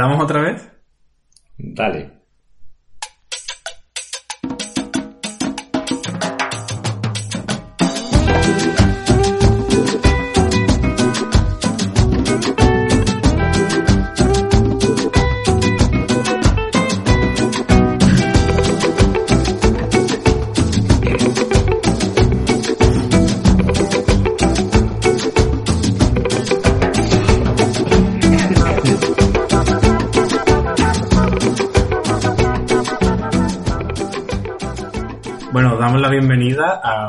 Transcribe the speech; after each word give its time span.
¿Le 0.00 0.06
damos 0.06 0.24
otra 0.24 0.40
vez? 0.40 0.69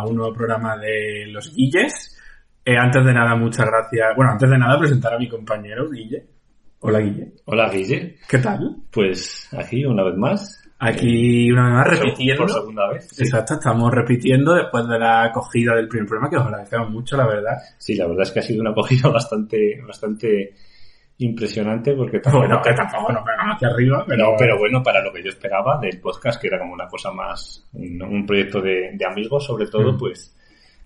A 0.01 0.05
un 0.07 0.15
nuevo 0.15 0.33
programa 0.33 0.77
de 0.77 1.27
Los 1.27 1.53
Guilles. 1.53 2.17
Eh, 2.65 2.77
antes 2.77 3.05
de 3.05 3.13
nada, 3.13 3.35
muchas 3.35 3.65
gracias. 3.65 4.15
Bueno, 4.15 4.31
antes 4.31 4.49
de 4.49 4.57
nada, 4.57 4.79
presentar 4.79 5.13
a 5.13 5.19
mi 5.19 5.29
compañero, 5.29 5.89
Guille. 5.89 6.25
Hola, 6.79 6.99
Guille. 6.99 7.33
Hola, 7.45 7.69
Guille. 7.69 8.17
¿Qué 8.27 8.37
tal? 8.39 8.77
Pues 8.91 9.49
aquí 9.57 9.85
una 9.85 10.03
vez 10.03 10.17
más. 10.17 10.57
Aquí 10.79 11.51
una 11.51 11.65
vez 11.65 11.73
más 11.73 11.99
repitiendo. 11.99 12.43
Por 12.43 12.51
segunda 12.51 12.89
vez. 12.89 13.07
sí. 13.11 13.23
Exacto, 13.23 13.53
estamos 13.53 13.91
repitiendo 13.91 14.53
después 14.55 14.87
de 14.87 14.97
la 14.97 15.25
acogida 15.25 15.75
del 15.75 15.87
primer 15.87 16.07
programa, 16.07 16.29
que 16.29 16.37
os 16.37 16.45
agradecemos 16.45 16.89
mucho, 16.89 17.17
la 17.17 17.27
verdad. 17.27 17.57
Sí, 17.77 17.95
la 17.95 18.07
verdad 18.07 18.23
es 18.23 18.31
que 18.31 18.39
ha 18.39 18.43
sido 18.43 18.61
una 18.61 18.71
acogida 18.71 19.09
bastante, 19.13 19.79
bastante 19.85 20.55
impresionante 21.23 21.93
porque 21.93 22.19
tampoco, 22.19 22.45
Bueno, 22.45 22.61
que 22.63 22.73
tampoco 22.73 23.13
nos 23.13 23.23
pegamos 23.23 23.55
hacia 23.55 23.67
arriba, 23.69 24.05
pero... 24.07 24.31
no, 24.31 24.35
pero 24.37 24.57
bueno, 24.57 24.81
para 24.83 25.01
lo 25.03 25.11
que 25.13 25.23
yo 25.23 25.29
esperaba 25.29 25.79
del 25.79 25.99
podcast, 25.99 26.41
que 26.41 26.47
era 26.47 26.59
como 26.59 26.73
una 26.73 26.87
cosa 26.87 27.11
más, 27.11 27.67
un, 27.73 28.01
un 28.01 28.25
proyecto 28.25 28.61
de, 28.61 28.91
de 28.93 29.05
amigos 29.05 29.45
sobre 29.45 29.67
todo, 29.67 29.93
Mm. 29.93 29.97
pues 29.97 30.35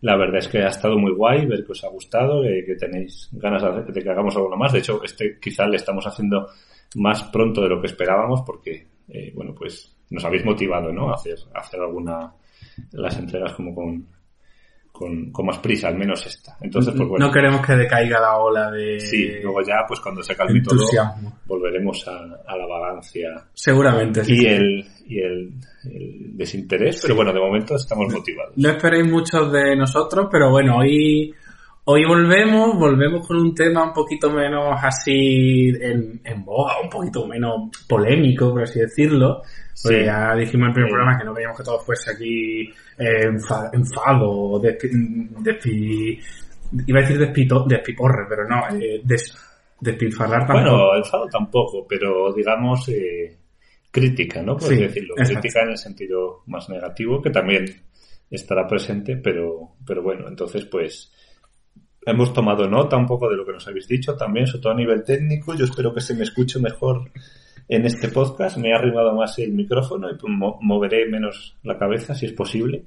la 0.02 0.17
verdad 0.17 0.38
es 0.38 0.47
que 0.47 0.59
ha 0.59 0.67
estado 0.67 0.97
muy 0.97 1.13
guay, 1.13 1.45
ver 1.45 1.66
que 1.66 1.72
os 1.72 1.83
ha 1.83 1.89
gustado, 1.89 2.44
que, 2.44 2.63
que 2.66 2.75
tenéis 2.75 3.30
ganas 3.31 3.63
de 3.94 4.03
que 4.03 4.09
hagamos 4.09 4.36
alguno 4.36 4.56
más. 4.58 4.73
De 4.73 4.80
hecho, 4.80 5.02
este 5.03 5.39
quizá 5.41 5.66
le 5.67 5.78
estamos 5.78 6.06
haciendo 6.06 6.47
más 6.95 7.23
pronto 7.23 7.61
de 7.61 7.69
lo 7.69 7.81
que 7.81 7.88
esperábamos 7.88 8.41
porque, 8.45 8.88
eh, 9.09 9.31
bueno, 9.33 9.56
pues 9.56 9.95
nos 10.09 10.23
habéis 10.25 10.45
motivado, 10.45 10.91
¿no? 10.91 11.09
A 11.09 11.16
hacer, 11.16 11.38
a 11.53 11.59
hacer 11.59 11.80
alguna, 11.80 12.33
las 12.91 13.17
entregas 13.17 13.53
como 13.53 13.73
con, 13.73 14.06
con, 14.97 15.31
con 15.31 15.45
más 15.45 15.59
prisa, 15.59 15.89
al 15.89 15.95
menos 15.97 16.25
esta. 16.25 16.55
Entonces, 16.61 16.93
pues 16.95 17.07
bueno. 17.09 17.27
No 17.27 17.31
queremos 17.31 17.65
que 17.65 17.73
decaiga 17.75 18.19
la 18.19 18.38
ola 18.38 18.71
de 18.71 18.99
Sí, 18.99 19.29
luego 19.43 19.61
ya, 19.61 19.83
pues 19.88 19.99
cuando 19.99 20.23
se 20.23 20.35
calme 20.35 20.61
todo, 20.61 20.79
volveremos 21.45 22.07
a, 22.07 22.17
a 22.47 22.57
la 22.57 22.65
vagancia 22.65 23.29
Seguramente, 23.53 24.23
sí. 24.23 24.41
y 24.41 24.45
el, 24.47 24.85
y 25.07 25.19
el, 25.19 25.53
el 25.83 26.38
desinterés, 26.38 27.00
pero 27.01 27.16
bueno, 27.16 27.33
de 27.33 27.39
momento 27.41 27.75
estamos 27.75 28.11
motivados. 28.13 28.53
No 28.56 28.69
esperéis 28.69 29.06
muchos 29.11 29.51
de 29.51 29.75
nosotros, 29.75 30.28
pero 30.31 30.50
bueno, 30.50 30.78
hoy, 30.78 31.33
hoy 31.83 32.06
volvemos, 32.06 32.77
volvemos 32.79 33.27
con 33.27 33.38
un 33.38 33.53
tema 33.53 33.83
un 33.83 33.94
poquito 33.94 34.31
menos 34.31 34.79
así 34.81 35.73
en, 35.79 36.22
en 36.23 36.45
boga, 36.45 36.79
un 36.81 36.89
poquito 36.89 37.27
menos 37.27 37.69
polémico, 37.88 38.51
por 38.51 38.63
así 38.63 38.79
decirlo. 38.79 39.41
Porque 39.83 40.00
Sí. 40.00 40.06
ya 40.06 40.33
dijimos 40.35 40.67
en 40.67 40.69
el 40.69 40.73
primer 40.73 40.89
Sí. 40.89 40.94
programa 40.94 41.17
que 41.19 41.25
no 41.25 41.33
queríamos 41.33 41.57
que 41.57 41.63
todo 41.66 41.79
fuese 41.81 42.12
aquí 42.12 42.69
eh, 42.97 43.28
enfa- 43.28 43.69
enfado, 43.73 44.59
despi, 44.59 44.88
despi- 44.89 46.19
iba 46.88 47.00
a 47.00 47.01
decir 47.01 47.17
despito, 47.19 47.63
despiporre, 47.67 48.25
pero 48.29 48.47
no, 48.47 48.67
eh, 48.79 49.01
des, 49.03 49.35
despilfarrar 49.79 50.47
tampoco. 50.47 50.61
Bueno, 50.78 50.95
enfado 50.95 51.28
tampoco, 51.28 51.85
pero 51.88 52.33
digamos 52.33 52.88
eh, 52.89 53.38
crítica, 53.91 54.41
¿no? 54.41 54.57
Puedes 54.57 54.78
Sí, 54.78 54.83
decirlo. 54.83 55.16
exacto. 55.17 55.41
Crítica 55.41 55.63
en 55.63 55.69
el 55.69 55.78
sentido 55.78 56.44
más 56.47 56.69
negativo, 56.69 57.22
que 57.22 57.29
también 57.29 57.66
estará 58.29 58.67
presente, 58.67 59.17
pero, 59.17 59.75
pero 59.85 60.01
bueno, 60.01 60.27
entonces 60.27 60.66
pues 60.66 61.12
hemos 62.06 62.33
tomado 62.33 62.67
nota 62.67 62.97
un 62.97 63.06
poco 63.07 63.29
de 63.29 63.35
lo 63.38 63.45
que 63.45 63.53
nos 63.53 63.67
habéis 63.67 63.88
dicho 63.88 64.16
también, 64.16 64.47
sobre 64.47 64.62
todo 64.63 64.73
a 64.73 64.77
nivel 64.77 65.03
técnico. 65.03 65.53
Yo 65.56 65.66
espero 65.66 65.94
que 65.94 66.01
se 66.01 66.13
me 66.16 66.23
escuche 66.23 66.59
mejor 66.59 67.12
en 67.67 67.85
este 67.85 68.09
podcast. 68.09 68.57
Me 68.57 68.69
he 68.69 68.73
arrimado 68.75 69.13
más 69.15 69.37
el 69.39 69.51
micrófono 69.53 70.07
y 70.09 70.17
mo- 70.29 70.57
moveré 70.61 71.07
menos 71.09 71.57
la 71.63 71.77
cabeza 71.77 72.13
si 72.15 72.25
es 72.27 72.33
posible. 72.33 72.83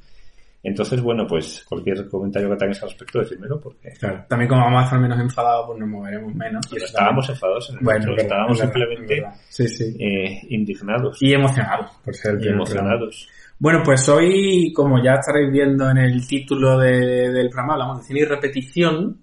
Entonces, 0.61 1.01
bueno, 1.01 1.25
pues 1.27 1.65
cualquier 1.69 2.09
comentario 2.09 2.51
que 2.51 2.57
tengáis 2.57 2.83
al 2.83 2.89
respecto, 2.89 3.21
decídmelo, 3.21 3.61
porque 3.61 3.91
Claro, 4.01 4.25
también 4.29 4.49
como 4.49 4.63
vamos 4.63 4.81
a 4.83 4.85
estar 4.87 4.99
menos 5.01 5.21
enfadados, 5.21 5.67
pues 5.69 5.79
nos 5.79 5.89
moveremos 5.89 6.35
menos. 6.35 6.67
Pero 6.69 6.79
eso 6.79 6.87
estábamos 6.87 7.29
enfadados 7.29 7.71
en 7.71 7.77
el 7.79 7.85
Bueno, 7.85 8.07
verdad, 8.07 8.23
estábamos 8.25 8.53
es 8.53 8.59
verdad, 8.59 8.73
simplemente 8.75 9.15
es 9.15 9.23
verdad. 9.23 9.37
Sí, 9.49 9.69
sí. 9.69 9.97
eh, 10.01 10.41
indignados 10.49 11.23
Y 11.23 11.33
emocionados 11.33 11.91
por 12.05 12.15
ser 12.15 12.35
el 12.35 12.45
y 12.45 12.49
emocionados. 12.49 13.29
Bueno, 13.61 13.83
pues 13.85 14.09
hoy, 14.09 14.73
como 14.73 15.03
ya 15.03 15.15
estaréis 15.15 15.51
viendo 15.53 15.89
en 15.91 15.99
el 15.99 16.27
título 16.27 16.77
de- 16.79 17.31
del 17.31 17.49
programa, 17.51 17.75
hablamos 17.75 17.99
de 18.01 18.05
cine 18.05 18.21
y 18.21 18.25
repetición. 18.25 19.17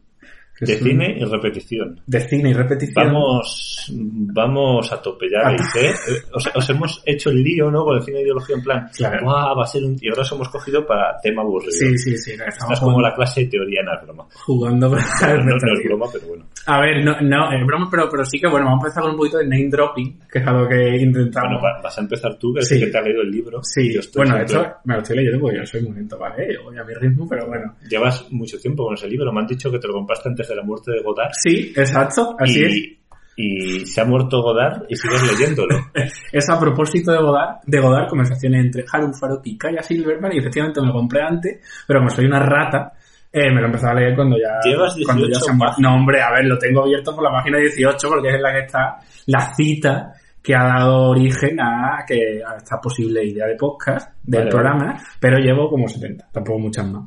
De 0.59 0.73
un- 0.73 0.79
cine 0.79 1.17
y 1.19 1.23
repetición. 1.25 1.99
De 2.07 2.19
cine 2.21 2.49
y 2.51 2.53
repetición. 2.53 3.07
Vamos, 3.07 3.91
vamos 3.93 4.91
a 4.91 5.01
tope 5.01 5.27
ya, 5.29 5.47
A 5.47 5.49
veis, 5.51 5.75
¿eh? 5.75 5.91
Os, 6.33 6.49
os 6.55 6.69
hemos 6.69 7.01
hecho 7.05 7.29
el 7.29 7.43
lío, 7.43 7.69
¿no? 7.69 7.83
Con 7.83 7.97
el 7.97 8.03
cine 8.03 8.17
de 8.17 8.23
ideología 8.23 8.55
en 8.55 8.63
plan, 8.63 8.89
Claro. 8.95 9.23
"Guau, 9.23 9.57
va 9.57 9.63
a 9.63 9.67
ser 9.67 9.83
un... 9.83 9.97
Y 9.99 10.07
ahora 10.09 10.21
os 10.21 10.31
hemos 10.31 10.49
cogido 10.49 10.85
para 10.85 11.17
tema 11.21 11.41
aburrido. 11.41 11.71
Sí, 11.71 11.97
sí, 11.97 12.17
sí. 12.17 12.31
Esta 12.31 12.45
Estamos 12.47 12.73
es 12.73 12.79
como 12.79 13.01
la 13.01 13.13
clase 13.13 13.41
de 13.41 13.47
teoría 13.47 13.81
en 13.81 13.85
la 13.87 14.01
broma. 14.01 14.25
jugando 14.45 14.89
para 14.91 15.03
No, 15.37 15.43
no 15.45 15.55
es 15.55 15.83
broma, 15.83 16.05
pero 16.13 16.27
bueno. 16.27 16.45
A 16.67 16.79
ver, 16.81 17.03
no, 17.03 17.19
no, 17.21 17.51
es 17.51 17.65
broma, 17.65 17.87
pero, 17.91 18.07
pero 18.09 18.23
sí 18.25 18.39
que, 18.39 18.47
bueno, 18.47 18.65
vamos 18.67 18.83
a 18.83 18.87
empezar 18.87 19.03
con 19.03 19.11
un 19.11 19.17
poquito 19.17 19.37
de 19.39 19.47
name 19.47 19.69
dropping, 19.69 20.19
que 20.31 20.39
es 20.39 20.47
algo 20.47 20.67
que 20.67 20.97
intentamos. 20.97 21.59
Bueno, 21.61 21.75
va- 21.77 21.81
vas 21.83 21.97
a 21.97 22.01
empezar 22.01 22.37
tú, 22.39 22.53
que 22.53 22.59
es 22.61 22.67
Sí. 22.69 22.79
que 22.79 22.87
te 22.87 22.97
ha 22.97 23.01
leído 23.01 23.21
el 23.21 23.31
libro. 23.31 23.59
sí, 23.63 23.93
Yo 23.93 23.99
estoy 23.99 24.19
bueno, 24.25 24.35
siempre- 24.47 24.67
esto 24.67 24.79
me 24.85 24.93
lo 24.95 25.01
estoy 25.01 25.17
leyendo 25.17 25.39
porque 25.41 25.57
yo 25.57 25.65
soy 25.65 25.81
muy 25.81 25.95
lento, 25.95 26.17
¿vale? 26.17 26.53
Yo 26.53 26.63
voy 26.63 26.77
a 26.77 26.83
mi 26.83 26.93
ritmo, 26.93 27.27
pero 27.27 27.45
bueno. 27.47 27.75
Llevas 27.89 28.31
mucho 28.31 28.57
tiempo 28.59 28.85
con 28.85 28.93
ese 28.95 29.07
libro. 29.07 29.31
Me 29.33 29.41
han 29.41 29.47
dicho 29.47 29.69
que 29.71 29.79
te 29.79 29.87
lo 29.87 29.93
compraste 29.93 30.29
antes 30.29 30.44
de 30.47 30.55
la 30.55 30.63
muerte 30.63 30.91
de 30.91 31.01
Godard. 31.01 31.31
Sí, 31.33 31.73
exacto, 31.75 32.35
así 32.39 32.63
es. 32.63 32.75
y, 32.75 32.99
y 33.37 33.85
se 33.85 34.01
ha 34.01 34.05
muerto 34.05 34.41
Godard 34.41 34.83
y 34.89 34.95
sigues 34.95 35.21
leyéndolo. 35.23 35.75
Es 36.31 36.49
a 36.49 36.59
propósito 36.59 37.11
de 37.11 37.17
Godard, 37.19 37.57
de 37.65 37.79
Godard, 37.79 38.07
conversaciones 38.09 38.65
entre 38.65 38.85
Harun 38.91 39.13
Farok 39.13 39.41
y 39.45 39.57
Kaya 39.57 39.81
Silverman, 39.81 40.31
y 40.33 40.39
efectivamente 40.39 40.81
me 40.81 40.87
lo 40.87 40.93
compré 40.93 41.21
antes, 41.21 41.59
pero 41.87 41.99
como 41.99 42.09
soy 42.09 42.25
una 42.25 42.39
rata, 42.39 42.93
eh, 43.31 43.51
me 43.53 43.59
lo 43.59 43.65
empecé 43.67 43.87
a 43.87 43.93
leer 43.93 44.15
cuando 44.15 44.37
ya... 44.37 44.59
Llevas 44.69 44.95
cuando 45.05 45.25
18 45.25 45.45
se 45.45 45.51
han- 45.51 45.57
páginas. 45.59 45.79
No, 45.79 45.95
hombre, 45.95 46.21
a 46.21 46.31
ver, 46.31 46.45
lo 46.45 46.57
tengo 46.57 46.83
abierto 46.83 47.13
por 47.13 47.23
la 47.25 47.31
página 47.31 47.57
18 47.59 48.07
porque 48.07 48.29
es 48.29 48.35
en 48.35 48.41
la 48.41 48.53
que 48.53 48.59
está 48.59 48.97
la 49.27 49.53
cita 49.55 50.13
que 50.41 50.55
ha 50.55 50.63
dado 50.63 51.09
origen 51.09 51.59
a, 51.59 52.05
que, 52.07 52.41
a 52.45 52.55
esta 52.55 52.79
posible 52.79 53.25
idea 53.25 53.47
de 53.47 53.55
podcast 53.55 54.11
del 54.23 54.41
Vale, 54.41 54.51
programa, 54.51 54.99
pero 55.19 55.37
llevo 55.39 55.67
como 55.69 55.87
70, 55.87 56.27
tampoco 56.31 56.59
muchas 56.59 56.87
más. 56.87 57.03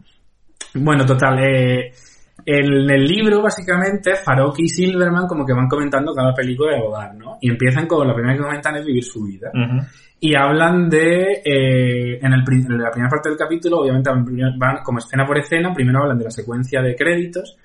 Bueno, 0.75 1.07
total, 1.07 1.39
eh, 1.39 1.93
en 2.51 2.91
el 2.91 3.05
libro, 3.05 3.43
básicamente, 3.43 4.17
Farok 4.17 4.59
y 4.61 4.69
Silverman 4.69 5.27
como 5.27 5.45
que 5.45 5.53
van 5.53 5.69
comentando 5.69 6.15
cada 6.15 6.33
película 6.33 6.73
de 6.75 6.81
Godard, 6.81 7.15
¿no? 7.15 7.37
Y 7.43 7.51
empiezan 7.51 7.87
con 7.87 8.07
la 8.09 8.15
primera 8.15 8.35
que 8.37 8.43
comentan 8.43 8.77
es 8.77 8.87
Vivir 8.87 9.05
su 9.05 9.25
vida. 9.25 9.51
Y 10.21 10.35
hablan 10.35 10.89
de, 10.89 11.43
eh, 11.45 12.19
en, 12.21 12.33
el, 12.33 12.43
en 12.49 12.79
la 12.83 12.91
primera 12.91 13.11
parte 13.11 13.29
del 13.29 13.37
capítulo, 13.39 13.81
obviamente 13.81 14.11
van, 14.59 14.79
como 14.83 14.99
escena 14.99 15.27
por 15.27 15.37
escena, 15.39 15.73
primero 15.75 16.01
hablan 16.01 16.19
de 16.19 16.25
la 16.25 16.31
secuencia 16.31 16.81
de 16.81 16.97
créditos, 16.97 17.57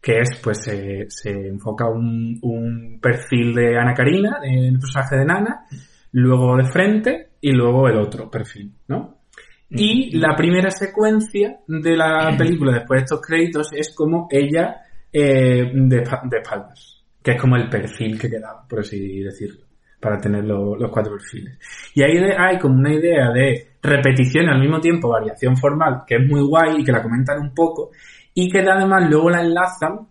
que 0.00 0.18
es, 0.18 0.40
pues, 0.42 0.58
se- 0.64 1.06
se 1.08 1.30
enfoca 1.48 1.88
un, 1.88 2.38
un 2.42 2.98
perfil 3.00 3.54
de 3.54 3.78
Ana 3.78 3.94
Karina, 3.94 4.40
el 4.42 4.78
personaje 4.80 5.16
de 5.16 5.24
Nana, 5.24 5.60
luego 6.10 6.56
de 6.56 6.64
frente, 6.64 7.28
y 7.40 7.52
luego 7.52 7.88
el 7.88 7.96
otro 7.98 8.28
perfil, 8.30 8.72
¿no? 8.88 9.21
Y 9.74 10.16
la 10.18 10.34
primera 10.36 10.70
secuencia 10.70 11.60
de 11.66 11.96
la 11.96 12.34
película 12.36 12.72
después 12.74 13.00
de 13.00 13.04
estos 13.04 13.20
créditos 13.20 13.72
es 13.72 13.94
como 13.94 14.28
ella 14.30 14.76
eh, 15.12 15.70
de, 15.72 15.96
de 16.24 16.38
espaldas, 16.42 17.02
que 17.22 17.32
es 17.32 17.40
como 17.40 17.56
el 17.56 17.68
perfil 17.68 18.18
que 18.18 18.28
quedaba, 18.30 18.66
por 18.68 18.80
así 18.80 19.20
decirlo, 19.20 19.64
para 20.00 20.18
tener 20.18 20.44
lo- 20.44 20.76
los 20.76 20.90
cuatro 20.90 21.12
perfiles. 21.12 21.58
Y 21.94 22.02
ahí 22.02 22.18
hay 22.38 22.58
como 22.58 22.74
una 22.74 22.92
idea 22.92 23.30
de 23.30 23.76
repetición 23.82 24.48
al 24.48 24.60
mismo 24.60 24.78
tiempo 24.80 25.08
variación 25.08 25.56
formal, 25.56 26.02
que 26.06 26.16
es 26.16 26.28
muy 26.28 26.42
guay 26.42 26.80
y 26.80 26.84
que 26.84 26.92
la 26.92 27.02
comentan 27.02 27.40
un 27.40 27.54
poco, 27.54 27.90
y 28.34 28.50
que 28.50 28.60
además 28.60 29.08
luego 29.10 29.30
la 29.30 29.40
enlazan 29.40 30.06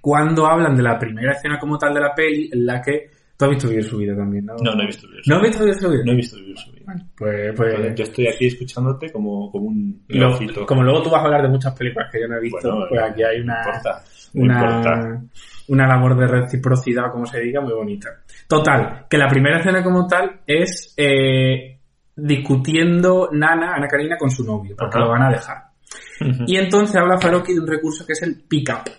cuando 0.00 0.46
hablan 0.46 0.76
de 0.76 0.82
la 0.82 0.98
primera 0.98 1.32
escena 1.32 1.58
como 1.58 1.76
tal 1.78 1.92
de 1.94 2.00
la 2.00 2.14
peli, 2.14 2.48
en 2.52 2.64
la 2.66 2.80
que 2.80 3.10
tú 3.38 3.44
has 3.44 3.50
visto 3.52 3.68
vivir 3.68 3.84
su 3.84 3.96
vida 3.98 4.14
también, 4.16 4.44
¿no? 4.44 4.54
No, 4.62 4.74
no 4.74 4.82
he 4.82 4.86
visto 4.86 5.06
Vivir 5.08 5.24
su 5.24 5.30
¿No 5.30 5.36
has 5.36 5.42
vida. 5.42 5.48
visto 5.48 5.64
vivir 5.64 5.78
su 5.80 5.88
vida? 5.90 6.02
No 6.04 6.12
he 6.12 6.16
visto 6.16 6.36
Vivir 6.36 6.58
su 6.58 6.72
vida. 6.72 6.82
Bueno, 6.84 7.08
pues, 7.16 7.52
pues 7.56 7.94
Yo 7.94 8.04
estoy 8.04 8.26
aquí 8.28 8.46
escuchándote 8.46 9.10
como, 9.12 9.50
como 9.50 9.66
un 9.68 10.02
Lo- 10.08 10.28
neófito. 10.28 10.66
como 10.66 10.82
luego 10.82 11.02
tú 11.02 11.10
vas 11.10 11.22
a 11.22 11.24
hablar 11.26 11.42
de 11.42 11.48
muchas 11.48 11.74
películas 11.74 12.08
que 12.12 12.20
yo 12.20 12.28
no 12.28 12.36
he 12.36 12.40
visto, 12.40 12.58
Bueno, 12.70 12.86
pues 12.88 13.00
aquí 13.02 13.22
hay 13.22 13.40
una, 13.40 13.58
importa, 13.64 14.02
una, 14.34 15.22
una 15.68 15.86
labor 15.86 16.16
de 16.18 16.26
reciprocidad, 16.26 17.10
como 17.12 17.24
se 17.26 17.40
diga, 17.40 17.60
muy 17.60 17.72
bonita. 17.72 18.08
Total, 18.48 19.06
que 19.08 19.16
la 19.18 19.28
primera 19.28 19.58
escena 19.58 19.82
como 19.84 20.06
tal 20.06 20.40
es 20.46 20.94
eh, 20.96 21.78
discutiendo 22.16 23.28
Nana, 23.32 23.74
Ana 23.74 23.86
Karina, 23.88 24.16
con 24.16 24.30
su 24.30 24.44
novio, 24.44 24.74
porque 24.76 24.96
Ajá. 24.98 25.04
lo 25.06 25.10
van 25.12 25.22
a 25.22 25.30
dejar. 25.30 25.56
Y 26.46 26.56
entonces 26.56 26.96
habla 26.96 27.18
Faroki 27.18 27.54
de 27.54 27.60
un 27.60 27.66
recurso 27.66 28.04
que 28.06 28.12
es 28.12 28.22
el 28.22 28.42
pick-up, 28.48 28.90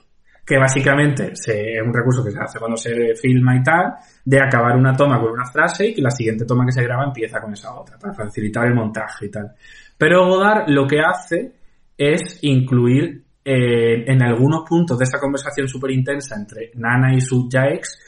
que 0.49 0.57
básicamente 0.57 1.35
se, 1.35 1.73
es 1.73 1.81
un 1.85 1.93
recurso 1.93 2.23
que 2.23 2.31
se 2.31 2.39
hace 2.39 2.57
cuando 2.57 2.75
se 2.75 3.13
filma 3.13 3.55
y 3.55 3.61
tal, 3.61 3.93
de 4.25 4.41
acabar 4.41 4.75
una 4.75 4.95
toma 4.95 5.21
con 5.21 5.29
una 5.29 5.45
frase 5.45 5.89
y 5.89 5.93
que 5.93 6.01
la 6.01 6.09
siguiente 6.09 6.43
toma 6.43 6.65
que 6.65 6.71
se 6.71 6.81
graba 6.81 7.03
empieza 7.03 7.39
con 7.39 7.53
esa 7.53 7.79
otra, 7.79 7.99
para 7.99 8.15
facilitar 8.15 8.65
el 8.65 8.73
montaje 8.73 9.27
y 9.27 9.29
tal. 9.29 9.51
Pero 9.95 10.25
Godard 10.25 10.67
lo 10.69 10.87
que 10.87 11.01
hace 11.01 11.51
es 11.95 12.39
incluir 12.41 13.23
eh, 13.45 14.11
en 14.11 14.23
algunos 14.23 14.67
puntos 14.67 14.97
de 14.97 15.03
esa 15.03 15.19
conversación 15.19 15.67
súper 15.67 15.91
intensa 15.91 16.35
entre 16.35 16.71
Nana 16.73 17.13
y 17.13 17.21
su 17.21 17.47
ya 17.47 17.65
ex, 17.67 17.99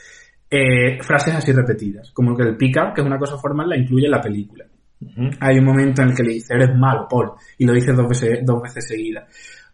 eh, 0.49 0.97
frases 1.03 1.35
así 1.35 1.51
repetidas, 1.51 2.09
como 2.11 2.35
que 2.35 2.41
el 2.41 2.57
pick-up, 2.57 2.95
que 2.95 3.01
es 3.01 3.07
una 3.07 3.19
cosa 3.19 3.37
formal, 3.37 3.69
la 3.69 3.77
incluye 3.77 4.05
en 4.05 4.11
la 4.11 4.21
película. 4.21 4.65
Hay 5.41 5.59
un 5.59 5.65
momento 5.65 6.01
en 6.01 6.09
el 6.09 6.15
que 6.15 6.23
le 6.23 6.33
dice, 6.33 6.55
eres 6.55 6.75
malo, 6.75 7.05
Paul, 7.07 7.33
y 7.59 7.65
lo 7.67 7.73
dice 7.73 7.93
dos 7.93 8.09
veces, 8.09 8.39
dos 8.43 8.63
veces 8.63 8.87
seguidas. 8.87 9.25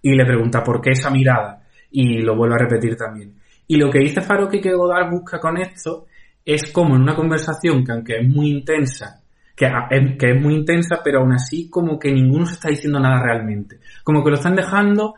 Y 0.02 0.16
le 0.16 0.26
pregunta, 0.26 0.62
¿por 0.62 0.82
qué 0.82 0.92
esa 0.92 1.10
mirada? 1.10 1.62
Y 2.00 2.20
lo 2.20 2.36
vuelvo 2.36 2.54
a 2.54 2.60
repetir 2.60 2.96
también. 2.96 3.34
Y 3.66 3.78
lo 3.78 3.90
que 3.90 3.98
dice 3.98 4.22
Farouk 4.22 4.52
que 4.62 4.72
Godard 4.72 5.10
busca 5.10 5.40
con 5.40 5.58
esto 5.58 6.06
es 6.46 6.72
como 6.72 6.96
en 6.96 7.02
una 7.02 7.16
conversación 7.16 7.84
que 7.84 7.92
aunque 7.92 8.18
es 8.20 8.28
muy 8.30 8.52
intensa, 8.52 9.24
que 9.56 9.66
es, 9.66 10.18
que 10.20 10.30
es 10.30 10.40
muy 10.40 10.54
intensa, 10.54 11.02
pero 11.04 11.22
aún 11.22 11.34
así 11.34 11.68
como 11.72 11.98
que 11.98 12.12
ninguno 12.12 12.46
se 12.46 12.54
está 12.54 12.70
diciendo 12.70 13.00
nada 13.00 13.20
realmente. 13.24 13.80
Como 14.04 14.24
que 14.24 14.30
lo 14.30 14.36
están 14.36 14.56
dejando 14.56 15.16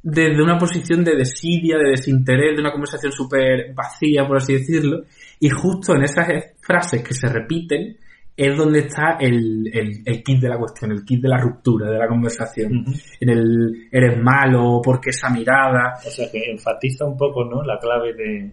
desde 0.00 0.40
una 0.40 0.56
posición 0.56 1.02
de 1.02 1.16
desidia, 1.16 1.76
de 1.76 1.90
desinterés, 1.90 2.54
de 2.54 2.62
una 2.62 2.70
conversación 2.70 3.10
súper 3.10 3.74
vacía, 3.74 4.24
por 4.24 4.36
así 4.36 4.52
decirlo, 4.52 5.02
y 5.40 5.48
justo 5.50 5.96
en 5.96 6.04
esas 6.04 6.28
frases 6.60 7.02
que 7.02 7.12
se 7.12 7.28
repiten, 7.28 7.96
es 8.42 8.56
donde 8.56 8.78
está 8.78 9.18
el, 9.20 9.70
el, 10.02 10.22
kit 10.22 10.40
de 10.40 10.48
la 10.48 10.56
cuestión, 10.56 10.92
el 10.92 11.04
kit 11.04 11.20
de 11.20 11.28
la 11.28 11.36
ruptura 11.36 11.90
de 11.90 11.98
la 11.98 12.08
conversación. 12.08 12.86
En 13.20 13.28
el 13.28 13.88
eres 13.92 14.16
malo, 14.16 14.80
porque 14.82 15.10
esa 15.10 15.28
mirada. 15.28 15.98
O 16.06 16.10
sea 16.10 16.30
que 16.32 16.50
enfatiza 16.50 17.04
un 17.04 17.18
poco, 17.18 17.44
¿no? 17.44 17.62
La 17.62 17.78
clave 17.78 18.14
de, 18.14 18.50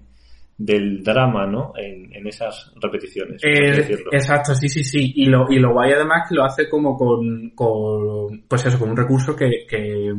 del 0.57 1.01
drama, 1.01 1.47
¿no? 1.47 1.71
En, 1.77 2.13
en 2.13 2.27
esas 2.27 2.73
repeticiones. 2.81 3.41
Eh, 3.45 3.97
exacto, 4.11 4.53
sí, 4.55 4.67
sí, 4.67 4.83
sí. 4.83 5.13
Y 5.15 5.27
lo, 5.27 5.49
y 5.49 5.57
lo 5.57 5.71
guay 5.71 5.93
además 5.93 6.27
que 6.27 6.35
lo 6.35 6.43
hace 6.43 6.67
como 6.67 6.97
con, 6.97 7.51
con 7.51 8.43
pues 8.45 8.65
eso, 8.65 8.77
con 8.77 8.89
un 8.89 8.97
recurso 8.97 9.37
que, 9.37 9.65
que, 9.69 10.13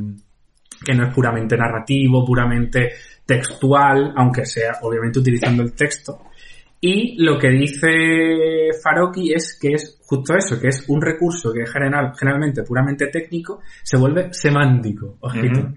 que 0.82 0.94
no 0.94 1.08
es 1.08 1.14
puramente 1.14 1.58
narrativo, 1.58 2.24
puramente 2.24 2.92
textual, 3.26 4.14
aunque 4.16 4.46
sea 4.46 4.78
obviamente 4.80 5.18
utilizando 5.18 5.62
el 5.62 5.74
texto, 5.74 6.22
y 6.80 7.20
lo 7.22 7.38
que 7.38 7.48
dice 7.48 8.70
Faroki 8.82 9.32
es 9.32 9.58
que 9.60 9.72
es 9.72 9.98
justo 10.04 10.34
eso, 10.36 10.60
que 10.60 10.68
es 10.68 10.88
un 10.88 11.02
recurso 11.02 11.52
que 11.52 11.66
general, 11.66 12.12
generalmente 12.16 12.62
puramente 12.62 13.08
técnico, 13.08 13.60
se 13.82 13.96
vuelve 13.96 14.32
semántico. 14.32 15.16
Ojito, 15.20 15.72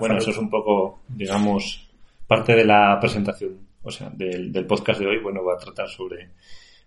Bueno, 0.00 0.18
eso 0.18 0.30
es 0.30 0.38
un 0.38 0.50
poco, 0.50 1.02
digamos, 1.08 1.88
parte 2.26 2.54
de 2.54 2.64
la 2.64 2.98
presentación, 3.00 3.56
o 3.82 3.90
sea, 3.90 4.10
del, 4.10 4.66
podcast 4.66 5.00
de 5.00 5.06
hoy, 5.06 5.22
bueno, 5.22 5.44
va 5.44 5.54
a 5.54 5.58
tratar 5.58 5.88
sobre 5.88 6.30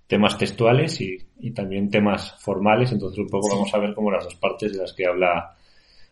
temas 0.05 0.37
textuales 0.37 0.99
y, 0.99 1.51
también 1.51 1.89
temas 1.89 2.35
formales, 2.39 2.91
entonces 2.91 3.19
un 3.19 3.29
poco 3.29 3.49
vamos 3.49 3.73
a 3.73 3.79
ver 3.79 3.93
como 3.93 4.11
las 4.11 4.25
dos 4.25 4.35
partes 4.35 4.73
de 4.73 4.79
las 4.79 4.93
que 4.93 5.05
habla 5.05 5.55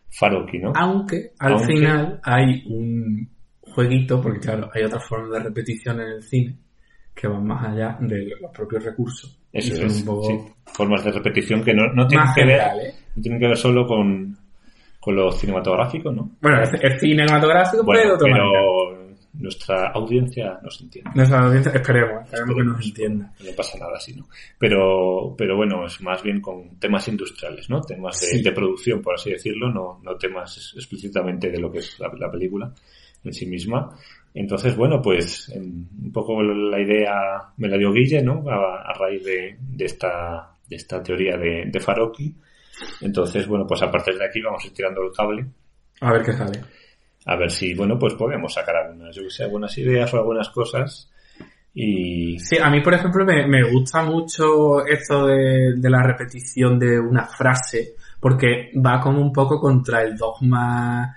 Faroki, 0.08 0.58
¿no? 0.58 0.72
Aunque 0.74 1.32
al 1.38 1.60
final 1.60 2.20
hay 2.22 2.64
un 2.66 3.28
jueguito, 3.60 4.20
porque 4.20 4.40
claro, 4.40 4.70
hay 4.72 4.84
otra 4.84 5.00
forma 5.00 5.36
de 5.36 5.44
repetición 5.44 6.00
en 6.00 6.08
el 6.08 6.22
cine, 6.22 6.56
que 7.18 7.26
van 7.26 7.44
más 7.44 7.66
allá 7.66 7.96
de 8.00 8.30
los 8.40 8.50
propios 8.52 8.84
recursos. 8.84 9.36
Eso 9.52 9.74
es, 9.74 10.04
formas 10.66 11.04
de 11.04 11.10
repetición 11.10 11.64
que 11.64 11.74
no, 11.74 11.92
no 11.92 12.06
tienen 12.06 12.28
que 12.34 12.44
ver, 12.44 12.60
¿eh? 12.60 12.94
no 13.16 13.22
tienen 13.22 13.40
que 13.40 13.48
ver 13.48 13.56
solo 13.56 13.86
con, 13.86 14.36
con 15.00 15.16
lo 15.16 15.32
cinematográfico, 15.32 16.12
¿no? 16.12 16.30
Bueno, 16.40 16.62
es, 16.62 17.00
cinematográfico, 17.00 17.84
pero, 17.84 19.08
nuestra 19.32 19.88
audiencia 19.88 20.58
nos 20.62 20.80
entiende. 20.80 21.10
Nuestra 21.14 21.40
audiencia, 21.40 21.72
esperemos, 21.72 22.24
esperemos 22.24 22.56
que 22.56 22.64
nos 22.64 22.86
entienda. 22.86 23.32
No 23.44 23.50
pasa 23.56 23.78
nada 23.78 23.92
así, 23.96 24.14
¿no? 24.14 24.28
Pero, 24.58 25.34
pero 25.36 25.56
bueno, 25.56 25.86
es 25.86 26.00
más 26.00 26.22
bien 26.22 26.40
con 26.40 26.78
temas 26.78 27.08
industriales, 27.08 27.68
¿no? 27.68 27.80
Temas 27.80 28.20
de, 28.20 28.52
producción, 28.52 29.02
por 29.02 29.14
así 29.14 29.30
decirlo, 29.30 29.72
no, 29.72 30.00
no 30.04 30.16
temas 30.16 30.72
explícitamente 30.76 31.50
de 31.50 31.58
lo 31.58 31.70
que 31.70 31.78
es 31.78 31.98
la 31.98 32.30
película 32.30 32.72
en 33.24 33.32
sí 33.32 33.46
misma. 33.46 33.90
Entonces, 34.34 34.76
bueno, 34.76 35.00
pues 35.02 35.48
un 35.54 36.12
poco 36.12 36.42
la 36.42 36.80
idea 36.80 37.52
me 37.56 37.68
la 37.68 37.76
dio 37.76 37.92
Guille, 37.92 38.22
¿no? 38.22 38.44
A, 38.48 38.92
raíz 38.94 39.24
de, 39.24 39.56
esta, 39.78 40.54
de 40.68 40.76
esta 40.76 41.02
teoría 41.02 41.36
de, 41.36 41.64
de 41.66 41.80
Faroki. 41.80 42.34
Entonces, 43.00 43.46
bueno, 43.46 43.66
pues 43.66 43.82
a 43.82 43.90
partir 43.90 44.16
de 44.16 44.26
aquí 44.26 44.40
vamos 44.40 44.62
a 44.62 44.66
ir 44.66 44.72
tirando 44.72 45.02
el 45.02 45.12
cable. 45.12 45.46
A 46.00 46.12
ver 46.12 46.22
qué 46.22 46.32
sale. 46.32 46.60
A 47.26 47.36
ver 47.36 47.50
si, 47.50 47.74
bueno, 47.74 47.98
pues 47.98 48.14
podemos 48.14 48.54
sacar 48.54 48.76
algunas, 48.76 49.14
yo 49.14 49.22
que 49.22 49.30
sé, 49.30 49.44
algunas 49.44 49.76
ideas 49.76 50.12
o 50.14 50.18
algunas 50.18 50.48
cosas. 50.50 51.10
Y... 51.74 52.38
Sí, 52.38 52.56
a 52.62 52.70
mí, 52.70 52.80
por 52.80 52.94
ejemplo, 52.94 53.24
me, 53.24 53.46
me 53.46 53.70
gusta 53.70 54.02
mucho 54.02 54.84
esto 54.86 55.26
de, 55.26 55.74
de, 55.76 55.90
la 55.90 56.02
repetición 56.02 56.78
de 56.78 56.98
una 56.98 57.26
frase, 57.26 57.94
porque 58.20 58.70
va 58.74 59.00
como 59.00 59.20
un 59.20 59.32
poco 59.32 59.60
contra 59.60 60.02
el 60.02 60.16
dogma, 60.16 61.16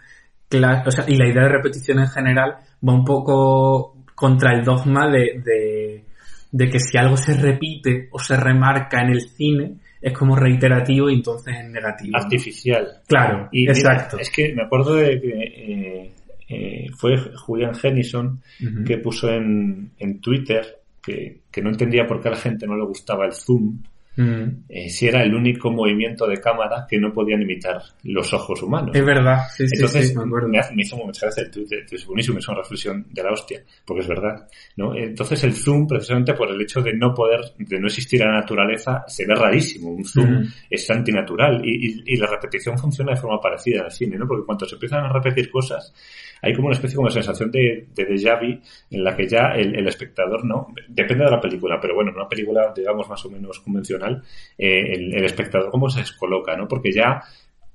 o 0.85 0.91
sea, 0.91 1.05
y 1.07 1.15
la 1.15 1.27
idea 1.27 1.43
de 1.43 1.49
repetición 1.49 1.99
en 1.99 2.07
general, 2.07 2.55
va 2.87 2.93
un 2.93 3.05
poco 3.05 3.95
contra 4.15 4.53
el 4.53 4.63
dogma 4.63 5.09
de, 5.09 5.41
de, 5.43 6.03
de, 6.51 6.69
que 6.69 6.79
si 6.79 6.97
algo 6.97 7.17
se 7.17 7.33
repite 7.35 8.09
o 8.11 8.19
se 8.19 8.35
remarca 8.35 9.01
en 9.01 9.09
el 9.09 9.21
cine 9.21 9.75
es 10.01 10.13
como 10.13 10.35
reiterativo 10.35 11.09
y 11.09 11.15
entonces 11.15 11.55
es 11.59 11.69
negativo. 11.69 12.17
Artificial. 12.17 12.87
Claro, 13.07 13.49
y 13.51 13.67
exacto. 13.69 14.17
es 14.19 14.29
que 14.29 14.53
me 14.53 14.63
acuerdo 14.63 14.95
de 14.95 15.21
que 15.21 15.29
eh, 15.29 16.11
eh, 16.49 16.87
fue 16.97 17.15
Julian 17.35 17.75
Jennison 17.75 18.41
que 18.85 18.97
puso 18.97 19.29
en, 19.29 19.91
en 19.99 20.19
Twitter 20.19 20.79
que, 21.01 21.41
que 21.51 21.61
no 21.61 21.69
entendía 21.69 22.05
por 22.05 22.21
qué 22.21 22.27
a 22.27 22.31
la 22.31 22.37
gente 22.37 22.67
no 22.67 22.75
le 22.75 22.85
gustaba 22.85 23.25
el 23.25 23.33
zoom 23.33 23.79
Mm. 24.15 24.65
Eh, 24.67 24.89
si 24.89 25.07
era 25.07 25.23
el 25.23 25.33
único 25.33 25.71
movimiento 25.71 26.27
de 26.27 26.37
cámara 26.39 26.85
que 26.89 26.99
no 26.99 27.13
podían 27.13 27.41
imitar 27.41 27.81
los 28.03 28.33
ojos 28.33 28.61
humanos. 28.61 28.91
Es 28.93 29.05
verdad, 29.05 29.43
sí, 29.55 29.63
Entonces, 29.71 30.09
sí, 30.09 30.17
me, 30.17 30.23
acuerdo. 30.23 30.49
me, 30.49 30.59
hizo 30.77 30.97
mucha 30.97 31.27
gracia 31.27 31.49
es 31.91 32.05
buenísimo, 32.05 32.39
es 32.39 32.47
una 32.47 32.57
reflexión 32.57 33.05
de 33.09 33.23
la 33.23 33.31
hostia, 33.31 33.63
porque 33.85 34.01
es 34.01 34.07
verdad, 34.07 34.47
¿no? 34.75 34.95
Entonces 34.95 35.43
el 35.45 35.53
zoom, 35.53 35.87
precisamente 35.87 36.33
por 36.33 36.51
el 36.51 36.61
hecho 36.61 36.81
de 36.81 36.93
no 36.93 37.13
poder, 37.13 37.39
de 37.57 37.79
no 37.79 37.87
existir 37.87 38.19
la 38.19 38.31
naturaleza, 38.31 39.05
se 39.07 39.25
ve 39.25 39.33
rarísimo. 39.33 39.91
Un 39.91 40.03
zoom 40.03 40.29
mm. 40.29 40.53
es 40.69 40.89
antinatural 40.89 41.61
y, 41.63 42.03
y, 42.05 42.17
la 42.17 42.27
repetición 42.27 42.77
funciona 42.77 43.13
de 43.13 43.17
forma 43.17 43.39
parecida 43.39 43.79
en 43.79 43.85
el 43.85 43.91
cine, 43.91 44.17
¿no? 44.17 44.27
Porque 44.27 44.45
cuando 44.45 44.65
se 44.65 44.75
empiezan 44.75 45.05
a 45.05 45.13
repetir 45.13 45.49
cosas, 45.49 45.93
hay 46.41 46.53
como 46.53 46.67
una 46.67 46.75
especie 46.75 46.95
como 46.95 47.07
de 47.07 47.13
sensación 47.13 47.51
de, 47.51 47.87
de 47.93 48.07
déjà 48.07 48.39
vu 48.39 48.59
en 48.89 49.03
la 49.03 49.15
que 49.15 49.27
ya 49.27 49.53
el, 49.55 49.75
el, 49.75 49.87
espectador, 49.87 50.43
¿no? 50.43 50.73
Depende 50.87 51.25
de 51.25 51.31
la 51.31 51.41
película, 51.41 51.79
pero 51.79 51.95
bueno, 51.95 52.11
en 52.11 52.17
una 52.17 52.27
película, 52.27 52.73
digamos, 52.75 53.07
más 53.09 53.23
o 53.25 53.29
menos 53.29 53.59
convencional, 53.59 54.21
eh, 54.57 54.93
el, 54.93 55.13
el, 55.13 55.25
espectador 55.25 55.69
cómo 55.69 55.89
se 55.89 55.99
descoloca, 55.99 56.55
¿no? 56.55 56.67
Porque 56.67 56.91
ya 56.91 57.21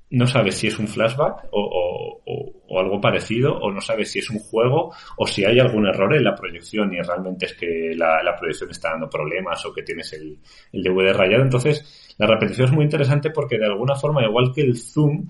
no 0.09 0.25
sabes 0.25 0.55
si 0.55 0.67
es 0.67 0.79
un 0.79 0.87
flashback 0.87 1.47
o, 1.51 2.21
o, 2.25 2.79
algo 2.79 3.01
parecido, 3.01 3.57
o 3.57 3.71
no 3.71 3.81
sabes 3.81 4.11
si 4.11 4.19
es 4.19 4.29
un 4.29 4.39
juego, 4.39 4.93
o 5.17 5.25
si 5.25 5.43
hay 5.43 5.59
algún 5.59 5.87
error 5.87 6.15
en 6.15 6.23
la 6.23 6.35
proyección 6.35 6.93
y 6.93 7.01
realmente 7.01 7.47
es 7.47 7.53
que 7.55 7.93
la, 7.95 8.21
la 8.21 8.35
proyección 8.35 8.69
está 8.69 8.91
dando 8.91 9.09
problemas 9.09 9.65
o 9.65 9.73
que 9.73 9.81
tienes 9.81 10.13
el, 10.13 10.37
el 10.71 10.83
DVD 10.83 11.13
rayado. 11.13 11.43
Entonces, 11.43 12.15
la 12.17 12.27
repetición 12.27 12.67
es 12.67 12.73
muy 12.73 12.85
interesante 12.85 13.31
porque 13.31 13.57
de 13.57 13.65
alguna 13.65 13.95
forma, 13.95 14.23
igual 14.23 14.51
que 14.53 14.61
el 14.61 14.77
zoom, 14.77 15.27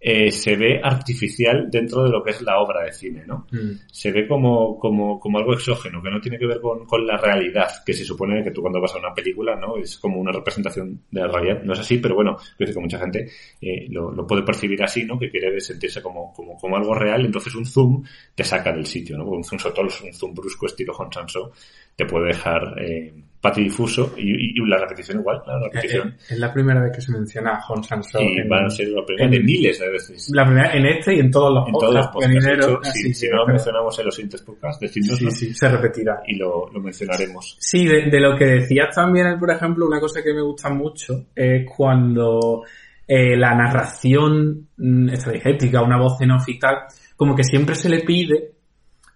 eh, 0.00 0.30
se 0.30 0.54
ve 0.54 0.80
artificial 0.82 1.68
dentro 1.68 2.04
de 2.04 2.10
lo 2.10 2.22
que 2.22 2.30
es 2.30 2.40
la 2.42 2.60
obra 2.60 2.84
de 2.84 2.92
cine, 2.92 3.24
¿no? 3.26 3.46
Mm. 3.50 3.80
Se 3.90 4.12
ve 4.12 4.28
como, 4.28 4.78
como, 4.78 5.18
como 5.18 5.38
algo 5.38 5.54
exógeno, 5.54 6.00
que 6.00 6.10
no 6.10 6.20
tiene 6.20 6.38
que 6.38 6.46
ver 6.46 6.60
con, 6.60 6.86
con, 6.86 7.04
la 7.04 7.16
realidad, 7.16 7.68
que 7.84 7.92
se 7.92 8.04
supone 8.04 8.44
que 8.44 8.52
tú 8.52 8.60
cuando 8.60 8.80
vas 8.80 8.94
a 8.94 8.98
una 8.98 9.12
película, 9.12 9.56
¿no? 9.56 9.76
Es 9.76 9.98
como 9.98 10.20
una 10.20 10.30
representación 10.30 11.02
de 11.10 11.20
la 11.20 11.28
realidad. 11.28 11.62
No 11.64 11.72
es 11.72 11.80
así, 11.80 11.98
pero 11.98 12.14
bueno, 12.14 12.36
creo 12.56 12.72
que 12.72 12.80
mucha 12.80 12.98
gente 12.98 13.28
eh, 13.60 13.86
lo, 13.90 14.12
lo, 14.12 14.24
puede 14.24 14.42
percibir 14.42 14.80
así, 14.84 15.04
¿no? 15.04 15.18
Que 15.18 15.30
quiere 15.30 15.60
sentirse 15.60 16.00
como, 16.00 16.32
como, 16.32 16.56
como 16.56 16.76
algo 16.76 16.94
real, 16.94 17.24
entonces 17.24 17.54
un 17.56 17.66
zoom 17.66 18.04
te 18.36 18.44
saca 18.44 18.72
del 18.72 18.86
sitio, 18.86 19.18
¿no? 19.18 19.24
Un 19.24 19.42
zoom, 19.42 19.58
todo 19.58 19.82
un 19.82 20.12
zoom 20.14 20.32
brusco 20.32 20.66
estilo 20.66 20.92
Hon 20.92 21.12
Sanso, 21.12 21.52
te 21.96 22.06
puede 22.06 22.28
dejar 22.28 22.76
eh, 22.80 23.12
patidifuso 23.40 24.14
y, 24.16 24.60
y, 24.60 24.66
la 24.66 24.78
repetición 24.78 25.20
igual, 25.20 25.40
la 25.46 25.60
repetición. 25.60 26.14
Es, 26.18 26.32
es, 26.32 26.38
la 26.38 26.52
primera 26.52 26.80
vez 26.80 26.92
que 26.94 27.00
se 27.00 27.12
menciona 27.12 27.54
a 27.54 27.66
Hon 27.68 27.84
Sanso. 27.84 28.20
Y 28.20 28.46
van 28.48 28.66
a 28.66 28.70
ser 28.70 28.88
la 28.88 29.04
primera 29.04 29.30
de 29.30 29.40
miles 29.40 29.78
de 29.78 29.90
veces. 29.90 30.30
La 30.34 30.44
primera 30.44 30.72
en 30.72 30.86
este 30.86 31.14
y 31.14 31.20
en 31.20 31.30
todos 31.30 31.54
los 31.54 31.68
en 31.68 31.72
todos 31.74 31.94
los 31.94 32.08
podcasts. 32.08 32.92
si, 32.92 33.14
si 33.14 33.28
no 33.28 33.36
lo 33.38 33.46
mencionamos 33.46 33.98
en 33.98 34.04
los 34.06 34.14
siguientes 34.14 34.42
podcasts, 34.42 34.80
decidnos. 34.80 35.18
Sí, 35.18 35.30
sí, 35.30 35.54
se 35.54 35.68
repetirá. 35.68 36.20
Y 36.26 36.36
lo, 36.36 36.68
lo 36.72 36.80
mencionaremos. 36.80 37.56
Sí, 37.60 37.86
de, 37.86 38.10
de, 38.10 38.20
lo 38.20 38.36
que 38.36 38.44
decías 38.44 38.94
también, 38.94 39.38
por 39.38 39.50
ejemplo, 39.50 39.86
una 39.86 40.00
cosa 40.00 40.22
que 40.22 40.34
me 40.34 40.42
gusta 40.42 40.70
mucho 40.70 41.26
es 41.34 41.64
cuando 41.76 42.64
eh, 43.06 43.36
la 43.36 43.54
narración 43.54 44.68
mm, 44.76 45.10
estratégica, 45.10 45.80
una 45.82 45.98
voz 45.98 46.20
en 46.20 46.32
off 46.32 46.48
y 46.48 46.58
tal, 46.58 46.76
como 47.16 47.34
que 47.34 47.44
siempre 47.44 47.74
se 47.74 47.88
le 47.88 48.00
pide 48.00 48.57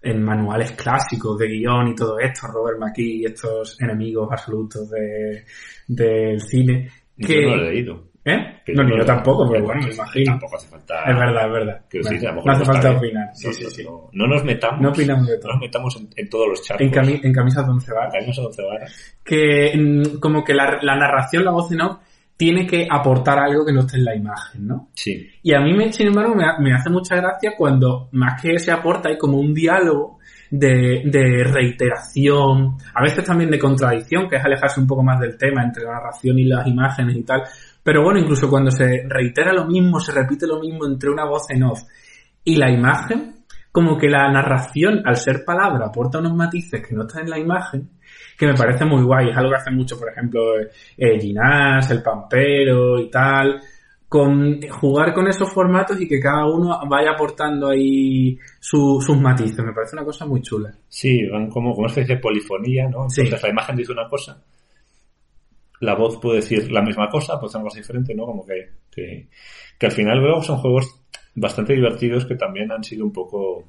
en 0.03 0.23
manuales 0.23 0.73
clásicos 0.73 1.39
de 1.39 1.49
guion 1.49 1.89
y 1.89 1.95
todo 1.95 2.19
esto, 2.19 2.47
Robert 2.49 2.79
McKee 2.79 3.17
y 3.21 3.25
estos 3.27 3.81
enemigos 3.81 4.29
absolutos 4.31 4.91
de, 4.91 5.45
del 5.89 6.41
cine. 6.41 6.91
Que, 7.17 7.43
Yo 7.43 7.51
no 7.51 7.57
lo 7.57 7.67
he 7.67 7.71
leído. 7.73 8.13
¿Eh? 8.25 8.63
Que 8.65 8.73
no, 8.73 8.83
yo 8.83 8.85
ni 8.85 8.91
no- 8.93 8.99
yo 8.99 9.05
tampoco, 9.05 9.49
pero 9.51 9.61
que 9.61 9.67
bueno, 9.67 9.87
me 9.87 9.95
imagino. 9.95 10.33
Tampoco 10.33 10.57
hace 10.57 10.69
falta. 10.69 10.95
Es 11.11 11.17
verdad, 11.19 11.47
es 11.47 11.53
verdad. 11.53 11.75
A 11.75 12.35
lo 12.35 12.43
no 12.45 12.53
hace 12.53 12.59
no 12.61 12.65
falta 12.67 12.89
bien. 12.89 12.99
opinar. 12.99 13.31
Sí, 13.35 13.47
No, 13.49 13.53
sí, 13.53 13.65
no, 13.65 13.71
sí. 13.71 13.85
No, 13.85 14.11
no 14.13 14.27
nos 14.29 14.45
metamos. 14.45 14.81
No 14.81 14.91
opinamos 14.91 15.27
de 15.27 15.35
no 15.35 15.41
todo. 15.41 15.53
nos 15.53 15.61
metamos 15.61 15.97
en, 15.97 16.09
en 16.17 16.29
todos 16.31 16.49
los 16.49 16.63
charcos. 16.63 16.87
En, 16.87 16.93
cami- 16.93 17.21
en 17.21 17.33
camisas 17.33 17.67
de 17.67 17.73
once 17.73 17.93
varas. 17.93 18.13
Caímos 18.13 18.39
a 18.39 18.43
once 18.43 18.63
varas. 18.63 19.17
que 19.25 19.73
mm, 19.77 20.19
como 20.21 20.45
que 20.45 20.55
la, 20.55 20.79
la 20.83 20.95
narración, 20.97 21.45
la 21.45 21.51
voz 21.51 21.73
en 21.73 21.81
off, 21.81 21.99
tiene 22.45 22.67
que 22.67 22.89
aportar 22.91 23.39
algo 23.39 23.65
que 23.65 23.73
no 23.73 23.83
esté 23.83 23.99
en 23.99 24.05
la 24.05 24.17
imagen, 24.17 24.67
¿no? 24.67 24.89
Sí. 24.95 25.29
Y 25.45 25.55
a 25.55 25.61
mí, 25.61 25.75
me, 25.75 25.93
sin 25.93 26.09
embargo, 26.09 26.35
me, 26.35 26.45
ha- 26.45 26.59
me 26.59 26.75
hace 26.75 26.91
mucha 26.91 27.15
gracia 27.15 27.53
cuando 27.57 28.09
más 28.11 28.43
que 28.43 28.59
se 28.59 28.73
aporta 28.73 29.09
hay 29.11 29.17
como 29.17 29.39
un 29.39 29.55
diálogo 29.55 30.19
de, 30.51 31.03
de 31.05 31.45
reiteración, 31.45 32.77
a 32.95 33.01
veces 33.01 33.25
también 33.25 33.49
de 33.49 33.61
contradicción, 33.61 34.29
que 34.29 34.37
es 34.39 34.45
alejarse 34.45 34.81
un 34.81 34.89
poco 34.89 35.05
más 35.05 35.21
del 35.21 35.37
tema 35.39 35.63
entre 35.63 35.85
la 35.85 35.93
narración 35.93 36.37
y 36.41 36.45
las 36.47 36.67
imágenes 36.67 37.17
y 37.17 37.23
tal. 37.23 37.45
Pero 37.81 38.03
bueno, 38.03 38.19
incluso 38.19 38.51
cuando 38.51 38.73
se 38.73 39.05
reitera 39.09 39.53
lo 39.53 39.65
mismo, 39.67 40.01
se 40.01 40.11
repite 40.11 40.45
lo 40.49 40.59
mismo 40.59 40.85
entre 40.85 41.11
una 41.11 41.25
voz 41.25 41.49
en 41.51 41.63
off 41.63 41.83
y 42.43 42.57
la 42.57 42.73
imagen, 42.73 43.37
como 43.71 43.97
que 43.97 44.09
la 44.09 44.29
narración, 44.33 45.01
al 45.07 45.15
ser 45.17 45.45
palabra, 45.47 45.87
aporta 45.87 46.19
unos 46.19 46.35
matices 46.35 46.85
que 46.85 46.93
no 46.95 47.03
están 47.07 47.23
en 47.23 47.31
la 47.31 47.39
imagen, 47.39 47.89
que 48.39 48.47
me 48.47 48.55
parece 48.55 48.85
muy 48.85 49.03
guay. 49.03 49.31
Es 49.31 49.37
algo 49.37 49.51
que 49.51 49.57
hace 49.57 49.71
mucho, 49.71 49.99
por 49.99 50.09
ejemplo, 50.11 50.59
eh, 50.97 51.21
Ginás, 51.21 51.91
el 51.91 52.03
Pampero 52.03 52.99
y 52.99 53.11
tal. 53.11 53.61
Con 54.09 54.61
jugar 54.69 55.15
con 55.15 55.27
esos 55.27 55.51
formatos 55.51 55.99
y 56.01 56.07
que 56.07 56.21
cada 56.21 56.45
uno 56.47 56.79
vaya 56.89 57.12
aportando 57.12 57.69
ahí 57.71 58.39
su- 58.61 59.01
sus 59.01 59.19
matices. 59.19 59.65
Me 59.65 59.73
parece 59.73 59.97
una 59.97 60.05
cosa 60.05 60.27
muy 60.27 60.43
chula. 60.43 60.71
Sí, 60.89 61.27
van 61.29 61.49
como, 61.49 61.71
como 61.71 61.81
una 61.85 61.89
especie 61.89 62.17
de 62.17 62.21
polifonía, 62.21 62.89
¿no? 62.89 63.09
Sí. 63.09 63.23
Entonces 63.23 63.43
la 63.45 63.51
imagen 63.51 63.77
dice 63.77 63.93
una 63.93 64.09
cosa, 64.09 64.43
la 65.81 65.95
voz 65.95 66.19
puede 66.19 66.37
decir 66.41 66.71
la 66.71 66.83
misma 66.83 67.09
cosa, 67.09 67.39
puede 67.41 67.51
ser 67.53 67.61
una 67.61 67.69
cosa 67.71 67.79
diferente, 67.81 68.15
¿no? 68.15 68.27
Como 68.27 68.47
que, 68.47 68.69
que, 68.91 69.29
que 69.79 69.87
al 69.87 69.93
final 69.93 70.19
luego 70.19 70.43
son 70.43 70.59
juegos 70.59 70.95
bastante 71.35 71.73
divertidos 71.73 72.27
que 72.27 72.35
también 72.37 72.71
han 72.71 72.85
sido 72.85 73.05
un 73.05 73.12
poco 73.12 73.65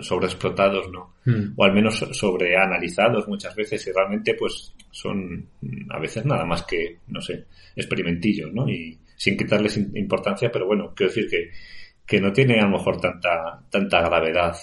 sobreexplotados, 0.00 0.90
¿no? 0.90 1.14
Mm. 1.24 1.52
O 1.56 1.64
al 1.64 1.72
menos 1.72 1.96
so- 1.98 2.12
sobreanalizados 2.14 3.28
muchas 3.28 3.54
veces 3.54 3.86
y 3.86 3.92
realmente 3.92 4.34
pues 4.34 4.74
son 4.90 5.46
a 5.90 5.98
veces 5.98 6.24
nada 6.24 6.44
más 6.44 6.62
que, 6.64 6.98
no 7.08 7.20
sé, 7.20 7.44
experimentillos, 7.76 8.52
¿no? 8.52 8.68
Y 8.68 8.98
sin 9.16 9.36
quitarles 9.36 9.76
importancia, 9.76 10.50
pero 10.50 10.66
bueno, 10.66 10.92
quiero 10.94 11.12
decir 11.12 11.28
que, 11.28 11.50
que 12.06 12.20
no 12.20 12.32
tiene 12.32 12.58
a 12.60 12.64
lo 12.64 12.70
mejor 12.78 13.00
tanta, 13.00 13.60
tanta 13.70 14.00
gravedad 14.02 14.56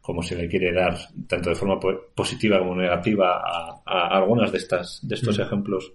como 0.00 0.20
se 0.22 0.34
le 0.36 0.48
quiere 0.48 0.72
dar, 0.72 0.96
tanto 1.28 1.50
de 1.50 1.54
forma 1.56 1.78
po- 1.78 2.08
positiva 2.14 2.58
como 2.58 2.74
negativa, 2.74 3.40
a, 3.40 3.82
a 3.86 4.16
algunas 4.18 4.50
de 4.50 4.58
estas, 4.58 4.98
de 5.06 5.14
estos 5.14 5.38
Mm. 5.38 5.42
ejemplos 5.42 5.92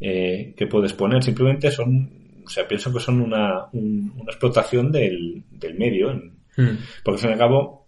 eh, 0.00 0.54
que 0.56 0.66
puedes 0.66 0.92
poner. 0.92 1.22
Simplemente 1.22 1.70
son, 1.70 2.42
o 2.44 2.48
sea, 2.48 2.66
pienso 2.66 2.92
que 2.92 2.98
son 3.00 3.20
una, 3.20 3.66
un- 3.72 4.12
una 4.16 4.30
explotación 4.32 4.90
del, 4.92 5.42
del 5.50 5.74
medio, 5.78 6.10
en- 6.10 6.37
Mm. 6.58 6.76
porque 7.04 7.16
al 7.16 7.18
fin 7.20 7.30
y 7.30 7.32
al 7.34 7.38
cabo 7.38 7.86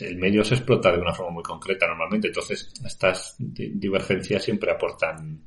el 0.00 0.16
medio 0.18 0.44
se 0.44 0.54
explota 0.54 0.92
de 0.92 0.98
una 1.00 1.12
forma 1.14 1.32
muy 1.32 1.42
concreta 1.42 1.86
normalmente, 1.86 2.28
entonces 2.28 2.70
estas 2.84 3.36
di- 3.38 3.72
divergencias 3.74 4.44
siempre 4.44 4.70
aportan 4.70 5.40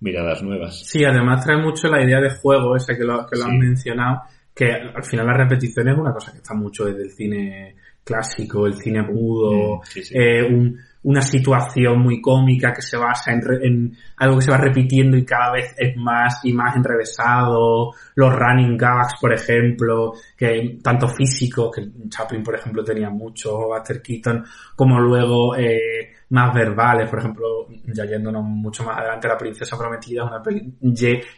miradas 0.00 0.42
nuevas. 0.42 0.78
Sí, 0.86 1.04
además 1.04 1.44
trae 1.44 1.56
mucho 1.60 1.88
la 1.88 2.02
idea 2.04 2.20
de 2.20 2.30
juego, 2.36 2.76
ese 2.76 2.96
que 2.96 3.04
lo, 3.04 3.26
que 3.26 3.36
lo 3.36 3.44
Sí. 3.44 3.50
has 3.50 3.56
mencionado, 3.58 4.20
que 4.54 4.70
al 4.72 5.02
final 5.04 5.26
la 5.26 5.36
repetición 5.36 5.88
es 5.88 5.98
una 5.98 6.12
cosa 6.12 6.30
que 6.30 6.38
está 6.38 6.54
mucho 6.54 6.84
desde 6.84 7.02
el 7.02 7.10
cine 7.10 7.76
clásico, 8.04 8.66
el 8.66 8.74
cine 8.74 9.02
mudo, 9.02 9.76
Mm, 9.78 9.80
sí, 9.84 10.04
sí. 10.04 10.14
eh, 10.16 10.42
un- 10.44 10.78
una 11.04 11.22
situación 11.22 12.00
muy 12.00 12.20
cómica 12.20 12.72
que 12.72 12.82
se 12.82 12.96
basa 12.96 13.32
en, 13.32 13.42
re- 13.42 13.66
en 13.66 13.96
algo 14.16 14.38
que 14.38 14.44
se 14.44 14.50
va 14.50 14.58
repitiendo 14.58 15.16
y 15.16 15.24
cada 15.24 15.52
vez 15.52 15.74
es 15.78 15.96
más 15.96 16.40
y 16.44 16.52
más 16.52 16.76
enrevesado, 16.76 17.92
los 18.14 18.34
running 18.34 18.76
gags, 18.76 19.14
por 19.20 19.32
ejemplo, 19.32 20.12
que 20.36 20.78
tanto 20.82 21.08
físicos, 21.08 21.70
que 21.74 22.08
Chaplin, 22.08 22.42
por 22.42 22.54
ejemplo, 22.56 22.82
tenía 22.82 23.10
mucho, 23.10 23.54
o 23.56 23.68
Buster 23.68 24.02
Keaton, 24.02 24.44
como 24.74 24.98
luego 25.00 25.56
eh, 25.56 26.12
más 26.30 26.54
verbales, 26.54 27.08
por 27.08 27.18
ejemplo, 27.18 27.46
ya 27.86 28.04
yéndonos 28.04 28.42
mucho 28.44 28.82
más 28.84 28.98
adelante, 28.98 29.28
La 29.28 29.36
Princesa 29.36 29.76
Prometida 29.78 30.24
una 30.24 30.42
peli, 30.42 30.74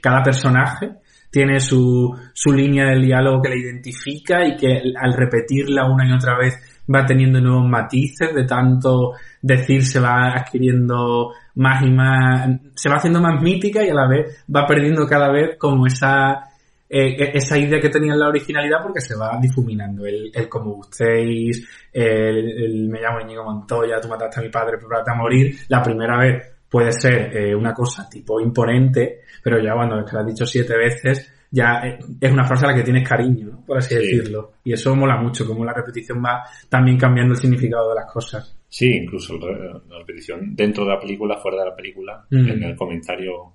cada 0.01 0.23
personaje 0.23 0.91
tiene 1.31 1.61
su, 1.61 2.17
su 2.33 2.53
línea 2.53 2.87
del 2.87 3.03
diálogo 3.03 3.43
que 3.43 3.51
le 3.51 3.59
identifica 3.59 4.47
y 4.47 4.57
que 4.57 4.81
al 4.97 5.13
repetirla 5.13 5.91
una 5.91 6.09
y 6.09 6.13
otra 6.13 6.39
vez 6.39 6.76
va 6.93 7.05
teniendo 7.05 7.41
nuevos 7.41 7.69
matices, 7.69 8.35
de 8.35 8.45
tanto 8.45 9.13
decir 9.43 9.85
se 9.85 10.01
va 10.01 10.33
adquiriendo 10.35 11.33
más 11.57 11.83
y 11.83 11.91
más, 11.91 12.61
se 12.75 12.89
va 12.89 12.97
haciendo 12.97 13.21
más 13.21 13.43
mítica 13.43 13.85
y 13.85 13.91
a 13.91 13.95
la 13.95 14.09
vez 14.09 14.45
va 14.55 14.67
perdiendo 14.67 15.07
cada 15.07 15.31
vez 15.31 15.57
como 15.59 15.87
esa, 15.87 16.49
eh, 16.89 17.33
esa 17.35 17.59
idea 17.59 17.81
que 17.81 17.89
tenía 17.89 18.13
en 18.13 18.21
la 18.21 18.29
originalidad 18.29 18.83
porque 18.83 19.01
se 19.01 19.17
va 19.17 19.39
difuminando. 19.41 20.07
El, 20.07 20.31
el 20.35 20.49
como 20.49 20.75
gustéis, 20.75 21.69
el, 21.93 22.89
me 22.89 23.01
llamo 23.01 23.21
Íñigo 23.21 23.45
Montoya, 23.45 24.01
tú 24.01 24.09
mataste 24.09 24.41
a 24.41 24.43
mi 24.43 24.51
padre, 24.51 24.79
prepárate 24.79 25.11
a 25.11 25.15
morir, 25.15 25.57
la 25.69 25.83
primera 25.83 26.19
vez 26.19 26.57
puede 26.69 26.93
ser 26.93 27.37
eh, 27.37 27.55
una 27.55 27.73
cosa 27.73 28.09
tipo 28.09 28.41
imponente, 28.41 29.21
pero 29.43 29.63
ya 29.63 29.73
cuando 29.75 30.01
es 30.01 30.05
que 30.05 30.13
lo 30.13 30.21
has 30.21 30.27
dicho 30.27 30.47
siete 30.47 30.77
veces, 30.77 31.33
ya 31.57 31.81
eh, 31.87 31.99
es 32.21 32.33
una 32.33 32.45
frase 32.45 32.67
a 32.67 32.69
la 32.69 32.75
que 32.75 32.83
tienes 32.83 33.09
cariño, 33.09 33.47
¿no? 33.51 33.65
por 33.65 33.79
así 33.79 33.95
Sí. 33.95 34.01
decirlo. 34.01 34.53
Y 34.65 34.73
eso 34.75 34.95
mola 34.95 35.17
mucho, 35.17 35.47
como 35.47 35.65
la 35.65 35.73
repetición 35.73 36.23
va 36.25 36.43
también 36.69 36.99
cambiando 36.99 37.35
el 37.35 37.41
significado 37.41 37.89
de 37.89 37.95
las 37.97 38.13
cosas. 38.13 38.57
Sí, 38.69 38.91
incluso 38.95 39.39
la 39.39 39.99
repetición 39.99 40.55
dentro 40.55 40.85
de 40.85 40.91
la 40.91 41.01
película, 41.01 41.37
fuera 41.39 41.59
de 41.61 41.71
la 41.71 41.75
película, 41.77 42.27
Mm. 42.31 42.49
en 42.49 42.63
el 42.63 42.77
comentario 42.77 43.55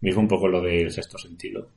mismo 0.00 0.22
un 0.22 0.28
poco 0.28 0.46
lo 0.48 0.60
del 0.62 0.90
sexto 0.90 1.18
sentido. 1.18 1.68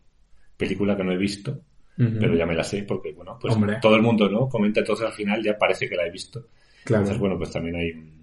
Película 0.57 0.95
que 0.95 1.03
no 1.03 1.11
he 1.11 1.17
visto, 1.17 1.59
pero 1.97 2.35
ya 2.35 2.45
me 2.45 2.55
la 2.55 2.63
sé 2.63 2.83
porque, 2.83 3.11
bueno, 3.13 3.37
pues 3.41 3.55
Hombre. 3.55 3.77
todo 3.81 3.95
el 3.95 4.01
mundo, 4.01 4.29
¿no? 4.29 4.47
Comenta 4.47 4.79
entonces 4.81 5.05
al 5.07 5.13
final 5.13 5.43
ya 5.43 5.57
parece 5.57 5.87
que 5.89 5.95
la 5.95 6.05
he 6.05 6.11
visto. 6.11 6.45
Claro. 6.83 7.01
Entonces, 7.03 7.19
bueno, 7.19 7.37
pues 7.37 7.51
también 7.51 7.75
hay 7.75 7.91
un... 7.91 8.20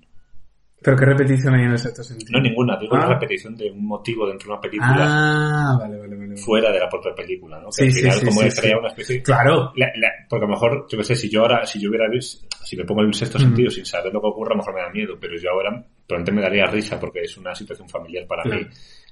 Pero 0.81 0.97
¿qué 0.97 1.05
repetición 1.07 1.55
hay 1.55 1.65
en 1.65 1.73
el 1.73 1.79
sexto 1.79 2.03
sentido? 2.05 2.31
No 2.33 2.41
ninguna, 2.41 2.77
digo 2.79 2.95
Ah. 2.95 2.99
una 3.07 3.15
repetición 3.15 3.57
de 3.57 3.71
un 3.71 3.85
motivo 3.87 4.27
dentro 4.29 4.47
de 4.47 4.53
una 4.53 4.61
película 4.61 4.95
Ah, 5.01 5.77
vale, 5.81 5.99
vale, 5.99 6.17
vale. 6.17 6.37
fuera 6.37 6.71
de 6.71 6.79
la 6.79 6.89
propia 6.89 7.15
película, 7.15 7.59
¿no? 7.59 7.67
Que 7.67 7.73
Sí, 7.73 7.85
al 7.87 7.93
final 7.93 8.13
sí, 8.21 8.27
como 8.27 8.41
sí, 8.43 8.61
creado 8.61 8.79
una 8.81 8.89
especie... 8.89 9.23
Claro. 9.23 9.73
La- 9.77 9.91
la- 9.97 10.13
porque 10.29 10.45
a 10.45 10.49
lo 10.49 10.55
mejor, 10.55 10.87
yo 10.89 10.99
qué 10.99 11.05
sé, 11.05 11.17
si 11.17 11.29
yo 11.29 11.41
ahora, 11.43 11.67
si 11.67 11.81
yo 11.81 11.89
hubiera 11.91 12.09
visto, 12.09 12.47
si 12.65 12.77
me 12.77 12.85
pongo 12.85 13.01
el 13.03 13.13
sexto 13.13 13.39
Mm. 13.39 13.43
sentido 13.43 13.71
sin 13.71 13.85
saber 13.87 14.13
lo 14.13 14.21
que 14.21 14.27
ocurre, 14.29 14.51
a 14.53 14.55
lo 14.55 14.59
mejor 14.59 14.75
me 14.75 14.81
da 14.83 14.91
miedo, 14.91 15.17
pero 15.21 15.37
yo 15.37 15.51
ahora 15.51 15.85
probablemente 16.07 16.33
me 16.33 16.43
daría 16.43 16.67
risa 16.67 16.99
porque 17.01 17.23
es 17.23 17.37
una 17.37 17.55
situación 17.55 17.89
familiar 17.89 18.27
para 18.29 18.45
Claro. 18.45 18.61
mí, 18.61 18.67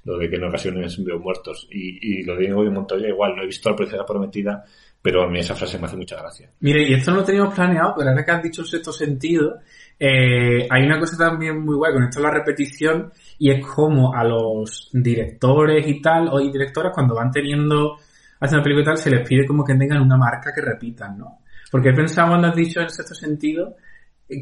lo 0.05 0.17
de 0.17 0.29
que 0.29 0.35
en 0.37 0.43
ocasiones 0.45 1.03
veo 1.03 1.19
muertos. 1.19 1.67
Y, 1.69 2.19
y 2.21 2.23
lo 2.23 2.37
de 2.37 2.45
y 2.45 2.49
Montoya 2.69 3.09
igual, 3.09 3.35
no 3.35 3.43
he 3.43 3.45
visto 3.45 3.69
la 3.69 3.75
princesa 3.75 4.05
prometida, 4.05 4.63
pero 5.01 5.23
a 5.23 5.27
mí 5.29 5.39
esa 5.39 5.53
frase 5.53 5.77
me 5.77 5.85
hace 5.85 5.97
mucha 5.97 6.15
gracia. 6.17 6.49
Mire, 6.61 6.81
y 6.87 6.93
esto 6.93 7.11
no 7.11 7.17
lo 7.17 7.23
teníamos 7.25 7.53
planeado, 7.53 7.93
pero 7.97 8.09
ahora 8.09 8.23
que 8.25 8.31
has 8.31 8.41
dicho 8.43 8.61
el 8.61 8.67
sexto 8.67 8.91
sentido, 8.93 9.59
eh, 9.99 10.67
hay 10.69 10.83
una 10.83 10.99
cosa 10.99 11.17
también 11.17 11.63
muy 11.63 11.75
guay 11.75 11.93
con 11.93 12.03
esto 12.03 12.21
la 12.21 12.31
repetición, 12.31 13.11
y 13.39 13.51
es 13.51 13.65
como 13.65 14.13
a 14.13 14.23
los 14.23 14.89
directores 14.93 15.87
y 15.87 16.01
tal, 16.01 16.29
o 16.31 16.39
y 16.39 16.51
directoras 16.51 16.91
cuando 16.93 17.15
van 17.15 17.31
teniendo, 17.31 17.97
haciendo 18.39 18.63
película 18.63 18.83
y 18.83 18.85
tal, 18.85 18.97
se 18.97 19.09
les 19.09 19.27
pide 19.27 19.45
como 19.45 19.63
que 19.63 19.75
tengan 19.75 20.01
una 20.01 20.17
marca 20.17 20.51
que 20.53 20.61
repitan, 20.61 21.17
¿no? 21.17 21.39
Porque 21.71 21.89
he 21.89 21.93
pensado 21.93 22.29
cuando 22.29 22.47
has 22.47 22.55
dicho 22.55 22.79
en 22.79 22.89
sexto 22.89 23.15
sentido 23.15 23.75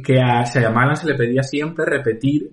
que 0.03 0.19
a 0.19 0.43
Shyamalan 0.43 0.95
se 0.95 1.07
le 1.07 1.15
pedía 1.15 1.43
siempre 1.43 1.85
repetir 1.85 2.51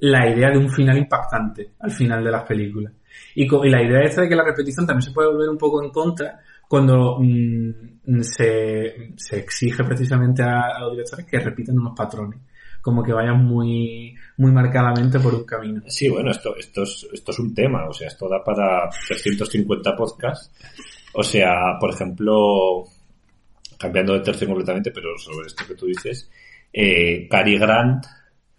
la 0.00 0.28
idea 0.28 0.50
de 0.50 0.58
un 0.58 0.68
final 0.68 0.98
impactante 0.98 1.74
al 1.78 1.92
final 1.92 2.24
de 2.24 2.30
las 2.30 2.42
películas. 2.42 2.92
Y, 3.34 3.48
la 3.70 3.82
idea 3.82 4.00
esta 4.00 4.22
de 4.22 4.28
que 4.28 4.36
la 4.36 4.44
repetición 4.44 4.86
también 4.86 5.02
se 5.02 5.12
puede 5.12 5.28
volver 5.28 5.48
un 5.48 5.58
poco 5.58 5.82
en 5.82 5.90
contra 5.90 6.40
cuando 6.68 7.18
mm, 7.20 7.91
se, 8.22 9.12
se 9.16 9.38
exige 9.38 9.84
precisamente 9.84 10.42
a, 10.42 10.76
a 10.76 10.80
los 10.80 10.92
directores 10.92 11.26
que 11.26 11.38
repitan 11.38 11.78
unos 11.78 11.94
patrones, 11.96 12.40
como 12.80 13.02
que 13.02 13.12
vayan 13.12 13.44
muy, 13.44 14.14
muy 14.38 14.50
marcadamente 14.52 15.20
por 15.20 15.34
un 15.34 15.44
camino. 15.44 15.82
Sí, 15.86 16.08
bueno, 16.08 16.30
esto, 16.30 16.56
esto, 16.56 16.82
es, 16.82 17.06
esto 17.12 17.30
es 17.32 17.38
un 17.38 17.54
tema, 17.54 17.86
o 17.88 17.92
sea, 17.92 18.08
esto 18.08 18.28
da 18.28 18.42
para 18.42 18.88
350 19.08 19.94
podcasts. 19.96 20.50
O 21.14 21.22
sea, 21.22 21.76
por 21.78 21.90
ejemplo, 21.90 22.84
cambiando 23.78 24.14
de 24.14 24.20
tercio 24.20 24.46
completamente, 24.48 24.90
pero 24.90 25.16
sobre 25.18 25.46
esto 25.46 25.64
que 25.66 25.74
tú 25.74 25.86
dices, 25.86 26.30
eh, 26.72 27.26
Cary 27.30 27.58
Grant, 27.58 28.04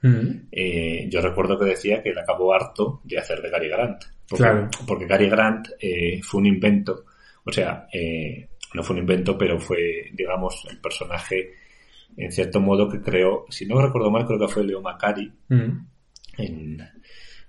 Mm. 0.05 0.47
eh, 0.51 1.07
yo 1.09 1.21
recuerdo 1.21 1.57
que 1.57 1.63
decía 1.63 2.03
que 2.03 2.09
él 2.09 2.17
acabó 2.19 2.53
harto 2.53 2.99
de 3.05 3.17
hacer 3.19 3.41
de 3.41 3.49
Cary 3.49 3.69
Grant. 3.69 4.03
Porque, 4.27 4.43
Claro. 4.43 4.69
porque 4.85 5.07
Cary 5.07 5.29
Grant 5.29 5.69
eh, 5.79 6.19
fue 6.21 6.41
un 6.41 6.47
invento, 6.47 7.05
o 7.45 7.49
sea, 7.53 7.87
eh, 7.93 8.49
no 8.73 8.83
fue 8.83 8.95
un 8.95 9.01
invento, 9.01 9.37
pero 9.37 9.59
fue, 9.59 10.09
digamos, 10.13 10.65
el 10.69 10.79
personaje, 10.79 11.53
en 12.17 12.31
cierto 12.31 12.59
modo, 12.59 12.89
que 12.89 13.01
creó, 13.01 13.45
si 13.49 13.65
no 13.65 13.81
recuerdo 13.81 14.11
mal, 14.11 14.25
creo 14.25 14.39
que 14.39 14.47
fue 14.47 14.63
Leo 14.63 14.81
Macari, 14.81 15.31
Mm. 15.49 15.87
en, 16.37 16.81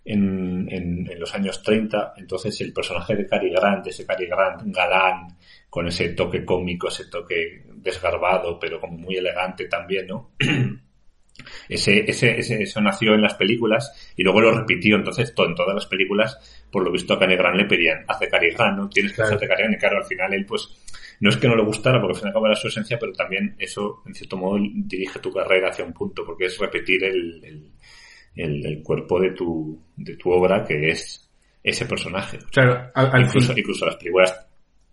en, 0.06 0.68
en, 0.70 1.10
en 1.10 1.18
los 1.20 1.34
años 1.34 1.62
30. 1.62 2.14
Entonces 2.18 2.60
el 2.60 2.72
personaje 2.72 3.16
de 3.16 3.26
Cary 3.26 3.50
Grant, 3.50 3.86
ese 3.86 4.04
Cary 4.04 4.26
Grant 4.26 4.62
galán, 4.66 5.36
con 5.70 5.86
ese 5.88 6.10
toque 6.10 6.44
cómico, 6.44 6.88
ese 6.88 7.06
toque 7.06 7.64
desgarbado, 7.74 8.58
pero 8.58 8.78
como 8.80 8.98
muy 8.98 9.16
elegante 9.16 9.64
también, 9.66 10.06
¿no? 10.06 10.32
ese, 11.68 12.08
ese, 12.08 12.38
ese, 12.38 12.62
eso 12.62 12.80
nació 12.80 13.14
en 13.14 13.22
las 13.22 13.34
películas 13.34 14.12
y 14.16 14.22
luego 14.22 14.40
lo 14.40 14.52
repitió. 14.52 14.96
Entonces, 14.96 15.34
todo, 15.34 15.48
en 15.48 15.54
todas 15.54 15.74
las 15.74 15.86
películas, 15.86 16.38
por 16.70 16.84
lo 16.84 16.92
visto 16.92 17.14
a 17.14 17.18
Cary 17.18 17.36
Grant 17.36 17.56
le 17.56 17.64
pedían, 17.64 18.04
hace 18.06 18.28
Cary 18.28 18.50
Grant, 18.50 18.78
¿no? 18.78 18.88
Tienes 18.88 19.12
que 19.12 19.16
Claro. 19.16 19.28
hacerte 19.36 19.48
Cary 19.48 19.62
Grant. 19.62 19.76
Y 19.76 19.78
claro, 19.80 19.96
al 19.98 20.04
final 20.04 20.34
él, 20.34 20.46
pues, 20.46 20.68
no 21.20 21.30
es 21.30 21.36
que 21.36 21.48
no 21.48 21.56
le 21.56 21.64
gustara, 21.64 22.00
porque 22.00 22.12
al 22.12 22.18
fin 22.18 22.26
y 22.26 22.28
al 22.28 22.34
cabo 22.34 22.46
era 22.46 22.56
su 22.56 22.68
esencia, 22.68 22.98
pero 22.98 23.12
también 23.12 23.54
eso, 23.58 24.02
en 24.06 24.14
cierto 24.14 24.36
modo, 24.36 24.58
dirige 24.60 25.18
tu 25.20 25.32
carrera 25.32 25.70
hacia 25.70 25.84
un 25.84 25.92
punto, 25.92 26.24
porque 26.24 26.46
es 26.46 26.58
repetir 26.58 27.04
el, 27.04 27.44
el, 27.44 27.70
el, 28.36 28.66
el 28.66 28.82
cuerpo 28.82 29.20
de 29.20 29.30
tu, 29.30 29.80
de 29.96 30.16
tu 30.16 30.30
obra, 30.30 30.64
que 30.64 30.90
es 30.90 31.28
ese 31.62 31.86
personaje. 31.86 32.38
Claro, 32.52 32.90
al, 32.94 33.10
al 33.12 33.22
incluso, 33.22 33.48
fin- 33.52 33.58
incluso 33.58 33.86
las 33.86 33.96
películas 33.96 34.46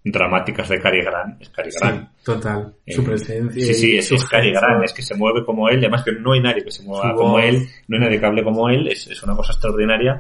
dramáticas 0.04 0.68
de 0.70 0.80
Cary 0.82 1.02
Grant, 1.04 1.42
es 1.42 1.50
Cary 1.50 1.70
Grant. 1.80 2.10
Sí, 2.10 2.16
total. 2.24 2.74
Eh, 2.86 2.94
Su 2.94 3.04
presencia. 3.04 3.66
Sí, 3.66 3.74
sí, 3.74 3.98
es, 4.16 4.26
Cary. 4.26 4.52
Grant, 4.52 4.84
es 4.84 4.94
que 4.94 5.02
se 5.04 5.16
mueve 5.16 5.46
como 5.46 5.70
él, 5.70 5.78
además 5.78 6.04
que 6.04 6.12
no 6.14 6.34
hay 6.34 6.40
nadie 6.42 6.64
que 6.64 6.72
se 6.72 6.84
mueva 6.84 7.14
como 7.16 7.38
él, 7.40 7.68
no 7.88 7.98
hay 7.98 8.04
nadie 8.04 8.20
que 8.20 8.26
hable 8.26 8.44
como 8.44 8.68
él, 8.70 8.88
es, 8.88 9.06
es 9.08 9.22
una 9.22 9.36
cosa 9.36 9.52
extraordinaria, 9.54 10.20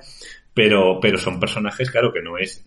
pero, 0.54 1.00
pero 1.02 1.18
son 1.18 1.40
personajes, 1.40 1.90
claro, 1.90 2.14
que 2.14 2.22
no 2.22 2.38
es, 2.38 2.64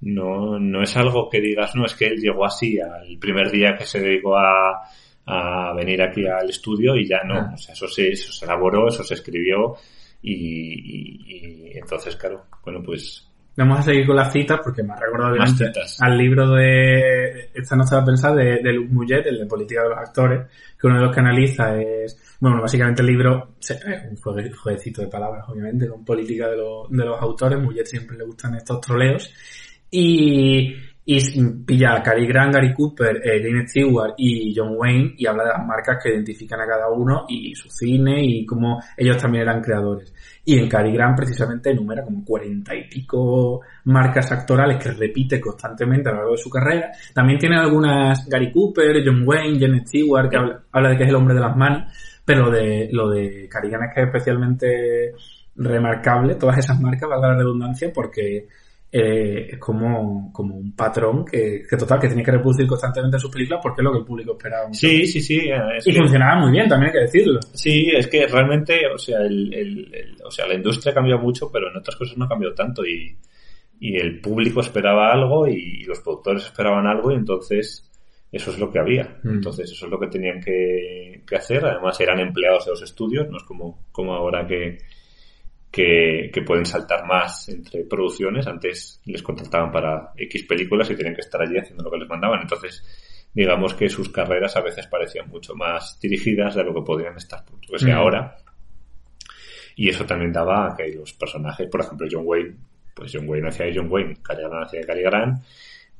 no, 0.00 0.58
no 0.58 0.82
es 0.82 0.96
algo 0.96 1.28
que 1.28 1.40
digas, 1.40 1.74
no, 1.74 1.84
es 1.84 1.94
que 1.94 2.06
él 2.06 2.20
llegó 2.20 2.44
así 2.44 2.78
al 2.80 3.18
primer 3.18 3.50
día 3.50 3.74
que 3.76 3.84
se 3.84 4.00
dedicó 4.00 4.36
a, 4.36 4.82
a 5.26 5.74
venir 5.74 6.00
aquí 6.02 6.26
al 6.26 6.48
estudio 6.50 6.94
y 6.96 7.06
ya 7.08 7.22
no, 7.24 7.34
Ah. 7.34 7.50
o 7.54 7.56
sea, 7.58 7.72
eso 7.74 7.88
se, 7.88 8.08
eso 8.08 8.32
se 8.32 8.44
elaboró, 8.44 8.88
eso 8.88 9.02
se 9.02 9.14
escribió 9.14 9.74
y, 10.22 10.32
y- 10.34 11.72
y 11.74 11.78
entonces, 11.78 12.16
claro, 12.16 12.44
bueno, 12.64 12.82
pues 12.82 13.24
Vamos 13.60 13.80
a 13.80 13.82
seguir 13.82 14.06
con 14.06 14.14
las 14.14 14.32
citas 14.32 14.60
porque 14.62 14.84
me 14.84 14.92
ha 14.92 14.96
recordado 15.00 15.34
citas. 15.48 15.98
al 16.00 16.16
libro 16.16 16.48
de 16.52 17.50
esta 17.52 17.74
no 17.74 17.82
se 17.84 17.96
va 17.96 18.02
a 18.02 18.04
pensar 18.04 18.32
de, 18.36 18.60
de 18.62 18.72
Luc 18.72 18.88
Mouillet, 18.88 19.26
el 19.26 19.36
de 19.40 19.46
política 19.46 19.82
de 19.82 19.88
los 19.88 19.98
actores, 19.98 20.46
que 20.80 20.86
uno 20.86 20.98
de 21.00 21.06
los 21.06 21.12
que 21.12 21.18
analiza 21.20 21.76
es, 21.76 22.36
bueno, 22.38 22.62
básicamente 22.62 23.02
el 23.02 23.08
libro 23.08 23.56
es 23.60 23.70
un 24.08 24.16
juegue- 24.16 24.52
jueguecito 24.54 25.02
de 25.02 25.08
palabras, 25.08 25.44
obviamente, 25.48 25.88
con 25.88 26.04
política 26.04 26.48
de, 26.48 26.56
los 26.56 26.88
de 26.88 27.04
los 27.04 27.20
autores. 27.20 27.58
Mouillet 27.58 27.84
siempre 27.84 28.16
le 28.16 28.22
gustan 28.22 28.54
estos 28.54 28.80
troleos. 28.80 29.34
Y, 29.90 30.74
y 31.10 31.42
pilla 31.64 31.94
a 31.94 32.02
Cary 32.02 32.26
Grant, 32.26 32.52
Gary 32.52 32.74
Cooper, 32.74 33.22
eh, 33.24 33.66
Stewart 33.66 34.12
y 34.18 34.54
John 34.54 34.74
Wayne 34.76 35.14
y 35.16 35.26
habla 35.26 35.44
de 35.44 35.50
las 35.56 35.66
marcas 35.66 35.96
que 36.02 36.10
identifican 36.10 36.60
a 36.60 36.66
cada 36.66 36.90
uno 36.90 37.24
y 37.26 37.54
su 37.54 37.70
cine 37.70 38.22
y 38.22 38.44
cómo 38.44 38.78
ellos 38.94 39.16
también 39.16 39.44
eran 39.44 39.62
creadores. 39.62 40.12
Y 40.44 40.58
en 40.58 40.68
Cary 40.68 40.92
Grant 40.92 41.16
precisamente 41.16 41.70
enumera 41.70 42.04
como 42.04 42.22
cuarenta 42.22 42.74
y 42.74 42.90
pico 42.90 43.62
marcas 43.84 44.30
actorales 44.32 44.76
que 44.76 44.90
repite 44.90 45.40
constantemente 45.40 46.10
a 46.10 46.12
lo 46.12 46.18
largo 46.18 46.32
de 46.32 46.42
su 46.42 46.50
carrera. 46.50 46.90
También 47.14 47.38
tiene 47.38 47.56
algunas 47.56 48.28
Gary 48.28 48.52
Cooper, 48.52 49.02
John 49.02 49.22
Wayne, 49.26 49.58
Jane 49.58 49.86
Stewart, 49.86 50.28
que 50.28 50.36
habla, 50.36 50.62
habla 50.70 50.90
de 50.90 50.96
que 50.98 51.04
es 51.04 51.08
el 51.08 51.14
hombre 51.16 51.34
de 51.34 51.40
las 51.40 51.56
manos, 51.56 51.90
pero 52.22 52.44
lo 52.44 52.50
de, 52.50 52.90
lo 52.92 53.08
de 53.08 53.48
Cary 53.50 53.70
Grant 53.70 53.88
es 53.88 53.94
que 53.94 54.00
es 54.02 54.06
especialmente 54.08 55.12
remarcable, 55.56 56.34
todas 56.34 56.58
esas 56.58 56.78
marcas, 56.78 57.08
valga 57.08 57.28
la 57.28 57.38
redundancia, 57.38 57.90
porque 57.94 58.46
eh, 58.90 59.48
es 59.52 59.58
como, 59.58 60.32
como 60.32 60.56
un 60.56 60.74
patrón 60.74 61.24
que, 61.24 61.62
que 61.68 61.76
total, 61.76 62.00
que 62.00 62.08
tenía 62.08 62.24
que 62.24 62.30
reproducir 62.32 62.66
constantemente 62.66 63.16
en 63.16 63.20
sus 63.20 63.30
películas 63.30 63.60
porque 63.62 63.82
es 63.82 63.84
lo 63.84 63.92
que 63.92 63.98
el 63.98 64.04
público 64.04 64.32
esperaba. 64.32 64.66
mucho. 64.68 64.78
sí, 64.80 65.06
sí, 65.06 65.20
sí, 65.20 65.36
eh, 65.50 65.58
es 65.76 65.86
Y 65.86 65.92
que- 65.92 65.98
funcionaba 65.98 66.40
muy 66.40 66.52
bien, 66.52 66.68
también 66.68 66.88
hay 66.88 66.92
que 66.94 67.04
decirlo. 67.04 67.38
Sí, 67.52 67.90
es 67.94 68.06
que 68.06 68.26
realmente, 68.26 68.80
o 68.86 68.96
sea, 68.98 69.18
el, 69.20 69.52
el- 69.52 69.94
el- 69.94 70.16
o 70.24 70.30
sea, 70.30 70.46
la 70.46 70.54
industria 70.54 70.92
ha 70.92 70.94
cambiado 70.94 71.20
mucho, 71.20 71.50
pero 71.52 71.70
en 71.70 71.76
otras 71.76 71.96
cosas 71.96 72.16
no 72.16 72.24
ha 72.24 72.28
cambiado 72.28 72.54
tanto 72.54 72.84
y, 72.86 73.14
y 73.80 73.96
el 73.96 74.20
público 74.20 74.60
esperaba 74.60 75.12
algo 75.12 75.46
y, 75.46 75.84
los 75.84 76.00
productores 76.00 76.44
esperaban 76.44 76.86
algo 76.86 77.12
y 77.12 77.16
entonces 77.16 77.84
eso 78.32 78.50
es 78.50 78.58
lo 78.58 78.70
que 78.72 78.78
había. 78.78 79.18
Mm. 79.22 79.34
Entonces 79.34 79.70
eso 79.70 79.84
es 79.86 79.90
lo 79.92 80.00
que 80.00 80.06
tenían 80.08 80.40
que, 80.40 81.22
que 81.26 81.36
hacer. 81.36 81.64
Además 81.64 82.00
eran 82.00 82.20
empleados 82.20 82.64
de 82.64 82.70
los 82.72 82.82
estudios, 82.82 83.28
no 83.30 83.36
es 83.36 83.42
como, 83.44 83.84
como 83.92 84.14
ahora 84.14 84.46
que, 84.46 84.78
que, 85.70 86.30
que 86.32 86.42
pueden 86.42 86.66
saltar 86.66 87.06
más 87.06 87.48
entre 87.48 87.84
producciones. 87.84 88.46
Antes 88.46 89.00
les 89.04 89.22
contrataban 89.22 89.70
para 89.70 90.12
X 90.16 90.44
películas 90.44 90.90
y 90.90 90.96
tenían 90.96 91.14
que 91.14 91.20
estar 91.20 91.40
allí 91.42 91.58
haciendo 91.58 91.84
lo 91.84 91.90
que 91.90 91.98
les 91.98 92.08
mandaban. 92.08 92.40
Entonces, 92.42 92.82
digamos 93.34 93.74
que 93.74 93.88
sus 93.88 94.08
carreras 94.08 94.56
a 94.56 94.62
veces 94.62 94.86
parecían 94.86 95.28
mucho 95.28 95.54
más 95.54 95.98
dirigidas 96.00 96.54
de 96.54 96.64
lo 96.64 96.74
que 96.74 96.82
podrían 96.82 97.16
estar, 97.16 97.44
yo 97.46 97.78
que 97.78 97.92
Mm. 97.92 97.96
ahora. 97.96 98.36
Y 99.76 99.88
eso 99.88 100.04
también 100.04 100.32
daba 100.32 100.72
a 100.72 100.76
que 100.76 100.88
los 100.92 101.12
personajes, 101.12 101.68
por 101.68 101.80
ejemplo, 101.82 102.06
John 102.10 102.22
Wayne, 102.24 102.56
pues 102.94 103.12
John 103.14 103.28
Wayne 103.28 103.48
hacía 103.48 103.66
de 103.66 103.76
John 103.76 103.86
Wayne, 103.90 104.16
Cary 104.22 104.42
Grant 104.42 104.66
hacía 104.66 104.80
de 104.80 104.86
Cary 104.86 105.02
Grant. 105.02 105.44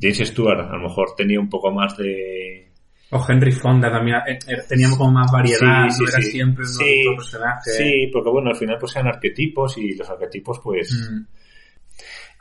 James 0.01 0.19
Stewart 0.19 0.61
a 0.61 0.73
lo 0.77 0.81
mejor 0.81 1.15
tenía 1.17 1.39
un 1.39 1.49
poco 1.49 1.71
más 1.71 1.97
de... 1.97 2.68
O 3.11 3.25
Henry 3.27 3.53
Fonda 3.53 3.91
también, 3.91 4.19
eh, 4.27 4.39
eh, 4.47 4.57
teníamos 4.69 4.99
como 4.99 5.13
más 5.13 5.33
variedad, 5.33 5.89
Sí, 5.89 5.97
sí, 5.97 6.03
no 6.03 6.09
era 6.11 6.19
sí. 6.21 6.31
siempre 6.31 6.65
un 6.65 6.87
mismo 6.87 7.17
personaje. 7.17 7.71
Sí, 7.71 8.11
porque 8.13 8.31
bueno, 8.31 8.51
al 8.51 8.57
final 8.57 8.77
pues 8.79 8.97
eran 8.97 9.09
arquetipos 9.09 9.79
y 9.79 9.95
los 9.95 10.09
arquetipos 10.09 10.61
pues... 10.63 11.11
Mm. 11.11 11.27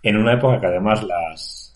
en 0.04 0.18
una 0.18 0.34
época 0.34 0.60
que 0.60 0.68
además 0.68 1.04
las, 1.04 1.68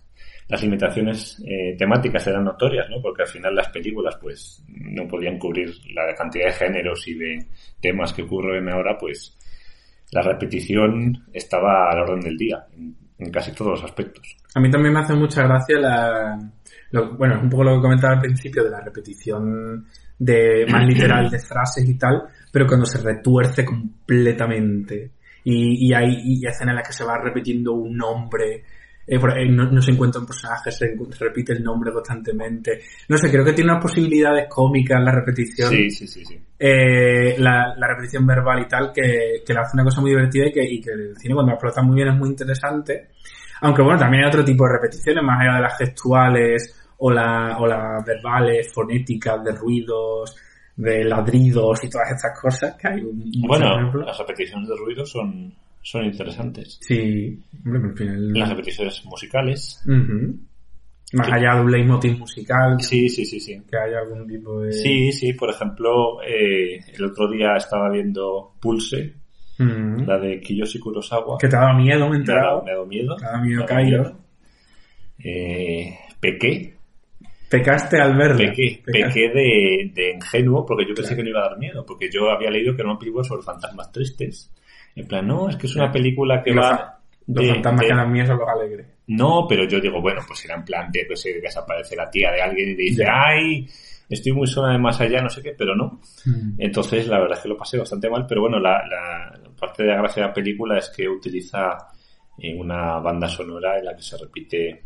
las 0.52 0.62
limitaciones 0.64 1.42
eh, 1.48 1.76
temáticas 1.78 2.28
eran 2.28 2.44
notorias, 2.44 2.90
¿no? 2.90 3.02
Porque 3.02 3.22
al 3.22 3.30
final 3.30 3.56
las 3.56 3.70
películas, 3.70 4.18
pues, 4.22 4.62
no 4.68 5.08
podían 5.08 5.40
cubrir 5.40 5.70
la 5.94 6.14
cantidad 6.14 6.48
de 6.48 6.52
géneros 6.52 7.08
y 7.08 7.14
de 7.14 7.48
temas 7.80 8.12
que 8.12 8.24
ocurren 8.24 8.68
ahora, 8.68 8.98
pues, 8.98 9.38
la 10.12 10.22
repetición 10.22 11.26
estaba 11.32 11.90
a 11.90 11.96
la 11.96 12.02
orden 12.02 12.20
del 12.20 12.38
día, 12.38 12.66
en, 12.74 12.98
en 13.22 13.32
casi 13.32 13.54
todos 13.54 13.72
los 13.72 13.84
aspectos. 13.84 14.36
A 14.56 14.60
mí 14.60 14.70
también 14.70 14.94
me 14.94 15.00
hace 15.00 15.14
mucha 15.14 15.44
gracia 15.44 15.80
la... 15.80 16.40
bueno, 17.18 17.36
es 17.36 17.44
un 17.44 17.50
poco 17.50 17.64
lo 17.64 17.76
que 17.76 17.82
comentaba 17.82 18.16
al 18.16 18.20
principio 18.20 18.64
de 18.64 18.72
la 18.72 18.82
repetición 18.82 19.86
de 20.18 20.66
más 20.70 20.86
literal 20.86 21.30
de 21.30 21.40
frases 21.40 21.88
y 21.88 21.98
tal, 21.98 22.24
pero 22.52 22.68
cuando 22.68 22.86
se 22.86 23.00
retuerce 23.00 23.64
completamente 23.64 25.12
y, 25.44 25.88
y 25.88 25.94
hay 25.94 26.16
y 26.24 26.46
escenas 26.46 26.74
en 26.74 26.76
las 26.76 26.88
que 26.88 26.94
se 26.94 27.04
va 27.04 27.18
repitiendo 27.18 27.74
un 27.74 27.96
nombre, 27.96 28.64
eh, 29.12 29.20
por- 29.20 29.38
eh, 29.38 29.46
no, 29.50 29.70
no 29.70 29.82
se 29.82 29.92
encuentra 29.92 30.22
un 30.22 30.26
personaje, 30.26 30.72
se, 30.72 30.96
repite 31.20 31.52
el 31.52 31.62
nombre 31.62 31.92
constantemente. 31.92 32.80
No 33.10 33.18
sé, 33.18 33.30
creo 33.30 33.44
que 33.44 33.52
tiene 33.52 33.72
unas 33.72 33.84
posibilidades 33.84 34.48
cómicas 34.48 35.04
la 35.04 35.12
repetición. 35.12 35.70
Sí, 35.70 35.90
sí, 35.92 36.08
sí, 36.08 36.24
sí. 36.24 36.40
eh, 36.58 37.36
la, 37.38 37.76
la 37.76 37.88
repetición 37.90 38.26
verbal 38.26 38.62
y 38.62 38.70
tal, 38.70 38.94
que, 38.94 39.44
que 39.46 39.54
le 39.54 39.60
hace 39.60 39.72
una 39.74 39.84
cosa 39.84 40.00
muy 40.00 40.12
divertida 40.12 40.48
y 40.48 40.54
que, 40.54 40.64
y 40.64 40.80
que 40.80 40.92
el 40.92 41.18
cine 41.18 41.34
cuando 41.34 41.52
explota 41.52 41.82
muy 41.82 41.98
bien 41.98 42.08
es 42.08 42.16
muy 42.16 42.30
interesante. 42.30 43.10
Aunque 43.60 43.82
bueno, 43.82 44.00
también 44.00 44.24
hay 44.24 44.30
otro 44.30 44.46
tipo 44.46 44.64
de 44.66 44.72
repeticiones, 44.76 45.22
más 45.26 45.42
allá 45.42 45.56
de 45.58 45.62
las 45.62 45.78
gestuales 45.78 46.74
o, 47.00 47.12
la, 47.12 47.58
o 47.60 47.68
las 47.68 48.06
verbales, 48.06 48.72
fonéticas, 48.74 49.44
de 49.44 49.52
ruidos, 49.52 50.38
de 50.78 51.04
ladridos 51.04 51.84
y 51.84 51.90
todas 51.90 52.12
estas 52.12 52.40
cosas, 52.40 52.76
que 52.78 52.88
hay 52.88 53.02
un, 53.02 53.30
Bueno, 53.46 53.92
las 54.06 54.18
repeticiones 54.18 54.70
de 54.70 54.76
ruido 54.78 55.06
son, 55.06 55.54
son 55.82 56.06
interesantes. 56.06 56.78
Sí, 56.82 57.40
hombre, 57.66 57.90
al 57.90 57.98
final... 57.98 58.34
Las 58.34 58.50
repeticiones 58.50 59.04
musicales. 59.06 59.84
Más 61.14 61.28
allá 61.30 61.56
de 61.56 61.62
un 61.62 61.72
leitmotiv 61.72 62.18
musical, 62.20 62.80
Sí, 62.80 63.10
sí, 63.10 63.26
sí, 63.26 63.40
sí. 63.40 63.62
que 63.70 63.78
haya 63.78 64.00
algún 64.00 64.26
tipo 64.28 64.62
de... 64.62 64.72
Sí, 64.72 65.12
sí, 65.12 65.34
por 65.34 65.50
ejemplo, 65.50 66.22
eh, 66.24 66.80
el 66.94 67.04
otro 67.06 67.30
día 67.30 67.56
estaba 67.58 67.90
viendo 67.90 68.54
Pulse, 68.62 69.16
la 69.58 70.18
de 70.18 70.40
Kiyoshi 70.40 70.80
Kurosawa. 70.80 71.38
Que 71.38 71.48
te 71.50 71.56
ha 71.58 71.60
dado 71.62 71.78
miedo, 71.78 72.10
me 72.10 72.16
he 72.16 72.20
me 72.20 72.32
ha, 72.34 72.36
dado, 72.36 72.62
enterado. 72.62 72.64
me 72.64 72.72
ha 72.72 72.74
dado 72.76 72.86
miedo. 72.88 73.16
Te 73.18 73.26
ha 73.26 73.32
dado 73.32 73.44
miedo, 73.44 73.66
Cairo. 73.66 74.18
Eh, 75.24 75.94
pequé, 76.20 76.76
Pecaste 77.50 78.00
al 78.00 78.16
verla. 78.16 78.38
pequé, 78.38 78.82
pequé 78.86 79.30
de, 79.30 79.92
de 79.94 80.12
ingenuo 80.16 80.66
porque 80.66 80.86
yo 80.88 80.96
pensé 80.96 81.10
Claro. 81.10 81.18
que 81.18 81.24
no 81.24 81.30
iba 81.30 81.40
a 81.46 81.50
dar 81.50 81.60
miedo, 81.60 81.86
porque 81.86 82.10
yo 82.10 82.30
había 82.32 82.50
leído 82.50 82.74
que 82.74 82.82
era 82.82 82.90
una 82.92 82.98
película 83.00 83.26
sobre 83.26 83.44
fantasmas 83.44 83.92
tristes. 83.92 84.50
En 84.96 85.08
plan, 85.08 85.26
no, 85.28 85.50
es 85.50 85.56
que 85.56 85.68
es 85.68 85.76
una 85.76 85.92
película 85.92 86.42
que 86.44 86.52
Los 86.52 86.66
va... 86.66 86.98
Los 87.28 87.44
de- 87.46 87.54
fantasmas 87.54 87.82
de- 87.82 87.88
que 87.88 88.28
son 88.28 88.40
los 88.40 88.50
alegres. 88.50 88.88
No, 89.08 89.46
pero 89.48 89.66
yo 89.68 89.80
digo, 89.80 90.02
bueno, 90.02 90.22
pues 90.28 90.44
era 90.46 90.56
en 90.56 90.66
plan 90.66 90.92
de 90.92 91.06
pues, 91.08 91.26
eh, 91.26 91.40
desaparece 91.42 91.96
la 91.96 92.10
tía 92.10 92.32
de 92.32 92.42
alguien 92.42 92.70
y 92.72 92.76
dice, 92.76 93.06
ay, 93.08 93.68
estoy 94.10 94.32
muy 94.34 94.48
sola 94.48 94.74
de 94.74 94.80
más 94.80 95.00
allá, 95.00 95.22
no 95.22 95.30
sé 95.30 95.42
qué, 95.42 95.54
pero 95.58 95.76
no. 95.76 96.00
Entonces, 96.58 97.08
la 97.08 97.20
verdad 97.20 97.38
es 97.38 97.44
que 97.44 97.50
lo 97.50 97.58
pasé 97.58 97.78
bastante 97.78 98.10
mal, 98.10 98.26
pero 98.28 98.42
bueno, 98.42 98.60
la, 98.60 98.84
la 98.88 99.40
parte 99.60 99.84
de 99.84 99.90
la 99.90 99.98
gracia 99.98 100.24
de 100.24 100.28
la 100.30 100.34
película 100.34 100.78
es 100.78 100.90
que 100.90 101.08
utiliza 101.08 101.78
eh, 102.38 102.54
una 102.56 103.00
banda 103.00 103.28
sonora 103.30 103.78
en 103.80 103.86
la 103.86 103.96
que 103.96 104.02
se 104.02 104.18
repite, 104.18 104.84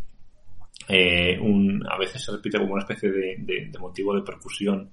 eh, 0.87 1.39
un, 1.39 1.83
a 1.89 1.97
veces 1.97 2.23
se 2.23 2.31
repite 2.31 2.59
como 2.59 2.73
una 2.73 2.81
especie 2.83 3.09
de, 3.11 3.35
de- 3.39 3.69
de 3.71 3.79
motivo 3.79 4.13
de 4.13 4.21
percusión 4.21 4.89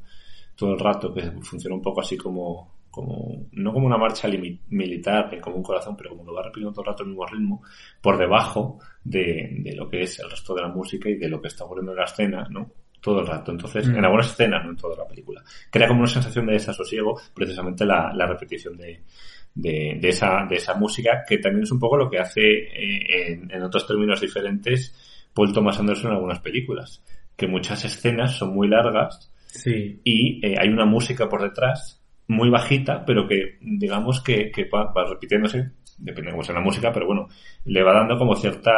todo 0.56 0.74
el 0.74 0.78
rato, 0.78 1.12
que 1.12 1.22
funciona 1.42 1.74
un 1.74 1.82
poco 1.82 2.00
así 2.00 2.16
como, 2.16 2.72
como 2.92 3.46
no 3.52 3.72
como 3.72 3.86
una 3.86 3.96
marcha 3.96 4.28
militar, 4.68 5.30
ni 5.32 5.40
como 5.40 5.56
un 5.56 5.62
corazón, 5.64 5.96
pero 5.96 6.10
como 6.10 6.24
que 6.26 6.30
va 6.32 6.42
repitiendo 6.44 6.72
todo 6.72 6.82
el 6.82 6.88
rato 6.90 7.02
el 7.02 7.08
mismo 7.08 7.26
ritmo, 7.26 7.62
por 8.00 8.18
debajo 8.18 8.78
de, 9.02 9.48
de 9.60 9.74
lo 9.74 9.88
que 9.88 10.02
es 10.02 10.20
el 10.20 10.30
resto 10.30 10.54
de 10.54 10.60
la 10.62 10.68
música 10.68 11.08
y 11.08 11.16
de 11.16 11.28
lo 11.28 11.40
que 11.40 11.48
está 11.48 11.64
ocurriendo 11.64 11.92
en 11.92 11.98
la 11.98 12.04
escena, 12.04 12.46
¿no? 12.50 12.70
Todo 13.00 13.20
el 13.20 13.26
rato. 13.26 13.50
Entonces, 13.50 13.88
Mm. 13.88 13.96
en 13.96 14.04
algunas 14.04 14.30
escenas, 14.30 14.62
no 14.64 14.70
en 14.70 14.76
toda 14.76 14.96
la 14.96 15.08
película. 15.08 15.42
Crea 15.70 15.88
como 15.88 16.00
una 16.00 16.08
sensación 16.08 16.46
de 16.46 16.52
desasosiego, 16.52 17.18
precisamente 17.34 17.84
la, 17.86 18.12
la 18.14 18.26
repetición 18.26 18.76
de, 18.76 19.02
de, 19.54 19.98
de 20.00 20.08
esa, 20.10 20.46
de 20.48 20.56
esa 20.56 20.74
música, 20.74 21.24
que 21.26 21.38
también 21.38 21.64
es 21.64 21.72
un 21.72 21.80
poco 21.80 21.96
lo 21.96 22.10
que 22.10 22.18
hace, 22.18 22.42
eh, 22.42 23.32
en, 23.32 23.50
en 23.50 23.62
otros 23.62 23.86
términos 23.88 24.20
diferentes, 24.20 24.94
Paul 25.34 25.52
Thomas 25.52 25.80
Anderson 25.80 26.10
en 26.10 26.16
algunas 26.16 26.40
películas. 26.40 27.02
Que 27.36 27.46
muchas 27.46 27.84
escenas 27.86 28.36
son 28.36 28.54
muy 28.54 28.68
largas 28.68 29.32
Sí. 29.46 30.00
y 30.04 30.46
eh, 30.46 30.56
hay 30.60 30.68
una 30.68 30.84
música 30.84 31.28
por 31.28 31.42
detrás 31.42 32.01
muy 32.32 32.50
bajita, 32.50 33.04
pero 33.04 33.26
que 33.26 33.58
digamos 33.60 34.22
que, 34.22 34.50
que 34.50 34.68
va, 34.68 34.92
va 34.92 35.08
repitiéndose, 35.08 35.70
depende 35.98 36.30
de 36.30 36.32
cómo 36.32 36.42
sea 36.42 36.54
la 36.54 36.60
música, 36.60 36.90
pero 36.92 37.06
bueno, 37.06 37.28
le 37.64 37.82
va 37.82 37.94
dando 37.94 38.16
como 38.18 38.34
cierta 38.34 38.72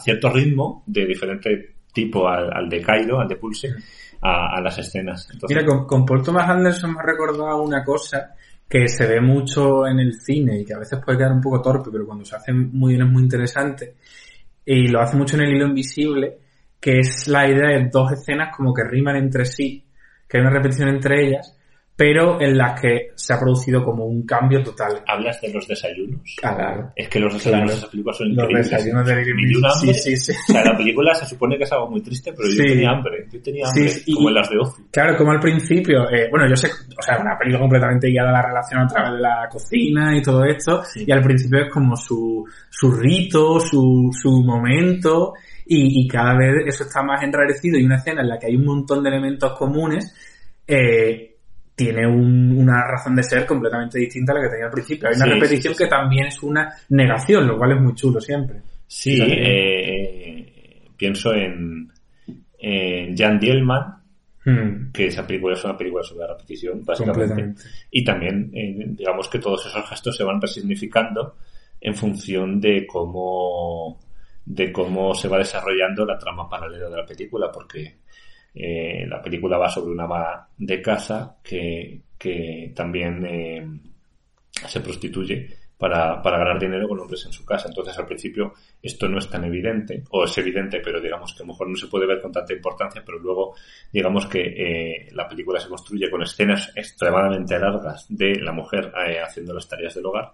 cierto 0.00 0.30
ritmo 0.30 0.82
de 0.86 1.06
diferente 1.06 1.74
tipo 1.92 2.28
al, 2.28 2.52
al 2.52 2.68
de 2.68 2.80
Kaido, 2.80 3.20
al 3.20 3.28
de 3.28 3.36
Pulse, 3.36 3.74
a, 4.20 4.56
a 4.56 4.60
las 4.60 4.78
escenas. 4.78 5.28
Entonces, 5.32 5.56
Mira, 5.56 5.66
con, 5.66 5.86
con 5.86 6.04
Paul 6.04 6.22
Thomas 6.22 6.48
Anderson 6.48 6.92
me 6.92 7.00
ha 7.00 7.06
recordado 7.06 7.62
una 7.62 7.84
cosa 7.84 8.34
que 8.68 8.86
se 8.88 9.06
ve 9.06 9.20
mucho 9.20 9.86
en 9.86 9.98
el 9.98 10.14
cine 10.14 10.60
y 10.60 10.64
que 10.64 10.74
a 10.74 10.78
veces 10.78 11.00
puede 11.04 11.18
quedar 11.18 11.32
un 11.32 11.40
poco 11.40 11.62
torpe, 11.62 11.90
pero 11.90 12.04
cuando 12.04 12.24
se 12.24 12.36
hace 12.36 12.52
muy 12.52 12.94
bien 12.94 13.06
es 13.06 13.12
muy 13.12 13.22
interesante. 13.22 13.94
Y 14.64 14.88
lo 14.88 15.00
hace 15.00 15.16
mucho 15.16 15.36
en 15.36 15.42
el 15.42 15.54
hilo 15.54 15.66
invisible, 15.66 16.38
que 16.78 16.98
es 16.98 17.26
la 17.28 17.48
idea 17.48 17.78
de 17.78 17.88
dos 17.90 18.12
escenas 18.12 18.54
como 18.54 18.74
que 18.74 18.84
riman 18.84 19.16
entre 19.16 19.46
sí, 19.46 19.82
que 20.28 20.36
hay 20.36 20.42
una 20.42 20.52
repetición 20.52 20.90
entre 20.90 21.26
ellas, 21.26 21.57
pero 21.98 22.40
en 22.40 22.56
las 22.56 22.80
que 22.80 23.10
se 23.16 23.34
ha 23.34 23.40
producido 23.40 23.82
como 23.84 24.04
un 24.06 24.24
cambio 24.24 24.62
total. 24.62 25.02
hablas 25.04 25.40
de 25.40 25.52
los 25.52 25.66
desayunos. 25.66 26.20
Claro. 26.40 26.92
Es 26.94 27.08
que 27.08 27.18
los 27.18 27.34
desayunos 27.34 27.64
Claro. 27.64 27.72
de 27.72 27.76
esas 27.78 27.90
películas 27.90 28.16
son 28.18 28.28
Los 28.28 28.36
increíbles. 28.36 28.70
desayunos 28.70 29.06
de 29.06 29.12
hambre. 29.12 29.94
Sí, 29.94 29.94
sí, 29.94 30.16
sí. 30.16 30.32
O 30.48 30.52
sea, 30.52 30.64
la 30.64 30.76
película 30.76 31.12
se 31.16 31.26
supone 31.26 31.58
que 31.58 31.64
es 31.64 31.72
algo 31.72 31.90
muy 31.90 32.00
triste, 32.00 32.32
pero 32.32 32.48
yo 32.48 32.62
tenía 32.62 32.90
hambre. 32.90 33.26
Yo 33.32 33.42
tenía 33.42 33.66
hambre, 33.68 33.88
sí, 33.88 34.14
como 34.14 34.28
en 34.28 34.34
las 34.36 34.48
de 34.48 34.58
Ozzy. 34.58 34.82
Claro, 34.92 35.16
como 35.16 35.32
al 35.32 35.40
principio, 35.40 36.08
eh, 36.08 36.28
bueno, 36.30 36.48
yo 36.48 36.54
sé, 36.54 36.68
o 36.96 37.02
sea, 37.02 37.18
una 37.18 37.36
película 37.36 37.58
completamente 37.62 38.08
guiada 38.10 38.28
a 38.28 38.32
la 38.32 38.42
relación 38.42 38.80
a 38.80 38.86
través 38.86 39.12
de 39.14 39.18
la 39.20 39.48
cocina 39.50 40.16
y 40.16 40.22
todo 40.22 40.44
esto, 40.44 40.82
y 40.94 41.10
al 41.10 41.22
principio 41.22 41.64
es 41.64 41.72
como 41.72 41.96
su, 41.96 42.46
su 42.70 42.92
rito, 42.92 43.58
su, 43.58 44.08
su 44.12 44.30
momento, 44.44 45.32
y, 45.66 46.04
y 46.04 46.06
cada 46.06 46.36
vez 46.38 46.54
eso 46.64 46.84
está 46.84 47.02
más 47.02 47.24
enrarecido 47.24 47.76
y 47.76 47.84
una 47.84 47.96
escena 47.96 48.20
en 48.22 48.28
la 48.28 48.38
que 48.38 48.46
hay 48.46 48.54
un 48.54 48.66
montón 48.66 49.02
de 49.02 49.08
elementos 49.10 49.52
comunes, 49.58 50.14
eh, 50.66 51.34
tiene 51.78 52.04
un- 52.06 52.58
una 52.58 52.84
razón 52.84 53.14
de 53.14 53.22
ser 53.22 53.46
completamente 53.46 53.98
distinta 54.00 54.32
a 54.32 54.34
la 54.34 54.42
que 54.42 54.48
tenía 54.48 54.64
al 54.66 54.72
principio. 54.72 55.08
Hay 55.08 55.14
una 55.14 55.24
Sí, 55.26 55.30
repetición 55.30 55.74
sí, 55.74 55.78
sí, 55.78 55.84
que 55.84 55.88
también 55.90 56.26
es 56.26 56.42
una 56.42 56.74
negación, 56.88 57.46
lo 57.46 57.56
cual 57.56 57.72
es 57.72 57.80
muy 57.80 57.94
chulo 57.94 58.20
siempre. 58.20 58.60
Sí, 58.86 59.16
eh, 59.22 60.88
pienso 60.96 61.32
en, 61.32 61.88
en 62.58 63.16
Jan 63.16 63.38
Dielman, 63.38 63.94
Hmm, 64.44 64.92
que 64.92 65.08
esa 65.08 65.26
película 65.26 65.54
es 65.54 65.64
una 65.64 65.76
película 65.76 66.02
sobre 66.02 66.20
la 66.26 66.28
repetición, 66.32 66.82
básicamente. 66.84 67.54
Y 67.90 68.02
también, 68.02 68.50
eh, 68.54 68.84
digamos 68.96 69.28
que 69.28 69.38
todos 69.40 69.66
esos 69.66 69.86
gestos 69.90 70.16
se 70.16 70.24
van 70.24 70.40
resignificando 70.40 71.36
en 71.80 71.94
función 71.94 72.58
de 72.60 72.86
cómo, 72.86 74.00
de 74.46 74.72
cómo 74.72 75.14
se 75.14 75.28
va 75.28 75.38
desarrollando 75.38 76.06
la 76.06 76.18
trama 76.18 76.48
paralela 76.48 76.88
de 76.88 76.96
la 76.96 77.04
película, 77.04 77.50
porque 77.52 77.96
eh, 78.60 79.06
la 79.06 79.22
película 79.22 79.56
va 79.56 79.68
sobre 79.68 79.92
una 79.92 80.04
ama 80.04 80.48
de 80.56 80.82
casa 80.82 81.36
que, 81.42 82.02
que 82.18 82.72
también 82.74 83.24
eh, 83.24 83.64
se 84.66 84.80
prostituye 84.80 85.46
para, 85.78 86.20
para 86.20 86.38
ganar 86.38 86.58
dinero 86.58 86.88
con 86.88 86.98
hombres 86.98 87.24
en 87.24 87.32
su 87.32 87.44
casa. 87.44 87.68
Entonces, 87.68 87.96
al 87.96 88.06
principio, 88.06 88.54
esto 88.82 89.08
no 89.08 89.18
es 89.18 89.30
tan 89.30 89.44
evidente, 89.44 90.02
o 90.10 90.24
es 90.24 90.36
evidente, 90.38 90.80
pero 90.80 91.00
digamos 91.00 91.32
que 91.32 91.44
a 91.44 91.46
lo 91.46 91.52
mejor 91.52 91.68
no 91.68 91.76
se 91.76 91.86
puede 91.86 92.04
ver 92.04 92.20
con 92.20 92.32
tanta 92.32 92.52
importancia, 92.52 93.04
pero 93.06 93.20
luego, 93.20 93.54
digamos 93.92 94.26
que 94.26 94.40
eh, 94.40 95.08
la 95.12 95.28
película 95.28 95.60
se 95.60 95.68
construye 95.68 96.10
con 96.10 96.22
escenas 96.22 96.72
extremadamente 96.74 97.56
largas 97.60 98.06
de 98.08 98.40
la 98.40 98.50
mujer 98.50 98.92
haciendo 99.24 99.54
las 99.54 99.68
tareas 99.68 99.94
del 99.94 100.06
hogar. 100.06 100.32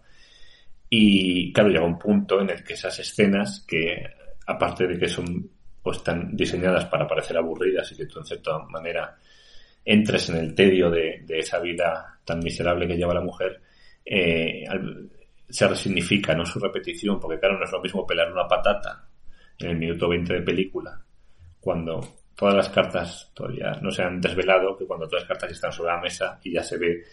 Y 0.89 1.53
claro, 1.53 1.69
llega 1.69 1.85
un 1.85 1.99
punto 1.99 2.41
en 2.41 2.49
el 2.49 2.65
que 2.65 2.73
esas 2.73 2.99
escenas, 2.99 3.67
que 3.69 4.03
aparte 4.47 4.87
de 4.87 4.99
que 4.99 5.09
son 5.09 5.51
o 5.85 5.93
están 5.93 6.35
diseñadas 6.37 6.87
para 6.87 7.07
parecer 7.07 7.37
aburridas 7.37 7.93
y 7.93 7.97
que 7.97 8.07
tú 8.07 8.19
en 8.19 8.25
cierta 8.25 8.59
manera 8.59 9.17
entres 9.85 10.31
en 10.31 10.37
el 10.37 10.55
tedio 10.55 10.91
de, 10.91 11.23
de 11.25 11.39
esa 11.39 11.61
vida 11.61 12.19
tan 12.25 12.41
miserable 12.41 12.89
que 12.89 12.97
lleva 12.97 13.15
la 13.15 13.21
mujer, 13.21 13.61
eh, 14.05 14.65
se 15.49 15.69
resignifica 15.69 16.35
¿no? 16.35 16.45
su 16.45 16.59
repetición, 16.59 17.21
porque 17.21 17.39
claro, 17.39 17.59
no 17.59 17.65
es 17.65 17.73
lo 17.73 17.83
mismo 17.83 18.07
pelar 18.07 18.33
una 18.33 18.49
patata 18.49 19.07
en 19.59 19.71
el 19.71 19.77
minuto 19.77 20.09
20 20.09 20.33
de 20.33 20.43
película, 20.43 21.01
cuando 21.61 22.01
todas 22.35 22.55
las 22.55 22.69
cartas 22.71 23.31
todavía 23.35 23.79
no 23.81 23.91
se 23.91 24.03
han 24.03 24.21
desvelado, 24.21 24.77
que 24.77 24.87
cuando 24.87 25.07
todas 25.07 25.23
las 25.23 25.29
cartas 25.29 25.53
están 25.53 25.73
sobre 25.73 25.93
la 25.93 26.01
mesa 26.01 26.41
y 26.43 26.53
ya 26.53 26.63
se 26.63 26.79
ve 26.79 27.05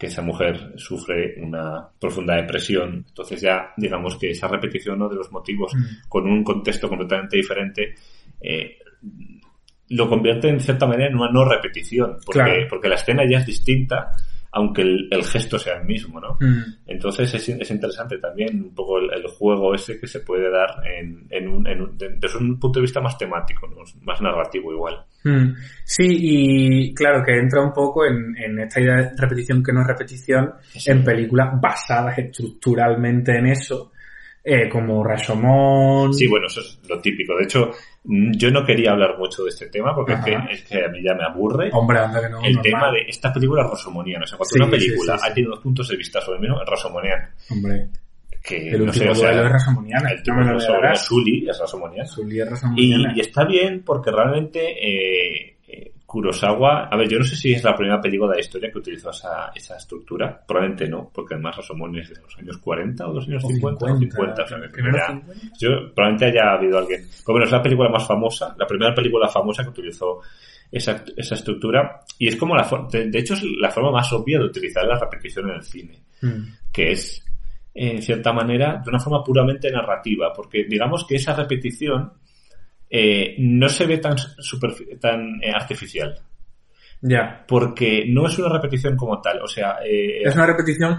que 0.00 0.06
esa 0.06 0.22
mujer 0.22 0.72
sufre 0.76 1.34
una 1.42 1.86
profunda 2.00 2.34
depresión. 2.36 3.04
Entonces 3.06 3.38
ya 3.42 3.74
digamos 3.76 4.16
que 4.16 4.30
esa 4.30 4.48
repetición 4.48 4.98
¿no? 4.98 5.10
de 5.10 5.16
los 5.16 5.30
motivos 5.30 5.74
Mm. 5.74 6.08
con 6.08 6.26
un 6.26 6.42
contexto 6.42 6.88
completamente 6.88 7.36
diferente 7.36 7.94
eh, 8.40 8.78
lo 9.90 10.08
convierte 10.08 10.48
en 10.48 10.60
cierta 10.60 10.86
manera 10.86 11.08
en 11.10 11.16
una 11.16 11.30
no 11.30 11.44
repetición, 11.44 12.16
porque, 12.24 12.40
Claro. 12.40 12.66
porque 12.70 12.88
la 12.88 12.94
escena 12.94 13.24
ya 13.28 13.38
es 13.38 13.46
distinta, 13.46 14.12
aunque 14.52 14.82
el, 14.82 15.08
el 15.12 15.22
gesto 15.24 15.58
sea 15.58 15.78
el 15.78 15.84
mismo, 15.86 16.20
¿no? 16.20 16.36
Hmm. 16.40 16.62
Entonces 16.86 17.32
es, 17.34 17.48
es 17.48 17.70
interesante 17.70 18.18
también 18.18 18.60
un 18.64 18.74
poco 18.74 18.98
el, 18.98 19.08
el 19.12 19.26
juego 19.28 19.74
ese 19.74 19.98
que 20.00 20.06
se 20.08 20.20
puede 20.20 20.50
dar 20.50 20.68
en, 20.86 21.26
en 21.30 21.48
un, 21.48 21.66
en 21.68 21.82
un- 21.82 21.96
de- 21.96 22.16
desde 22.18 22.38
un 22.38 22.58
punto 22.58 22.80
de 22.80 22.82
vista 22.82 23.00
más 23.00 23.16
temático, 23.16 23.68
¿no? 23.68 23.76
más 24.02 24.20
narrativo 24.20 24.72
igual. 24.72 25.04
Mm, 25.24 25.52
Sí, 25.84 26.06
y 26.08 26.94
claro 26.94 27.22
que 27.24 27.36
entra 27.38 27.62
un 27.62 27.72
poco 27.72 28.04
en, 28.06 28.34
en 28.36 28.58
esta 28.60 28.80
idea 28.80 28.96
de 28.96 29.10
repetición 29.16 29.62
que 29.62 29.72
no 29.72 29.82
es 29.82 29.86
repetición 29.86 30.52
Sí. 30.72 30.90
en 30.90 31.04
películas 31.04 31.50
basadas 31.60 32.18
estructuralmente 32.18 33.36
en 33.36 33.46
eso, 33.46 33.92
eh, 34.42 34.68
como 34.68 35.04
Rashomon. 35.04 36.12
Sí, 36.14 36.26
bueno, 36.26 36.46
eso 36.46 36.60
es 36.60 36.80
lo 36.88 37.00
típico. 37.00 37.36
De 37.36 37.44
hecho, 37.44 37.70
mm, 37.70 37.72
yo 38.04 38.50
no 38.50 38.64
quería 38.64 38.92
hablar 38.92 39.18
mucho 39.18 39.44
de 39.44 39.50
este 39.50 39.66
tema 39.68 39.94
porque 39.94 40.14
es 40.14 40.24
que, 40.24 40.38
es 40.50 40.62
que 40.64 40.84
a 40.84 40.88
mí 40.88 41.02
ya 41.02 41.14
me 41.14 41.24
aburre. 41.24 41.70
Hombre, 41.72 41.98
anda 41.98 42.20
que 42.20 42.28
no. 42.30 42.38
el 42.42 42.54
normal. 42.54 42.62
tema 42.62 42.92
de 42.92 43.00
esta 43.08 43.32
película 43.32 43.62
es 43.64 43.70
rosomoniana. 43.70 44.24
O 44.24 44.26
sea, 44.26 44.38
cuando 44.38 44.50
Sí, 44.54 44.58
una 44.60 44.70
película 44.70 45.14
sí, 45.18 45.24
sí. 45.24 45.30
ha 45.30 45.34
tenido 45.34 45.50
dos 45.52 45.60
puntos 45.60 45.88
de 45.88 45.96
vista 45.96 46.20
sobre 46.20 46.36
el 46.36 46.42
mismo, 46.42 46.64
rosomoniana. 46.64 47.34
Hombre, 47.50 47.88
Que 48.42 48.70
el 48.70 48.86
no 48.86 48.92
sé, 48.92 49.00
último 49.00 49.12
o 49.12 49.14
sea, 49.14 49.32
duelo 49.32 49.46
es 49.56 49.66
el 49.68 50.22
no 50.34 50.52
lo 50.52 50.54
de 50.54 50.60
sobre. 50.60 50.96
Sully 50.96 51.48
es 51.50 51.58
rosomoniana. 51.60 52.06
Sully 52.08 52.40
es 52.40 52.46
Y, 52.46 52.50
Rashomoniana. 52.50 53.12
y 53.14 53.20
está 53.20 53.44
bien 53.44 53.82
porque 53.84 54.10
realmente 54.10 54.60
eh, 54.80 55.49
Kurosawa, 56.10 56.88
a 56.90 56.96
ver, 56.96 57.08
yo 57.08 57.18
no 57.20 57.24
sé 57.24 57.36
si 57.36 57.52
es 57.52 57.62
la 57.62 57.72
primera 57.76 58.00
película 58.00 58.30
de 58.32 58.38
la 58.38 58.40
historia 58.40 58.68
que 58.72 58.78
utilizó 58.78 59.10
esa, 59.10 59.52
esa 59.54 59.76
estructura, 59.76 60.42
probablemente 60.44 60.88
no, 60.88 61.08
porque 61.14 61.34
además 61.34 61.56
Rashomon 61.58 61.96
es 62.00 62.08
de 62.08 62.20
los 62.20 62.36
años 62.36 62.58
40 62.58 63.06
o 63.06 63.08
de 63.10 63.14
los 63.14 63.28
años 63.28 63.44
O 63.44 63.48
50, 63.48 63.84
o 63.84 63.96
50, 63.96 64.42
o 64.42 64.46
sea, 64.48 64.60
que 64.60 64.68
primero 64.70 64.96
ya- 64.98 65.06
50. 65.06 65.40
yo, 65.60 65.68
probablemente 65.94 66.24
haya 66.26 66.52
habido 66.54 66.78
alguien. 66.78 67.06
Bueno, 67.24 67.44
es 67.44 67.52
la 67.52 67.62
película 67.62 67.88
más 67.90 68.04
famosa, 68.08 68.56
la 68.58 68.66
primera 68.66 68.92
película 68.92 69.28
famosa 69.28 69.62
que 69.62 69.68
utilizó 69.68 70.18
esa, 70.72 71.04
esa 71.16 71.34
estructura. 71.36 72.00
Y 72.18 72.26
es 72.26 72.34
como 72.34 72.56
la 72.56 72.68
de, 72.90 73.08
de 73.08 73.18
hecho, 73.20 73.34
es 73.34 73.44
la 73.44 73.70
forma 73.70 73.92
más 73.92 74.12
obvia 74.12 74.40
de 74.40 74.46
utilizar 74.46 74.84
la 74.86 74.98
repetición 74.98 75.48
en 75.48 75.54
el 75.54 75.62
cine, 75.62 76.02
Mm. 76.22 76.42
que 76.72 76.90
es, 76.90 77.24
en 77.72 78.02
cierta 78.02 78.32
manera, 78.32 78.82
de 78.84 78.90
una 78.90 78.98
forma 78.98 79.22
puramente 79.22 79.70
narrativa, 79.70 80.32
porque 80.34 80.64
digamos 80.64 81.06
que 81.06 81.14
esa 81.14 81.34
repetición 81.36 82.12
eh, 82.90 83.36
no 83.38 83.68
se 83.68 83.86
ve 83.86 83.98
tan, 83.98 84.16
superfi- 84.16 84.98
tan 84.98 85.42
eh, 85.42 85.50
artificial, 85.54 86.18
Ya. 87.00 87.44
porque 87.46 88.04
no 88.08 88.26
es 88.26 88.38
una 88.38 88.48
repetición 88.48 88.96
como 88.96 89.20
tal. 89.20 89.40
O 89.42 89.46
sea, 89.46 89.76
eh, 89.84 90.22
Es 90.24 90.34
una 90.34 90.46
repetición 90.46 90.96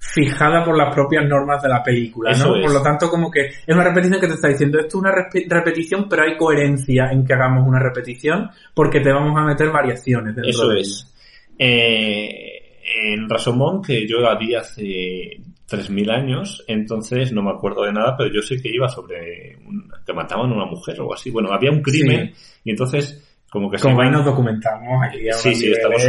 fijada 0.00 0.64
por 0.64 0.76
las 0.76 0.94
propias 0.94 1.26
normas 1.26 1.60
de 1.62 1.68
la 1.68 1.82
película, 1.82 2.30
¿no? 2.32 2.56
es. 2.56 2.62
Por 2.62 2.72
lo 2.72 2.82
tanto, 2.82 3.08
como 3.10 3.30
que 3.30 3.46
es 3.46 3.74
una 3.74 3.82
repetición 3.84 4.20
que 4.20 4.28
te 4.28 4.34
está 4.34 4.48
diciendo, 4.48 4.78
esto 4.78 4.88
es 4.98 5.02
una 5.02 5.10
repe- 5.12 5.46
repetición, 5.48 6.08
pero 6.08 6.22
hay 6.22 6.36
coherencia 6.36 7.10
en 7.10 7.24
que 7.24 7.34
hagamos 7.34 7.66
una 7.66 7.80
repetición, 7.80 8.48
porque 8.74 9.00
te 9.00 9.12
vamos 9.12 9.36
a 9.36 9.44
meter 9.44 9.70
variaciones 9.70 10.34
dentro 10.36 10.50
Eso 10.50 10.68
de 10.68 10.80
es. 10.80 11.14
Eh, 11.58 12.78
en 13.12 13.28
Rasomón, 13.28 13.82
que 13.82 14.06
yo 14.08 14.18
la 14.20 14.36
vi 14.36 14.54
hace 14.54 15.40
3.000 15.68 16.10
años, 16.10 16.64
entonces 16.66 17.32
no 17.32 17.42
me 17.42 17.50
acuerdo 17.50 17.82
de 17.84 17.92
nada, 17.92 18.16
pero 18.16 18.32
yo 18.32 18.40
sé 18.40 18.60
que 18.60 18.70
iba 18.70 18.88
sobre 18.88 19.56
un- 19.66 19.90
que 20.06 20.12
mataban 20.12 20.50
a 20.50 20.54
una 20.54 20.64
mujer 20.66 21.00
o 21.00 21.12
así. 21.12 21.30
Bueno, 21.30 21.52
había 21.52 21.70
un 21.70 21.82
crimen 21.82 22.32
y 22.64 22.70
entonces 22.70 23.24
como 23.50 23.70
que. 23.70 23.78
Como 23.78 24.00
ahí 24.00 24.10
nos 24.10 24.24
documentamos 24.24 25.02
aquí. 25.06 25.28
a 25.28 25.32
Sí, 25.34 25.54
sí, 25.54 25.70
estamos. 25.70 26.02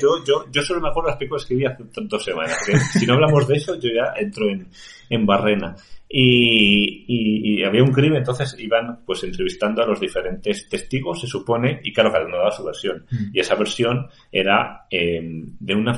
Yo, 0.00 0.24
yo, 0.26 0.44
yo 0.50 0.62
solo 0.62 0.80
me 0.80 0.88
acuerdo 0.88 1.08
las 1.10 1.18
películas 1.18 1.44
que 1.46 1.54
vi 1.54 1.64
hace 1.64 1.82
dos 2.02 2.24
semanas. 2.24 2.56
porque 2.64 2.78
si 2.98 3.06
no 3.06 3.14
hablamos 3.14 3.46
de 3.48 3.56
eso, 3.56 3.78
yo 3.78 3.90
ya 3.94 4.12
entro 4.20 4.48
en, 4.48 4.66
en 5.10 5.26
barrena. 5.26 5.74
Y, 6.14 7.06
y, 7.08 7.60
y 7.60 7.64
había 7.64 7.82
un 7.82 7.90
crimen, 7.90 8.18
entonces 8.18 8.54
iban 8.58 9.00
pues 9.06 9.24
entrevistando 9.24 9.82
a 9.82 9.86
los 9.86 9.98
diferentes 9.98 10.68
testigos, 10.68 11.22
se 11.22 11.26
supone, 11.26 11.80
y 11.82 11.90
claro, 11.90 12.12
cada 12.12 12.26
uno 12.26 12.36
daba 12.36 12.50
su 12.50 12.62
versión. 12.64 13.06
Mm. 13.10 13.30
Y 13.34 13.40
esa 13.40 13.54
versión 13.54 14.06
era 14.30 14.84
eh, 14.90 15.20
de 15.22 15.74
una 15.74 15.94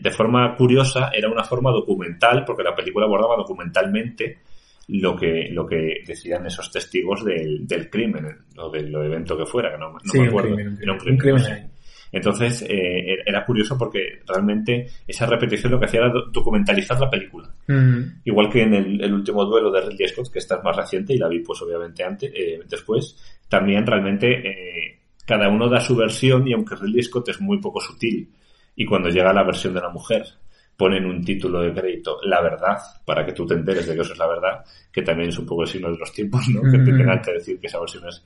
de 0.00 0.10
forma 0.10 0.54
curiosa, 0.56 1.10
era 1.14 1.30
una 1.30 1.44
forma 1.44 1.70
documental, 1.70 2.44
porque 2.44 2.62
la 2.62 2.74
película 2.74 3.06
abordaba 3.06 3.36
documentalmente 3.36 4.38
lo 4.88 5.16
que, 5.16 5.48
lo 5.50 5.66
que 5.66 6.02
decían 6.06 6.46
esos 6.46 6.70
testigos 6.70 7.24
del, 7.24 7.66
del 7.66 7.90
crimen, 7.90 8.24
o 8.58 8.70
del 8.70 8.94
evento 8.94 9.36
que 9.36 9.46
fuera, 9.46 9.72
que 9.72 9.78
no, 9.78 9.92
no 9.92 9.98
Sí, 10.04 10.18
me 10.18 10.24
un 10.24 10.28
acuerdo. 10.28 10.54
crimen, 10.54 10.78
Era 10.80 10.92
un 10.92 10.98
crimen. 10.98 11.18
crimen, 11.18 11.34
Un 11.36 11.40
no 11.40 11.44
crimen 11.46 11.62
sé. 11.70 11.76
Entonces, 12.12 12.62
eh, 12.68 13.16
era 13.26 13.44
curioso 13.44 13.76
porque 13.76 14.20
realmente 14.26 14.86
esa 15.06 15.26
repetición 15.26 15.72
lo 15.72 15.80
que 15.80 15.86
hacía 15.86 16.00
era 16.00 16.10
do- 16.12 16.26
documentalizar 16.30 16.98
la 17.00 17.10
película. 17.10 17.50
Mm. 17.66 18.20
Igual 18.24 18.48
que 18.48 18.62
en 18.62 18.74
el, 18.74 19.02
el 19.04 19.12
último 19.12 19.44
duelo 19.44 19.72
de 19.72 19.80
Ridley 19.80 20.08
Scott, 20.08 20.30
que 20.32 20.38
esta 20.38 20.56
es 20.58 20.62
más 20.64 20.76
reciente 20.76 21.14
y 21.14 21.18
la 21.18 21.28
vi 21.28 21.40
pues 21.40 21.60
obviamente 21.62 22.04
antes, 22.04 22.30
eh, 22.32 22.60
después, 22.68 23.20
también 23.48 23.84
realmente 23.84 24.28
eh, 24.30 24.98
cada 25.26 25.48
uno 25.48 25.68
da 25.68 25.80
su 25.80 25.96
versión 25.96 26.46
y 26.46 26.52
aunque 26.52 26.76
Ridley 26.76 27.02
Scott 27.02 27.28
es 27.30 27.40
muy 27.40 27.60
poco 27.60 27.80
sutil 27.80 28.30
y 28.76 28.84
cuando 28.84 29.08
llega 29.08 29.32
la 29.32 29.42
versión 29.42 29.74
de 29.74 29.80
la 29.80 29.88
mujer 29.88 30.24
ponen 30.76 31.06
un 31.06 31.24
título 31.24 31.62
de 31.62 31.72
crédito, 31.72 32.18
la 32.24 32.42
verdad, 32.42 32.76
para 33.04 33.24
que 33.24 33.32
tú 33.32 33.46
te 33.46 33.54
enteres 33.54 33.86
de 33.86 33.94
que 33.94 34.02
eso 34.02 34.12
es 34.12 34.18
la 34.18 34.28
verdad, 34.28 34.64
que 34.92 35.02
también 35.02 35.30
es 35.30 35.38
un 35.38 35.46
poco 35.46 35.62
el 35.62 35.68
signo 35.68 35.90
de 35.90 35.98
los 35.98 36.12
tiempos, 36.12 36.46
¿no? 36.50 36.60
Que 36.70 36.78
te 36.78 36.92
tengan 36.92 37.22
que 37.22 37.32
decir 37.32 37.58
que 37.58 37.66
esa 37.66 37.80
versión 37.80 38.06
es, 38.06 38.22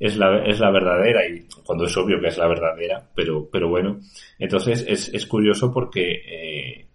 es 0.00 0.16
la, 0.16 0.44
es 0.44 0.58
la 0.58 0.72
verdadera 0.72 1.26
y 1.26 1.46
cuando 1.64 1.84
es 1.84 1.96
obvio 1.96 2.20
que 2.20 2.28
es 2.28 2.38
la 2.38 2.48
verdadera, 2.48 3.02
pero, 3.14 3.48
pero 3.50 3.68
bueno, 3.68 4.00
entonces 4.38 4.84
es, 4.88 5.08
es 5.14 5.26
curioso 5.26 5.72
porque 5.72 6.22
eh, 6.26 6.86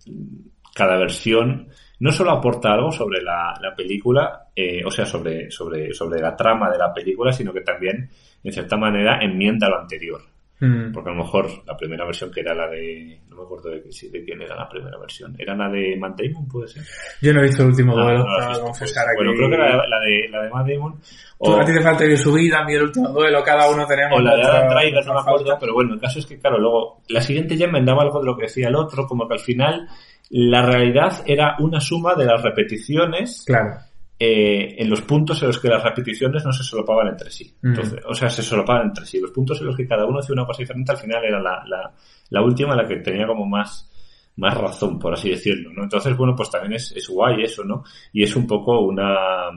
cada 0.75 0.97
versión 0.97 1.69
no 1.99 2.11
solo 2.11 2.31
aporta 2.31 2.73
algo 2.73 2.91
sobre 2.91 3.21
la, 3.21 3.53
la 3.61 3.75
película, 3.75 4.47
eh, 4.55 4.83
o 4.85 4.91
sea, 4.91 5.05
sobre, 5.05 5.51
sobre, 5.51 5.93
sobre 5.93 6.21
la 6.21 6.35
trama 6.35 6.69
de 6.69 6.77
la 6.77 6.93
película, 6.93 7.31
sino 7.31 7.51
que 7.53 7.61
también, 7.61 8.09
en 8.43 8.53
cierta 8.53 8.77
manera, 8.77 9.19
enmienda 9.21 9.69
lo 9.69 9.79
anterior. 9.79 10.21
Mm. 10.61 10.91
Porque 10.91 11.09
a 11.09 11.13
lo 11.13 11.23
mejor 11.23 11.47
la 11.65 11.77
primera 11.77 12.05
versión 12.05 12.31
que 12.31 12.41
era 12.41 12.53
la 12.53 12.67
de... 12.67 13.19
No 13.29 13.37
me 13.37 13.43
acuerdo 13.43 13.69
de, 13.69 13.81
de 13.81 14.23
quién 14.25 14.41
era 14.41 14.55
la 14.55 14.67
primera 14.67 14.97
versión. 14.99 15.33
¿Era 15.39 15.55
la 15.55 15.69
de 15.69 15.95
Matt 15.97 16.19
Damon, 16.19 16.47
puede 16.47 16.67
ser? 16.67 16.83
Yo 17.21 17.33
no 17.33 17.39
he 17.39 17.43
visto 17.43 17.63
el 17.63 17.69
último 17.69 17.97
Ah, 17.97 18.03
duelo, 18.03 18.19
no 18.19 18.25
para 18.25 18.59
confesar 18.59 19.05
pues. 19.05 19.07
aquí. 19.07 19.15
Bueno, 19.17 19.33
creo 19.37 19.49
que 19.49 19.55
era 19.55 19.87
la 19.87 19.99
de, 19.99 20.27
la 20.29 20.41
de 20.43 20.49
Matt 20.49 20.67
Damon. 20.67 20.93
Tú, 20.99 21.51
O, 21.51 21.55
a 21.61 21.63
ti 21.65 21.73
te 21.73 21.81
falta 21.81 22.03
vivir 22.03 22.17
su 22.17 22.33
vida, 22.33 22.65
mí 22.65 22.73
el 22.73 22.81
último 22.83 23.07
duelo, 23.09 23.41
cada 23.43 23.69
uno 23.71 23.85
tenemos 23.87 24.19
o 24.19 24.21
la 24.21 24.35
de 24.35 24.41
Adam 24.43 24.67
Driver, 24.69 25.05
no 25.05 25.13
me 25.13 25.19
acuerdo. 25.21 25.57
Pero 25.59 25.73
bueno, 25.73 25.93
el 25.93 25.99
caso 26.01 26.19
es 26.19 26.25
que, 26.25 26.37
claro, 26.37 26.59
luego 26.59 27.01
la 27.07 27.21
siguiente 27.21 27.55
ya 27.55 27.65
enmendaba 27.67 28.03
algo 28.03 28.19
de 28.19 28.25
lo 28.25 28.35
que 28.35 28.43
decía 28.43 28.67
el 28.67 28.75
otro, 28.75 29.05
como 29.07 29.25
que 29.27 29.35
al 29.35 29.39
final 29.39 29.87
la 30.31 30.61
realidad 30.61 31.23
era 31.25 31.55
una 31.59 31.79
suma 31.79 32.13
de 32.15 32.25
las 32.25 32.41
repeticiones 32.43 33.43
Claro. 33.47 33.77
Eh, 34.19 34.75
en 34.77 34.89
los 34.89 35.01
puntos 35.01 35.41
en 35.41 35.47
los 35.47 35.59
que 35.59 35.69
las 35.69 35.81
repeticiones 35.81 36.43
no 36.43 36.51
se 36.51 36.63
solapaban 36.63 37.07
entre 37.07 37.31
sí. 37.31 37.55
Mm. 37.61 37.73
O 38.07 38.13
sea, 38.13 38.29
se 38.29 38.43
solapaban 38.43 38.87
entre 38.87 39.05
sí. 39.05 39.19
Los 39.19 39.31
puntos 39.31 39.59
en 39.61 39.67
los 39.67 39.75
que 39.77 39.87
cada 39.87 40.05
uno 40.05 40.19
hacía 40.19 40.33
una 40.33 40.45
cosa 40.45 40.61
diferente, 40.61 40.91
al 40.91 40.97
final 40.97 41.23
era 41.23 41.39
la, 41.41 41.63
la, 41.65 41.93
la 42.29 42.41
última 42.43 42.75
la 42.75 42.85
que 42.85 42.97
tenía 42.97 43.25
como 43.25 43.45
más, 43.45 43.89
más 44.35 44.55
razón, 44.57 44.99
por 44.99 45.13
así 45.13 45.29
decirlo, 45.29 45.71
¿no? 45.73 45.83
Entonces, 45.83 46.15
bueno, 46.17 46.35
pues 46.35 46.49
también 46.51 46.73
es, 46.73 46.91
es 46.91 47.07
guay 47.07 47.43
eso, 47.43 47.63
¿no? 47.63 47.83
Y 48.11 48.23
es 48.23 48.35
un 48.35 48.45
poco 48.45 48.81
una, 48.81 49.49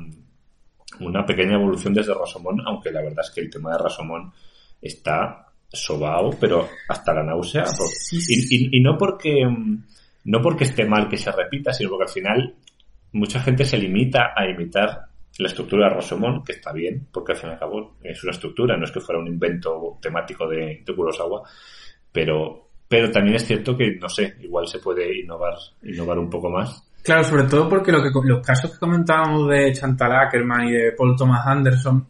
una 1.01 1.25
pequeña 1.27 1.55
evolución 1.55 1.95
desde 1.95 2.15
Rasomón, 2.15 2.61
aunque 2.67 2.91
la 2.91 3.01
verdad 3.03 3.25
es 3.25 3.31
que 3.31 3.41
el 3.41 3.51
tema 3.51 3.73
de 3.73 3.79
Rasomón 3.79 4.33
está 4.81 5.47
sobao, 5.73 6.31
pero 6.39 6.69
hasta 6.89 7.15
la 7.15 7.23
náusea. 7.23 7.65
por- 7.65 7.89
y, 8.13 8.19
y- 8.19 8.79
y 8.79 8.81
no 8.81 8.97
porque 8.99 9.45
mm, 9.47 9.85
no 10.25 10.41
porque 10.41 10.65
esté 10.65 10.85
mal 10.85 11.09
que 11.09 11.17
se 11.17 11.33
repita, 11.33 11.73
sino 11.73 11.91
porque 11.91 12.05
al 12.05 12.11
final 12.11 12.55
mucha 13.13 13.41
gente 13.41 13.65
se 13.65 13.79
limita 13.79 14.33
a 14.37 14.47
imitar 14.49 15.07
la 15.39 15.49
estructura 15.49 15.89
de 15.89 15.95
Rosomón, 15.95 16.45
que 16.45 16.53
está 16.53 16.73
bien, 16.73 17.07
porque 17.13 17.33
al 17.33 17.39
fin 17.39 17.51
y 17.51 17.53
al 17.55 17.59
cabo 17.59 17.97
es 18.03 18.23
una 18.23 18.33
estructura, 18.33 18.77
no 18.77 18.85
es 18.85 18.91
que 18.93 19.01
fuera 19.01 19.21
un 19.21 19.27
invento 19.29 19.99
temático 20.01 20.47
de, 20.49 20.83
de 20.85 20.95
Kurosawa, 20.95 21.43
pero, 22.13 22.69
pero 22.89 23.11
también 23.11 23.37
es 23.37 23.47
cierto 23.47 23.77
que, 23.77 23.97
no 24.01 24.09
sé, 24.09 24.35
igual 24.41 24.67
se 24.67 24.79
puede 24.79 25.19
innovar, 25.21 25.55
innovar 25.83 26.19
un 26.19 26.29
poco 26.29 26.51
más. 26.51 26.87
Claro, 27.03 27.25
sobre 27.25 27.45
todo 27.45 27.69
porque 27.69 27.91
lo 27.91 28.03
que, 28.03 28.11
los 28.25 28.47
casos 28.47 28.73
que 28.73 28.79
comentábamos 28.79 29.49
de 29.49 29.73
Chantal 29.73 30.13
Ackerman 30.13 30.69
y 30.69 30.73
de 30.73 30.93
Paul 30.93 31.17
Thomas 31.17 31.47
Anderson, 31.47 32.07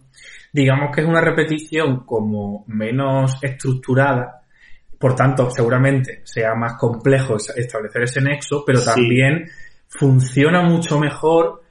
digamos 0.52 0.94
que 0.94 1.00
es 1.02 1.06
una 1.06 1.20
repetición 1.20 2.04
como 2.04 2.64
menos 2.66 3.38
estructurada, 3.42 4.42
por 4.98 5.14
tanto, 5.14 5.48
seguramente 5.50 6.20
sea 6.24 6.54
más 6.54 6.74
complejo 6.74 7.36
es- 7.36 7.52
establecer 7.56 8.02
ese 8.02 8.20
nexo, 8.20 8.64
pero 8.66 8.78
Sí. 8.80 8.84
Funciona 9.98 10.62
mucho 10.62 10.98
mejor 10.98 11.62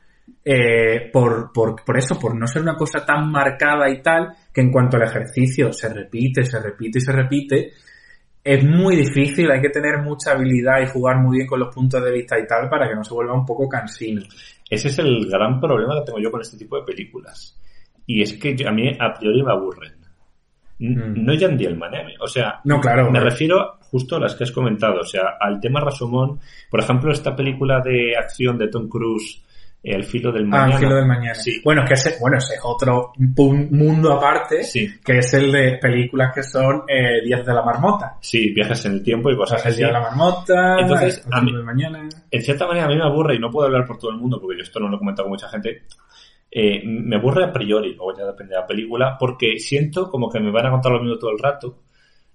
eh, 0.43 1.09
por, 1.11 1.51
por, 1.51 1.83
por 1.83 1.97
eso, 1.97 2.19
por 2.19 2.35
no 2.35 2.47
ser 2.47 2.61
una 2.61 2.75
cosa 2.75 3.05
tan 3.05 3.31
marcada 3.31 3.89
y 3.89 4.01
tal, 4.01 4.29
que 4.53 4.61
en 4.61 4.71
cuanto 4.71 4.97
al 4.97 5.03
ejercicio 5.03 5.71
se 5.71 5.93
repite, 5.93 6.43
se 6.43 6.59
repite 6.59 6.99
y 6.99 7.01
se 7.01 7.11
repite, 7.11 7.71
es 8.43 8.63
muy 8.63 8.95
difícil, 8.95 9.51
hay 9.51 9.61
que 9.61 9.69
tener 9.69 10.01
mucha 10.01 10.31
habilidad 10.31 10.81
y 10.81 10.87
jugar 10.87 11.17
muy 11.17 11.37
bien 11.37 11.47
con 11.47 11.59
los 11.59 11.73
puntos 11.73 12.03
de 12.03 12.11
vista 12.11 12.39
y 12.39 12.47
tal 12.47 12.69
para 12.69 12.87
que 12.89 12.95
no 12.95 13.03
se 13.03 13.13
vuelva 13.13 13.33
un 13.33 13.45
poco 13.45 13.69
cansino. 13.69 14.23
Ese 14.69 14.87
es 14.87 14.99
el 14.99 15.29
gran 15.29 15.59
problema 15.59 15.99
que 15.99 16.05
tengo 16.05 16.19
yo 16.19 16.31
con 16.31 16.41
este 16.41 16.57
tipo 16.57 16.77
de 16.77 16.85
películas. 16.85 17.59
Y 18.07 18.21
es 18.21 18.33
que 18.33 18.55
a 18.67 18.71
mí 18.71 18.89
a 18.99 19.13
priori 19.13 19.43
me 19.43 19.51
aburren. 19.51 20.00
Mm. 20.81 21.23
No 21.25 21.33
Jan 21.39 21.57
Dielman, 21.57 21.93
¿eh? 21.93 22.15
O 22.19 22.27
sea, 22.27 22.59
No, 22.63 22.79
claro. 22.81 23.09
me 23.11 23.19
refiero 23.19 23.77
justo 23.91 24.15
a 24.15 24.19
las 24.19 24.33
que 24.35 24.45
has 24.45 24.51
comentado, 24.51 25.01
o 25.01 25.03
sea, 25.03 25.37
al 25.39 25.59
tema 25.59 25.79
Rasomón. 25.79 26.39
Por 26.69 26.79
ejemplo, 26.79 27.11
esta 27.11 27.35
película 27.35 27.81
de 27.81 28.15
acción 28.17 28.57
de 28.57 28.67
Tom 28.67 28.87
Cruise, 28.89 29.43
eh, 29.83 29.95
El 29.95 30.03
filo 30.03 30.31
del 30.31 30.43
Ah, 30.43 30.47
mañana. 30.47 30.75
Ángelo 30.75 30.95
del 30.95 31.05
Mañana. 31.07 31.33
Sí. 31.33 31.59
Bueno, 31.63 31.83
que 31.87 31.95
ese, 31.95 32.15
bueno, 32.21 32.37
ese 32.37 32.53
es 32.53 32.59
otro 32.63 33.13
mundo 33.17 34.13
aparte, 34.13 34.63
Sí, 34.63 34.87
que 35.03 35.17
es 35.17 35.33
el 35.33 35.51
de 35.51 35.77
películas 35.81 36.31
que 36.35 36.43
son 36.43 36.83
eh, 36.87 37.21
Días 37.25 37.43
de 37.45 37.51
la 37.53 37.63
Marmota. 37.63 38.15
sí, 38.21 38.51
viajes 38.53 38.85
en 38.85 38.93
el 38.93 39.03
tiempo 39.03 39.31
y 39.31 39.35
cosas 39.35 39.65
el 39.65 39.71
así. 39.71 39.83
De 39.83 39.91
la 39.91 39.99
Marmota, 40.01 40.75
Entonces, 40.79 41.17
el 41.19 41.25
mí- 41.25 41.31
Ángelo 41.33 41.57
del 41.57 41.65
Mañana. 41.65 42.09
En 42.29 42.41
cierta 42.43 42.67
manera 42.67 42.85
a 42.85 42.89
mí 42.89 42.95
me 42.95 43.03
aburre 43.03 43.35
y 43.35 43.39
no 43.39 43.49
puedo 43.49 43.65
hablar 43.67 43.85
por 43.85 43.97
todo 43.97 44.11
el 44.11 44.17
mundo 44.17 44.39
porque 44.39 44.57
yo 44.57 44.63
esto 44.63 44.79
no 44.79 44.87
lo 44.87 44.95
he 44.97 44.99
comentado 44.99 45.25
con 45.25 45.31
mucha 45.31 45.49
gente. 45.49 45.81
Eh, 46.53 46.83
me 46.85 47.15
aburre 47.15 47.45
a 47.45 47.53
priori, 47.53 47.95
luego 47.95 48.17
ya 48.17 48.25
depende 48.25 48.55
de 48.55 48.61
la 48.61 48.67
película, 48.67 49.15
porque 49.17 49.57
siento 49.57 50.09
como 50.09 50.29
que 50.29 50.41
me 50.41 50.51
van 50.51 50.65
a 50.65 50.71
contar 50.71 50.91
lo 50.91 51.01
mismo 51.01 51.17
todo 51.17 51.31
el 51.31 51.39
rato 51.39 51.83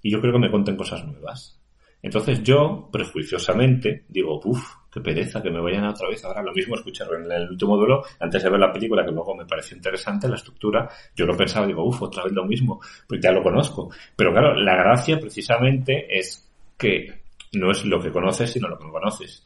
y 0.00 0.10
yo 0.10 0.20
creo 0.20 0.32
que 0.32 0.38
me 0.38 0.50
cuenten 0.50 0.76
cosas 0.76 1.04
nuevas. 1.04 1.60
Entonces 2.02 2.42
yo, 2.42 2.88
prejuiciosamente, 2.92 4.04
digo, 4.08 4.40
uff, 4.44 4.74
qué 4.92 5.00
pereza, 5.00 5.42
que 5.42 5.50
me 5.50 5.60
vayan 5.60 5.84
a 5.84 5.90
otra 5.90 6.08
vez 6.08 6.24
ahora 6.24 6.42
lo 6.42 6.52
mismo 6.52 6.76
escuchar 6.76 7.08
en 7.14 7.30
el 7.30 7.50
último 7.50 7.76
duelo, 7.76 8.04
antes 8.20 8.42
de 8.42 8.48
ver 8.48 8.60
la 8.60 8.72
película, 8.72 9.04
que 9.04 9.10
luego 9.10 9.34
me 9.34 9.44
pareció 9.44 9.76
interesante, 9.76 10.28
la 10.28 10.36
estructura, 10.36 10.88
yo 11.14 11.26
lo 11.26 11.36
pensaba, 11.36 11.66
digo, 11.66 11.84
uff, 11.84 12.02
otra 12.02 12.24
vez 12.24 12.32
lo 12.32 12.44
mismo, 12.44 12.80
pues 13.08 13.20
ya 13.20 13.32
lo 13.32 13.42
conozco. 13.42 13.90
Pero 14.14 14.32
claro, 14.32 14.54
la 14.54 14.76
gracia 14.76 15.18
precisamente 15.18 16.06
es 16.16 16.48
que 16.78 17.22
no 17.54 17.70
es 17.70 17.84
lo 17.84 18.00
que 18.00 18.12
conoces, 18.12 18.52
sino 18.52 18.68
lo 18.68 18.78
que 18.78 18.84
no 18.84 18.92
conoces. 18.92 19.44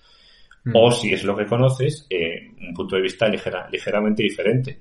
Mm. 0.64 0.72
O 0.74 0.90
si 0.90 1.12
es 1.12 1.24
lo 1.24 1.36
que 1.36 1.46
conoces, 1.46 2.06
eh, 2.10 2.48
un 2.60 2.74
punto 2.74 2.96
de 2.96 3.02
vista 3.02 3.28
ligera, 3.28 3.68
ligeramente 3.70 4.22
diferente. 4.22 4.80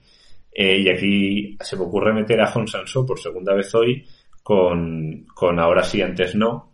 Eh, 0.52 0.80
y 0.80 0.90
aquí 0.90 1.58
se 1.62 1.78
me 1.78 1.84
ocurre 1.84 2.14
meter 2.14 2.42
a 2.42 2.48
Hong 2.48 2.68
Sanso 2.68 3.06
por 3.06 3.20
segunda 3.20 3.54
vez 3.54 3.74
hoy 3.76 4.06
con, 4.44 5.26
con 5.34 5.60
Ahora 5.60 5.84
sí, 5.84 6.02
antes 6.02 6.36
no, 6.36 6.74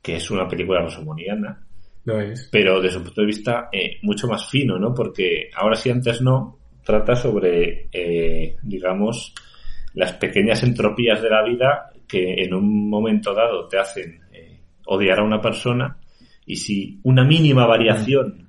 que 0.00 0.16
es 0.16 0.30
una 0.30 0.48
película 0.48 0.80
rosomoniana, 0.80 1.60
Lo 2.04 2.20
es. 2.20 2.48
pero 2.50 2.80
desde 2.80 2.98
un 2.98 3.04
punto 3.04 3.20
de 3.20 3.26
vista 3.26 3.68
eh, 3.72 3.98
mucho 4.02 4.26
más 4.26 4.48
fino, 4.48 4.78
¿no? 4.78 4.94
Porque 4.94 5.50
Ahora 5.54 5.76
sí, 5.76 5.90
antes 5.90 6.22
no 6.22 6.58
trata 6.84 7.14
sobre, 7.14 7.88
eh, 7.92 8.56
digamos, 8.62 9.34
las 9.94 10.12
pequeñas 10.14 10.62
entropías 10.62 11.20
de 11.20 11.30
la 11.30 11.44
vida 11.44 11.90
que 12.08 12.42
en 12.42 12.54
un 12.54 12.88
momento 12.88 13.34
dado 13.34 13.68
te 13.68 13.78
hacen 13.78 14.20
odiar 14.86 15.20
a 15.20 15.24
una 15.24 15.40
persona 15.40 15.99
y 16.52 16.56
si 16.56 17.00
una 17.04 17.24
mínima 17.24 17.66
variación 17.66 18.48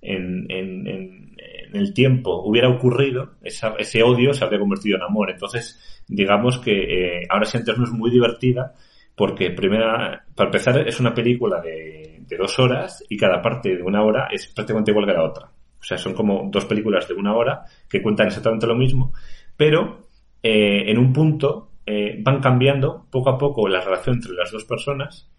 en, 0.00 0.46
en- 0.50 0.86
en- 0.86 1.36
en 1.68 1.76
el 1.76 1.92
tiempo 1.92 2.42
hubiera 2.44 2.68
ocurrido, 2.68 3.32
esa- 3.42 3.74
ese 3.78 4.02
odio 4.02 4.32
se 4.32 4.44
habría 4.44 4.60
convertido 4.60 4.96
en 4.96 5.02
amor. 5.02 5.30
Entonces, 5.30 6.04
digamos 6.08 6.58
que 6.58 7.18
eh, 7.18 7.26
ahora 7.28 7.44
sí 7.44 7.58
antes 7.58 7.76
no 7.76 7.84
es 7.84 7.90
muy 7.90 8.10
divertida 8.10 8.72
porque 9.14 9.50
primera, 9.50 10.24
para 10.34 10.48
empezar 10.48 10.86
es 10.86 11.00
una 11.00 11.12
película 11.14 11.60
de, 11.60 12.20
de 12.26 12.36
dos 12.36 12.58
horas 12.58 13.04
y 13.08 13.16
cada 13.16 13.42
parte 13.42 13.76
de 13.76 13.82
una 13.82 14.02
hora 14.04 14.28
es 14.30 14.46
prácticamente 14.48 14.90
igual 14.92 15.06
que 15.06 15.12
la 15.12 15.24
otra. 15.24 15.46
O 15.80 15.82
sea, 15.82 15.98
son 15.98 16.14
como 16.14 16.48
dos 16.50 16.64
películas 16.66 17.08
de 17.08 17.14
una 17.14 17.34
hora 17.34 17.62
que 17.88 18.02
cuentan 18.02 18.28
exactamente 18.28 18.66
lo 18.66 18.74
mismo, 18.76 19.12
pero 19.56 20.08
eh, 20.42 20.84
en 20.90 20.98
un 20.98 21.12
punto 21.12 21.72
eh, 21.84 22.18
van 22.22 22.40
cambiando 22.40 23.06
poco 23.10 23.30
a 23.30 23.38
poco 23.38 23.68
la 23.68 23.80
relación 23.80 24.16
entre 24.16 24.32
las 24.32 24.50
dos 24.50 24.64
personas 24.64 25.30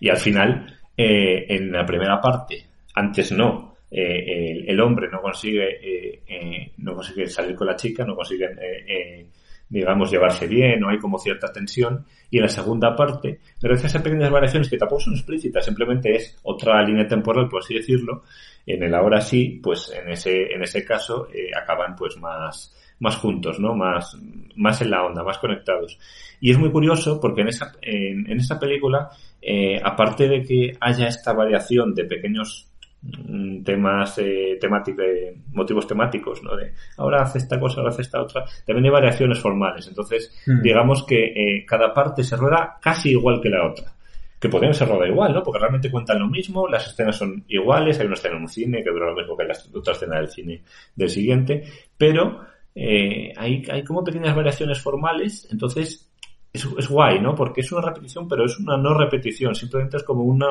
y 0.00 0.08
al 0.08 0.16
final, 0.16 0.78
eh, 0.96 1.46
en 1.48 1.72
la 1.72 1.84
primera 1.84 2.20
parte, 2.20 2.64
antes 2.94 3.32
no, 3.32 3.76
eh, 3.90 4.50
el, 4.50 4.68
el 4.68 4.80
hombre 4.80 5.08
no 5.10 5.20
consigue, 5.20 5.78
eh, 5.82 6.22
eh, 6.26 6.72
no 6.78 6.94
consigue 6.94 7.26
salir 7.26 7.54
con 7.54 7.66
la 7.66 7.76
chica, 7.76 8.04
no 8.04 8.16
consiguen, 8.16 8.58
eh, 8.58 8.84
eh, 8.86 9.26
digamos, 9.68 10.10
llevarse 10.10 10.46
bien, 10.46 10.80
no 10.80 10.88
hay 10.90 10.98
como 10.98 11.18
cierta 11.18 11.52
tensión. 11.52 12.04
Y 12.30 12.38
en 12.38 12.42
la 12.42 12.48
segunda 12.48 12.94
parte, 12.94 13.40
gracias 13.60 13.96
a 13.96 14.02
pequeñas 14.02 14.30
variaciones 14.30 14.68
que 14.68 14.76
tampoco 14.76 15.02
son 15.02 15.14
explícitas, 15.14 15.64
simplemente 15.64 16.14
es 16.14 16.38
otra 16.42 16.82
línea 16.82 17.06
temporal, 17.06 17.48
por 17.48 17.62
así 17.62 17.74
decirlo, 17.74 18.22
en 18.66 18.82
el 18.82 18.94
ahora 18.94 19.20
sí, 19.20 19.60
pues 19.62 19.92
en 19.92 20.10
ese, 20.10 20.52
en 20.52 20.62
ese 20.62 20.84
caso, 20.84 21.28
eh, 21.32 21.50
acaban 21.56 21.94
pues 21.94 22.16
más, 22.16 22.74
más 23.00 23.16
juntos, 23.16 23.58
¿no? 23.60 23.74
Más, 23.74 24.16
más 24.56 24.80
en 24.82 24.90
la 24.90 25.04
onda, 25.04 25.22
más 25.22 25.38
conectados. 25.38 25.98
Y 26.40 26.50
es 26.50 26.58
muy 26.58 26.70
curioso 26.70 27.20
porque 27.20 27.42
en 27.42 27.48
esa, 27.48 27.72
en, 27.82 28.30
en 28.30 28.38
esa 28.38 28.58
película, 28.58 29.10
eh, 29.40 29.80
aparte 29.82 30.28
de 30.28 30.42
que 30.42 30.76
haya 30.80 31.06
esta 31.08 31.32
variación 31.32 31.94
de 31.94 32.04
pequeños 32.04 32.68
mm, 33.02 33.62
temas 33.62 34.18
eh, 34.18 34.56
temáticos, 34.60 35.04
eh, 35.04 35.34
motivos 35.52 35.86
temáticos, 35.86 36.42
¿no? 36.42 36.56
De 36.56 36.72
ahora 36.96 37.22
hace 37.22 37.38
esta 37.38 37.60
cosa, 37.60 37.80
ahora 37.80 37.90
hace 37.90 38.02
esta 38.02 38.20
otra, 38.22 38.44
también 38.66 38.86
hay 38.86 38.90
variaciones 38.90 39.38
formales. 39.38 39.86
Entonces, 39.88 40.34
Mm. 40.46 40.62
digamos 40.62 41.04
que 41.04 41.24
eh, 41.24 41.64
cada 41.66 41.92
parte 41.92 42.22
se 42.24 42.36
rueda 42.36 42.78
casi 42.80 43.10
igual 43.10 43.40
que 43.40 43.50
la 43.50 43.66
otra. 43.66 43.92
Que 44.38 44.50
podrían 44.50 44.74
ser 44.74 44.88
rueda 44.88 45.08
igual, 45.08 45.32
¿no? 45.32 45.42
Porque 45.42 45.58
realmente 45.60 45.90
cuentan 45.90 46.18
lo 46.18 46.28
mismo, 46.28 46.68
las 46.68 46.86
escenas 46.86 47.16
son 47.16 47.42
iguales, 47.48 47.98
hay 47.98 48.06
una 48.06 48.14
escena 48.16 48.36
en 48.36 48.42
un 48.42 48.48
cine 48.48 48.82
que 48.84 48.90
dura 48.90 49.06
lo 49.06 49.16
mismo 49.16 49.34
que 49.34 49.44
la 49.44 49.54
otra 49.74 49.94
escena 49.94 50.16
del 50.16 50.28
cine 50.28 50.62
del 50.94 51.08
siguiente, 51.08 51.64
pero 51.96 52.44
eh, 52.78 53.32
hay, 53.34 53.82
como 53.84 54.04
pequeñas 54.04 54.36
variaciones 54.36 54.78
formales, 54.78 55.48
entonces 55.50 56.10
es, 56.52 56.68
es, 56.78 56.88
guay, 56.88 57.20
¿no? 57.20 57.34
Porque 57.34 57.62
es 57.62 57.72
una 57.72 57.80
repetición, 57.80 58.28
pero 58.28 58.44
es 58.44 58.58
una 58.60 58.76
no 58.76 58.92
repetición. 58.92 59.54
Simplemente 59.54 59.96
es 59.96 60.02
como 60.02 60.24
una, 60.24 60.46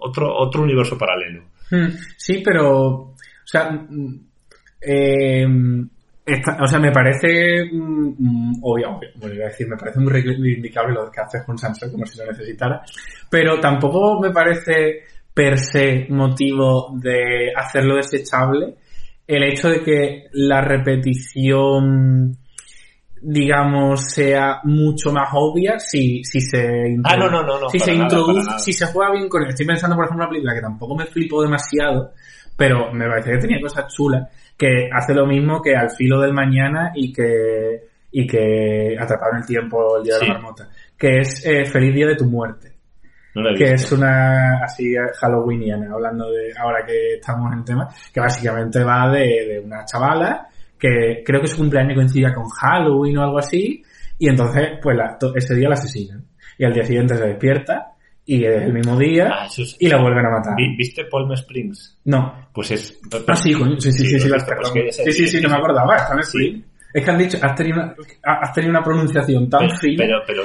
otro, 0.00 0.36
otro 0.36 0.62
universo 0.62 0.98
paralelo. 0.98 1.44
Hmm. 1.70 1.88
Sí, 2.16 2.42
pero, 2.44 2.80
o 2.80 3.16
sea, 3.44 3.86
eh, 4.80 5.46
o 6.60 6.66
sea, 6.66 6.78
me 6.80 6.90
parece 6.90 7.64
mm, 7.72 8.54
obvio, 8.62 8.98
bueno, 9.16 9.34
iba 9.34 9.46
a 9.46 9.48
decir, 9.48 9.68
me 9.68 9.76
parece 9.76 10.00
muy 10.00 10.12
reivindicable 10.12 10.94
lo 10.94 11.12
que 11.12 11.20
haces 11.20 11.44
con 11.44 11.56
Samsung, 11.56 11.92
como 11.92 12.06
si 12.06 12.18
lo 12.18 12.26
necesitara, 12.26 12.82
pero 13.30 13.60
tampoco 13.60 14.20
me 14.20 14.32
parece 14.32 15.04
per 15.32 15.58
se 15.58 16.06
motivo 16.10 16.92
de 17.00 17.52
hacerlo 17.54 17.96
desechable 17.96 18.76
el 19.36 19.44
hecho 19.44 19.68
de 19.68 19.82
que 19.82 20.28
la 20.32 20.60
repetición 20.60 22.36
digamos 23.22 24.12
sea 24.12 24.60
mucho 24.64 25.12
más 25.12 25.28
obvia 25.32 25.78
si, 25.78 26.24
si 26.24 26.40
se 26.40 26.96
ah, 27.04 27.16
no, 27.16 27.30
no, 27.30 27.42
no, 27.42 27.68
si 27.68 27.78
se 27.78 27.94
introduce 27.94 28.58
si 28.58 28.72
se 28.72 28.86
juega 28.86 29.12
bien 29.12 29.28
con 29.28 29.42
él. 29.42 29.50
Estoy 29.50 29.66
pensando 29.66 29.94
por 29.94 30.04
ejemplo 30.04 30.24
una 30.24 30.30
película 30.30 30.54
que 30.54 30.60
tampoco 30.60 30.96
me 30.96 31.06
flipo 31.06 31.42
demasiado 31.42 32.12
pero 32.56 32.92
me 32.92 33.06
parece 33.06 33.30
que 33.32 33.38
tenía 33.38 33.60
cosas 33.60 33.92
chulas 33.94 34.28
que 34.56 34.88
hace 34.92 35.14
lo 35.14 35.26
mismo 35.26 35.62
que 35.62 35.76
al 35.76 35.90
filo 35.90 36.20
del 36.20 36.32
mañana 36.32 36.92
y 36.94 37.12
que 37.12 37.92
y 38.10 38.26
que 38.26 38.96
atraparon 38.98 39.38
el 39.38 39.46
tiempo 39.46 39.96
el 39.98 40.04
día 40.04 40.18
de 40.18 40.26
la 40.26 40.34
marmota 40.34 40.68
que 40.98 41.18
es 41.20 41.46
eh, 41.46 41.64
feliz 41.64 41.94
día 41.94 42.08
de 42.08 42.16
tu 42.16 42.26
muerte 42.26 42.71
que 43.56 43.72
es 43.72 43.92
una 43.92 44.62
así 44.62 44.94
halloweeniana, 44.94 45.92
hablando 45.92 46.30
de 46.30 46.52
ahora 46.58 46.84
que 46.86 47.14
estamos 47.14 47.52
en 47.52 47.58
el 47.58 47.64
tema, 47.64 47.88
que 48.12 48.20
básicamente 48.20 48.84
va 48.84 49.10
de, 49.10 49.46
de 49.46 49.60
una 49.60 49.84
chavala 49.84 50.48
que 50.82 51.22
creo 51.24 51.40
que 51.40 51.46
su 51.46 51.58
cumpleaños 51.58 51.94
coincidía 51.94 52.34
con 52.34 52.48
Halloween 52.48 53.18
o 53.18 53.22
algo 53.22 53.38
así, 53.38 53.84
y 54.18 54.28
entonces, 54.28 54.78
pues 54.82 54.96
la, 54.96 55.16
ese 55.36 55.54
día 55.54 55.68
la 55.68 55.74
asesinan. 55.74 56.24
Y 56.58 56.64
al 56.64 56.72
día 56.72 56.82
siguiente 56.82 57.16
se 57.16 57.24
despierta, 57.24 57.92
y 58.24 58.44
es 58.44 58.62
el 58.62 58.72
mismo 58.72 58.98
día, 58.98 59.30
ah, 59.32 59.48
y 59.78 59.88
la 59.88 60.02
vuelven 60.02 60.26
a 60.26 60.30
matar. 60.30 60.54
¿Viste 60.76 61.04
Palm 61.04 61.32
Springs? 61.34 62.00
No. 62.04 62.48
Pues 62.52 62.72
es... 62.72 63.00
Ah, 63.28 63.36
sí, 63.36 63.52
coño, 63.52 63.80
sí, 63.80 63.92
sí, 63.92 64.06
sí, 64.06 64.18
sí, 64.18 64.28
sí, 64.28 64.90
sí, 64.90 65.12
sí, 65.12 65.26
sí, 65.28 65.40
no 65.40 65.50
me 65.50 65.56
acordaba, 65.56 65.96
está 65.96 66.14
en 66.14 66.64
es 66.92 67.04
que 67.04 67.10
han 67.10 67.18
dicho, 67.18 67.38
has 67.40 67.54
tenido 67.54 67.78
una, 67.78 67.94
has 68.22 68.52
tenido 68.52 68.70
una 68.70 68.82
pronunciación 68.82 69.48
tan 69.48 69.70
fina 69.78 70.04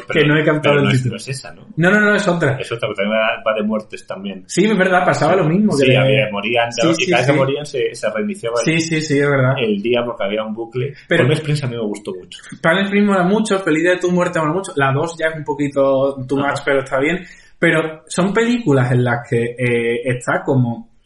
que 0.09 0.25
no 0.25 0.37
he 0.37 0.43
captado 0.43 0.79
el 0.79 0.89
título. 0.91 1.11
No 1.11 1.17
es 1.17 1.27
esa, 1.27 1.53
¿no? 1.53 1.67
No, 1.75 1.91
no, 1.91 1.99
no, 1.99 2.15
es 2.15 2.27
otra. 2.27 2.57
Es 2.57 2.71
otra, 2.71 2.87
porque 2.87 3.03
también 3.03 3.19
va 3.45 3.53
de 3.53 3.63
muertes 3.63 4.07
también. 4.07 4.43
Sí, 4.47 4.65
es 4.65 4.77
verdad, 4.77 5.05
pasaba 5.05 5.35
lo 5.35 5.45
mismo. 5.45 5.73
Sí, 5.73 5.93
había, 5.95 6.29
morían, 6.31 6.69
y 6.97 7.09
cada 7.09 7.21
vez 7.21 7.31
que 7.31 7.37
morían 7.37 7.65
se, 7.65 7.93
se 7.93 8.09
reiniciaba 8.09 8.57
sí, 8.57 8.79
sí, 8.79 9.01
sí, 9.01 9.19
es 9.19 9.29
verdad. 9.29 9.55
el 9.59 9.81
día 9.81 10.03
porque 10.05 10.23
había 10.23 10.43
un 10.43 10.53
bucle. 10.53 10.93
Pero 11.07 11.23
Palm 11.23 11.33
Springs 11.33 11.63
a 11.63 11.67
mí 11.67 11.75
me 11.75 11.83
gustó 11.83 12.13
mucho. 12.13 12.39
Palm 12.61 12.79
Springs 12.85 13.07
mola 13.07 13.23
mucho, 13.23 13.59
Feliz 13.59 13.83
de 13.83 13.97
tu 13.97 14.11
muerte 14.11 14.39
mola 14.39 14.53
mucho. 14.53 14.71
La 14.75 14.91
2 14.91 15.15
ya 15.19 15.27
es 15.27 15.35
un 15.37 15.43
poquito 15.43 16.15
too 16.27 16.37
much, 16.37 16.59
pero 16.63 16.79
está 16.79 16.99
bien. 16.99 17.25
Pero 17.59 18.03
son 18.07 18.33
películas 18.33 18.91
en 18.91 19.03
las 19.03 19.27
que 19.27 19.55
eh, 19.57 20.01
está 20.05 20.43
como 20.43 20.96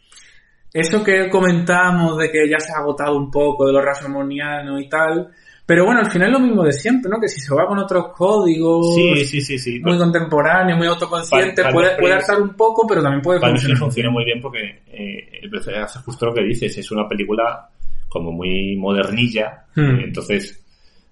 eso 0.72 1.04
que 1.04 1.28
comentamos 1.28 2.16
de 2.18 2.30
que 2.30 2.48
ya 2.48 2.58
se 2.58 2.72
ha 2.72 2.80
agotado 2.80 3.16
un 3.16 3.30
poco 3.30 3.66
de 3.66 3.72
los 3.72 3.84
rasomonianos 3.84 4.80
y 4.80 4.88
tal, 4.88 5.28
pero 5.66 5.84
bueno, 5.84 6.00
al 6.00 6.10
final 6.10 6.28
es 6.28 6.32
lo 6.32 6.40
mismo 6.40 6.64
de 6.64 6.72
siempre, 6.72 7.10
¿no? 7.10 7.20
Que 7.20 7.28
si 7.28 7.40
se 7.40 7.54
va 7.54 7.66
con 7.66 7.78
otros 7.78 8.08
códigos 8.16 8.94
sí, 8.94 9.24
sí, 9.24 9.40
sí, 9.40 9.58
sí. 9.58 9.80
muy 9.80 9.96
contemporáneos, 9.96 10.78
muy 10.78 10.86
autoconscientes, 10.88 11.64
puede, 11.72 11.96
puede 11.98 12.14
hartar 12.14 12.40
un 12.40 12.54
poco, 12.54 12.86
pero 12.86 13.02
también 13.02 13.22
puede 13.22 13.40
funcionar. 13.40 13.78
funciona 13.78 14.10
muy 14.10 14.24
bien 14.24 14.40
porque 14.40 14.82
eh, 14.88 15.40
hace 15.80 15.98
justo 16.00 16.26
lo 16.26 16.34
que 16.34 16.42
dices, 16.42 16.76
es 16.76 16.90
una 16.90 17.06
película 17.06 17.68
como 18.08 18.32
muy 18.32 18.76
modernilla, 18.76 19.64
hmm. 19.74 20.00
entonces 20.04 20.62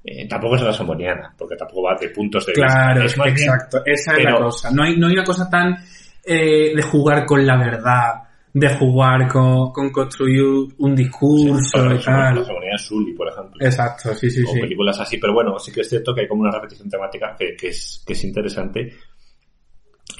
eh, 0.05 0.27
tampoco 0.27 0.57
es 0.57 0.63
rasomoniana, 0.63 1.35
porque 1.39 1.57
tampoco 1.57 1.85
va 1.85 1.97
de 2.01 2.09
puntos 2.09 2.47
de 2.47 2.55
claro, 2.55 3.03
vista. 3.03 3.15
Claro, 3.15 3.31
exacto, 3.31 3.83
esa 3.85 4.17
es 4.17 4.25
la 4.25 4.37
cosa. 4.37 4.71
No 4.71 4.83
hay, 4.83 4.97
no 4.97 5.07
hay 5.07 5.13
una 5.13 5.25
cosa 5.25 5.49
tan 5.49 5.77
eh, 6.25 6.75
de 6.75 6.83
jugar 6.83 7.25
con 7.25 7.47
la 7.47 7.57
verdad 7.57 8.30
de 8.53 8.69
jugar 8.77 9.29
con, 9.29 9.73
con 9.73 9.91
construir 9.91 10.45
un 10.79 10.95
discurso 10.95 11.95
y 11.95 11.99
tal. 12.01 12.37
La 12.37 12.79
Sully, 12.79 13.13
por 13.15 13.29
ejemplo. 13.29 13.65
Exacto, 13.65 14.15
sí, 14.15 14.31
sí, 14.31 14.45
o 14.47 14.53
películas 14.53 14.99
así, 15.01 15.19
pero 15.19 15.33
bueno, 15.33 15.59
sí 15.59 15.73
que 15.73 15.83
es 15.83 15.89
cierto 15.89 16.15
que 16.15 16.23
hay 16.23 16.29
como 16.29 16.43
una 16.43 16.51
repetición 16.51 16.89
temática 16.89 17.37
que, 17.39 17.57
que, 17.57 17.69
es, 17.69 18.03
que 18.07 18.13
es 18.13 18.25
interesante. 18.25 18.93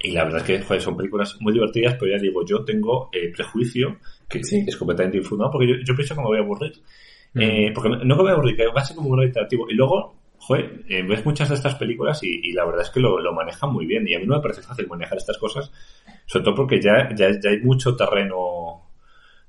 Y 0.03 0.13
la 0.13 0.25
verdad 0.25 0.41
es 0.41 0.47
que 0.47 0.63
joder, 0.63 0.81
son 0.81 0.97
películas 0.97 1.37
muy 1.41 1.53
divertidas, 1.53 1.97
pero 1.99 2.13
ya 2.13 2.23
digo, 2.23 2.45
yo 2.45 2.65
tengo 2.65 3.11
eh, 3.13 3.33
prejuicio 3.35 3.99
que 4.29 4.41
es 4.41 4.77
completamente 4.77 5.19
infundado, 5.19 5.51
porque 5.51 5.69
yo, 5.69 5.75
yo 5.85 5.95
pienso 5.95 6.15
que 6.15 6.21
me 6.21 6.27
voy 6.27 6.39
a 6.39 6.43
aburrir. 6.43 6.73
Mm. 7.35 7.41
Eh, 7.41 7.73
porque 7.75 7.91
no, 7.91 7.97
no 8.05 8.17
me 8.17 8.23
voy 8.23 8.31
a 8.31 8.35
aburrir, 8.35 8.57
que 8.57 8.67
va 8.67 8.81
a 8.81 8.85
ser 8.85 8.97
como 8.97 9.11
muy 9.11 9.19
reiterativo. 9.19 9.69
Y 9.69 9.75
luego, 9.75 10.20
joder, 10.41 10.85
eh, 10.89 11.03
ves 11.03 11.25
muchas 11.25 11.51
de 11.51 11.55
estas 11.55 11.75
películas 11.75 12.23
y, 12.23 12.53
la 12.53 12.65
verdad 12.65 12.83
es 12.83 12.91
que 12.91 12.99
lo, 12.99 13.21
lo, 13.21 13.33
manejan 13.33 13.73
muy 13.73 13.87
bien. 13.87 14.09
Y 14.09 14.15
a 14.15 14.19
mí 14.19 14.27
no 14.27 14.37
me 14.37 14.43
parece 14.43 14.63
fácil 14.63 14.89
manejar 14.89 15.19
estas 15.19 15.39
cosas, 15.39 15.71
sobre 16.27 16.45
todo 16.45 16.55
porque 16.55 16.81
ya, 16.81 17.11
ya, 17.15 17.29
ya 17.31 17.51
hay 17.51 17.61
mucho 17.61 17.95
terreno 17.95 18.91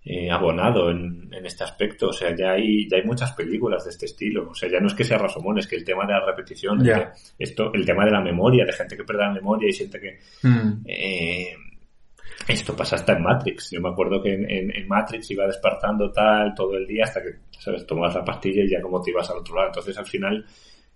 eh, 0.04 0.30
abonado 0.30 0.92
en, 0.92 1.30
en, 1.32 1.46
este 1.46 1.64
aspecto. 1.64 2.10
O 2.10 2.14
sea, 2.14 2.36
ya 2.36 2.52
hay, 2.52 2.90
ya 2.90 2.98
hay 2.98 3.04
muchas 3.04 3.32
películas 3.32 3.86
de 3.86 3.92
este 3.92 4.06
estilo. 4.06 4.50
O 4.50 4.54
sea, 4.54 4.70
ya 4.70 4.80
no 4.80 4.88
es 4.88 4.94
que 4.94 5.06
sea 5.06 5.18
Rasomón, 5.18 5.60
es 5.60 5.68
que 5.68 5.78
el 5.78 5.86
tema 5.86 6.06
de 6.06 6.14
la 6.14 6.26
repetición, 6.26 6.82
esto, 7.40 7.72
el 7.74 7.86
tema 7.86 8.04
de 8.06 8.12
la 8.12 8.22
memoria, 8.22 8.66
de 8.66 8.74
gente 8.74 8.98
que 8.98 9.04
pierde 9.04 9.24
la 9.24 9.34
memoria 9.34 9.70
y 9.70 9.74
siente 9.74 10.00
que... 10.00 10.20
Mm. 10.44 10.84
Eh, 10.86 11.56
esto 12.48 12.76
pasa 12.76 12.96
hasta 12.96 13.14
en 13.14 13.24
Matrix. 13.24 13.72
Yo 13.72 13.80
me 13.80 13.90
acuerdo 13.90 14.22
que 14.22 14.34
en, 14.34 14.76
en, 14.76 14.88
Matrix 14.88 15.30
iba 15.32 15.46
despertando 15.46 16.12
tal 16.12 16.54
todo 16.56 16.76
el 16.76 16.86
día 16.88 17.04
hasta 17.04 17.22
que, 17.22 17.36
¿sabes? 17.52 17.86
Tomabas 17.86 18.16
la 18.16 18.26
pastilla 18.26 18.64
y 18.64 18.70
ya 18.70 18.82
como 18.82 19.02
te 19.02 19.12
ibas 19.12 19.30
al 19.30 19.38
otro 19.38 19.56
lado. 19.56 19.68
Entonces 19.68 19.98
al 19.98 20.08
final 20.08 20.44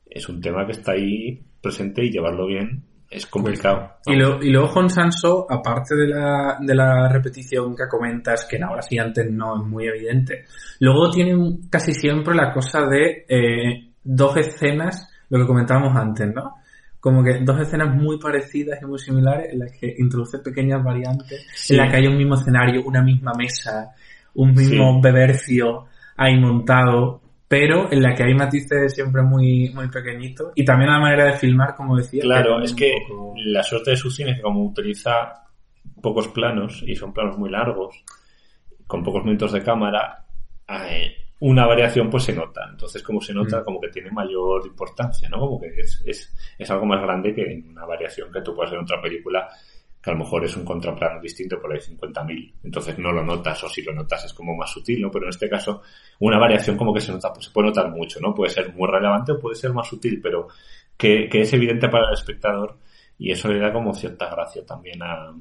es 0.10 0.30
un 0.30 0.42
tema 0.42 0.66
que 0.66 0.74
está 0.74 0.94
ahí 0.94 1.42
presente 1.62 2.04
y 2.06 2.12
llevarlo 2.12 2.48
bien 2.48 2.84
es 3.10 3.26
complicado. 3.28 3.98
Y, 4.06 4.16
lo, 4.16 4.42
y 4.42 4.50
luego 4.50 4.68
Juan 4.68 4.90
Sanso, 4.90 5.46
aparte 5.50 5.96
de 5.96 6.08
la, 6.08 6.58
de 6.60 6.76
la 6.76 7.08
repetición 7.10 7.76
que 7.76 7.88
comentas, 7.90 8.46
que 8.46 8.62
ahora 8.62 8.82
sí 8.82 8.98
antes 8.98 9.30
no 9.32 9.62
es 9.62 9.68
muy 9.68 9.88
evidente, 9.88 10.46
luego 10.80 11.10
tiene 11.12 11.60
casi 11.70 11.94
siempre 11.94 12.36
la 12.36 12.52
cosa 12.52 12.82
de 12.88 13.26
eh, 13.28 13.92
dos 14.04 14.36
escenas, 14.38 15.10
lo 15.30 15.40
que 15.40 15.48
comentábamos 15.48 15.96
antes, 15.96 16.34
¿no? 16.34 16.56
Como 17.00 17.24
que 17.24 17.40
dos 17.44 17.60
escenas 17.62 17.96
muy 17.96 18.20
parecidas 18.20 18.80
y 18.82 18.86
muy 18.86 18.98
similares 18.98 19.54
en 19.54 19.60
las 19.60 19.72
que 19.72 19.94
introduce 19.98 20.40
pequeñas 20.40 20.84
variantes, 20.84 21.46
en 21.70 21.78
las 21.78 21.92
que 21.92 21.98
hay 21.98 22.08
un 22.08 22.18
mismo 22.18 22.34
escenario, 22.34 22.84
una 22.84 23.04
misma 23.04 23.34
mesa, 23.38 23.92
un 24.34 24.54
mismo 24.54 25.00
bebercio 25.00 25.86
ahí 26.18 26.40
montado 26.40 27.22
pero 27.48 27.92
en 27.92 28.02
la 28.02 28.16
que 28.16 28.24
hay 28.24 28.34
matices 28.34 28.94
siempre 28.94 29.22
muy, 29.22 29.70
muy 29.70 29.88
pequeñitos 29.90 30.52
y 30.56 30.66
también 30.66 30.92
la 30.92 31.00
manera 31.00 31.26
de 31.26 31.34
filmar, 31.34 31.76
como 31.76 31.96
decía. 31.96 32.24
Claro, 32.24 32.62
es 32.62 32.74
que 32.74 32.96
la 33.46 33.64
suerte 33.64 33.92
de 33.92 33.98
su 33.98 34.10
cine 34.10 34.32
es 34.32 34.38
que 34.38 34.44
como 34.44 34.64
utiliza 34.64 35.46
pocos 36.02 36.28
planos 36.30 36.84
y 36.86 36.96
son 36.96 37.14
planos 37.14 37.38
muy 37.38 37.50
largos, 37.50 38.04
con 38.88 39.04
pocos 39.04 39.24
minutos 39.24 39.52
de 39.52 39.62
cámara, 39.62 40.26
eh, 40.68 41.16
una 41.40 41.68
variación 41.68 42.10
pues 42.10 42.24
se 42.24 42.34
nota. 42.34 42.68
Entonces, 42.72 43.04
como 43.04 43.22
se 43.22 43.34
nota, 43.34 43.62
mm. 43.62 43.64
como 43.64 43.80
que 43.80 43.90
tiene 43.90 44.10
mayor 44.10 44.66
importancia, 44.66 45.30
¿no? 45.30 45.40
Como 45.40 45.60
que 45.60 45.68
es, 45.68 46.02
es, 46.06 46.34
es 46.58 46.72
algo 46.72 46.86
más 46.86 47.02
grande 47.02 47.34
que 47.34 47.64
una 47.70 47.86
variación 47.86 48.32
que 48.32 48.42
tú 48.42 48.56
puedes 48.56 48.72
ver 48.72 48.80
en 48.80 48.86
otra 48.86 49.02
película 49.02 49.48
que 50.06 50.12
a 50.12 50.14
lo 50.14 50.20
mejor 50.20 50.46
es 50.46 50.56
un 50.56 50.64
contraplano 50.64 51.20
distinto 51.20 51.60
por 51.60 51.74
ahí 51.74 51.80
50.000, 51.80 52.54
entonces 52.64 53.00
no 53.00 53.12
lo 53.12 53.26
notas 53.26 53.64
o 53.64 53.70
si 53.70 53.82
lo 53.82 53.92
notas 53.92 54.24
es 54.26 54.36
como 54.36 54.56
más 54.56 54.70
sutil, 54.70 55.02
¿no? 55.02 55.10
Pero 55.10 55.26
en 55.26 55.30
este 55.30 55.50
caso 55.50 55.82
una 56.20 56.38
variación 56.38 56.78
como 56.78 56.94
que 56.94 57.02
se 57.02 57.12
nota, 57.12 57.34
pues 57.34 57.48
se 57.48 57.52
puede 57.52 57.70
notar 57.70 57.90
mucho, 57.90 58.20
¿no? 58.20 58.32
Puede 58.36 58.52
ser 58.52 58.72
muy 58.76 58.88
relevante 58.88 59.32
o 59.32 59.40
puede 59.40 59.56
ser 59.56 59.74
más 59.74 59.88
sutil, 59.88 60.22
pero 60.22 60.48
que, 60.96 61.28
es 61.32 61.54
evidente 61.54 61.90
para 61.90 62.10
el 62.10 62.14
espectador 62.14 62.78
y 63.18 63.32
eso 63.32 63.48
le 63.48 63.58
da 63.58 63.74
como 63.74 63.96
cierta 63.96 64.30
gracia 64.30 64.64
también 64.64 65.02
a, 65.02 65.34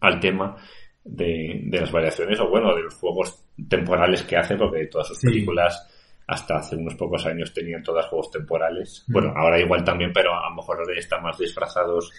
al 0.00 0.18
tema 0.18 0.56
de, 1.04 1.62
las 1.70 1.92
variaciones 1.92 2.40
o 2.40 2.48
bueno, 2.48 2.74
de 2.74 2.82
los 2.82 2.94
juegos 2.96 3.44
temporales 3.68 4.24
que 4.24 4.38
hace, 4.38 4.56
porque 4.56 4.88
todas 4.88 5.06
sus 5.06 5.20
películas 5.20 5.88
hasta 6.26 6.56
hace 6.56 6.74
unos 6.74 6.96
pocos 6.96 7.24
años 7.26 7.54
tenían 7.54 7.84
todas 7.84 8.06
juegos 8.06 8.32
temporales. 8.32 9.04
Mm. 9.06 9.12
Bueno, 9.12 9.32
ahora 9.36 9.60
igual 9.60 9.84
también, 9.84 10.12
pero 10.12 10.34
a 10.34 10.50
lo 10.50 10.56
mejor 10.56 10.78
están 10.96 11.22
más 11.22 11.38
disfrazados 11.38 12.12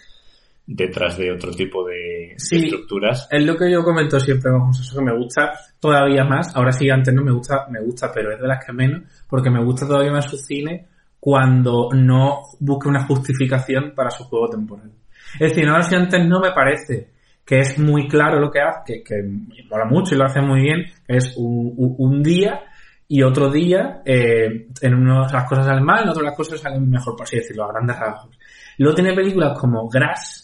detrás 0.66 1.18
de 1.18 1.30
otro 1.30 1.52
tipo 1.52 1.86
de, 1.86 2.32
estructuras. 2.32 3.28
Es 3.30 3.44
lo 3.44 3.56
que 3.56 3.70
yo 3.70 3.82
comento 3.82 4.18
siempre, 4.18 4.50
vamos, 4.50 4.80
eso 4.80 4.98
que 4.98 5.04
me 5.04 5.16
gusta 5.16 5.52
todavía 5.78 6.24
más. 6.24 6.54
Ahora 6.56 6.72
sí, 6.72 6.88
antes 6.90 7.12
no 7.12 7.22
me 7.22 7.32
gusta, 7.32 7.66
me 7.70 7.80
gusta, 7.80 8.10
pero 8.12 8.32
es 8.32 8.40
de 8.40 8.48
las 8.48 8.64
que 8.64 8.72
menos, 8.72 9.02
porque 9.28 9.50
me 9.50 9.62
gusta 9.62 9.86
todavía 9.86 10.12
más 10.12 10.30
su 10.30 10.36
cine 10.36 10.88
cuando 11.20 11.88
no 11.92 12.42
busca 12.60 12.88
una 12.88 13.06
justificación 13.06 13.92
para 13.94 14.10
su 14.10 14.24
juego 14.24 14.48
temporal. 14.48 14.90
Es 15.34 15.50
decir, 15.50 15.68
ahora 15.68 15.82
sí 15.82 15.94
antes 15.94 16.26
no 16.26 16.40
me 16.40 16.52
parece 16.52 17.14
que 17.44 17.60
es 17.60 17.78
muy 17.78 18.08
claro 18.08 18.40
lo 18.40 18.50
que 18.50 18.60
hace, 18.60 19.02
que, 19.02 19.02
que 19.02 19.22
mola 19.70 19.84
mucho 19.84 20.14
y 20.14 20.18
lo 20.18 20.24
hace 20.24 20.40
muy 20.40 20.60
bien, 20.60 20.84
es 21.06 21.34
un, 21.36 21.74
un 21.98 22.22
día 22.22 22.62
y 23.06 23.22
otro 23.22 23.50
día, 23.50 24.02
eh, 24.04 24.68
en 24.80 24.94
unos 24.94 25.32
las 25.32 25.48
cosas 25.48 25.66
salen 25.66 25.84
mal, 25.84 26.04
en 26.04 26.08
otros 26.08 26.24
las 26.24 26.36
cosas 26.36 26.60
salen 26.60 26.88
mejor, 26.88 27.14
por 27.14 27.24
así 27.24 27.36
decirlo, 27.36 27.64
a 27.64 27.72
grandes 27.72 27.98
rasgos. 27.98 28.38
Luego 28.78 28.94
tiene 28.94 29.14
películas 29.14 29.58
como 29.58 29.88
Grass, 29.88 30.43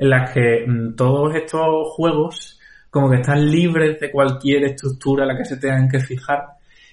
en 0.00 0.08
las 0.10 0.30
que 0.32 0.64
mm, 0.66 0.96
todos 0.96 1.34
estos 1.34 1.88
juegos 1.94 2.58
como 2.90 3.08
que 3.10 3.16
están 3.16 3.48
libres 3.50 4.00
de 4.00 4.10
cualquier 4.10 4.64
estructura 4.64 5.24
a 5.24 5.26
la 5.26 5.36
que 5.36 5.44
se 5.44 5.58
tengan 5.58 5.88
que 5.88 6.00
fijar 6.00 6.44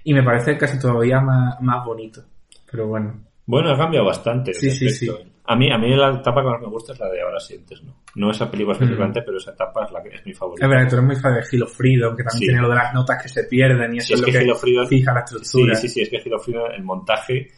y 0.03 0.13
me 0.13 0.21
parece 0.23 0.57
casi 0.57 0.77
todavía 0.79 1.19
más, 1.21 1.59
más 1.61 1.83
bonito. 1.85 2.21
Pero 2.69 2.87
bueno. 2.87 3.19
Bueno, 3.45 3.71
ha 3.71 3.77
cambiado 3.77 4.05
bastante. 4.05 4.53
Sí, 4.53 4.69
sí, 4.71 4.89
sí. 4.89 5.09
A 5.49 5.55
mí, 5.55 5.71
a 5.71 5.77
mí 5.77 5.95
la 5.95 6.09
etapa 6.19 6.41
que 6.41 6.49
más 6.49 6.59
me 6.61 6.67
gusta 6.67 6.91
es 6.91 6.99
la 6.99 7.07
de 7.09 7.21
Ahora 7.21 7.39
sientes, 7.39 7.81
¿no? 7.81 7.95
No 8.15 8.29
esa 8.31 8.51
película 8.51 8.73
Mm. 8.73 8.83
específicamente, 8.83 9.21
pero 9.25 9.37
esa 9.37 9.51
etapa 9.51 9.85
es 9.85 9.91
la 9.93 10.03
que 10.03 10.09
es 10.09 10.25
mi 10.25 10.33
favorita. 10.33 10.65
Es 10.65 10.69
verdad 10.69 10.83
que 10.83 10.89
tú 10.89 10.95
eres 10.97 11.05
muy 11.07 11.15
fan 11.15 11.35
de 11.35 11.43
Gilo 11.43 11.67
Freedom, 11.67 12.15
que 12.17 12.23
también 12.23 12.39
Sí. 12.39 12.45
tiene 12.47 12.61
lo 12.61 12.69
de 12.69 12.75
las 12.75 12.93
notas 12.93 13.23
que 13.23 13.29
se 13.29 13.43
pierden 13.45 13.95
y 13.95 13.97
eso 13.99 14.07
Sí, 14.07 14.13
es, 14.13 14.19
es 14.19 14.21
lo 14.21 14.25
que 14.25 14.31
que 14.33 14.39
Gilo 14.39 14.55
Freedom- 14.57 14.87
fija 14.89 15.13
la 15.13 15.25
Sí, 15.25 15.35
estructura. 15.37 15.75
sí, 15.75 15.87
sí, 15.87 16.01
es 16.01 16.09
que 16.09 16.19
Gilo 16.19 16.39
Freedom, 16.39 16.71
el 16.75 16.83
montaje 16.83 17.51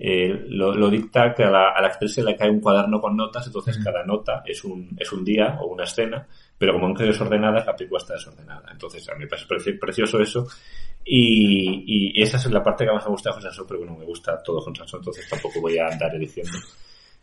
eh, 0.00 0.44
lo, 0.48 0.74
lo 0.74 0.88
dicta 0.88 1.34
que 1.34 1.42
a 1.42 1.50
la, 1.50 1.70
a 1.70 1.80
la 1.82 1.88
actriz 1.88 2.14
se 2.14 2.22
le 2.22 2.36
cae 2.36 2.48
un 2.50 2.60
cuaderno 2.60 3.00
con 3.00 3.16
notas, 3.16 3.46
entonces 3.46 3.78
Mm. 3.78 3.82
cada 3.84 4.04
nota 4.04 4.42
es 4.46 4.62
un, 4.64 4.96
es 4.96 5.10
un 5.12 5.24
día 5.24 5.58
o 5.60 5.66
una 5.66 5.82
escena, 5.84 6.24
pero 6.56 6.72
como 6.72 6.86
han 6.86 6.94
quedado 6.94 7.12
desordenadas, 7.12 7.66
la 7.66 7.74
película 7.76 7.98
está 7.98 8.14
desordenada. 8.14 8.68
Entonces 8.70 9.08
a 9.08 9.14
mí 9.14 9.20
me 9.20 9.26
parece 9.26 9.46
preci- 9.48 9.78
precioso 9.78 10.20
eso. 10.20 10.46
Y, 11.04 12.12
y 12.18 12.22
esa 12.22 12.36
es 12.36 12.46
la 12.50 12.62
parte 12.62 12.84
que 12.84 12.92
más 12.92 13.04
me 13.04 13.10
gusta 13.10 13.30
de 13.30 13.34
José 13.34 13.46
Sansón, 13.48 13.64
pero 13.66 13.80
bueno, 13.80 13.96
me 13.96 14.04
gusta 14.04 14.42
todo 14.42 14.60
José 14.60 14.78
Sansón, 14.78 15.00
entonces 15.00 15.28
tampoco 15.28 15.60
voy 15.60 15.78
a 15.78 15.86
andar 15.88 16.14
eligiendo. 16.14 16.58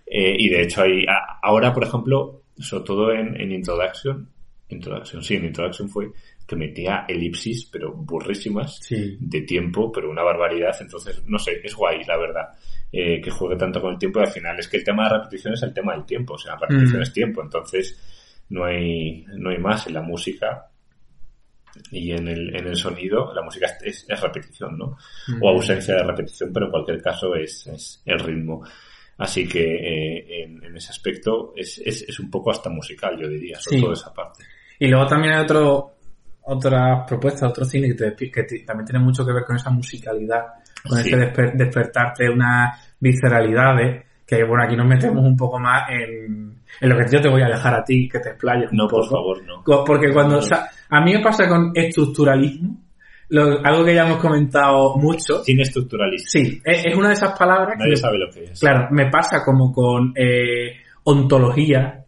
Eh, 0.08 0.36
y 0.38 0.50
de 0.50 0.64
hecho 0.64 0.82
hay, 0.82 1.06
ahora 1.42 1.74
por 1.74 1.84
ejemplo, 1.84 2.42
sobre 2.58 2.84
todo 2.84 3.12
en, 3.12 3.40
en 3.40 3.52
Introduction, 3.52 4.28
Introduction, 4.70 5.22
sí, 5.24 5.36
en 5.36 5.46
Introduction 5.46 5.88
fue 5.90 6.10
que 6.48 6.56
metía 6.56 7.06
elipsis, 7.08 7.70
pero 7.72 7.92
burrísimas 7.94 8.78
Sí. 8.82 9.18
de 9.20 9.42
tiempo, 9.42 9.92
pero 9.92 10.10
una 10.12 10.24
barbaridad. 10.24 10.76
Entonces, 10.80 11.24
no 11.26 11.40
sé, 11.40 11.60
es 11.64 11.74
guay, 11.76 12.04
la 12.04 12.18
verdad, 12.18 12.50
eh, 12.92 13.20
que 13.22 13.32
juegue 13.32 13.56
tanto 13.56 13.82
con 13.82 13.94
el 13.94 14.00
tiempo 14.00 14.20
y 14.20 14.24
al 14.24 14.32
final 14.32 14.60
es 14.60 14.68
que 14.68 14.78
el 14.78 14.84
tema 14.84 15.10
de 15.10 15.18
repetición 15.18 15.54
es 15.54 15.64
el 15.64 15.74
tema 15.74 15.94
del 15.94 16.06
tiempo, 16.06 16.36
o 16.36 16.38
sea, 16.38 16.54
la 16.54 16.60
repetición 16.68 17.00
Mm. 17.00 17.04
es 17.04 17.14
tiempo, 17.14 17.42
entonces 17.42 18.44
no 18.50 18.64
hay, 18.66 19.26
no 19.38 19.50
hay 19.50 19.58
más 19.58 19.88
en 19.88 19.94
la 19.96 20.02
música 20.04 20.68
y 21.92 22.12
en 22.12 22.28
el, 22.28 22.56
en 22.56 22.68
el 22.68 22.76
sonido, 22.78 23.34
la 23.34 23.42
música 23.42 23.68
es, 23.84 24.06
repetición, 24.22 24.78
¿no? 24.78 24.98
O 25.42 25.50
ausencia 25.50 25.96
de 25.96 26.04
repetición, 26.04 26.52
pero 26.54 26.68
en 26.68 26.72
cualquier 26.72 27.02
caso 27.02 27.36
es, 27.36 27.68
es 27.68 28.02
el 28.06 28.20
ritmo. 28.20 28.64
Así 29.18 29.48
que 29.48 29.62
eh, 29.64 30.44
en, 30.44 30.64
en 30.64 30.78
ese 30.78 30.92
aspecto 30.92 31.54
es, 31.56 31.80
es, 31.86 32.04
es 32.04 32.20
un 32.20 32.30
poco 32.30 32.52
hasta 32.52 32.70
musical, 32.70 33.18
yo 33.20 33.28
diría, 33.28 33.60
sobre 33.60 33.78
Sí. 33.78 33.84
todo 33.84 33.94
esa 33.94 34.14
parte. 34.14 34.44
Y 34.80 34.88
luego 34.88 35.06
también 35.08 35.34
hay 35.34 35.44
otro, 35.44 35.95
otras 36.48 37.08
propuestas, 37.08 37.50
otro 37.50 37.66
cine 37.66 37.88
que, 37.96 38.12
te- 38.12 38.32
que 38.32 38.44
te- 38.44 38.60
también 38.60 38.86
tiene 38.86 39.04
mucho 39.04 39.26
que 39.26 39.34
ver 39.34 39.44
con 39.46 39.56
esa 39.56 39.70
musicalidad, 39.72 40.44
con 40.88 40.98
Sí. 41.00 41.10
ese 41.10 41.18
desper- 41.18 41.54
despertarte 41.56 42.30
unas 42.30 42.96
visceralidades, 43.00 44.04
que 44.26 44.44
bueno, 44.44 44.64
aquí 44.64 44.76
nos 44.76 44.88
metemos 44.88 45.24
un 45.24 45.36
poco 45.38 45.60
más 45.60 45.90
en, 45.90 46.56
en 46.82 46.90
lo 46.90 46.98
que 46.98 47.06
yo 47.12 47.22
te 47.22 47.30
voy 47.30 47.42
a 47.42 47.48
dejar 47.48 47.74
a 47.76 47.84
ti, 47.84 48.08
que 48.10 48.20
te 48.20 48.30
explayes 48.30 48.70
No, 48.72 48.88
por 48.88 49.08
favor, 49.08 49.42
no. 49.46 49.64
Porque 49.86 50.12
cuando, 50.12 50.34
No. 50.34 50.40
o 50.40 50.42
sea, 50.42 50.68
a 50.90 51.02
mí 51.02 51.14
me 51.14 51.22
pasa 51.24 51.48
con 51.48 51.72
estructuralismo, 51.76 52.82
lo- 53.30 53.66
algo 53.66 53.84
que 53.86 53.96
ya 53.96 54.06
hemos 54.06 54.18
comentado 54.20 54.98
mucho. 54.98 55.44
Cine 55.44 55.64
estructuralista. 55.64 56.28
Sí, 56.30 56.62
es, 56.64 56.86
es 56.86 56.96
una 56.96 57.08
de 57.08 57.14
esas 57.16 57.38
palabras 57.38 57.76
que, 57.78 57.84
Nadie 57.84 57.98
sabe 57.98 58.18
lo 58.20 58.30
que 58.32 58.44
es. 58.46 58.60
claro, 58.60 58.88
me 58.92 59.10
pasa 59.10 59.44
como 59.44 59.72
con 59.74 60.14
eh, 60.16 60.78
ontología, 61.04 62.04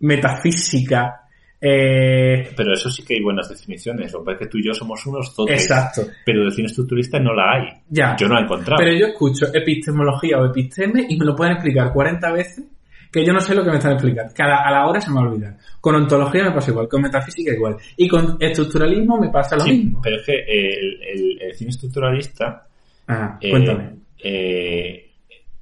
metafísica, 0.00 1.21
eh, 1.62 2.50
Pero 2.56 2.72
eso 2.74 2.90
sí 2.90 3.04
que 3.04 3.14
hay 3.14 3.22
buenas 3.22 3.48
definiciones. 3.48 4.12
Lo 4.12 4.18
que 4.20 4.24
pasa 4.26 4.34
es 4.34 4.38
que 4.40 4.50
tú 4.50 4.58
y 4.58 4.64
yo 4.66 4.74
somos 4.74 5.06
unos 5.06 5.34
todos. 5.34 5.50
exacto, 5.50 6.02
Pero 6.26 6.44
de 6.44 6.50
cine 6.50 6.66
estructuralista 6.66 7.18
no 7.20 7.32
la 7.34 7.52
hay. 7.54 7.68
ya. 7.88 8.16
Yo 8.18 8.26
no 8.28 8.34
la 8.34 8.40
he 8.40 8.44
encontrado. 8.44 8.82
Pero 8.82 8.96
yo 8.98 9.06
escucho 9.06 9.46
epistemología 9.54 10.38
o 10.38 10.46
episteme 10.46 11.06
y 11.08 11.16
me 11.16 11.24
lo 11.24 11.34
pueden 11.36 11.54
explicar 11.54 11.92
40 11.92 12.32
veces 12.32 12.64
que 13.12 13.24
yo 13.26 13.32
no 13.34 13.40
sé 13.40 13.54
lo 13.54 13.62
que 13.62 13.70
me 13.70 13.76
están 13.76 13.92
explicando. 13.92 14.32
Cada, 14.34 14.66
a 14.66 14.70
la 14.72 14.86
hora 14.86 14.98
se 15.00 15.10
me 15.10 15.20
olvida. 15.20 15.56
Con 15.80 15.94
ontología 15.94 16.44
me 16.44 16.52
pasa 16.52 16.70
igual, 16.70 16.88
con 16.88 17.02
metafísica 17.02 17.52
igual. 17.52 17.76
Y 17.96 18.08
con 18.08 18.38
estructuralismo 18.40 19.18
me 19.20 19.28
pasa 19.30 19.54
lo 19.56 19.62
Sí, 19.64 19.70
mismo. 19.72 20.00
pero 20.02 20.16
es 20.16 20.22
que 20.24 20.32
el, 20.32 21.02
el- 21.02 21.42
el 21.42 21.54
cine 21.54 21.70
estructuralista. 21.70 22.66
Ajá, 23.06 23.38
eh, 23.40 23.50
cuéntame. 23.50 23.90
eh, 24.24 25.10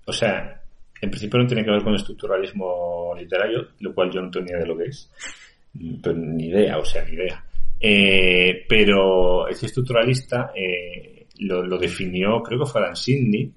o 0.07 0.13
sea, 0.13 0.61
en 1.03 1.11
principio 1.11 1.41
no 1.41 1.47
tiene 1.47 1.65
que 1.65 1.71
ver 1.73 1.83
con 1.83 1.93
el 1.93 1.99
estructuralismo 1.99 3.15
literario, 3.19 3.69
lo 3.81 3.95
cual 3.95 4.11
yo 4.13 4.21
no 4.21 4.31
tengo 4.31 4.45
ni 4.47 4.51
idea 4.53 4.61
de 4.61 4.67
lo 4.69 4.77
que 4.77 4.85
es. 4.85 5.11
Pero 5.73 6.17
ni 6.17 6.47
idea, 6.47 6.79
o 6.79 6.85
sea, 6.85 7.05
ni 7.05 7.13
idea. 7.13 7.45
Eh, 7.81 8.65
pero 8.69 9.49
el 9.49 9.55
cine 9.55 9.69
estructuralista 9.69 10.53
eh, 10.55 11.27
lo, 11.39 11.65
lo 11.65 11.79
definió, 11.79 12.43
creo 12.43 12.61
que 12.61 12.71
fue 12.71 12.83
Dan 12.83 12.97
Sidney, 12.97 13.53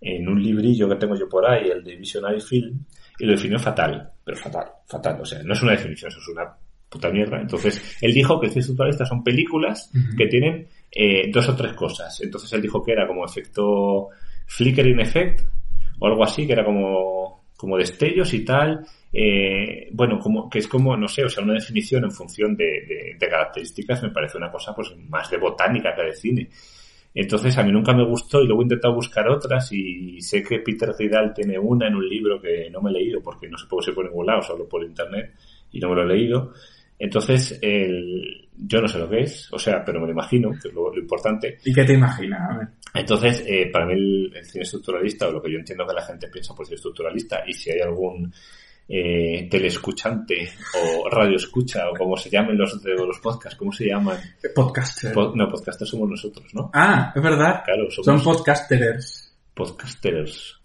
en 0.00 0.28
un 0.28 0.42
librillo 0.42 0.88
que 0.88 0.96
tengo 0.96 1.16
yo 1.16 1.28
por 1.28 1.48
ahí, 1.48 1.68
el 1.68 1.82
de 1.82 1.96
Visionary 1.96 2.40
Film, 2.40 2.84
y 3.18 3.24
lo 3.24 3.32
definió 3.32 3.58
fatal, 3.58 4.12
pero 4.24 4.36
fatal, 4.36 4.66
fatal. 4.86 5.20
O 5.20 5.24
sea, 5.24 5.42
no 5.42 5.54
es 5.54 5.62
una 5.62 5.72
definición, 5.72 6.10
eso 6.10 6.20
es 6.20 6.28
una 6.28 6.56
puta 6.88 7.10
mierda. 7.10 7.40
Entonces, 7.40 7.96
él 8.00 8.12
dijo 8.12 8.38
que 8.38 8.46
el 8.46 8.52
cine 8.52 8.60
estructuralista 8.60 9.04
son 9.06 9.24
películas 9.24 9.90
que 10.16 10.26
tienen 10.26 10.68
eh, 10.92 11.30
dos 11.32 11.48
o 11.48 11.56
tres 11.56 11.72
cosas. 11.72 12.20
Entonces, 12.20 12.52
él 12.52 12.62
dijo 12.62 12.82
que 12.82 12.92
era 12.92 13.06
como 13.06 13.24
efecto 13.24 14.08
flickering 14.46 15.00
effect, 15.00 15.40
o 15.98 16.06
algo 16.06 16.22
así, 16.22 16.46
que 16.46 16.52
era 16.52 16.64
como, 16.64 17.44
como 17.56 17.76
destellos 17.76 18.32
y 18.34 18.44
tal. 18.44 18.86
Eh, 19.18 19.88
bueno, 19.92 20.18
como, 20.18 20.50
que 20.50 20.58
es 20.58 20.68
como, 20.68 20.94
no 20.96 21.08
sé, 21.08 21.24
o 21.24 21.28
sea, 21.30 21.42
una 21.42 21.54
definición 21.54 22.04
en 22.04 22.10
función 22.10 22.54
de, 22.54 22.64
de- 22.66 23.16
de 23.18 23.28
características 23.28 24.02
me 24.02 24.10
parece 24.10 24.36
una 24.36 24.50
cosa 24.50 24.74
pues 24.74 24.94
más 25.08 25.30
de 25.30 25.38
botánica 25.38 25.94
que 25.94 26.02
de 26.02 26.12
cine. 26.12 26.48
Entonces 27.14 27.56
a 27.56 27.62
mí 27.62 27.72
nunca 27.72 27.94
me 27.94 28.04
gustó 28.04 28.42
y 28.42 28.46
luego 28.46 28.60
he 28.60 28.64
intentado 28.64 28.92
buscar 28.94 29.26
otras 29.30 29.72
y 29.72 30.20
sé 30.20 30.42
que 30.42 30.58
Peter 30.58 30.90
Vidal 30.98 31.32
tiene 31.32 31.58
una 31.58 31.88
en 31.88 31.94
un 31.94 32.06
libro 32.06 32.38
que 32.42 32.68
no 32.70 32.82
me 32.82 32.90
he 32.90 32.92
leído 32.92 33.22
porque 33.22 33.48
no 33.48 33.56
se 33.56 33.66
puede 33.66 33.92
por 33.94 34.04
ningún 34.04 34.26
lado, 34.26 34.42
solo 34.42 34.68
por 34.68 34.84
internet 34.84 35.32
y 35.72 35.80
no 35.80 35.88
me 35.88 35.94
lo 35.96 36.02
he 36.02 36.14
leído. 36.14 36.52
Entonces, 36.98 37.58
el, 37.62 38.48
yo 38.58 38.82
no 38.82 38.88
sé 38.88 38.98
lo 38.98 39.08
que 39.08 39.20
es, 39.20 39.50
o 39.52 39.58
sea, 39.58 39.82
pero 39.82 39.98
me 40.00 40.06
lo 40.06 40.12
imagino, 40.12 40.50
que 40.50 40.68
es 40.68 40.74
lo, 40.74 40.92
lo 40.94 41.00
importante. 41.00 41.56
¿Y 41.64 41.72
qué 41.72 41.84
te 41.84 41.94
imaginas? 41.94 42.40
A 42.50 42.58
ver. 42.58 42.68
Entonces, 42.94 43.44
eh, 43.46 43.70
para 43.72 43.86
mí 43.86 43.92
el, 43.94 44.32
el 44.34 44.44
cine 44.44 44.62
estructuralista, 44.64 45.28
o 45.28 45.32
lo 45.32 45.42
que 45.42 45.52
yo 45.52 45.58
entiendo 45.58 45.86
que 45.86 45.94
la 45.94 46.02
gente 46.02 46.28
piensa 46.28 46.54
por 46.54 46.66
cine 46.66 46.76
estructuralista, 46.76 47.42
y 47.46 47.52
si 47.54 47.70
hay 47.70 47.80
algún 47.80 48.32
eh, 48.88 49.48
teleescuchante 49.50 50.48
o 50.82 51.08
radioescucha, 51.08 51.90
o 51.90 51.94
como 51.94 52.16
se 52.16 52.30
llamen 52.30 52.56
los 52.56 52.82
de 52.82 52.94
los 52.94 53.18
podcasts, 53.20 53.58
¿cómo 53.58 53.72
se 53.72 53.86
llaman? 53.86 54.18
Podcaster. 54.54 55.12
Pod- 55.12 55.34
no, 55.34 55.48
podcasters 55.50 55.90
somos 55.90 56.08
nosotros, 56.08 56.54
¿no? 56.54 56.70
ah, 56.74 57.12
es 57.14 57.22
verdad. 57.22 57.62
Claro, 57.64 57.90
Son 57.90 58.04
somos 58.04 58.22
podcasters. 58.22 59.36
podcasters. 59.54 60.60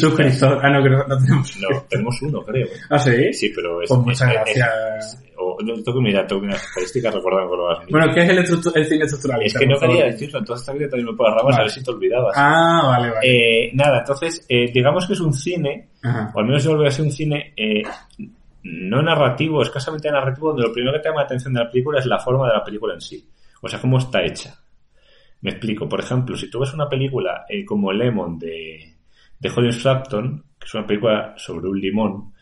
Suscriptor. 0.00 0.58
Ah, 0.64 0.70
no, 0.70 0.82
que 0.82 0.90
no, 0.90 1.04
no 1.06 1.16
tenemos. 1.18 1.56
No, 1.60 1.82
tenemos 1.88 2.22
uno, 2.22 2.40
creo. 2.42 2.66
Ah, 2.88 2.98
sí. 2.98 3.32
Sí, 3.32 3.52
pero 3.54 3.82
es... 3.82 3.88
Pues 3.88 4.00
muchas 4.00 4.28
es- 4.28 4.34
gracias. 4.34 4.68
es- 4.98 5.24
o, 5.42 5.56
no, 5.64 5.72
tengo 5.82 5.98
que 5.98 6.04
mirar, 6.04 6.26
tengo 6.26 6.42
que 6.42 6.48
estadísticas, 6.48 7.14
recordar 7.14 7.48
con 7.48 7.58
las 7.66 7.88
Bueno, 7.88 8.12
¿qué 8.12 8.20
es 8.20 8.28
el, 8.28 8.38
el 8.38 8.86
cine 8.86 9.04
estructuralista? 9.04 9.58
Es 9.58 9.64
que 9.64 9.72
no 9.72 9.78
quería 9.80 10.04
decirlo, 10.04 10.38
entonces 10.38 10.66
también 10.66 10.90
también 10.90 11.06
me 11.10 11.16
puedo 11.16 11.30
ramas 11.30 11.44
Vale. 11.44 11.56
a 11.56 11.62
ver 11.62 11.70
si 11.70 11.82
te 11.82 11.90
olvidabas. 11.90 12.34
Ah, 12.36 12.82
vale, 12.88 13.10
vale. 13.10 13.20
Eh, 13.66 13.70
nada, 13.72 14.00
entonces, 14.00 14.44
eh, 14.50 14.70
digamos 14.70 15.06
que 15.06 15.14
es 15.14 15.20
un 15.20 15.32
cine, 15.32 15.88
Ajá. 16.02 16.30
o 16.34 16.40
al 16.40 16.44
menos 16.44 16.62
yo 16.62 16.72
lo 16.74 16.80
veo 16.80 16.88
así, 16.88 17.00
un 17.00 17.10
cine 17.10 17.54
eh, 17.56 17.82
no 18.64 19.00
narrativo, 19.02 19.62
escasamente 19.62 20.10
narrativo, 20.10 20.48
donde 20.48 20.64
lo 20.68 20.72
primero 20.74 20.92
que 20.92 20.98
te 21.00 21.08
llama 21.08 21.20
la 21.22 21.26
atención 21.26 21.54
de 21.54 21.60
la 21.64 21.70
película 21.70 21.98
es 21.98 22.06
la 22.06 22.18
forma 22.18 22.46
de 22.46 22.54
la 22.54 22.62
película 22.64 22.92
en 22.94 23.00
sí. 23.00 23.26
O 23.62 23.68
sea, 23.68 23.80
cómo 23.80 23.96
está 23.96 24.22
hecha. 24.22 24.54
Me 25.42 25.50
explico. 25.50 25.88
Por 25.88 26.00
ejemplo, 26.00 26.36
si 26.36 26.50
tú 26.50 26.60
ves 26.60 26.74
una 26.74 26.88
película 26.88 27.44
eh, 27.48 27.64
como 27.64 27.92
Lemon 27.92 28.38
de, 28.38 28.94
de 29.38 29.50
Holly 29.54 29.72
Frampton, 29.72 30.44
que 30.58 30.66
es 30.66 30.74
una 30.74 30.86
película 30.86 31.34
sobre 31.36 31.68
un 31.68 31.80
limón, 31.80 32.32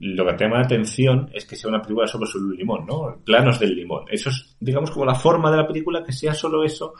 lo 0.00 0.24
que 0.26 0.32
te 0.34 0.44
llama 0.44 0.58
la 0.58 0.64
atención 0.64 1.28
es 1.34 1.44
que 1.44 1.56
sea 1.56 1.68
una 1.68 1.82
película 1.82 2.06
solo 2.06 2.24
sobre 2.26 2.46
un 2.46 2.56
limón, 2.56 2.86
¿no? 2.86 3.18
Planos 3.24 3.58
del 3.60 3.74
limón. 3.74 4.04
Eso 4.10 4.30
es, 4.30 4.56
digamos, 4.60 4.90
como 4.90 5.04
la 5.04 5.14
forma 5.14 5.50
de 5.50 5.58
la 5.58 5.66
película, 5.66 6.02
que 6.02 6.12
sea 6.12 6.32
solo 6.32 6.64
eso. 6.64 6.94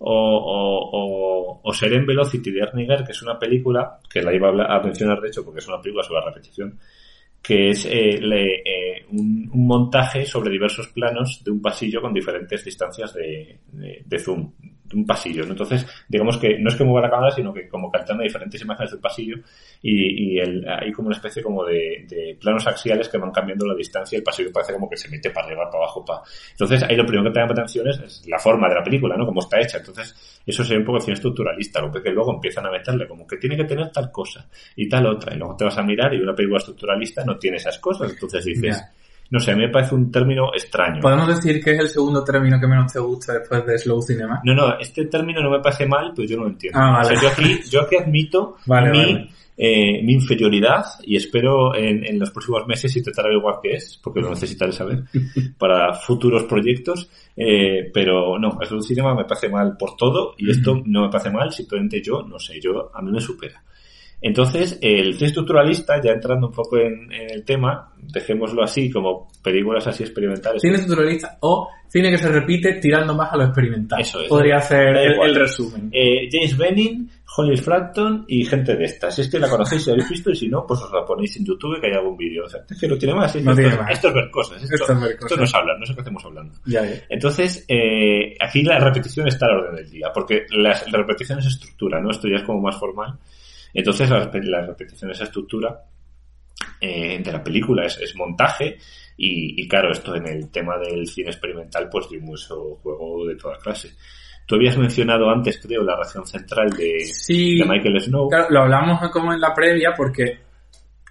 O, 0.00 0.12
o, 0.12 0.90
o, 0.92 1.60
o 1.64 1.72
Seren 1.74 2.06
Velocity 2.06 2.52
de 2.52 2.60
Erniger, 2.60 3.02
que 3.04 3.10
es 3.10 3.20
una 3.22 3.36
película, 3.36 3.98
que 4.08 4.22
la 4.22 4.32
iba 4.32 4.48
a, 4.48 4.80
mencionar 4.80 5.20
de 5.20 5.26
hecho 5.28 5.44
porque 5.44 5.58
es 5.58 5.66
una 5.66 5.80
película 5.82 6.04
sobre 6.04 6.20
la 6.20 6.26
repetición, 6.26 6.78
que 7.42 7.70
es 7.70 7.84
eh, 7.86 8.20
le- 8.20 8.60
eh, 8.64 9.06
un, 9.10 9.50
un 9.52 9.66
montaje 9.66 10.24
sobre 10.24 10.50
diversos 10.50 10.86
planos 10.88 11.42
de 11.44 11.50
un 11.50 11.60
pasillo 11.60 12.00
con 12.00 12.14
diferentes 12.14 12.64
distancias 12.64 13.12
de, 13.14 13.58
zoom, 14.20 14.52
un 14.94 15.06
pasillo. 15.06 15.44
¿no? 15.44 15.52
Entonces, 15.52 15.86
digamos 16.08 16.38
que 16.38 16.58
no 16.58 16.68
es 16.68 16.76
que 16.76 16.84
mueva 16.84 17.06
la 17.06 17.10
cámara, 17.10 17.30
sino 17.30 17.52
que 17.52 17.68
como 17.68 17.90
alterna 17.92 18.22
diferentes 18.22 18.60
imágenes 18.62 18.90
del 18.92 19.00
pasillo 19.00 19.36
y, 19.82 20.34
y 20.34 20.38
el- 20.38 20.66
hay 20.68 20.92
como 20.92 21.08
una 21.08 21.16
especie 21.16 21.42
como 21.42 21.64
de, 21.64 22.06
de 22.08 22.36
planos 22.40 22.66
axiales 22.66 23.08
que 23.08 23.18
van 23.18 23.30
cambiando 23.30 23.66
la 23.66 23.74
distancia 23.74 24.16
y 24.16 24.18
el 24.18 24.24
pasillo 24.24 24.50
parece 24.52 24.72
como 24.72 24.88
que 24.88 24.96
se 24.96 25.08
mete 25.08 25.30
para 25.30 25.46
arriba, 25.46 25.64
para 25.70 25.84
abajo, 25.84 26.04
para... 26.04 26.20
Entonces, 26.52 26.82
ahí 26.82 26.96
lo 26.96 27.04
primero 27.04 27.24
que 27.24 27.34
te 27.34 27.40
llama 27.40 27.52
la 27.54 27.62
atención 27.62 27.88
es, 27.88 27.98
es 28.00 28.26
la 28.28 28.38
forma 28.38 28.68
de 28.68 28.74
la 28.74 28.82
película, 28.82 29.16
¿no? 29.16 29.26
Cómo 29.26 29.40
está 29.40 29.60
hecha. 29.60 29.78
Entonces, 29.78 30.42
eso 30.46 30.62
sería 30.64 30.78
un 30.78 30.84
poco 30.84 31.00
cine 31.00 31.14
estructuralista, 31.14 31.80
lo 31.80 31.90
que 31.92 32.10
luego 32.10 32.34
empiezan 32.34 32.66
a 32.66 32.70
meterle 32.70 33.06
como 33.06 33.26
que 33.26 33.36
tiene 33.36 33.56
que 33.56 33.64
tener 33.64 33.90
tal 33.90 34.10
cosa 34.10 34.48
y 34.76 34.88
tal 34.88 35.06
otra. 35.06 35.34
Y 35.34 35.38
luego 35.38 35.56
te 35.56 35.64
vas 35.64 35.76
a 35.78 35.82
mirar 35.82 36.12
y 36.14 36.20
una 36.20 36.34
película 36.34 36.58
estructuralista 36.58 37.24
no 37.24 37.36
tiene 37.38 37.56
esas 37.58 37.78
cosas. 37.78 38.12
Entonces 38.12 38.44
dices. 38.44 38.76
No 39.30 39.38
sé, 39.40 39.52
a 39.52 39.56
mí 39.56 39.62
me 39.62 39.68
parece 39.68 39.94
un 39.94 40.10
término 40.10 40.50
extraño. 40.54 41.00
¿Podemos 41.00 41.28
decir 41.28 41.62
que 41.62 41.72
es 41.72 41.78
el 41.80 41.88
segundo 41.88 42.24
término 42.24 42.58
que 42.58 42.66
menos 42.66 42.92
te 42.92 42.98
gusta 42.98 43.34
después 43.34 43.64
de 43.66 43.78
Slow 43.78 44.00
Cinema? 44.02 44.40
No, 44.44 44.54
no, 44.54 44.78
este 44.78 45.04
término 45.06 45.42
no 45.42 45.50
me 45.50 45.60
parece 45.60 45.86
mal, 45.86 46.12
pero 46.16 46.26
yo 46.26 46.36
no 46.38 46.44
lo 46.44 46.50
entiendo. 46.50 46.78
Ah, 46.80 46.92
vale. 47.02 47.16
O 47.16 47.20
sea, 47.20 47.22
yo 47.22 47.28
aquí, 47.28 47.60
yo 47.70 47.82
aquí 47.82 47.96
admito 47.96 48.56
Vale, 48.66 48.90
mi, 48.90 48.98
vale. 49.12 49.28
eh, 49.56 50.02
mi 50.02 50.14
inferioridad 50.14 50.84
y 51.02 51.16
espero 51.16 51.74
en, 51.74 52.06
en 52.06 52.18
los 52.18 52.30
próximos 52.30 52.66
meses 52.66 52.96
intentar 52.96 53.26
averiguar 53.26 53.56
qué 53.62 53.74
es, 53.74 53.98
porque 54.02 54.20
lo 54.20 54.30
necesitaré 54.30 54.72
saber 54.72 55.04
para 55.58 55.92
futuros 55.92 56.44
proyectos. 56.44 57.10
Eh, 57.36 57.90
pero 57.92 58.38
no, 58.38 58.58
un 58.70 58.82
cinema 58.82 59.14
me 59.14 59.24
parece 59.24 59.48
mal 59.48 59.76
por 59.76 59.94
todo 59.96 60.34
y 60.38 60.50
esto 60.50 60.80
no 60.86 61.02
me 61.02 61.08
parece 61.10 61.30
mal, 61.30 61.52
simplemente 61.52 62.02
yo, 62.02 62.22
no 62.22 62.38
sé, 62.38 62.60
yo 62.60 62.90
a 62.94 63.02
mí 63.02 63.12
me 63.12 63.20
supera. 63.20 63.62
Entonces, 64.20 64.78
el 64.82 65.14
cine 65.14 65.28
estructuralista, 65.28 66.00
ya 66.02 66.10
entrando 66.10 66.48
un 66.48 66.52
poco 66.52 66.76
en, 66.76 67.12
en, 67.12 67.30
el 67.30 67.44
tema, 67.44 67.92
dejémoslo 67.98 68.64
así, 68.64 68.90
como 68.90 69.28
películas 69.42 69.86
así 69.86 70.02
experimentales. 70.02 70.60
Cine 70.60 70.74
estructuralista 70.74 71.38
o 71.40 71.68
cine 71.88 72.10
que 72.10 72.18
se 72.18 72.28
repite 72.28 72.74
tirando 72.74 73.14
más 73.14 73.32
a 73.32 73.36
lo 73.36 73.44
experimental. 73.44 74.00
Eso 74.00 74.20
es. 74.20 74.28
Podría 74.28 74.60
ser 74.60 74.96
el, 74.96 75.20
el, 75.22 75.34
resumen. 75.36 75.88
Eh, 75.92 76.28
James 76.30 76.56
Benning, 76.56 77.08
Holly 77.36 77.56
Frampton 77.56 78.24
y 78.26 78.44
gente 78.44 78.74
de 78.74 78.84
estas. 78.84 79.14
Si 79.14 79.22
es 79.22 79.30
que 79.30 79.38
la 79.38 79.48
conocéis, 79.48 79.84
si 79.84 79.90
la 79.90 79.94
habéis 79.94 80.10
visto, 80.10 80.30
y 80.30 80.36
si 80.36 80.48
no, 80.48 80.66
pues 80.66 80.80
os 80.80 80.92
la 80.92 81.04
ponéis 81.04 81.36
en 81.36 81.44
YouTube 81.44 81.80
que 81.80 81.86
hay 81.86 81.92
algún 81.92 82.16
vídeo. 82.16 82.44
O 82.44 82.48
sea, 82.48 82.60
es 82.68 82.78
que 82.78 82.88
no 82.88 82.98
tiene 82.98 83.14
más. 83.14 83.32
No 83.36 83.52
esto, 83.52 83.62
tiene 83.62 83.76
más. 83.76 83.90
esto 83.92 84.08
es 84.08 84.14
ver 84.14 84.30
cosas. 84.30 84.62
Esto, 84.62 84.74
Esto 84.74 84.92
es 84.92 85.00
ver 85.00 85.10
esto 85.12 85.22
cosas. 85.22 85.38
no 85.38 85.44
es 85.44 85.54
hablar, 85.54 85.78
no 85.78 85.86
sé 85.86 85.94
qué 85.94 86.00
hacemos 86.00 86.24
hablando. 86.24 86.54
Ya, 86.66 86.84
ya. 86.84 86.96
Entonces, 87.08 87.64
eh, 87.68 88.36
aquí 88.40 88.62
la 88.62 88.80
repetición 88.80 89.28
está 89.28 89.46
al 89.46 89.58
orden 89.58 89.76
del 89.76 89.90
día, 89.90 90.08
porque 90.12 90.44
la, 90.50 90.70
la 90.90 90.98
repetición 90.98 91.38
es 91.38 91.46
estructura, 91.46 92.00
¿no? 92.00 92.10
Esto 92.10 92.26
ya 92.26 92.36
es 92.36 92.42
como 92.42 92.60
más 92.60 92.76
formal. 92.76 93.16
Entonces, 93.74 94.08
la, 94.10 94.30
la 94.32 94.66
repetición 94.66 95.10
es 95.10 95.20
estructura 95.20 95.82
eh, 96.80 97.20
de 97.22 97.32
la 97.32 97.42
película, 97.42 97.84
es, 97.86 97.98
es 97.98 98.14
montaje, 98.16 98.76
y, 99.16 99.60
y, 99.62 99.68
claro, 99.68 99.90
esto 99.90 100.14
en 100.14 100.26
el 100.28 100.50
tema 100.50 100.76
del 100.78 101.06
cine 101.06 101.30
experimental, 101.30 101.88
pues 101.90 102.08
dio 102.08 102.20
mucho 102.20 102.76
juego 102.82 103.26
de 103.26 103.34
toda 103.36 103.58
clase. 103.58 103.90
Tú 104.46 104.54
habías 104.54 104.78
mencionado 104.78 105.28
antes, 105.28 105.58
creo, 105.62 105.82
la 105.82 105.96
región 105.96 106.26
central 106.26 106.70
de, 106.70 107.00
Sí, 107.00 107.58
de 107.58 107.64
Michael 107.66 108.00
Snow. 108.00 108.28
claro, 108.28 108.46
lo 108.50 108.60
hablamos 108.62 109.10
como 109.10 109.32
en 109.32 109.40
la 109.40 109.52
previa 109.52 109.92
porque 109.96 110.38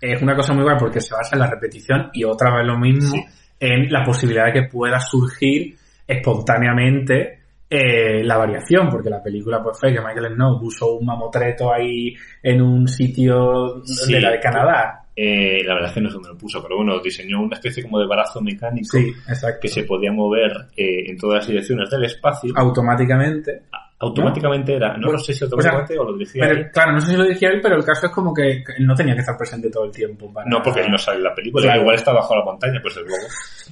es 0.01 0.21
una 0.21 0.35
cosa 0.35 0.53
muy 0.53 0.63
buena 0.63 0.77
porque 0.79 1.01
se 1.01 1.13
basa 1.13 1.35
en 1.35 1.41
la 1.41 1.49
repetición 1.49 2.09
y 2.13 2.23
otra 2.23 2.55
vez 2.55 2.65
lo 2.65 2.77
mismo 2.79 3.11
Sí. 3.15 3.23
en 3.59 3.91
la 3.91 4.03
posibilidad 4.03 4.45
de 4.45 4.53
que 4.53 4.63
pueda 4.69 4.99
surgir 4.99 5.75
espontáneamente 6.07 7.36
eh, 7.69 8.23
la 8.23 8.37
variación, 8.37 8.89
porque 8.89 9.09
la 9.09 9.21
película 9.21 9.61
pues 9.61 9.77
fue 9.79 9.93
que 9.93 9.99
Michael 9.99 10.33
Snow 10.35 10.59
puso 10.59 10.93
un 10.95 11.05
mamotreto 11.05 11.73
ahí 11.73 12.13
en 12.43 12.61
un 12.61 12.87
sitio 12.87 13.81
Sí. 13.83 14.13
de 14.13 14.21
la 14.21 14.31
de 14.31 14.39
Canadá. 14.39 15.03
Eh, 15.15 15.63
la 15.65 15.73
verdad 15.73 15.89
es 15.89 15.95
que 15.95 16.01
no 16.01 16.09
sé 16.09 16.13
dónde 16.13 16.29
lo 16.29 16.37
puso, 16.37 16.61
pero 16.61 16.77
bueno, 16.77 16.99
diseñó 16.99 17.41
una 17.41 17.55
especie 17.55 17.81
como 17.83 17.99
de 17.99 18.05
brazo 18.05 18.39
mecánico 18.39 18.97
Sí, 18.97 19.11
que 19.59 19.67
se 19.67 19.83
podía 19.83 20.11
mover 20.11 20.51
eh, 20.77 21.09
en 21.09 21.17
todas 21.17 21.37
las 21.39 21.47
direcciones 21.47 21.89
del 21.89 22.05
espacio. 22.05 22.53
Automáticamente. 22.55 23.63
Automáticamente 23.99 24.75
era, 24.75 24.95
no 24.95 25.11
lo 25.11 25.17
sé 25.17 25.33
si 25.33 25.43
o 25.43 25.47
sea, 25.47 25.71
automáticamente 25.71 25.97
o, 25.97 26.03
lo 26.03 26.13
dirigía 26.17 26.45
él. 26.49 26.69
Claro, 26.71 26.91
no 26.91 27.01
sé 27.01 27.11
si 27.11 27.17
lo 27.17 27.23
dije 27.23 27.47
él, 27.47 27.59
pero 27.61 27.75
el 27.77 27.83
caso 27.83 28.05
es 28.05 28.11
como 28.11 28.31
que 28.31 28.63
él 28.77 28.85
no 28.85 28.93
tenía 28.93 29.15
que 29.15 29.21
estar 29.21 29.35
presente 29.35 29.71
todo 29.71 29.85
el 29.85 29.91
tiempo. 29.91 30.31
Para... 30.31 30.47
No, 30.47 30.61
porque 30.61 30.81
él 30.81 30.91
no 30.91 30.97
sale 30.99 31.17
en 31.17 31.23
la 31.23 31.33
película, 31.33 31.63
Claro. 31.65 31.81
igual 31.81 31.95
está 31.95 32.13
bajo 32.13 32.35
la 32.35 32.45
montaña, 32.45 32.79
pues 32.81 32.93
desde 32.93 33.07
luego. 33.09 33.25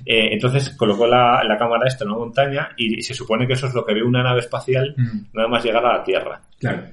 Eh, 0.04 0.34
entonces 0.34 0.72
colocó 0.76 1.06
la, 1.06 1.44
la 1.44 1.58
cámara 1.58 1.86
esta 1.88 2.04
en 2.06 2.10
una 2.10 2.20
montaña 2.20 2.70
y, 2.76 3.02
se 3.04 3.14
supone 3.14 3.46
que 3.46 3.54
eso 3.54 3.68
es 3.68 3.74
lo 3.76 3.86
que 3.86 3.94
ve 3.94 4.02
una 4.04 4.24
nave 4.24 4.40
espacial 4.40 4.96
Mm, 4.98 5.26
nada 5.34 5.48
más 5.48 5.64
llegar 5.64 5.86
a 5.86 5.98
la 5.98 6.04
Tierra. 6.04 6.42
claro. 6.60 6.84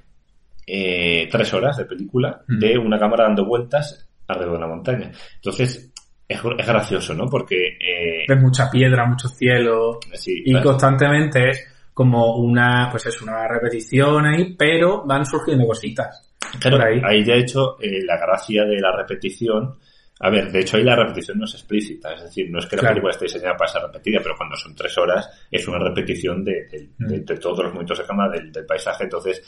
Eh, 0.67 1.29
tres 1.31 1.53
horas 1.55 1.77
de 1.77 1.85
película 1.87 2.41
Mm. 2.47 2.59
de 2.61 2.79
una 2.79 2.99
cámara 2.99 3.25
dando 3.25 3.45
vueltas 3.45 4.09
alrededor 4.29 4.55
de 4.57 4.61
la 4.61 4.67
montaña. 4.69 5.11
Entonces 5.37 5.91
es, 6.29 6.43
gracioso, 6.43 7.15
¿no? 7.15 7.27
Porque 7.29 7.77
eh, 7.81 8.25
Ves 8.29 8.41
mucha 8.41 8.71
piedra, 8.71 9.05
mucho 9.07 9.29
cielo. 9.29 9.99
sí, 10.13 10.43
Y 10.47 10.61
constantemente 10.63 11.51
es 11.51 11.72
como 11.95 12.37
una, 12.37 12.89
pues 12.91 13.07
es 13.07 13.21
una 13.23 13.47
repetición 13.49 14.27
ahí, 14.27 14.55
pero 14.57 15.05
van 15.05 15.25
surgiendo 15.27 15.67
cositas. 15.67 16.29
Claro, 16.61 16.83
ahí. 16.85 17.01
ahí. 17.05 17.25
ya 17.25 17.35
he 17.35 17.41
hecho 17.41 17.77
eh, 17.81 18.03
la 18.05 18.17
gracia 18.19 18.65
de 18.65 18.81
la 18.81 18.95
repetición. 18.97 19.77
A 20.21 20.31
ver, 20.31 20.53
de 20.53 20.61
hecho 20.61 20.77
ahí 20.77 20.85
la 20.85 20.95
repetición 20.97 21.39
no 21.39 21.45
es 21.47 21.55
explícita, 21.55 22.15
es 22.15 22.23
decir, 22.25 22.49
no 22.51 22.59
es 22.61 22.67
que 22.67 22.77
la 22.77 22.81
Claro. 22.81 22.95
película 22.95 23.11
esté 23.13 23.25
diseñada 23.25 23.57
para 23.57 23.73
ser 23.73 23.83
repetida, 23.83 24.21
pero 24.23 24.37
cuando 24.37 24.57
son 24.57 24.75
tres 24.75 24.97
horas 24.99 25.29
es 25.51 25.67
una 25.67 25.79
repetición 25.79 26.45
de, 26.45 26.67
de- 26.71 26.89
de- 26.99 27.19
Mm. 27.21 27.25
de 27.25 27.37
todos 27.39 27.65
los 27.65 27.73
momentos 27.73 27.99
de 27.99 28.05
cámara 28.05 28.33
del, 28.37 28.53
del 28.53 28.65
paisaje, 28.65 29.05
entonces 29.05 29.43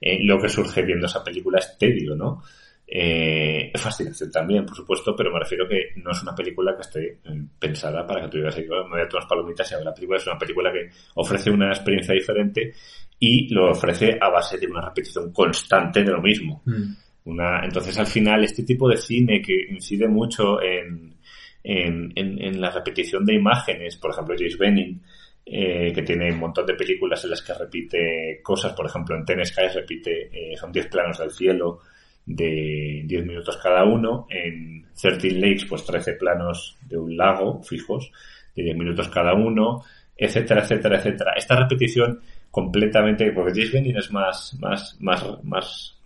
eh, 0.00 0.18
lo 0.24 0.38
que 0.40 0.48
surge 0.48 0.82
viendo 0.82 1.06
esa 1.06 1.22
película 1.22 1.58
es 1.58 1.76
tedio, 1.78 2.14
¿no? 2.14 2.42
Eh, 2.86 3.72
fascinación 3.76 4.30
también, 4.30 4.66
por 4.66 4.76
supuesto, 4.76 5.16
pero 5.16 5.32
me 5.32 5.38
refiero 5.38 5.66
que 5.66 5.92
no 5.96 6.10
es 6.10 6.22
una 6.22 6.34
película 6.34 6.74
que 6.76 6.82
esté 6.82 7.18
mm, 7.24 7.58
pensada 7.58 8.06
para 8.06 8.22
que 8.22 8.28
tú 8.28 8.36
digas, 8.38 8.56
"Ay, 8.56 8.64
me 8.68 8.88
voy 8.90 9.00
a 9.00 9.08
tomar 9.08 9.26
palomitas 9.26 9.72
y 9.72 9.74
a 9.74 9.80
la 9.80 9.94
película. 9.94 10.18
Es 10.18 10.26
una 10.26 10.38
película 10.38 10.72
que 10.72 10.90
ofrece 11.14 11.50
una 11.50 11.68
experiencia 11.68 12.14
diferente 12.14 12.72
y 13.18 13.52
lo 13.54 13.70
ofrece 13.70 14.18
a 14.20 14.28
base 14.28 14.58
de 14.58 14.66
una 14.66 14.82
repetición 14.82 15.32
constante 15.32 16.02
de 16.02 16.10
lo 16.12 16.20
mismo. 16.20 16.62
Mm. 16.66 16.94
Una, 17.26 17.64
entonces, 17.64 17.98
al 17.98 18.06
final, 18.06 18.44
este 18.44 18.64
tipo 18.64 18.86
de 18.88 18.98
cine 18.98 19.40
que 19.40 19.56
incide 19.70 20.06
mucho 20.06 20.60
en, 20.62 21.14
en, 21.62 22.12
en, 22.14 22.42
en 22.42 22.60
la 22.60 22.70
repetición 22.70 23.24
de 23.24 23.34
imágenes, 23.34 23.96
por 23.96 24.10
ejemplo, 24.10 24.34
James 24.36 24.58
Benning, 24.58 25.00
eh, 25.46 25.90
que 25.94 26.02
tiene 26.02 26.32
un 26.32 26.38
montón 26.38 26.66
de 26.66 26.74
películas 26.74 27.24
en 27.24 27.30
las 27.30 27.42
que 27.42 27.54
repite 27.54 28.40
cosas, 28.42 28.74
por 28.74 28.86
ejemplo, 28.86 29.16
en 29.16 29.24
Ten 29.24 29.44
Skies 29.44 29.74
repite, 29.74 30.28
eh, 30.32 30.56
son 30.56 30.70
10 30.70 30.86
planos 30.88 31.18
del 31.18 31.30
cielo 31.30 31.80
de 32.26 33.02
10 33.06 33.26
minutos 33.26 33.58
cada 33.62 33.84
uno, 33.84 34.26
en 34.30 34.86
13 35.00 35.30
Lakes, 35.32 35.66
pues 35.68 35.84
13 35.84 36.14
planos 36.14 36.76
de 36.86 36.96
un 36.96 37.16
lago 37.16 37.62
fijos 37.62 38.10
de 38.54 38.62
10 38.62 38.76
minutos 38.76 39.08
cada 39.08 39.34
uno, 39.34 39.82
etcétera, 40.16 40.62
etcétera, 40.62 40.98
etcétera. 40.98 41.32
Esta 41.36 41.56
repetición 41.56 42.20
completamente, 42.50 43.32
porque 43.32 43.66
James 43.66 43.96
es 43.96 44.12
más, 44.12 44.56
más, 44.60 44.96
más, 45.00 45.24
más 45.42 45.98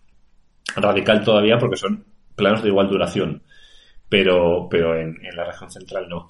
radical 0.75 1.23
todavía 1.23 1.59
porque 1.59 1.77
son 1.77 2.05
planos 2.35 2.63
de 2.63 2.69
igual 2.69 2.89
duración, 2.89 3.43
pero, 4.09 4.67
pero 4.71 4.99
en, 4.99 5.19
en 5.25 5.37
la 5.37 5.45
región 5.45 5.71
central 5.71 6.09
no. 6.09 6.29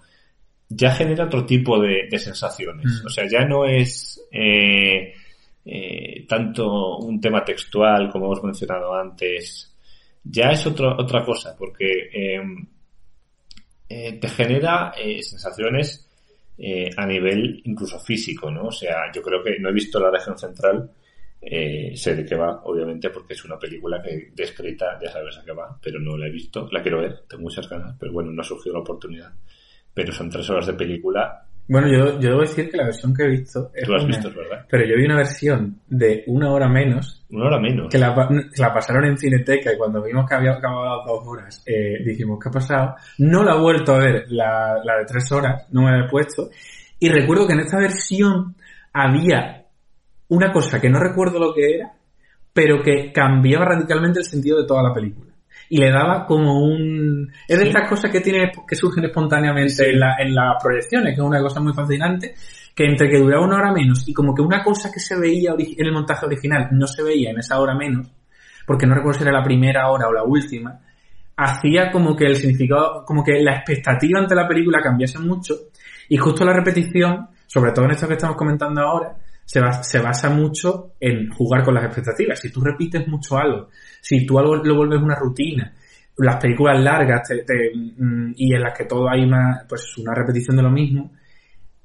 Ya 0.69 0.91
genera 0.91 1.25
otro 1.25 1.47
tipo 1.47 1.81
de, 1.81 2.09
de 2.11 2.19
sensaciones. 2.19 2.85
Mm. 2.85 3.07
O 3.07 3.09
sea, 3.09 3.27
ya 3.31 3.45
no 3.45 3.65
es 3.65 4.21
eh, 4.33 5.15
eh, 5.65 6.27
tanto 6.27 6.97
un 6.99 7.21
tema 7.21 7.45
textual 7.45 8.11
como 8.11 8.27
hemos 8.27 8.43
mencionado 8.43 8.95
antes. 8.95 9.68
Ya 10.31 10.51
es 10.51 10.67
otro, 10.67 10.95
otra 10.99 11.25
cosa, 11.25 11.57
porque 11.57 12.11
eh, 12.13 12.41
eh, 13.89 14.13
te 14.21 14.29
genera 14.29 14.93
eh, 14.97 15.23
sensaciones 15.23 16.07
eh, 16.59 16.91
a 16.97 17.07
nivel 17.07 17.63
incluso 17.65 17.99
físico, 18.01 18.51
¿no? 18.51 18.67
O 18.67 18.73
sea, 18.73 19.11
yo 19.15 19.23
creo 19.23 19.43
que 19.43 19.59
no 19.59 19.71
he 19.71 19.73
visto 19.73 19.99
la 19.99 20.11
región 20.11 20.39
central, 20.39 20.91
eh, 21.41 21.93
sé 21.97 22.15
de 22.15 22.27
qué 22.27 22.35
va, 22.35 22.63
obviamente, 22.65 23.11
porque 23.11 23.35
es 23.35 23.45
una 23.45 23.59
película 23.59 24.03
que 24.03 24.31
descrita, 24.35 24.99
ya 25.01 25.11
sabes 25.11 25.39
a 25.39 25.45
qué 25.45 25.53
va, 25.53 25.79
pero 25.81 25.99
no 26.01 26.17
la 26.17 26.27
he 26.27 26.31
visto, 26.31 26.69
la 26.73 26.83
quiero 26.83 27.01
ver, 27.01 27.23
tengo 27.29 27.45
muchas 27.45 27.69
ganas, 27.69 27.97
pero 27.99 28.13
bueno, 28.13 28.31
no 28.33 28.43
ha 28.43 28.45
surgido 28.45 28.75
la 28.75 28.81
oportunidad. 28.81 29.33
Pero 29.95 30.13
son 30.13 30.29
tres 30.29 30.49
horas 30.51 30.67
de 30.67 30.75
película, 30.75 31.48
Bueno, 31.69 31.87
yo, 31.89 32.19
yo 32.19 32.31
debo 32.31 32.41
decir 32.41 32.71
que 32.71 32.77
la 32.79 32.85
versión 32.85 33.15
que 33.15 33.25
he 33.25 33.29
visto 33.29 33.71
es 33.75 33.85
tú 33.85 33.93
la 33.93 33.99
has 33.99 34.05
una- 34.05 34.17
visto, 34.17 34.31
¿verdad? 34.35 34.67
Pero 34.71 34.85
yo 34.87 34.97
vi 34.97 35.05
una 35.05 35.17
versión 35.17 35.81
de 35.87 36.25
una 36.27 36.51
hora 36.51 36.69
menos 36.69 37.27
Una 37.31 37.45
hora 37.47 37.61
menos. 37.61 37.89
que 37.91 37.99
la, 37.99 38.15
pasaron 38.15 39.05
en 39.05 39.19
Cineteca 39.19 39.73
y 39.73 39.77
cuando 39.77 40.03
vimos 40.03 40.27
que 40.29 40.35
había 40.35 40.53
acabado 40.53 41.03
dos 41.07 41.27
horas 41.27 41.63
eh, 41.67 42.03
dijimos, 42.05 42.39
¿qué 42.43 42.49
ha 42.49 42.53
pasado? 42.53 42.95
No 43.19 43.45
la 43.45 43.55
he 43.55 43.61
vuelto 43.61 43.95
a 43.95 43.99
ver, 43.99 44.25
la, 44.29 44.81
la 44.83 44.99
de 44.99 45.05
tres 45.05 45.31
horas, 45.31 45.67
no 45.71 45.83
me 45.83 45.91
la 45.93 46.07
he 46.07 46.09
puesto. 46.09 46.49
Y 46.99 47.09
recuerdo 47.11 47.47
que 47.47 47.53
en 47.53 47.61
esta 47.61 47.79
versión 47.79 48.55
había 48.93 49.65
una 50.29 50.51
cosa 50.53 50.81
que 50.81 50.89
no 50.91 50.99
recuerdo 50.99 51.39
lo 51.39 51.55
que 51.55 51.75
era, 51.77 51.93
pero 52.53 52.83
que 52.83 53.13
cambiaba 53.13 53.67
radicalmente 53.67 54.21
el 54.21 54.25
sentido 54.25 54.59
de 54.61 54.67
toda 54.67 54.83
la 54.83 54.93
película. 54.95 55.28
Y 55.71 55.79
le 55.79 55.91
daba 55.91 56.25
como 56.27 56.63
un... 56.63 57.31
Es 57.47 57.59
de 57.59 57.65
Sí. 57.65 57.69
estas 57.69 57.89
cosas 57.89 58.11
que 58.11 58.21
tiene 58.21 58.51
que 58.67 58.75
surgen 58.75 59.05
espontáneamente 59.05 59.91
en, 59.91 60.01
la, 60.01 60.17
en 60.19 60.35
las 60.35 60.63
proyecciones, 60.63 61.15
que 61.15 61.21
es 61.21 61.27
una 61.27 61.41
cosa 61.43 61.61
muy 61.61 61.75
fascinante, 61.75 62.35
que 62.75 62.85
entre 62.85 63.09
que 63.11 63.19
duraba 63.19 63.45
una 63.45 63.57
hora 63.57 63.73
menos 63.73 64.09
y 64.09 64.15
como 64.15 64.35
que 64.35 64.41
una 64.43 64.63
cosa 64.63 64.91
que 64.93 65.01
se 65.01 65.19
veía 65.19 65.53
en 65.59 65.87
el 65.87 65.93
montaje 65.93 66.25
original 66.27 66.69
no 66.73 66.87
se 66.87 67.03
veía 67.03 67.31
en 67.31 67.39
esa 67.39 67.61
hora 67.61 67.75
menos, 67.75 68.11
porque 68.67 68.87
no 68.87 68.95
recuerdo 68.95 69.19
si 69.19 69.25
era 69.25 69.33
la 69.33 69.43
primera 69.45 69.91
hora 69.91 70.09
o 70.09 70.13
la 70.13 70.23
última, 70.23 70.79
hacía 71.37 71.91
como 71.91 72.17
que 72.17 72.25
el 72.27 72.37
significado, 72.37 73.05
como 73.05 73.23
que 73.23 73.41
la 73.43 73.57
expectativa 73.57 74.21
ante 74.21 74.35
la 74.35 74.47
película 74.49 74.81
cambiase 74.83 75.19
mucho 75.19 75.55
y 76.09 76.17
justo 76.17 76.45
la 76.45 76.53
repetición, 76.53 77.29
sobre 77.47 77.73
todo 77.73 77.85
en 77.85 77.91
esto 77.93 78.09
que 78.09 78.15
estamos 78.15 78.37
comentando 78.37 78.81
ahora, 78.81 79.17
se, 79.49 79.61
ba- 79.61 79.83
se 79.83 79.99
basa 80.01 80.29
mucho 80.29 80.93
en 81.01 81.31
jugar 81.31 81.65
con 81.65 81.73
las 81.75 81.85
expectativas. 81.87 82.39
Si 82.39 82.53
tú 82.53 82.61
repites 82.61 83.09
mucho 83.09 83.39
algo, 83.39 83.71
si 84.03 84.27
tú 84.27 84.39
algo 84.39 84.57
lo 84.57 84.77
vuelves 84.77 85.01
una 85.01 85.15
rutina, 85.17 85.73
las 86.19 86.37
películas 86.37 86.79
largas 86.83 87.27
te- 87.27 87.45
te, 87.45 87.71
mm, 87.75 88.35
y 88.37 88.55
en 88.55 88.61
las 88.61 88.77
que 88.77 88.85
todo 88.85 89.09
hay 89.09 89.23
una, 89.23 89.65
pues 89.67 89.97
una 89.97 90.15
repetición 90.15 90.57
de 90.57 90.63
lo 90.63 90.71
mismo, 90.71 91.13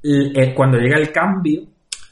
eh, 0.03 0.53
cuando 0.53 0.77
llega 0.77 0.97
el 0.97 1.11
cambio, 1.11 1.61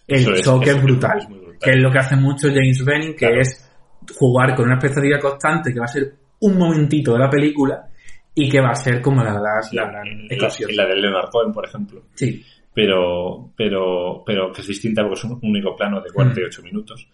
el 0.07 0.19
Eso 0.21 0.33
es, 0.33 0.41
choque 0.41 0.69
es 0.69 0.81
brutal. 0.81 1.17
es 1.19 1.29
muy 1.29 1.39
brutal. 1.39 1.59
Que 1.61 1.71
es 1.71 1.77
lo 1.77 1.91
que 1.91 1.99
hace 1.99 2.15
mucho 2.15 2.47
James 2.47 2.85
Benning, 2.85 3.11
que 3.13 3.27
Claro. 3.27 3.41
es 3.41 3.69
jugar 4.17 4.55
con 4.55 4.65
una 4.65 4.75
expectativa 4.75 5.19
constante 5.19 5.73
que 5.73 5.79
va 5.79 5.85
a 5.85 5.89
ser 5.89 6.13
un 6.39 6.57
momentito 6.57 7.13
de 7.13 7.19
la 7.19 7.29
película 7.29 7.87
y 8.33 8.49
que 8.49 8.61
va 8.61 8.69
a 8.69 8.75
ser 8.75 9.01
como 9.01 9.23
la, 9.23 9.33
la, 9.33 9.59
la 9.73 9.91
gran 9.91 10.07
la, 10.29 10.47
la 10.75 10.85
de 10.87 10.95
Leonard 10.95 11.29
Cohen, 11.29 11.51
por 11.51 11.65
ejemplo. 11.67 12.03
Sí, 12.15 12.43
pero, 12.73 13.51
pero, 13.55 14.23
pero 14.25 14.51
que 14.51 14.61
es 14.61 14.67
distinta 14.67 15.01
porque 15.01 15.15
es 15.15 15.23
un 15.25 15.39
único 15.41 15.75
plano 15.75 16.01
de 16.01 16.11
48 16.11 16.61
minutos. 16.63 17.07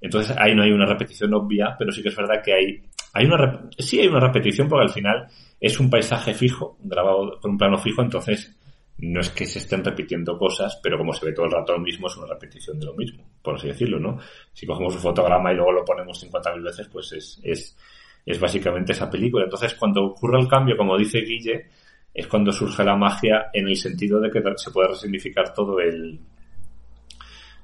Entonces 0.00 0.36
ahí 0.38 0.54
no 0.54 0.62
hay 0.62 0.70
una 0.70 0.86
repetición 0.86 1.32
obvia, 1.34 1.76
pero 1.78 1.92
sí 1.92 2.02
que 2.02 2.08
es 2.08 2.16
verdad 2.16 2.42
que 2.42 2.52
hay, 2.52 2.82
hay 3.12 3.26
una, 3.26 3.68
sí 3.78 4.00
hay 4.00 4.08
una 4.08 4.20
repetición 4.20 4.68
porque 4.68 4.86
al 4.86 4.92
final 4.92 5.26
es 5.60 5.80
un 5.80 5.88
paisaje 5.88 6.34
fijo, 6.34 6.76
grabado 6.82 7.40
con 7.40 7.52
un 7.52 7.58
plano 7.58 7.78
fijo, 7.78 8.02
entonces 8.02 8.54
no 8.98 9.20
es 9.20 9.30
que 9.30 9.46
se 9.46 9.58
estén 9.58 9.84
repitiendo 9.84 10.38
cosas, 10.38 10.78
pero 10.82 10.98
como 10.98 11.12
se 11.12 11.26
ve 11.26 11.32
todo 11.32 11.46
el 11.46 11.52
rato 11.52 11.72
lo 11.72 11.80
mismo, 11.80 12.06
es 12.06 12.16
una 12.16 12.26
repetición 12.26 12.78
de 12.78 12.86
lo 12.86 12.94
mismo, 12.94 13.24
por 13.42 13.54
así 13.56 13.68
decirlo, 13.68 13.98
¿no? 13.98 14.18
Si 14.52 14.66
cogemos 14.66 14.94
un 14.94 15.00
fotograma 15.00 15.52
y 15.52 15.56
luego 15.56 15.72
lo 15.72 15.84
ponemos 15.84 16.22
50.000 16.22 16.62
veces, 16.62 16.88
pues 16.88 17.12
es, 17.12 17.40
es, 17.42 17.76
es 18.24 18.38
básicamente 18.38 18.92
esa 18.92 19.10
película. 19.10 19.44
Entonces, 19.44 19.74
cuando 19.74 20.04
ocurre 20.04 20.40
el 20.40 20.48
cambio, 20.48 20.76
como 20.76 20.96
dice 20.96 21.20
Guille, 21.20 21.66
es 22.14 22.26
cuando 22.28 22.52
surge 22.52 22.84
la 22.84 22.96
magia 22.96 23.50
en 23.52 23.68
el 23.68 23.76
sentido 23.76 24.20
de 24.20 24.30
que 24.30 24.40
se 24.56 24.70
puede 24.70 24.88
resignificar 24.88 25.52
todo 25.52 25.80
el 25.80 26.18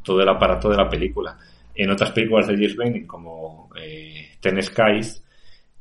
todo 0.03 0.21
el 0.21 0.29
aparato 0.29 0.69
de 0.69 0.77
la 0.77 0.89
película. 0.89 1.39
En 1.75 1.91
otras 1.91 2.11
películas 2.11 2.49
de 2.49 2.57
James 2.57 3.07
como 3.07 3.71
eh, 3.77 4.31
Ten 4.41 4.61
Skies, 4.63 5.23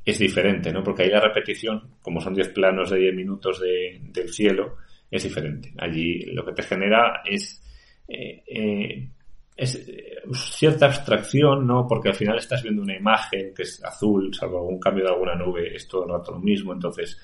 es 0.06 0.20
diferente, 0.20 0.72
¿no? 0.72 0.84
Porque 0.84 1.04
ahí 1.04 1.10
la 1.10 1.22
repetición, 1.22 1.96
como 2.02 2.22
son 2.22 2.34
10 2.34 2.50
planos 2.50 2.90
de 2.90 3.00
10 3.00 3.16
minutos 3.16 3.60
de, 3.60 4.00
del 4.02 4.30
cielo, 4.30 4.78
es 5.10 5.24
diferente. 5.24 5.74
Allí 5.78 6.22
lo 6.34 6.46
que 6.46 6.54
te 6.54 6.64
genera 6.64 7.22
es, 7.26 7.62
eh, 8.08 8.44
eh, 8.48 9.10
es 9.56 9.76
eh, 9.76 10.22
cierta 10.34 10.88
abstracción, 10.88 11.66
¿no? 11.66 11.86
Porque 11.88 12.10
al 12.10 12.16
final 12.16 12.38
estás 12.38 12.64
viendo 12.64 12.82
una 12.82 12.96
imagen 12.96 13.54
que 13.54 13.64
es 13.64 13.84
azul, 13.84 14.34
salvo 14.34 14.60
algún 14.60 14.80
cambio 14.80 15.06
de 15.06 15.12
alguna 15.12 15.36
nube, 15.36 15.76
es 15.76 15.88
todo 15.88 16.06
rato 16.06 16.32
lo 16.32 16.40
mismo, 16.40 16.74
entonces 16.74 17.20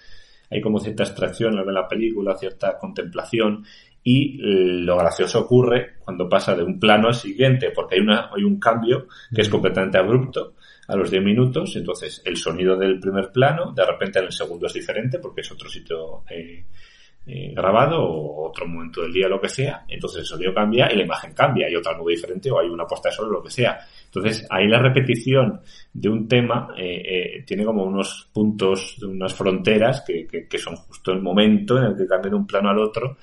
hay 0.49 0.61
como 0.61 0.79
cierta 0.79 1.03
abstracción 1.03 1.57
en 1.57 1.73
la 1.73 1.87
película, 1.87 2.35
cierta 2.35 2.77
contemplación 2.77 3.65
y 4.07 4.37
lo 4.37 4.97
gracioso 4.97 5.41
ocurre 5.41 5.95
cuando 5.99 6.29
pasa 6.29 6.55
de 6.55 6.63
un 6.63 6.79
plano 6.79 7.07
al 7.07 7.15
siguiente, 7.15 7.71
porque 7.71 7.95
hay, 7.95 8.01
una, 8.01 8.29
hay 8.31 8.43
un 8.43 8.59
cambio 8.59 9.07
que 9.33 9.41
es 9.41 9.49
completamente 9.49 9.97
abrupto 9.97 10.53
a 10.87 10.95
los 10.95 11.09
10 11.09 11.23
minutos, 11.23 11.75
entonces 11.75 12.21
el 12.23 12.37
sonido 12.37 12.77
del 12.77 12.99
primer 12.99 13.31
plano, 13.31 13.71
de 13.71 13.83
repente 13.83 14.19
en 14.19 14.25
el 14.25 14.31
segundo 14.31 14.67
es 14.67 14.73
diferente 14.73 15.17
porque 15.17 15.41
es 15.41 15.51
otro 15.51 15.67
sitio 15.67 16.23
eh, 16.29 16.65
eh, 17.27 17.53
grabado 17.55 18.03
o 18.03 18.49
otro 18.49 18.67
momento 18.67 19.01
del 19.01 19.11
día, 19.11 19.27
lo 19.27 19.41
que 19.41 19.49
sea, 19.49 19.83
entonces 19.87 20.19
el 20.19 20.25
sonido 20.25 20.53
cambia 20.53 20.91
y 20.91 20.95
la 20.95 21.03
imagen 21.03 21.33
cambia, 21.33 21.65
hay 21.65 21.75
otra 21.75 21.97
nube 21.97 22.13
diferente 22.13 22.51
o 22.51 22.59
hay 22.59 22.67
una 22.67 22.85
puesta 22.85 23.09
de 23.09 23.15
sol, 23.15 23.31
lo 23.31 23.41
que 23.41 23.49
sea. 23.49 23.79
Entonces 24.05 24.45
ahí 24.49 24.67
la 24.67 24.79
repetición 24.79 25.59
de 25.91 26.09
un 26.09 26.27
tema 26.27 26.69
eh, 26.77 27.01
eh, 27.03 27.43
tiene 27.45 27.65
como 27.65 27.83
unos 27.83 28.29
puntos, 28.31 29.01
unas 29.03 29.33
fronteras 29.33 30.03
que, 30.05 30.27
que, 30.27 30.47
que, 30.47 30.57
son 30.59 30.75
justo 30.75 31.11
el 31.11 31.21
momento 31.21 31.77
en 31.77 31.85
el 31.85 31.97
que 31.97 32.05
cambia 32.05 32.29
de 32.29 32.37
un 32.37 32.45
plano 32.45 32.69
al 32.69 32.77
otro 32.77 33.17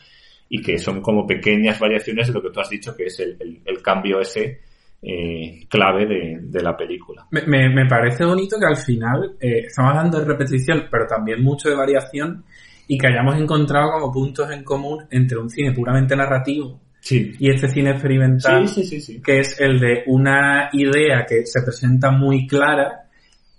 y 0.49 0.61
que 0.61 0.79
son 0.79 1.01
como 1.01 1.27
pequeñas 1.27 1.79
variaciones 1.79 2.27
de 2.27 2.35
lo 2.35 2.43
que 2.43 2.51
tú 2.51 2.61
has 2.61 2.69
dicho 2.69 2.97
que 2.97 3.05
es 3.05 3.21
el, 3.21 3.37
el, 3.41 3.63
el 3.65 3.81
cambio 3.81 4.21
ese 4.21 4.72
eh, 5.03 5.67
clave 5.69 6.07
de, 6.07 6.39
de, 6.43 6.63
la 6.63 6.77
película. 6.77 7.27
Me, 7.33 7.43
me, 7.43 7.69
me, 7.69 7.87
parece 7.87 8.25
bonito 8.25 8.57
que 8.57 8.67
al 8.67 8.77
final 8.77 9.37
eh, 9.41 9.65
estamos 9.67 9.91
hablando 9.91 10.21
de 10.21 10.27
repetición, 10.27 10.85
pero 10.89 11.09
también 11.09 11.43
mucho 11.43 11.69
de 11.69 11.75
variación 11.75 12.45
y 12.87 12.97
que 12.97 13.09
hayamos 13.09 13.37
encontrado 13.37 13.91
como 13.93 14.13
puntos 14.13 14.49
en 14.53 14.63
común 14.63 15.05
entre 15.11 15.39
un 15.39 15.51
cine 15.51 15.73
puramente 15.73 16.15
narrativo 16.15 16.81
sí. 17.01 17.33
y 17.39 17.51
este 17.51 17.69
cine 17.69 17.91
experimental, 17.91 18.69
sí, 18.69 18.85
sí, 18.85 19.01
sí, 19.01 19.21
que 19.21 19.41
es 19.41 19.61
el 19.61 19.81
de 19.81 20.05
una 20.07 20.71
idea 20.73 21.27
que 21.27 21.47
se 21.47 21.63
presenta 21.63 22.13
muy 22.13 22.47
clara 22.47 23.09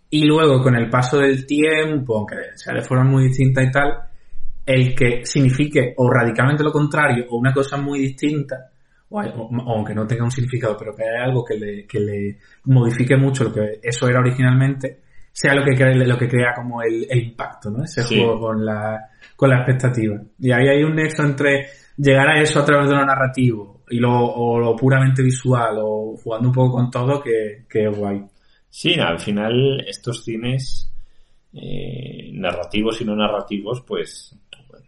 y 0.10 0.26
luego 0.26 0.62
con 0.62 0.76
el 0.76 0.90
paso 0.90 1.18
del 1.18 1.46
tiempo, 1.46 2.20
aunque 2.20 2.36
sea 2.56 2.74
de 2.74 2.82
forma 2.82 3.04
muy 3.04 3.26
distinta 3.26 3.62
y 3.64 3.72
tal, 3.72 3.98
el 4.66 4.96
que 4.96 5.26
signifique 5.26 5.94
o 5.98 6.10
radicalmente 6.10 6.64
lo 6.64 6.72
contrario 6.72 7.26
o 7.30 7.38
una 7.38 7.52
cosa 7.52 7.76
muy 7.76 8.00
distinta 8.00 8.70
o, 9.10 9.20
o, 9.22 9.72
aunque 9.76 9.94
no 9.94 10.08
tenga 10.08 10.24
un 10.24 10.32
significado, 10.32 10.76
pero 10.78 10.96
que 10.96 11.04
haya 11.04 11.24
algo 11.26 11.44
que 11.46 11.56
le, 11.58 11.86
que 11.86 12.00
le 12.00 12.38
modifique 12.66 13.16
mucho 13.16 13.44
lo 13.46 13.54
que 13.54 13.80
eso 13.82 14.08
era 14.08 14.20
originalmente, 14.20 15.02
sea 15.32 15.54
lo 15.56 15.64
que 15.64 15.76
crea, 15.76 15.94
lo 15.96 16.18
que 16.18 16.28
crea 16.28 16.54
como 16.56 16.82
el, 16.82 17.06
el 17.10 17.20
impacto, 17.20 17.70
¿no? 17.72 17.84
Ese 17.84 18.04
Sí. 18.04 18.18
juego 18.18 18.40
con 18.40 18.66
la, 18.66 19.10
con 19.36 19.50
la 19.50 19.58
expectativa. 19.58 20.20
Y 20.40 20.52
ahí 20.52 20.68
hay 20.68 20.84
un 20.84 20.96
nexo 20.96 21.24
entre 21.24 21.68
llegar 21.98 22.28
a 22.30 22.42
eso 22.42 22.60
a 22.60 22.66
través 22.66 22.88
de 22.90 22.96
lo 22.96 23.06
narrativo 23.06 23.84
y 23.90 23.98
lo, 24.00 24.12
o 24.14 24.60
lo 24.60 24.76
puramente 24.76 25.22
visual 25.22 25.76
o 25.80 26.16
jugando 26.18 26.50
un 26.50 26.54
poco 26.54 26.76
con 26.78 26.90
todo 26.92 27.22
que, 27.22 27.66
que 27.70 27.88
es 27.88 27.98
guay. 27.98 28.24
Sí, 28.70 28.96
al 29.00 29.20
final 29.20 29.84
estos 29.88 30.24
cines 30.24 30.92
eh, 31.54 32.32
narrativos 32.34 33.00
y 33.02 33.06
no 33.06 33.16
narrativos, 33.16 33.82
pues 33.88 34.36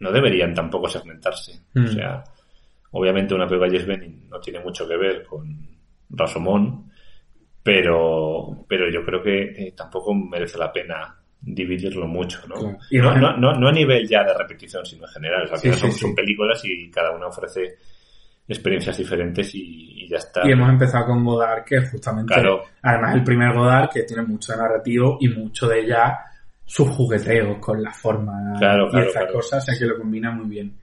no 0.00 0.10
deberían 0.10 0.52
tampoco 0.54 0.88
segmentarse. 0.88 1.60
Mm. 1.74 1.84
O 1.84 1.88
sea, 1.88 2.24
obviamente 2.96 3.34
una 3.34 3.46
película 3.46 3.70
de 3.70 3.78
Yes 3.78 3.86
Benning 3.86 4.28
no 4.28 4.40
tiene 4.40 4.60
mucho 4.60 4.86
que 4.88 4.96
ver 4.96 5.24
con 5.24 5.46
Rasomón, 6.10 6.90
pero, 7.62 8.64
pero 8.68 8.90
yo 8.90 9.04
creo 9.04 9.22
que 9.22 9.42
eh, 9.68 9.74
tampoco 9.76 10.14
merece 10.14 10.58
la 10.58 10.72
pena 10.72 11.16
dividirlo 11.40 12.06
mucho, 12.06 12.40
¿no? 12.48 12.54
Claro. 12.56 12.78
Y 12.90 12.98
No, 12.98 13.14
no, 13.16 13.36
no, 13.36 13.52
no 13.52 13.68
a 13.68 13.72
nivel 13.72 14.06
ya 14.08 14.22
de 14.24 14.34
repetición, 14.34 14.84
sino 14.86 15.04
en 15.06 15.12
general. 15.12 15.44
O 15.44 15.46
sea, 15.48 15.58
Sí, 15.58 15.72
son, 15.72 15.92
sí. 15.92 15.98
son 16.00 16.14
películas 16.14 16.60
y 16.64 16.90
cada 16.90 17.10
una 17.12 17.26
ofrece 17.26 17.76
experiencias 18.48 18.96
diferentes 18.96 19.54
y, 19.54 20.04
y 20.04 20.08
ya 20.08 20.18
está. 20.18 20.42
Y 20.48 20.52
hemos 20.52 20.68
empezado 20.70 21.06
con 21.06 21.24
Godard, 21.24 21.64
que 21.64 21.76
es 21.76 21.90
justamente, 21.90 22.34
Claro. 22.34 22.62
además 22.82 23.14
el 23.16 23.24
primer 23.24 23.52
Godard, 23.52 23.90
que 23.90 24.02
tiene 24.04 24.22
mucho 24.22 24.52
de 24.52 24.58
narrativo 24.58 25.18
y 25.20 25.28
mucho 25.28 25.68
de 25.68 25.86
ya 25.86 26.16
sus 26.64 26.88
jugueteos 26.88 27.58
con 27.58 27.82
la 27.82 27.92
forma 27.92 28.54
Claro, 28.58 28.88
y 28.92 29.00
estas 29.00 29.30
cosas, 29.32 29.62
o 29.62 29.66
sea 29.66 29.78
que 29.78 29.86
lo 29.86 29.98
combina 29.98 30.30
muy 30.32 30.46
bien. 30.48 30.76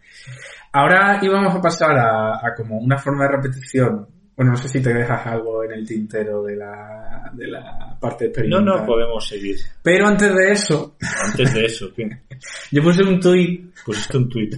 Ahora 0.73 1.19
íbamos 1.21 1.53
a 1.55 1.61
pasar 1.61 1.91
a, 1.97 2.35
a 2.37 2.55
como 2.55 2.77
una 2.77 2.97
forma 2.97 3.25
de 3.25 3.31
repetición. 3.37 4.07
Bueno, 4.35 4.51
no 4.53 4.57
sé 4.57 4.67
si 4.67 4.81
te 4.81 4.91
dejas 4.91 5.27
algo 5.27 5.63
en 5.63 5.73
el 5.73 5.87
tintero 5.87 6.41
de 6.41 6.55
la, 6.55 7.29
de 7.33 7.47
la 7.47 7.95
parte 7.99 8.25
No, 8.25 8.29
experimental. 8.29 8.65
no, 8.79 8.85
podemos 8.85 9.27
seguir. 9.27 9.57
Pero 9.83 10.07
antes 10.07 10.33
de 10.33 10.51
eso, 10.51 10.95
Antes 11.23 11.53
de 11.53 11.65
eso, 11.65 11.93
¿qué? 11.95 12.09
yo 12.71 12.81
puse 12.81 13.03
un 13.03 13.19
tuit, 13.19 13.71
Pusiste 13.85 14.17
un 14.17 14.27
tuit. 14.29 14.55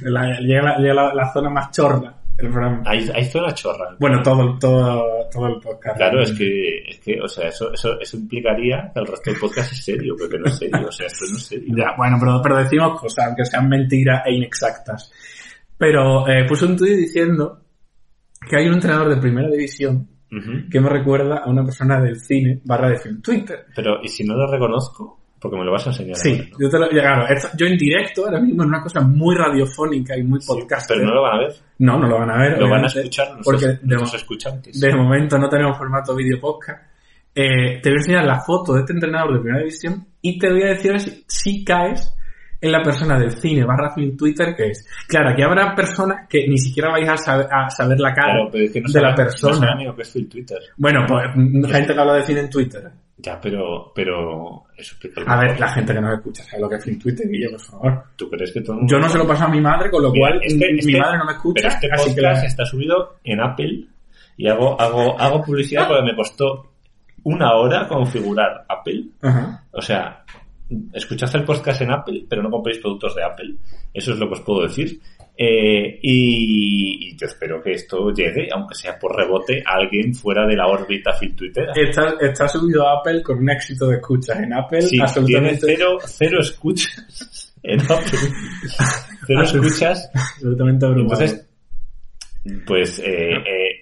la, 0.00 0.38
llega, 0.40 0.62
la, 0.62 0.78
llega 0.78 0.94
la, 0.94 1.14
la 1.14 1.32
zona 1.34 1.50
más 1.50 1.70
chorra 1.70 2.14
del 2.38 2.50
programa. 2.50 2.82
Hay, 2.86 3.06
hay 3.14 3.24
zona 3.26 3.52
chorra. 3.52 3.94
Bueno, 3.98 4.22
todo, 4.22 4.58
todo, 4.58 5.28
todo 5.30 5.46
el 5.48 5.60
podcast. 5.60 5.98
Claro, 5.98 6.22
es 6.22 6.32
que, 6.32 6.78
es 6.88 6.98
que, 7.00 7.20
o 7.20 7.28
sea, 7.28 7.48
eso, 7.48 7.70
eso, 7.74 8.00
eso 8.00 8.16
implicaría 8.16 8.90
que 8.94 9.00
el 9.00 9.06
resto 9.06 9.30
del 9.30 9.38
podcast 9.40 9.70
es 9.72 9.84
serio, 9.84 10.14
pero 10.16 10.30
que 10.30 10.38
no 10.38 10.46
es 10.46 10.56
serio, 10.56 10.86
o 10.88 10.92
sea, 10.92 11.06
esto 11.06 11.26
no 11.30 11.36
es 11.36 11.44
serio. 11.44 11.74
Ya, 11.76 11.94
bueno, 11.98 12.16
pero, 12.18 12.40
pero 12.42 12.56
decimos 12.56 12.98
cosas, 12.98 13.26
aunque 13.26 13.44
sean 13.44 13.68
mentiras 13.68 14.22
e 14.24 14.32
inexactas. 14.32 15.12
Pero 15.80 16.28
eh, 16.28 16.44
puse 16.46 16.66
un 16.66 16.76
tuit 16.76 16.94
diciendo 16.94 17.58
que 18.46 18.56
hay 18.56 18.66
un 18.68 18.74
entrenador 18.74 19.08
de 19.14 19.16
primera 19.20 19.48
división 19.48 20.06
que 20.70 20.78
me 20.80 20.88
recuerda 20.88 21.38
a 21.38 21.48
una 21.50 21.64
persona 21.64 22.00
del 22.00 22.20
cine 22.20 22.60
barra 22.64 22.90
de 22.90 22.98
film 22.98 23.20
Twitter. 23.20 23.64
Pero, 23.74 23.98
¿y 24.00 24.08
si 24.08 24.22
no 24.24 24.34
lo 24.36 24.46
reconozco? 24.46 25.18
Porque 25.40 25.56
me 25.56 25.64
lo 25.64 25.72
vas 25.72 25.86
a 25.86 25.90
enseñar 25.90 26.16
Sí, 26.16 26.32
ahora, 26.34 26.44
¿no? 26.52 26.58
yo 26.60 26.68
te 26.68 26.78
lo, 26.78 26.88
claro, 26.90 27.26
esto- 27.34 27.48
yo 27.56 27.66
en 27.66 27.76
directo 27.78 28.24
ahora 28.26 28.40
mismo 28.40 28.62
en 28.62 28.68
una 28.68 28.82
cosa 28.82 29.00
muy 29.00 29.34
radiofónica 29.34 30.16
y 30.16 30.22
muy 30.22 30.38
podcast. 30.46 30.86
Pero 30.88 31.04
no 31.06 31.14
lo 31.14 31.22
van 31.22 31.34
a 31.34 31.38
ver, 31.40 31.52
no, 31.78 31.98
no 31.98 32.06
lo 32.08 32.18
van 32.18 32.30
a 32.30 32.36
ver. 32.38 32.58
lo 32.60 32.68
van 32.68 32.84
a 32.84 32.86
escuchar 32.86 33.28
porque 33.42 33.66
de, 33.66 33.78
nuestros 33.82 34.14
escuchantes. 34.22 34.78
de 34.78 34.94
momento 34.94 35.38
no 35.38 35.48
tenemos 35.48 35.78
formato 35.78 36.14
vídeo 36.14 36.38
podcast. 36.38 36.84
Eh, 37.34 37.80
te 37.82 37.88
voy 37.88 37.96
a 37.96 38.00
enseñar 38.00 38.24
la 38.26 38.40
foto 38.40 38.74
de 38.74 38.80
este 38.80 38.92
entrenador 38.92 39.32
de 39.32 39.40
primera 39.40 39.60
división 39.60 40.06
y 40.20 40.38
te 40.38 40.48
voy 40.50 40.62
a 40.62 40.68
decir 40.74 41.00
si, 41.00 41.24
si 41.26 41.64
caes 41.64 42.12
en 42.60 42.72
la 42.72 42.82
persona 42.82 43.18
del 43.18 43.32
cine 43.32 43.64
barra 43.64 43.90
film 43.94 44.16
Twitter 44.16 44.54
que 44.54 44.68
es. 44.68 44.86
Claro, 45.08 45.30
aquí 45.30 45.42
habrá 45.42 45.74
personas 45.74 46.26
que 46.28 46.46
ni 46.46 46.58
siquiera 46.58 46.90
vais 46.90 47.08
a 47.08 47.16
saber, 47.16 47.46
a 47.50 47.70
saber 47.70 47.98
la 47.98 48.12
cara 48.12 48.32
Claro, 48.34 48.48
pero 48.52 48.64
es 48.64 48.70
que 48.72 48.80
no 48.80 48.86
de 48.88 48.92
sabe- 48.92 49.06
la 49.08 49.14
persona. 49.14 49.74
No 49.84 49.96
que 49.96 50.02
es 50.02 50.12
Twitter. 50.28 50.58
Bueno, 50.76 51.04
pues 51.08 51.24
mm, 51.34 51.64
gente 51.64 51.94
que 51.94 52.00
habla 52.00 52.14
de 52.14 52.22
cine 52.22 52.40
en 52.40 52.50
Twitter. 52.50 52.90
Ya, 53.22 53.38
pero, 53.38 53.92
pero, 53.94 54.64
eso 54.78 54.96
A 55.26 55.36
ver, 55.40 55.60
la 55.60 55.68
gente 55.68 55.92
que 55.92 56.00
nos 56.00 56.14
escucha 56.14 56.42
sabe 56.42 56.62
lo 56.62 56.68
que 56.70 56.76
es 56.76 56.84
film 56.84 56.98
Twitter, 56.98 57.28
Guille, 57.28 57.50
por 57.50 57.60
favor. 57.60 58.04
¿Tú 58.16 58.30
crees 58.30 58.50
que 58.50 58.60
todo 58.62 58.72
el 58.72 58.78
mundo 58.78 58.90
Yo 58.94 58.98
no 58.98 59.08
se 59.10 59.18
lo 59.18 59.26
paso 59.26 59.44
a 59.44 59.48
mi 59.48 59.60
madre, 59.60 59.90
con 59.90 60.02
lo 60.02 60.10
Mira, 60.10 60.28
cual 60.30 60.40
este- 60.42 60.72
mi 60.72 60.78
este- 60.78 60.98
madre 60.98 61.18
no 61.18 61.24
me 61.26 61.32
escucha, 61.32 61.54
Pero 61.62 61.68
este 61.74 61.88
así 61.92 62.04
que 62.14 62.20
podcast 62.22 62.42
la- 62.42 62.48
está 62.48 62.64
subido 62.64 63.16
en 63.24 63.40
Apple 63.42 63.84
y 64.38 64.48
hago, 64.48 64.80
hago, 64.80 65.20
hago 65.20 65.42
publicidad 65.42 65.86
porque 65.86 66.02
me 66.02 66.16
costó 66.16 66.70
una 67.24 67.52
hora 67.56 67.86
configurar 67.86 68.64
Apple. 68.66 69.04
Ajá. 69.20 69.64
O 69.72 69.82
sea, 69.82 70.24
escuchaste 70.92 71.38
el 71.38 71.44
podcast 71.44 71.82
en 71.82 71.90
Apple, 71.90 72.24
pero 72.28 72.42
no 72.42 72.50
compréis 72.50 72.78
productos 72.78 73.14
de 73.14 73.24
Apple. 73.24 73.54
Eso 73.92 74.12
es 74.12 74.18
lo 74.18 74.28
que 74.28 74.34
os 74.34 74.40
puedo 74.40 74.62
decir. 74.62 75.00
Eh, 75.36 75.98
y, 76.02 77.08
y 77.08 77.16
yo 77.16 77.26
espero 77.26 77.62
que 77.62 77.72
esto 77.72 78.10
llegue, 78.12 78.48
aunque 78.52 78.74
sea 78.74 78.98
por 78.98 79.16
rebote, 79.16 79.62
a 79.66 79.76
alguien 79.76 80.14
fuera 80.14 80.46
de 80.46 80.54
la 80.54 80.66
órbita 80.66 81.14
filtuitera. 81.14 81.72
Está, 81.74 82.14
está 82.20 82.46
subido 82.46 82.86
a 82.86 82.98
Apple 82.98 83.22
con 83.22 83.38
un 83.38 83.50
éxito 83.50 83.86
de 83.86 83.96
escuchas 83.96 84.38
en 84.38 84.52
Apple. 84.52 84.82
Sí, 84.82 84.90
tiene 84.90 85.04
absolutamente, 85.04 85.60
cero, 85.62 85.98
cero 86.04 86.38
escuchas 86.40 87.54
en 87.62 87.80
Apple. 87.80 88.18
Cero 89.26 89.42
escuchas. 89.42 90.10
absolutamente 90.14 90.86
abrumado. 90.86 91.20
Entonces, 91.22 91.48
pues, 92.66 92.98
eh, 92.98 93.34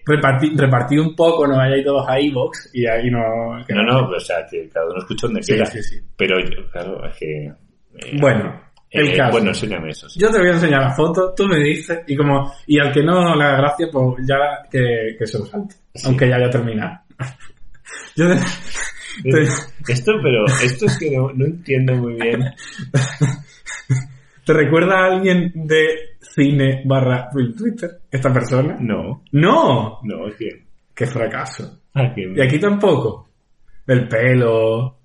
eh, 0.09 0.17
repartid, 0.17 0.59
repartid 0.61 1.01
un 1.01 1.17
poco, 1.17 1.47
no 1.47 1.57
vayáis 1.57 1.85
todos 1.85 2.07
a 2.09 2.21
iVoox 2.21 2.71
y 2.75 2.87
ahí 2.87 3.11
no... 3.11 3.65
que 3.67 3.75
no, 3.75 3.83
no, 3.83 4.09
o 4.09 4.21
sea, 4.21 4.47
que 4.51 4.69
cada 4.69 4.87
uno 4.87 4.99
escucha 4.99 5.27
donde 5.27 5.43
Sí, 5.43 5.53
quiera. 5.53 5.67
sí, 5.67 5.83
sí. 5.83 5.97
Pero, 6.17 6.39
yo, 6.41 6.71
claro, 6.71 7.05
es 7.07 7.17
que... 7.17 7.47
eh, 7.47 7.53
Bueno, 8.21 8.61
el 8.91 9.09
eh, 9.09 9.17
caso. 9.17 9.33
Bueno, 9.33 9.49
enséñame 9.49 9.91
eso. 9.91 10.07
Yo 10.17 10.31
te 10.31 10.39
voy 10.39 10.49
a 10.49 10.53
enseñar 10.53 10.83
la 10.83 10.95
foto, 10.95 11.33
tú 11.37 11.47
me 11.47 11.59
dices, 11.59 12.01
y 12.07 12.17
como, 12.17 12.53
y 12.67 12.79
al 12.79 12.93
que 12.93 13.03
no 13.03 13.35
le 13.37 13.45
haga 13.45 13.59
gracia, 13.59 13.87
pues 13.93 14.27
ya 14.27 14.37
que, 14.71 15.17
que 15.19 15.27
se 15.27 15.39
lo 15.39 15.45
salte. 15.47 15.75
Aunque 16.05 16.29
ya 16.29 16.37
haya 16.37 16.51
terminado. 16.51 16.99
Yo 18.17 18.27
te- 18.29 19.31
te- 19.31 19.93
Esto, 19.93 20.13
pero, 20.23 20.45
esto 20.63 20.87
es 20.87 20.99
que 20.99 21.11
no, 21.17 21.31
no 21.33 21.47
entiendo 21.47 21.95
muy 21.95 22.15
bien. 22.15 22.43
¿Te 24.45 24.53
recuerda 24.53 24.99
a 25.01 25.07
alguien 25.15 25.51
de 25.55 25.87
cine 26.43 26.83
barra 26.85 27.29
Twitter? 27.31 27.91
¿Esta 28.11 28.33
persona? 28.33 28.77
No, 28.81 29.23
¡No! 29.33 29.99
no, 30.05 30.29
es 30.29 30.35
que... 30.37 30.49
¡Qué 30.95 31.07
fracaso! 31.07 31.81
Y 32.17 32.41
aquí 32.41 32.59
tampoco. 32.59 33.29
El 33.87 34.07
pelo, 34.09 34.97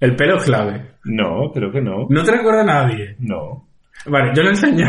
El 0.00 0.16
pelo 0.16 0.36
es 0.36 0.44
clave. 0.44 0.86
No, 1.04 1.50
creo 1.52 1.70
que 1.70 1.80
no. 1.80 2.06
No 2.08 2.22
te 2.24 2.32
recuerda 2.32 2.62
a 2.62 2.64
nadie. 2.64 3.16
No. 3.20 3.68
Vale, 4.06 4.32
yo 4.34 4.42
lo 4.42 4.50
enseño. 4.50 4.86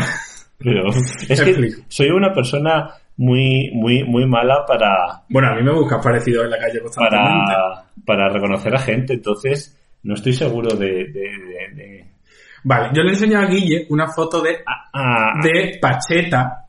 Pero 0.58 0.88
es 1.28 1.40
que 1.42 1.68
soy 1.88 2.10
una 2.10 2.32
persona 2.32 2.90
muy, 3.18 3.70
muy, 3.74 4.04
muy 4.04 4.26
mala 4.26 4.64
para, 4.66 5.22
Bueno, 5.28 5.48
a 5.50 5.54
mí 5.54 5.62
me 5.62 5.72
buscas 5.72 6.02
parecido 6.04 6.44
en 6.44 6.50
la 6.50 6.58
calle 6.58 6.80
constantemente. 6.80 7.52
para, 7.52 7.84
para 8.04 8.28
reconocer 8.32 8.74
a 8.74 8.78
gente, 8.78 9.14
entonces 9.14 9.78
no 10.02 10.14
estoy 10.14 10.32
seguro 10.32 10.76
de, 10.76 10.86
de, 10.86 11.20
de- 11.20 11.74
de- 11.74 12.04
Vale, 12.68 12.90
yo 12.92 13.02
le 13.02 13.10
enseño 13.10 13.38
a 13.38 13.46
Guille 13.46 13.86
una 13.90 14.08
foto 14.08 14.40
de, 14.42 14.58
Ah, 14.92 15.34
de 15.42 15.78
Pacheta, 15.80 16.66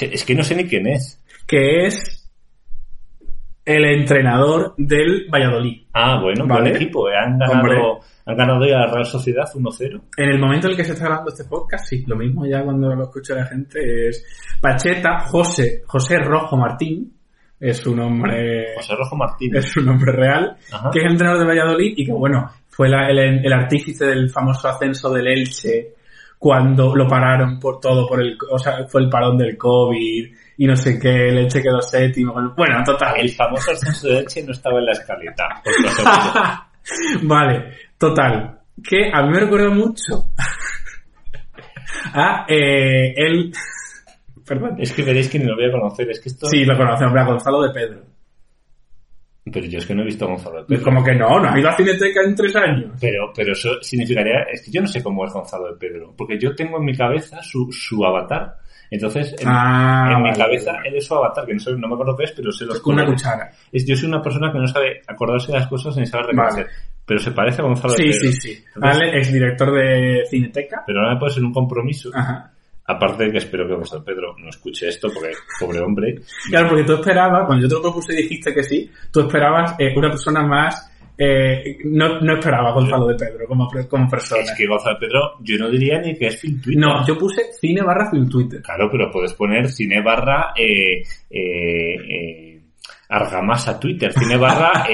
es 0.00 0.24
que 0.24 0.34
no 0.36 0.44
sé 0.44 0.54
ni 0.54 0.64
quién 0.68 0.86
es. 0.86 1.20
que 1.46 1.86
es 1.86 2.16
el 3.64 3.84
entrenador 3.84 4.74
del 4.78 5.26
Valladolid. 5.32 5.82
Ah, 5.92 6.20
bueno, 6.22 6.46
Vale. 6.46 6.62
buen 6.70 6.76
equipo. 6.76 7.08
eh. 7.08 7.14
Han 7.16 7.38
ganado, 7.38 7.60
Hombre. 7.60 7.78
han 8.26 8.36
ganado 8.36 8.66
ya 8.66 8.78
la 8.78 8.86
Real 8.86 9.06
Sociedad 9.06 9.44
1-0. 9.54 10.00
En 10.16 10.28
el 10.30 10.38
momento 10.38 10.66
en 10.66 10.70
el 10.72 10.76
que 10.76 10.84
se 10.84 10.92
está 10.92 11.06
grabando 11.06 11.30
este 11.30 11.44
podcast, 11.44 11.86
sí, 11.86 12.04
lo 12.06 12.16
mismo 12.16 12.46
ya 12.46 12.62
cuando 12.64 12.94
lo 12.94 13.02
escucha 13.04 13.34
la 13.34 13.46
gente 13.46 14.08
es 14.08 14.24
Pacheta, 14.60 15.20
José, 15.26 15.82
José 15.86 16.18
Rojo 16.18 16.56
Martín, 16.56 17.12
es 17.60 17.86
un 17.86 18.00
hombre, 18.00 18.74
José 18.76 18.94
Rojo 18.96 19.16
Martínez. 19.16 19.64
es 19.66 19.76
un 19.76 19.86
nombre 19.86 20.12
real, 20.12 20.56
Ajá. 20.72 20.90
que 20.90 21.00
es 21.00 21.04
el 21.04 21.12
entrenador 21.12 21.40
de 21.40 21.46
Valladolid 21.46 21.94
y 21.96 22.06
que 22.06 22.12
bueno, 22.12 22.50
fue 22.70 22.88
la- 22.88 23.08
el, 23.10 23.18
el 23.44 23.52
artífice 23.52 24.06
del 24.06 24.30
famoso 24.30 24.68
ascenso 24.68 25.10
del 25.12 25.26
Elche 25.28 25.94
cuando 26.38 26.96
lo 26.96 27.06
pararon 27.06 27.60
por 27.60 27.80
todo, 27.80 28.08
por 28.08 28.20
el, 28.22 28.38
o 28.50 28.58
sea, 28.58 28.86
fue 28.88 29.02
el 29.02 29.10
parón 29.10 29.36
del 29.36 29.58
COVID 29.58 30.34
y 30.56 30.66
no 30.66 30.74
sé 30.74 30.98
qué, 30.98 31.28
el 31.28 31.38
Elche 31.38 31.60
quedó 31.62 31.82
séptimo, 31.82 32.32
bueno, 32.56 32.82
total. 32.84 33.14
El 33.18 33.30
famoso 33.30 33.72
ascenso 33.72 34.08
de 34.08 34.20
Elche 34.20 34.42
no 34.44 34.52
estaba 34.52 34.78
en 34.78 34.86
la 34.86 34.92
escaleta. 34.92 35.46
vale, 37.22 37.74
total. 37.98 38.58
Que 38.82 39.10
a 39.12 39.22
mí 39.22 39.30
me 39.30 39.40
recuerda 39.40 39.68
mucho 39.68 40.24
a 42.14 42.46
eh, 42.48 43.12
el... 43.16 43.52
Perdón. 44.46 44.76
es 44.78 44.92
que 44.92 45.02
veréis 45.02 45.28
que 45.28 45.38
ni 45.38 45.44
lo 45.44 45.54
voy 45.54 45.66
a 45.68 45.72
conocer. 45.72 46.10
Es 46.10 46.18
que 46.20 46.28
esto... 46.30 46.46
Sí, 46.48 46.64
lo 46.64 46.76
conocemos, 46.76 47.14
a 47.16 47.24
Gonzalo 47.24 47.62
de 47.62 47.70
Pedro. 47.70 48.02
Pero 49.44 49.66
yo 49.66 49.78
es 49.78 49.86
que 49.86 49.94
no 49.94 50.02
he 50.02 50.06
visto 50.06 50.26
a 50.26 50.28
Gonzalo 50.28 50.58
de 50.58 50.64
Pedro. 50.66 50.84
Como 50.84 51.02
que 51.02 51.14
no, 51.14 51.40
no 51.40 51.48
ha 51.50 51.58
ido 51.58 51.68
a 51.68 51.76
Cineteca 51.76 52.20
en 52.24 52.34
tres 52.34 52.54
años. 52.56 52.92
Pero, 53.00 53.32
pero 53.34 53.52
eso 53.52 53.80
significaría, 53.82 54.42
es 54.52 54.62
que 54.62 54.70
yo 54.70 54.82
no 54.82 54.86
sé 54.86 55.02
cómo 55.02 55.24
es 55.24 55.32
Gonzalo 55.32 55.72
de 55.72 55.78
Pedro, 55.78 56.12
porque 56.16 56.38
yo 56.38 56.54
tengo 56.54 56.76
en 56.78 56.84
mi 56.84 56.94
cabeza 56.94 57.42
su, 57.42 57.68
su 57.72 58.04
avatar. 58.04 58.56
Entonces, 58.90 59.32
en, 59.40 59.46
Ah, 59.48 60.14
en 60.16 60.22
mi 60.24 60.32
cabeza 60.32 60.72
vale. 60.72 60.88
él 60.88 60.96
es 60.96 61.06
su 61.06 61.14
avatar, 61.14 61.46
que 61.46 61.54
no, 61.54 61.60
sé, 61.60 61.72
no 61.72 61.88
me 61.88 61.94
acuerdo 61.94 62.16
qué 62.16 62.24
es, 62.24 62.32
pero 62.32 62.50
sé 62.52 62.64
los 62.66 62.80
Con 62.80 62.94
una 62.94 63.06
cuchara. 63.06 63.48
Es, 63.72 63.86
yo 63.86 63.96
soy 63.96 64.08
una 64.08 64.20
persona 64.20 64.52
que 64.52 64.58
no 64.58 64.66
sabe 64.66 65.00
acordarse 65.06 65.52
de 65.52 65.58
las 65.58 65.68
cosas 65.68 65.96
ni 65.96 66.06
sabe 66.06 66.24
reconocer. 66.28 66.66
Pero 67.06 67.18
se 67.20 67.30
parece 67.32 67.62
a 67.62 67.64
Gonzalo 67.64 67.94
de 67.94 67.98
Sí, 67.98 68.18
Pedro. 68.20 68.32
sí, 68.32 68.32
sí. 68.40 68.64
Entonces, 68.74 68.98
Vale, 69.00 69.18
exdirector 69.18 69.72
de 69.74 70.22
Cineteca. 70.28 70.82
Pero 70.86 71.00
ahora 71.00 71.14
me 71.14 71.18
puede 71.20 71.32
ser 71.32 71.44
un 71.44 71.52
compromiso. 71.52 72.10
Ajá. 72.14 72.52
Aparte 72.90 73.24
de 73.24 73.32
que 73.32 73.38
espero 73.38 73.66
que 73.66 73.74
Gonzalo 73.74 74.04
Pedro 74.04 74.34
no 74.38 74.48
escuche 74.48 74.88
esto, 74.88 75.08
porque 75.12 75.32
pobre 75.58 75.80
hombre. 75.80 76.20
Claro, 76.48 76.68
porque 76.70 76.84
tú 76.84 76.94
esperabas, 76.94 77.46
cuando 77.46 77.62
yo 77.62 77.68
te 77.68 77.74
lo 77.74 77.82
propuse 77.82 78.14
y 78.14 78.22
dijiste 78.22 78.52
que 78.52 78.62
sí, 78.62 78.90
tú 79.12 79.20
esperabas 79.20 79.74
eh, 79.78 79.92
una 79.96 80.10
persona 80.10 80.42
más... 80.42 80.90
eh, 81.22 81.76
no, 81.84 82.18
no 82.20 82.32
esperaba 82.34 82.72
Gonzalo 82.72 83.06
de 83.06 83.14
Pedro 83.14 83.46
como 83.46 83.68
persona. 83.68 84.42
Es 84.42 84.54
que 84.56 84.66
Gonzalo 84.66 84.98
Pedro, 84.98 85.34
yo 85.40 85.58
no 85.58 85.68
diría 85.68 86.00
ni 86.00 86.16
que 86.16 86.28
es 86.28 86.40
film 86.40 86.62
Twitter. 86.62 86.82
No, 86.82 87.06
yo 87.06 87.18
puse 87.18 87.52
cine 87.60 87.82
barra 87.82 88.10
film 88.10 88.26
Twitter. 88.26 88.62
Claro, 88.62 88.88
pero 88.90 89.10
puedes 89.10 89.34
poner 89.34 89.68
cine 89.68 90.00
barra 90.02 90.54
eh, 90.56 91.02
eh, 91.28 91.94
eh, 92.08 92.62
argamasa 93.10 93.78
Twitter, 93.78 94.10
cine 94.14 94.38
barra 94.38 94.86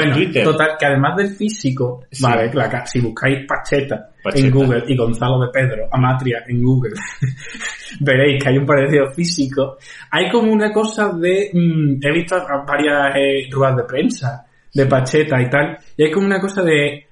Bueno, 0.00 0.16
Twitter. 0.16 0.44
total, 0.44 0.70
que 0.78 0.86
además 0.86 1.16
del 1.16 1.28
físico, 1.36 2.04
Sí. 2.10 2.22
vale, 2.24 2.50
la 2.52 2.84
si 2.86 3.00
buscáis 3.00 3.46
Pacheta, 3.46 4.10
Pacheta. 4.22 4.46
en 4.46 4.52
Google 4.52 4.84
y 4.88 4.96
Gonzalo 4.96 5.38
de 5.40 5.48
Pedro, 5.52 5.88
Amatria 5.92 6.42
en 6.48 6.60
Google, 6.62 6.94
veréis 8.00 8.42
que 8.42 8.48
hay 8.50 8.58
un 8.58 8.66
parecido 8.66 9.10
físico. 9.12 9.76
Hay 10.10 10.28
como 10.30 10.52
una 10.52 10.72
cosa 10.72 11.10
de, 11.12 11.50
mm, 11.52 11.98
he 12.04 12.12
visto 12.12 12.36
varias 12.66 13.14
eh, 13.16 13.48
ruedas 13.50 13.76
de 13.76 13.84
prensa 13.84 14.44
de 14.74 14.86
Pacheta 14.86 15.40
y 15.40 15.48
tal, 15.48 15.78
y 15.96 16.02
hay 16.04 16.10
como 16.10 16.26
una 16.26 16.40
cosa 16.40 16.62
de 16.62 17.06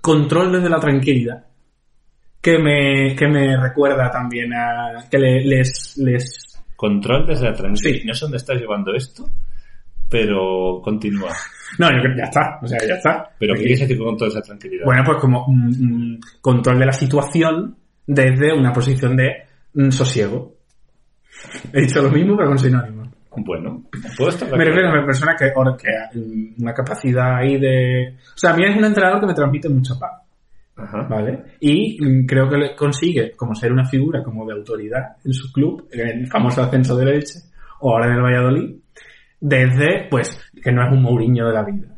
control 0.00 0.52
desde 0.52 0.68
la 0.70 0.80
tranquilidad 0.80 1.44
que 2.42 2.58
me, 2.58 3.14
que 3.14 3.28
me 3.28 3.56
recuerda 3.60 4.10
también 4.10 4.52
a 4.54 5.06
que 5.10 5.18
le- 5.18 5.44
les, 5.44 5.96
les 5.98 6.46
Control 6.74 7.26
desde 7.26 7.44
la 7.44 7.52
tranquilidad. 7.54 7.98
Sí. 8.00 8.06
No 8.06 8.14
sé 8.14 8.24
dónde 8.24 8.38
estás 8.38 8.56
llevando 8.58 8.94
esto, 8.94 9.28
pero 10.08 10.80
continúa. 10.82 11.30
No, 11.78 11.86
yo 11.90 12.00
creo 12.02 12.14
que 12.14 12.18
ya 12.18 12.24
está, 12.24 12.58
o 12.62 12.66
sea, 12.66 12.78
ya 12.86 12.94
está. 12.94 13.30
Pero 13.38 13.54
¿qué 13.54 13.60
quieres 13.60 13.80
decir 13.80 13.98
con 13.98 14.16
toda 14.16 14.30
esa 14.30 14.42
tranquilidad? 14.42 14.84
Bueno, 14.84 15.02
pues 15.04 15.18
como 15.18 15.46
un, 15.46 15.64
un 15.66 16.20
control 16.40 16.78
de 16.78 16.86
la 16.86 16.92
situación 16.92 17.76
desde 18.06 18.52
una 18.52 18.72
posición 18.72 19.16
de 19.16 19.44
mm, 19.74 19.90
sosiego. 19.90 20.54
He 21.72 21.82
dicho 21.82 22.02
lo 22.02 22.10
mismo, 22.10 22.36
pero 22.36 22.48
con 22.48 22.58
sinónimo. 22.58 23.10
Bueno, 23.36 23.84
puedo 24.16 24.30
estar 24.30 24.50
de 24.50 24.56
Me 24.56 24.64
refiero 24.64 24.88
a 24.90 25.36
que, 25.36 25.52
or- 25.54 25.76
que 25.76 26.18
mm, 26.18 26.62
una 26.62 26.74
capacidad 26.74 27.36
ahí 27.36 27.58
de... 27.58 28.16
O 28.34 28.36
sea, 28.38 28.50
a 28.50 28.56
mí 28.56 28.64
es 28.64 28.76
un 28.76 28.84
entrenador 28.84 29.20
que 29.20 29.26
me 29.26 29.34
transmite 29.34 29.68
mucha 29.68 29.94
paz, 29.98 30.22
Ajá. 30.76 31.06
¿vale? 31.08 31.44
Y 31.60 31.96
mm, 32.04 32.26
creo 32.26 32.48
que 32.48 32.74
consigue, 32.76 33.30
como 33.36 33.54
ser 33.54 33.72
una 33.72 33.84
figura 33.84 34.22
como 34.24 34.44
de 34.46 34.54
autoridad 34.54 35.16
en 35.24 35.32
su 35.32 35.52
club, 35.52 35.88
en 35.92 36.08
el 36.08 36.26
famoso 36.26 36.62
ascenso 36.62 36.96
del 36.96 37.08
Elche, 37.08 37.38
o 37.80 37.92
ahora 37.92 38.06
en 38.08 38.12
el 38.14 38.22
Valladolid, 38.22 38.76
desde, 39.40 40.08
pues, 40.10 40.38
que 40.62 40.72
no 40.72 40.86
es 40.86 40.92
un 40.92 41.02
Mourinho 41.02 41.46
de 41.48 41.52
la 41.52 41.62
vida, 41.62 41.88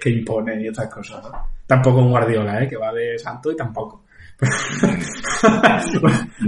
que, 0.00 0.10
impone 0.10 0.62
y 0.62 0.68
otras 0.68 0.92
cosas. 0.92 1.22
¿no? 1.22 1.30
Tampoco 1.66 2.00
un 2.00 2.10
Guardiola, 2.10 2.62
¿eh? 2.62 2.68
Que 2.68 2.76
va 2.76 2.92
de 2.92 3.18
santo 3.18 3.50
y 3.50 3.56
tampoco. 3.56 4.04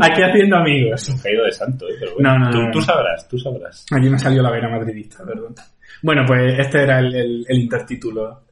Aquí 0.00 0.22
haciendo 0.22 0.56
amigos. 0.56 1.08
Un 1.08 1.18
caído 1.18 1.44
de 1.44 1.52
santo, 1.52 1.86
¿eh? 1.88 1.94
Pero 1.98 2.14
bueno, 2.14 2.38
No, 2.38 2.44
no, 2.44 2.50
tú, 2.50 2.58
no, 2.58 2.64
no. 2.66 2.70
tú 2.72 2.80
sabrás, 2.80 3.28
tú 3.28 3.38
sabrás. 3.38 3.86
Aquí 3.90 4.10
me 4.10 4.18
salió 4.18 4.42
la 4.42 4.50
vena 4.50 4.68
madridista, 4.68 5.24
perdón. 5.24 5.54
Bueno, 6.02 6.22
pues 6.26 6.58
este 6.58 6.82
era 6.82 6.98
el, 6.98 7.14
el, 7.14 7.46
el 7.48 7.58
intertítulo. 7.58 8.42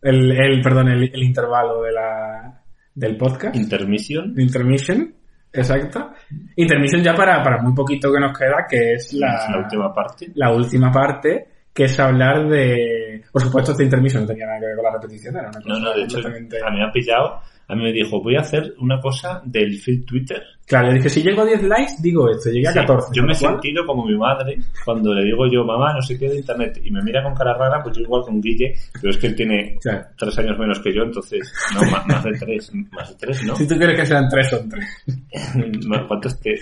El, 0.00 0.32
el, 0.32 0.60
perdón, 0.62 0.88
el, 0.88 1.22
intervalo 1.22 1.82
de 1.82 1.92
la, 1.92 2.62
del 2.94 3.16
podcast. 3.16 3.54
Intermisión. 3.56 4.34
Intermission. 4.36 5.14
Exacto. 5.52 6.12
Intermission 6.56 7.02
ya 7.02 7.14
para, 7.14 7.42
para 7.42 7.62
muy 7.62 7.74
poquito 7.74 8.12
que 8.12 8.20
nos 8.20 8.36
queda, 8.36 8.66
que 8.68 8.94
es 8.94 9.12
la, 9.14 9.48
la 9.50 9.58
última 9.58 9.92
parte. 9.92 10.30
la 10.34 10.52
última 10.52 10.92
parte, 10.92 11.48
que 11.78 11.84
es 11.84 12.00
hablar 12.00 12.48
de... 12.48 13.22
Por 13.32 13.40
supuesto, 13.40 13.70
este 13.70 13.84
intermission 13.84 14.22
no 14.24 14.26
tenía 14.28 14.46
nada 14.46 14.58
que 14.58 14.66
ver 14.66 14.74
con 14.74 14.84
la 14.84 14.92
repetición, 14.94 15.36
era 15.36 15.48
una 15.48 15.60
cosa 15.60 15.68
No, 15.68 15.78
no, 15.78 15.92
de 15.94 16.02
hecho, 16.02 16.14
completamente- 16.20 16.58
a 16.66 16.70
mí 16.70 16.76
me 16.78 16.84
ha 16.84 16.90
pillado. 16.92 17.40
A 17.68 17.74
mí 17.76 17.82
me 17.84 17.92
dijo, 17.92 18.20
voy 18.22 18.34
a 18.34 18.40
hacer 18.40 18.74
una 18.80 18.98
cosa 18.98 19.42
del 19.44 19.78
feed 19.78 20.04
Twitter. 20.06 20.42
Claro, 20.66 20.88
le 20.88 20.94
dije, 20.94 21.08
si 21.10 21.22
llego 21.22 21.42
a 21.42 21.44
10 21.44 21.62
likes, 21.64 21.92
digo 22.02 22.28
esto, 22.30 22.50
llegué 22.50 22.66
a 22.66 22.72
Sí, 22.72 22.78
14. 22.80 23.08
yo 23.14 23.22
me 23.22 23.32
he 23.32 23.36
con 23.36 23.42
lo 23.42 23.48
cual- 23.50 23.62
sentido 23.62 23.86
como 23.86 24.06
mi 24.06 24.16
madre 24.18 24.56
cuando 24.84 25.14
le 25.14 25.22
digo 25.24 25.46
yo, 25.52 25.64
mamá, 25.64 25.92
no 25.94 26.00
sé 26.02 26.18
qué 26.18 26.28
de 26.30 26.38
internet, 26.38 26.80
y 26.82 26.90
me 26.90 27.00
mira 27.02 27.22
con 27.22 27.34
cara 27.34 27.54
rara, 27.54 27.80
pues 27.82 27.96
yo 27.96 28.02
igual 28.02 28.22
con 28.22 28.40
Guille, 28.40 28.74
pero 29.00 29.10
es 29.10 29.18
que 29.18 29.26
él 29.28 29.36
tiene 29.36 29.76
Claro. 29.80 30.04
tres 30.16 30.38
años 30.38 30.58
menos 30.58 30.80
que 30.80 30.92
yo, 30.94 31.02
entonces, 31.02 31.52
no, 31.74 31.82
más, 31.90 32.06
más 32.08 32.24
de 32.24 32.32
tres, 32.32 32.72
más 32.90 33.08
de 33.10 33.14
tres, 33.16 33.44
¿no? 33.44 33.54
Si 33.54 33.68
tú 33.68 33.76
quieres 33.76 34.00
que 34.00 34.06
sean 34.06 34.28
3, 34.28 34.48
son 34.50 34.68
3. 34.68 34.84
¿Cuántos 36.08 36.40
te? 36.40 36.54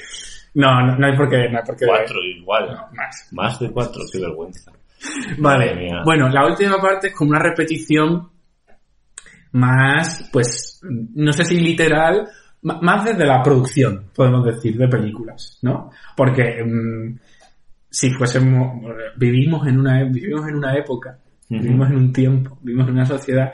No, 0.55 0.81
no, 0.87 0.97
no 0.97 1.07
hay 1.07 1.17
por 1.17 1.29
qué, 1.29 1.49
no 1.51 1.59
hay 1.59 1.65
por 1.65 1.77
qué. 1.77 1.87
Cuatro, 1.87 2.17
igual. 2.25 2.67
No, 2.67 2.97
más. 2.97 3.29
Más 3.33 3.61
de 3.61 3.71
cuatro, 3.71 4.03
qué 4.13 4.19
vergüenza. 4.21 4.73
Vale. 5.39 5.91
Bueno, 6.05 6.29
la 6.29 6.47
última 6.47 6.81
parte 6.81 7.09
es 7.09 7.15
como 7.15 7.31
una 7.31 7.41
repetición 7.41 8.29
más, 9.53 10.29
pues, 10.33 10.81
no 10.83 11.33
sé 11.33 11.45
si 11.45 11.59
literal, 11.59 12.29
más 12.63 13.05
desde 13.05 13.27
la 13.27 13.43
producción, 13.43 14.11
podemos 14.15 14.45
decir, 14.45 14.77
de 14.77 14.89
películas, 14.89 15.59
¿no? 15.63 15.91
Porque 16.17 16.63
mm, 16.65 17.19
si 17.89 18.11
fuésemos, 18.11 18.83
vivimos 19.17 19.67
en 19.67 19.79
una, 19.81 20.05
vivimos 20.05 20.49
en 20.49 20.57
una 20.57 20.77
época, 20.77 21.19
vivimos 21.49 21.89
en 21.91 21.97
un 21.97 22.13
tiempo, 22.13 22.59
vivimos 22.61 22.89
en 22.89 22.95
una 22.95 23.07
sociedad 23.07 23.53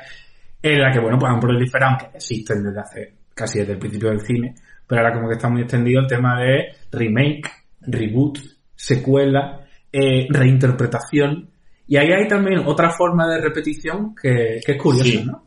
en 0.62 0.80
la 0.80 0.90
que, 0.90 1.00
bueno, 1.00 1.18
pues 1.18 1.32
han 1.32 1.40
proliferado, 1.40 1.92
aunque 1.92 2.16
existen 2.16 2.62
desde 2.62 2.80
hace, 2.80 3.14
casi 3.34 3.58
desde 3.60 3.74
el 3.74 3.78
principio 3.78 4.10
del 4.10 4.20
cine, 4.20 4.54
pero 4.86 5.02
ahora 5.02 5.14
como 5.14 5.28
que 5.28 5.34
está 5.34 5.48
muy 5.48 5.62
extendido 5.62 6.00
el 6.00 6.06
tema 6.06 6.40
de 6.40 6.74
remake, 6.90 7.50
reboot, 7.82 8.38
secuela, 8.74 9.60
eh, 9.92 10.26
reinterpretación, 10.30 11.48
y 11.86 11.96
ahí 11.96 12.12
hay 12.12 12.26
también 12.28 12.60
otra 12.66 12.90
forma 12.90 13.28
de 13.28 13.40
repetición 13.40 14.14
que, 14.14 14.60
que 14.64 14.72
es 14.72 14.82
curiosa, 14.82 15.04
Sí. 15.10 15.24
¿no? 15.24 15.44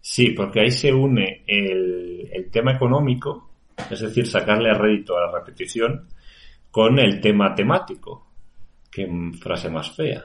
Sí, 0.00 0.30
porque 0.30 0.60
ahí 0.60 0.70
se 0.70 0.92
une 0.92 1.42
el, 1.46 2.28
el 2.32 2.50
tema 2.50 2.72
económico, 2.72 3.50
es 3.90 4.00
decir, 4.00 4.26
sacarle 4.26 4.72
rédito 4.74 5.16
a 5.16 5.26
la 5.26 5.38
repetición, 5.38 6.06
con 6.70 6.98
el 6.98 7.20
tema 7.20 7.54
temático. 7.54 8.26
Qué 8.90 9.06
frase 9.40 9.68
más 9.68 9.94
fea. 9.96 10.24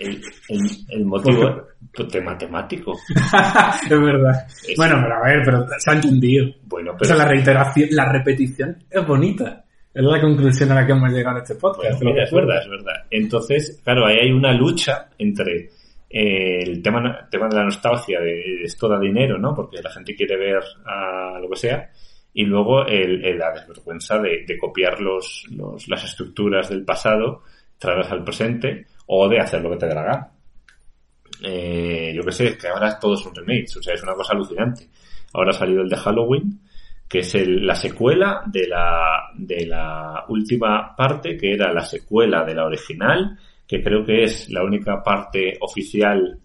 El, 0.00 0.20
el- 0.48 0.70
el 0.88 1.04
motivo, 1.04 1.62
tema 2.10 2.36
temático. 2.36 2.92
es 3.84 3.88
verdad. 3.90 4.46
Es- 4.68 4.76
Bueno, 4.76 4.96
pero 5.00 5.14
a 5.14 5.22
ver, 5.28 5.42
pero 5.44 5.66
se 5.78 5.90
ha 5.90 5.94
entendido. 5.94 6.46
Bueno, 6.64 6.92
O 6.92 6.96
pero 6.98 7.08
sea, 7.14 7.16
la 7.18 7.28
reiteración, 7.28 7.88
la 7.92 8.10
repetición 8.12 8.76
es 8.90 9.06
bonita. 9.06 9.64
Es 9.96 10.04
la 10.04 10.20
conclusión 10.20 10.70
a 10.72 10.74
la 10.74 10.86
que 10.86 10.92
hemos 10.92 11.10
llegado 11.10 11.38
en 11.38 11.42
este 11.42 11.54
podcast. 11.54 12.02
Bueno, 12.02 12.12
mira, 12.12 12.24
es 12.24 12.30
verdad, 12.30 12.60
es 12.62 12.68
verdad. 12.68 13.06
Entonces, 13.10 13.80
claro, 13.82 14.04
ahí 14.04 14.16
hay 14.24 14.30
una 14.30 14.52
lucha 14.52 15.08
entre 15.16 15.70
eh, 16.10 16.62
el 16.64 16.82
tema, 16.82 17.26
tema 17.30 17.48
de 17.48 17.56
la 17.56 17.64
nostalgia, 17.64 18.20
de 18.20 18.62
esto 18.62 18.90
da 18.90 19.00
dinero, 19.00 19.38
¿no? 19.38 19.54
Porque 19.54 19.80
la 19.80 19.90
gente 19.90 20.14
quiere 20.14 20.36
ver 20.36 20.62
a 20.84 21.38
lo 21.40 21.48
que 21.48 21.56
sea. 21.56 21.90
Y 22.34 22.44
luego 22.44 22.84
el, 22.86 23.38
la 23.38 23.52
desvergüenza 23.52 24.18
de, 24.18 24.44
de 24.46 24.58
copiar 24.58 25.00
los, 25.00 25.46
los, 25.52 25.88
las 25.88 26.04
estructuras 26.04 26.68
del 26.68 26.84
pasado, 26.84 27.44
traerlas 27.78 28.12
al 28.12 28.22
presente, 28.22 28.88
o 29.06 29.26
de 29.30 29.40
hacer 29.40 29.62
lo 29.62 29.70
que 29.70 29.76
te 29.78 29.86
dé 29.86 29.94
la 29.94 30.02
gana. 30.02 30.28
Eh, 31.42 32.12
yo 32.14 32.22
qué 32.22 32.32
sé, 32.32 32.58
que 32.58 32.68
ahora 32.68 32.98
todo 32.98 33.14
es 33.14 33.24
un 33.24 33.34
remake, 33.34 33.78
o 33.78 33.82
sea, 33.82 33.94
es 33.94 34.02
una 34.02 34.12
cosa 34.12 34.34
alucinante. 34.34 34.90
Ahora 35.32 35.52
ha 35.52 35.54
salido 35.54 35.80
el 35.80 35.88
de 35.88 35.96
Halloween, 35.96 36.60
que 37.08 37.20
es 37.20 37.34
el, 37.34 37.66
la 37.66 37.74
secuela 37.74 38.42
de 38.46 38.66
la, 38.66 39.30
de 39.34 39.66
la 39.66 40.24
última 40.28 40.94
parte, 40.96 41.36
que 41.36 41.52
era 41.52 41.72
la 41.72 41.82
secuela 41.82 42.44
de 42.44 42.54
la 42.54 42.66
original, 42.66 43.38
que 43.66 43.82
creo 43.82 44.04
que 44.04 44.24
es 44.24 44.50
la 44.50 44.64
única 44.64 45.02
parte 45.02 45.56
oficial 45.60 46.38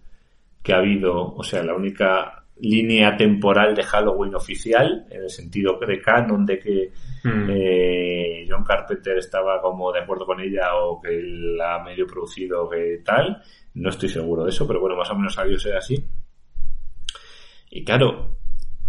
que 0.62 0.74
ha 0.74 0.78
habido, 0.78 1.34
o 1.34 1.44
sea, 1.44 1.64
la 1.64 1.76
única 1.76 2.44
línea 2.60 3.16
temporal 3.18 3.74
de 3.74 3.84
Halloween 3.84 4.36
oficial, 4.36 5.08
en 5.10 5.24
el 5.24 5.30
sentido 5.30 5.80
de 5.80 6.00
canon 6.00 6.46
de 6.46 6.60
que 6.60 6.92
Hmm. 7.24 7.50
eh, 7.52 8.48
John 8.50 8.64
Carpenter 8.64 9.18
estaba 9.18 9.62
como 9.62 9.92
de 9.92 10.00
acuerdo 10.00 10.26
con 10.26 10.40
ella 10.42 10.76
o 10.76 11.00
que 11.00 11.22
la 11.22 11.76
ha 11.76 11.84
medio 11.84 12.08
producido 12.08 12.70
que 12.70 13.02
tal. 13.06 13.42
No 13.76 13.90
estoy 13.90 14.10
seguro 14.10 14.44
de 14.44 14.50
eso, 14.50 14.68
pero 14.68 14.80
bueno, 14.80 14.96
más 14.96 15.10
o 15.12 15.16
menos 15.16 15.38
ha 15.38 15.44
debido 15.44 15.60
ser 15.60 15.76
así. 15.76 16.04
Y 17.70 17.84
claro, 17.84 18.40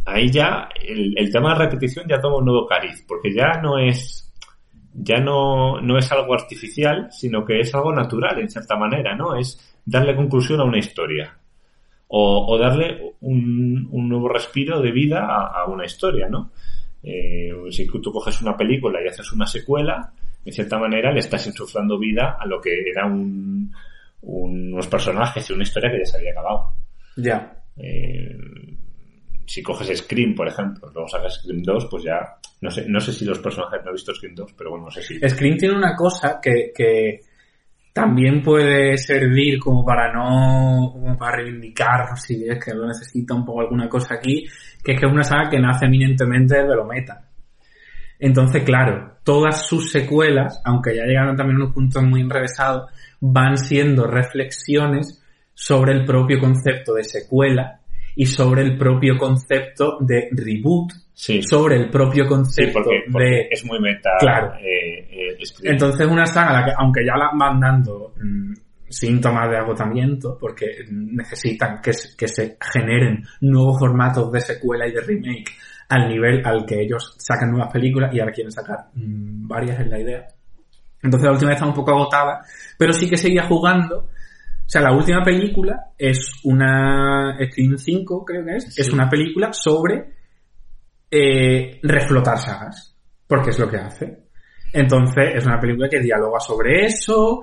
ahí 0.05 0.31
ya 0.31 0.69
el, 0.87 1.15
el 1.17 1.33
tema 1.33 1.51
de 1.53 1.59
la 1.59 1.65
repetición 1.67 2.07
ya 2.09 2.21
toma 2.21 2.37
un 2.39 2.45
nuevo 2.45 2.67
cariz, 2.67 3.05
porque 3.07 3.33
ya 3.35 3.61
no 3.61 3.79
es 3.79 4.19
ya 4.95 5.19
no, 5.21 5.81
no 5.81 5.97
es 5.97 6.13
algo 6.13 6.35
artificial, 6.35 7.09
sino 7.11 7.45
que 7.45 7.61
es 7.61 7.75
algo 7.75 7.93
natural 7.95 8.39
en 8.41 8.51
cierta 8.51 8.77
manera, 8.77 9.17
¿no? 9.17 9.35
Es 9.37 9.79
darle 9.87 10.15
conclusión 10.15 10.61
a 10.61 10.65
una 10.65 10.79
historia. 10.79 11.37
O, 12.15 12.45
o 12.47 12.59
darle 12.59 13.15
un, 13.23 13.89
un 13.91 14.09
nuevo 14.09 14.29
respiro 14.29 14.83
de 14.83 14.93
vida 14.93 15.21
a, 15.25 15.63
a 15.63 15.67
una 15.67 15.87
historia, 15.87 16.29
¿no? 16.29 16.51
Eh, 17.03 17.51
si 17.71 17.87
tú 17.87 18.13
coges 18.13 18.43
una 18.43 18.55
película 18.55 19.01
y 19.03 19.09
haces 19.09 19.33
una 19.33 19.47
secuela, 19.47 20.13
en 20.45 20.53
cierta 20.53 20.79
manera 20.79 21.11
le 21.11 21.21
estás 21.21 21.47
insuflando 21.47 21.99
vida 21.99 22.37
a 22.39 22.45
lo 22.45 22.61
que 22.61 22.83
era 22.91 23.07
un, 23.07 23.73
un- 24.21 24.75
unos 24.75 24.89
personajes 24.89 25.49
y 25.49 25.53
una 25.55 25.63
historia 25.63 25.91
que 25.91 26.01
ya 26.01 26.05
se 26.05 26.19
había 26.19 26.33
acabado. 26.33 26.75
Ya. 27.17 27.57
Eh, 27.79 28.37
si 29.47 29.63
coges 29.63 29.99
Scream, 29.99 30.35
por 30.35 30.49
ejemplo, 30.49 30.91
luego 30.93 31.09
sacas 31.09 31.35
Scream 31.35 31.63
2, 31.63 31.89
pues 31.91 32.05
ya, 32.05 32.37
no 32.61 32.71
sé, 32.71 32.85
no 32.89 33.01
sé 33.01 33.13
si 33.13 33.25
los 33.25 33.39
personajes 33.39 33.81
no 33.85 33.91
he 33.91 33.95
visto 33.95 34.15
Scream 34.15 34.35
2, 34.35 34.53
pero 34.57 34.71
bueno, 34.71 34.87
no 34.87 34.91
sé 34.91 35.03
si. 35.03 35.19
Scream 35.19 35.57
tiene 35.57 35.77
una 35.77 35.95
cosa 35.95 36.39
que, 36.41 36.73
que 36.75 37.21
también 37.93 38.43
puede 38.43 38.97
servir 38.97 39.59
como 39.59 39.85
para 39.85 40.13
no, 40.13 40.93
como 40.93 41.19
para 41.19 41.37
reivindicar, 41.37 42.17
si 42.17 42.49
es 42.49 42.65
que 42.65 42.73
lo 42.73 42.87
necesita 42.87 43.35
un 43.35 43.45
poco 43.45 43.61
alguna 43.61 43.89
cosa 43.89 44.15
aquí, 44.15 44.47
que 44.83 44.93
es 44.93 45.01
que 45.01 45.07
es 45.07 45.13
una 45.13 45.25
saga 45.25 45.51
que 45.51 45.59
nace 45.59 45.87
eminentemente 45.87 46.57
de 46.57 46.75
lo 46.75 46.85
meta. 46.85 47.29
Entonces, 48.19 48.63
claro, 48.63 49.19
todas 49.25 49.67
sus 49.67 49.91
secuelas, 49.91 50.63
aunque 50.65 50.97
ya 50.97 51.05
llegaron 51.05 51.37
también 51.37 51.57
a 51.57 51.65
unos 51.65 51.75
puntos 51.75 52.03
muy 52.05 52.21
enrevesados, 52.21 52.91
van 53.21 53.59
siendo 53.59 54.07
reflexiones 54.07 55.23
sobre 55.55 55.93
el 55.93 56.05
propio 56.05 56.39
concepto 56.41 56.95
de 56.95 57.05
secuela 57.05 57.82
y 58.17 58.27
sobre 58.27 58.63
el 58.63 58.77
propio 58.79 59.17
concepto 59.19 59.99
de 60.01 60.29
reboot, 60.33 60.93
Sí, 61.15 61.43
sobre 61.43 61.77
el 61.77 61.91
propio 61.91 62.25
sí 62.25 62.29
concepto 62.29 62.81
porque, 62.83 63.03
porque 63.13 63.27
de 63.29 63.49
es 63.51 63.65
muy 63.67 63.79
meta. 63.79 64.11
Claro. 64.19 64.55
eh, 64.55 65.07
eh, 65.11 65.39
entonces 65.63 66.07
una 66.07 66.27
saga 66.27 66.53
la 66.61 66.65
que, 66.65 66.73
aunque 66.77 67.05
ya 67.05 67.17
la 67.17 67.31
van 67.39 67.61
dando 67.61 68.13
mm, 68.21 68.53
síntomas 68.89 69.49
de 69.51 69.57
agotamiento, 69.59 70.37
porque 70.41 70.67
necesitan 70.91 71.81
que, 71.81 71.93
se- 71.93 72.17
que 72.17 72.27
se 72.29 72.57
generen 72.73 73.23
nuevos 73.41 73.79
formatos 73.79 74.33
de 74.33 74.41
secuela 74.41 74.87
y 74.89 74.93
de 74.93 75.01
remake 75.01 75.51
al 75.91 76.09
nivel 76.09 76.43
al 76.45 76.65
que 76.67 76.81
ellos 76.81 77.15
sacan 77.19 77.51
nuevas 77.51 77.71
películas 77.73 78.13
y 78.15 78.19
ahora 78.21 78.33
quieren 78.33 78.51
sacar 78.51 78.87
mm, 78.95 79.47
varias 79.47 79.79
en 79.81 79.91
la 79.91 80.01
idea. 80.01 80.27
Entonces 81.03 81.27
la 81.27 81.33
última 81.33 81.51
vez 81.51 81.57
estaba 81.57 81.71
un 81.73 81.77
poco 81.77 81.91
agotada, 81.93 82.41
pero 82.79 82.93
sí 82.93 83.09
que 83.09 83.17
seguía 83.17 83.47
jugando. 83.47 84.09
O 84.73 84.79
sea, 84.79 84.81
la 84.81 84.97
última 84.97 85.23
película 85.23 85.89
es 85.99 86.33
una 86.45 87.37
Scream 87.51 87.77
5, 87.77 88.25
creo 88.25 88.43
que 88.43 88.57
es, 88.57 88.75
Sí. 88.75 88.81
es 88.81 88.91
una 88.91 89.07
película 89.07 89.53
sobre 89.53 90.15
eh, 91.11 91.79
reflotar 91.83 92.39
sagas, 92.39 92.97
porque 93.27 93.51
es 93.51 93.59
lo 93.59 93.69
que 93.69 93.77
hace. 93.77 94.19
Entonces, 94.73 95.25
es 95.35 95.45
una 95.45 95.61
película 95.61 95.91
que 95.91 96.01
dialoga 96.01 96.41
sobre 96.41 96.87
eso, 96.87 97.43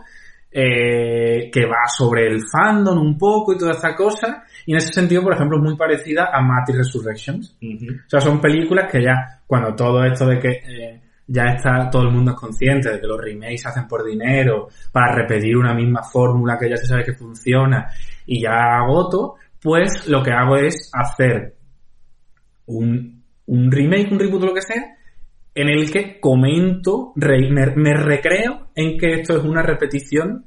eh, 0.51 1.51
que 1.53 1.65
va 1.67 1.86
sobre 1.95 2.25
el 2.25 2.39
fandom 2.51 2.97
un 2.99 3.15
poco 3.15 3.53
y 3.53 3.59
toda 3.59 3.73
esta 3.73 3.95
cosa. 3.95 4.43
Y 4.65 4.71
en 4.71 4.77
ese 4.80 4.91
sentido, 4.91 5.21
por 5.21 5.36
ejemplo, 5.36 5.57
es 5.57 5.63
muy 5.63 5.77
parecida 5.77 6.32
a 6.34 6.41
Matrix 6.41 6.80
Resurrections. 6.80 7.55
Ujú. 7.61 7.93
O 8.07 8.09
sea, 8.09 8.21
son 8.21 8.41
películas 8.41 8.91
que 8.91 9.03
ya, 9.03 9.41
cuando 9.45 9.75
todo 9.75 10.03
esto 10.03 10.25
de 10.25 10.39
que 10.39 10.49
eh, 10.49 10.99
ya 11.32 11.43
está, 11.55 11.89
todo 11.91 12.03
el 12.03 12.11
mundo 12.11 12.32
es 12.32 12.38
consciente 12.38 12.89
de 12.89 12.99
que 12.99 13.07
los 13.07 13.21
remakes 13.21 13.61
se 13.61 13.69
hacen 13.69 13.88
por 13.88 14.03
dinero, 14.03 14.67
para 14.91 15.13
repetir 15.13 15.55
una 15.55 15.75
misma 15.75 16.01
fórmula 16.03 16.57
que 16.59 16.69
ya 16.69 16.77
se 16.77 16.88
sabe 16.88 17.05
que 17.05 17.13
funciona, 17.13 17.88
y 18.25 18.41
ya 18.41 18.80
agoto, 18.80 19.36
pues 19.61 20.07
lo 20.07 20.23
que 20.23 20.32
hago 20.32 20.57
es 20.57 20.89
hacer 20.91 21.55
un, 22.65 23.23
un 23.45 23.71
remake, 23.71 24.11
un 24.11 24.19
reboot 24.19 24.43
o 24.43 24.45
lo 24.47 24.53
que 24.53 24.61
sea, 24.61 24.97
en 25.53 25.69
el 25.69 25.91
que 25.91 26.19
comento, 26.19 27.13
me, 27.15 27.93
recreo 27.93 28.69
en 28.75 28.97
que 28.97 29.21
esto 29.21 29.38
es 29.38 29.43
una 29.43 29.61
repetición 29.61 30.45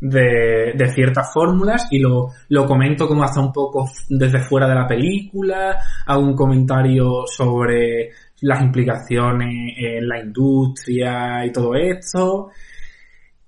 de, 0.00 0.72
de 0.74 0.88
ciertas 0.88 1.32
fórmulas 1.32 1.88
y 1.90 1.98
lo, 1.98 2.28
lo 2.48 2.66
comento 2.66 3.08
como 3.08 3.22
hasta 3.22 3.40
un 3.40 3.52
poco 3.52 3.88
desde 4.08 4.40
fuera 4.40 4.68
de 4.68 4.74
la 4.74 4.86
película, 4.86 5.78
hago 6.06 6.22
un 6.22 6.34
comentario 6.34 7.24
sobre 7.26 8.10
las 8.40 8.62
implicaciones 8.62 9.74
en 9.76 10.08
la 10.08 10.20
industria 10.20 11.44
y 11.44 11.52
todo 11.52 11.74
esto. 11.74 12.50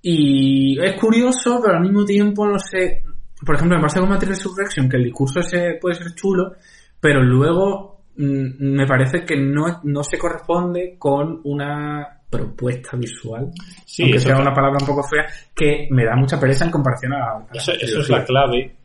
Y 0.01 0.79
es 0.81 0.99
curioso, 0.99 1.59
pero 1.63 1.77
al 1.77 1.83
mismo 1.83 2.05
tiempo 2.05 2.47
no 2.47 2.57
sé, 2.57 3.03
por 3.45 3.55
ejemplo, 3.55 3.79
pasa 3.81 3.99
con 3.99 4.09
Matrix 4.09 4.37
Resurrection, 4.37 4.89
que 4.89 4.97
el 4.97 5.03
discurso 5.03 5.39
ese 5.39 5.77
puede 5.79 5.95
ser 5.95 6.13
chulo, 6.15 6.53
pero 6.99 7.21
luego 7.21 8.03
mm, 8.17 8.75
me 8.75 8.87
parece 8.87 9.25
que 9.25 9.37
no, 9.37 9.81
no 9.83 10.03
se 10.03 10.17
corresponde 10.17 10.95
con 10.97 11.41
una 11.43 12.19
propuesta 12.29 12.95
visual, 12.95 13.51
Sí, 13.85 14.03
aunque 14.03 14.19
sea 14.19 14.37
una 14.37 14.53
palabra 14.53 14.77
un 14.79 14.87
poco 14.87 15.03
fea, 15.03 15.25
que 15.55 15.87
me 15.89 16.05
da 16.05 16.15
mucha 16.15 16.39
pereza 16.39 16.65
en 16.65 16.71
comparación 16.71 17.13
a, 17.13 17.39
a 17.39 17.47
eso, 17.53 17.71
eso 17.71 18.01
es 18.01 18.09
la 18.09 18.23
clave, 18.23 18.75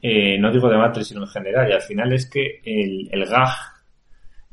eh, 0.00 0.38
no 0.38 0.50
digo 0.50 0.68
de 0.68 0.78
Matrix, 0.78 1.08
sino 1.08 1.22
en 1.22 1.28
general, 1.28 1.68
y 1.68 1.74
al 1.74 1.82
final 1.82 2.12
es 2.12 2.28
que 2.30 2.60
el, 2.64 3.08
el 3.10 3.26
gag, 3.26 3.50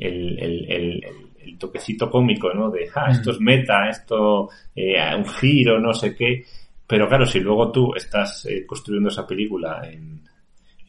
el, 0.07 0.39
el, 0.39 0.71
el, 0.71 1.03
el- 1.03 1.57
toquecito 1.59 2.09
cómico, 2.09 2.53
¿no? 2.53 2.69
De, 2.71 2.89
ah, 2.95 3.11
esto 3.11 3.31
es 3.31 3.39
meta, 3.39 3.87
esto, 3.89 4.49
eh, 4.75 4.95
un 5.15 5.25
giro, 5.25 5.79
no 5.79 5.93
sé 5.93 6.15
qué. 6.15 6.43
Pero 6.87 7.07
claro, 7.07 7.25
si 7.25 7.39
luego 7.39 7.71
tú 7.71 7.93
estás 7.95 8.45
eh, 8.45 8.65
construyendo 8.65 9.09
esa 9.09 9.25
película 9.27 9.81
en, 9.89 10.21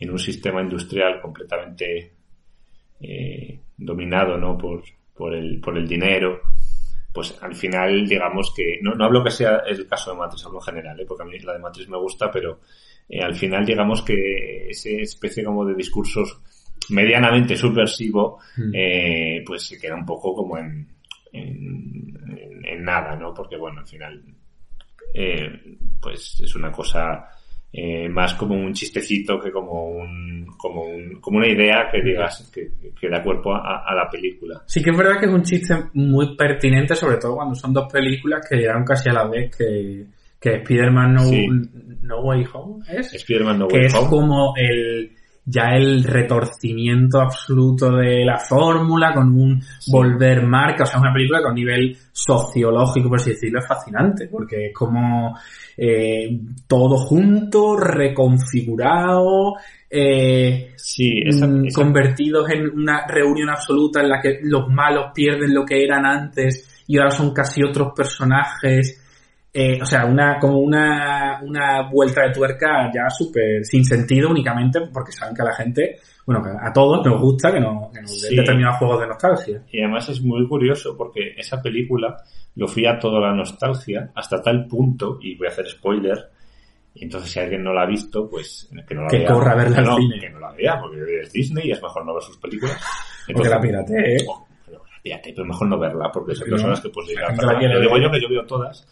en 0.00 0.10
un 0.10 0.18
sistema 0.18 0.62
industrial 0.62 1.20
completamente 1.20 2.12
eh, 3.00 3.60
dominado, 3.76 4.36
¿no? 4.38 4.56
Por, 4.56 4.82
por, 5.14 5.34
el, 5.34 5.60
por 5.60 5.76
el 5.76 5.86
dinero, 5.88 6.40
pues 7.12 7.36
al 7.42 7.54
final, 7.54 8.06
digamos 8.06 8.52
que, 8.54 8.78
no, 8.82 8.94
no 8.94 9.04
hablo 9.04 9.22
que 9.22 9.30
sea 9.30 9.58
el 9.66 9.86
caso 9.86 10.12
de 10.12 10.18
Matrix, 10.18 10.46
hablo 10.46 10.58
en 10.58 10.64
general, 10.64 11.00
¿eh? 11.00 11.04
porque 11.06 11.22
a 11.22 11.26
mí 11.26 11.38
la 11.40 11.52
de 11.52 11.58
Matrix 11.60 11.88
me 11.88 11.98
gusta, 11.98 12.30
pero 12.30 12.60
eh, 13.08 13.20
al 13.22 13.34
final, 13.34 13.64
digamos 13.64 14.02
que 14.02 14.68
esa 14.68 14.90
especie 14.90 15.44
como 15.44 15.64
de 15.64 15.74
discursos 15.74 16.40
medianamente 16.90 17.56
subversivo, 17.56 18.38
Mm. 18.56 18.70
eh, 18.74 19.42
pues 19.46 19.62
se 19.66 19.78
queda 19.78 19.94
un 19.94 20.06
poco 20.06 20.34
como 20.34 20.58
en, 20.58 20.86
en, 21.32 22.18
en- 22.64 22.84
nada, 22.84 23.16
¿no? 23.16 23.32
Porque 23.32 23.56
bueno, 23.56 23.80
al 23.80 23.86
final, 23.86 24.22
eh, 25.14 25.48
pues 26.00 26.40
es 26.42 26.54
una 26.54 26.70
cosa 26.70 27.28
eh, 27.72 28.08
más 28.08 28.34
como 28.34 28.54
un 28.54 28.72
chistecito 28.72 29.38
que 29.40 29.50
como 29.50 29.88
un, 29.88 30.46
como 30.56 30.82
un, 30.82 31.20
como 31.20 31.38
una 31.38 31.48
idea 31.48 31.88
que 31.90 32.02
digas 32.02 32.48
que, 32.54 32.68
que 33.00 33.08
da 33.08 33.22
cuerpo 33.22 33.52
a, 33.54 33.84
a 33.84 33.94
la 33.94 34.08
película. 34.08 34.62
Sí 34.66 34.80
que 34.82 34.90
es 34.90 34.96
verdad 34.96 35.18
que 35.18 35.26
es 35.26 35.32
un 35.32 35.42
chiste 35.42 35.74
muy 35.94 36.36
pertinente, 36.36 36.94
sobre 36.94 37.16
todo 37.16 37.34
cuando 37.36 37.54
son 37.56 37.72
dos 37.72 37.90
películas 37.92 38.46
que 38.48 38.56
llegaron 38.56 38.84
casi 38.84 39.08
a 39.08 39.12
la 39.14 39.26
vez 39.26 39.56
que, 39.56 40.06
que 40.40 40.56
Spider-Man 40.58 41.14
no, 41.14 41.20
Sí. 41.24 41.46
no 42.02 42.20
Way 42.20 42.44
Home 42.52 42.84
es. 42.88 43.12
Spider-Man 43.14 43.58
No 43.58 43.66
que 43.68 43.76
Way 43.78 43.86
es 43.86 43.94
Home. 43.94 44.08
como 44.08 44.54
el 44.56 45.10
ya 45.46 45.70
el 45.76 46.04
retorcimiento 46.04 47.20
absoluto 47.20 47.90
de 47.90 48.24
la 48.24 48.38
fórmula 48.38 49.12
con 49.12 49.28
un 49.38 49.60
volver 49.88 50.46
marca, 50.46 50.84
o 50.84 50.86
sea, 50.86 51.00
una 51.00 51.12
película 51.12 51.42
con 51.42 51.54
nivel 51.54 51.96
sociológico, 52.12 53.08
por 53.10 53.18
así 53.20 53.30
decirlo, 53.30 53.58
es 53.58 53.66
fascinante, 53.66 54.28
porque 54.28 54.66
es 54.68 54.74
como 54.74 55.36
eh, 55.76 56.40
todo 56.66 56.96
junto, 56.96 57.76
reconfigurado, 57.76 59.54
eh, 59.90 60.72
Sí, 60.76 61.22
esa, 61.24 61.46
mm, 61.46 61.66
esa- 61.66 61.80
convertidos 61.80 62.50
en 62.50 62.68
una 62.70 63.06
reunión 63.06 63.48
absoluta 63.50 64.00
en 64.00 64.08
la 64.08 64.20
que 64.20 64.38
los 64.42 64.68
malos 64.68 65.06
pierden 65.14 65.54
lo 65.54 65.64
que 65.64 65.82
eran 65.84 66.04
antes 66.04 66.84
y 66.86 66.98
ahora 66.98 67.10
son 67.10 67.32
casi 67.32 67.62
otros 67.62 67.92
personajes 67.96 69.03
eh, 69.56 69.78
o 69.80 69.86
sea, 69.86 70.04
una, 70.04 70.38
como 70.40 70.58
una, 70.58 71.40
una 71.42 71.88
vuelta 71.88 72.22
de 72.22 72.32
tuerca 72.32 72.90
ya 72.92 73.08
súper 73.08 73.64
sin 73.64 73.84
sentido 73.84 74.28
únicamente 74.30 74.80
porque 74.92 75.12
saben 75.12 75.34
que 75.34 75.42
a 75.42 75.44
la 75.44 75.54
gente, 75.54 75.96
bueno, 76.26 76.42
que 76.42 76.50
a 76.50 76.72
todos 76.72 77.06
nos 77.06 77.20
gusta 77.20 77.52
que 77.52 77.60
nos, 77.60 77.92
que 77.92 78.00
nos 78.02 78.20
den 78.20 78.30
Sí. 78.30 78.36
determinados 78.36 78.78
juegos 78.78 79.00
de 79.00 79.06
nostalgia. 79.06 79.62
Y 79.70 79.80
además 79.80 80.08
es 80.08 80.20
muy 80.22 80.46
curioso 80.48 80.96
porque 80.96 81.34
esa 81.36 81.62
película 81.62 82.16
lo 82.56 82.66
fui 82.66 82.84
a 82.86 82.98
toda 82.98 83.20
la 83.20 83.32
nostalgia 83.34 84.10
hasta 84.14 84.42
tal 84.42 84.66
punto, 84.66 85.18
y 85.20 85.36
voy 85.36 85.46
a 85.46 85.50
hacer 85.50 85.66
spoiler, 85.68 86.18
y 86.94 87.04
entonces 87.04 87.30
si 87.30 87.40
alguien 87.40 87.62
no 87.64 87.72
la 87.72 87.82
ha 87.82 87.86
visto, 87.86 88.28
pues 88.28 88.68
que 88.86 88.94
no 88.94 89.02
la 89.02 89.08
Que 89.08 89.18
vea. 89.18 89.28
corra 89.32 89.52
a 89.52 89.56
verla 89.56 89.78
al 89.78 89.84
No, 89.84 89.96
cine. 89.96 90.18
Que 90.20 90.30
no 90.30 90.38
la 90.40 90.52
vea, 90.52 90.78
porque 90.80 90.98
es 91.22 91.32
Disney 91.32 91.68
y 91.68 91.72
es 91.72 91.82
mejor 91.82 92.04
no 92.06 92.14
ver 92.14 92.22
sus 92.22 92.38
películas. 92.38 92.76
Porque 93.32 93.48
la 93.48 93.58
pirate, 93.60 94.16
¿eh? 94.16 94.18
Oh, 94.28 94.46
pero 94.66 94.78
la 94.84 95.00
pirate, 95.02 95.32
pero 95.34 95.46
mejor 95.46 95.66
no 95.68 95.78
verla, 95.78 96.10
porque 96.12 96.34
son 96.34 96.46
No, 96.48 96.56
personas 96.56 96.80
que 96.80 96.90
pues 96.90 97.06
la 97.14 97.32
la 97.34 97.52
Lo 97.74 97.80
digo 97.80 97.96
yo 97.98 98.10
que 98.10 98.20
yo 98.20 98.28
veo 98.28 98.44
todas, 98.46 98.86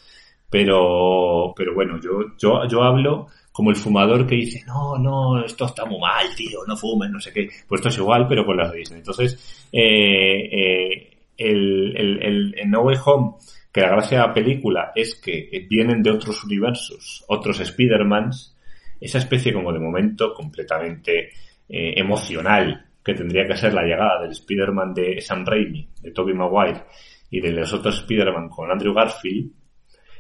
pero, 0.52 1.54
pero 1.56 1.74
bueno, 1.74 1.98
yo, 1.98 2.36
yo, 2.38 2.68
yo 2.68 2.82
hablo 2.82 3.28
como 3.50 3.70
el 3.70 3.76
fumador 3.76 4.26
que 4.26 4.34
dice, 4.34 4.62
no, 4.66 4.98
no, 4.98 5.42
esto 5.42 5.64
está 5.64 5.86
muy 5.86 5.98
mal, 5.98 6.26
tío, 6.36 6.60
no 6.68 6.76
fumes, 6.76 7.10
no 7.10 7.18
sé 7.18 7.32
qué. 7.32 7.48
Pues 7.66 7.78
esto 7.80 7.88
es 7.88 7.96
igual, 7.96 8.26
pero 8.28 8.44
con 8.44 8.58
las 8.58 8.70
Disney. 8.70 8.98
Entonces, 8.98 9.68
eh, 9.72 10.48
eh, 10.52 11.16
el, 11.38 11.96
el, 11.96 12.22
el, 12.22 12.54
en 12.58 12.70
No 12.70 12.82
Way 12.82 12.96
Home, 13.02 13.32
que 13.72 13.80
la 13.80 13.92
gracia 13.92 14.20
de 14.20 14.26
la 14.26 14.34
película 14.34 14.92
es 14.94 15.14
que 15.14 15.66
vienen 15.70 16.02
de 16.02 16.10
otros 16.10 16.44
universos, 16.44 17.24
otros 17.28 17.58
Spider-Mans, 17.58 18.54
esa 19.00 19.18
especie 19.18 19.54
como 19.54 19.72
de 19.72 19.80
momento 19.80 20.34
completamente 20.34 21.30
eh, 21.66 21.94
emocional 21.96 22.90
que 23.02 23.14
tendría 23.14 23.46
que 23.46 23.56
ser 23.56 23.72
la 23.72 23.84
llegada 23.84 24.20
del 24.20 24.32
Spider-Man 24.32 24.92
de 24.92 25.18
Sam 25.22 25.46
Raimi, 25.46 25.88
de 26.02 26.10
Tobey 26.10 26.34
Maguire, 26.34 26.82
y 27.30 27.40
de 27.40 27.52
los 27.52 27.72
otros 27.72 28.00
Spider-Man 28.00 28.50
con 28.50 28.70
Andrew 28.70 28.92
Garfield, 28.92 29.61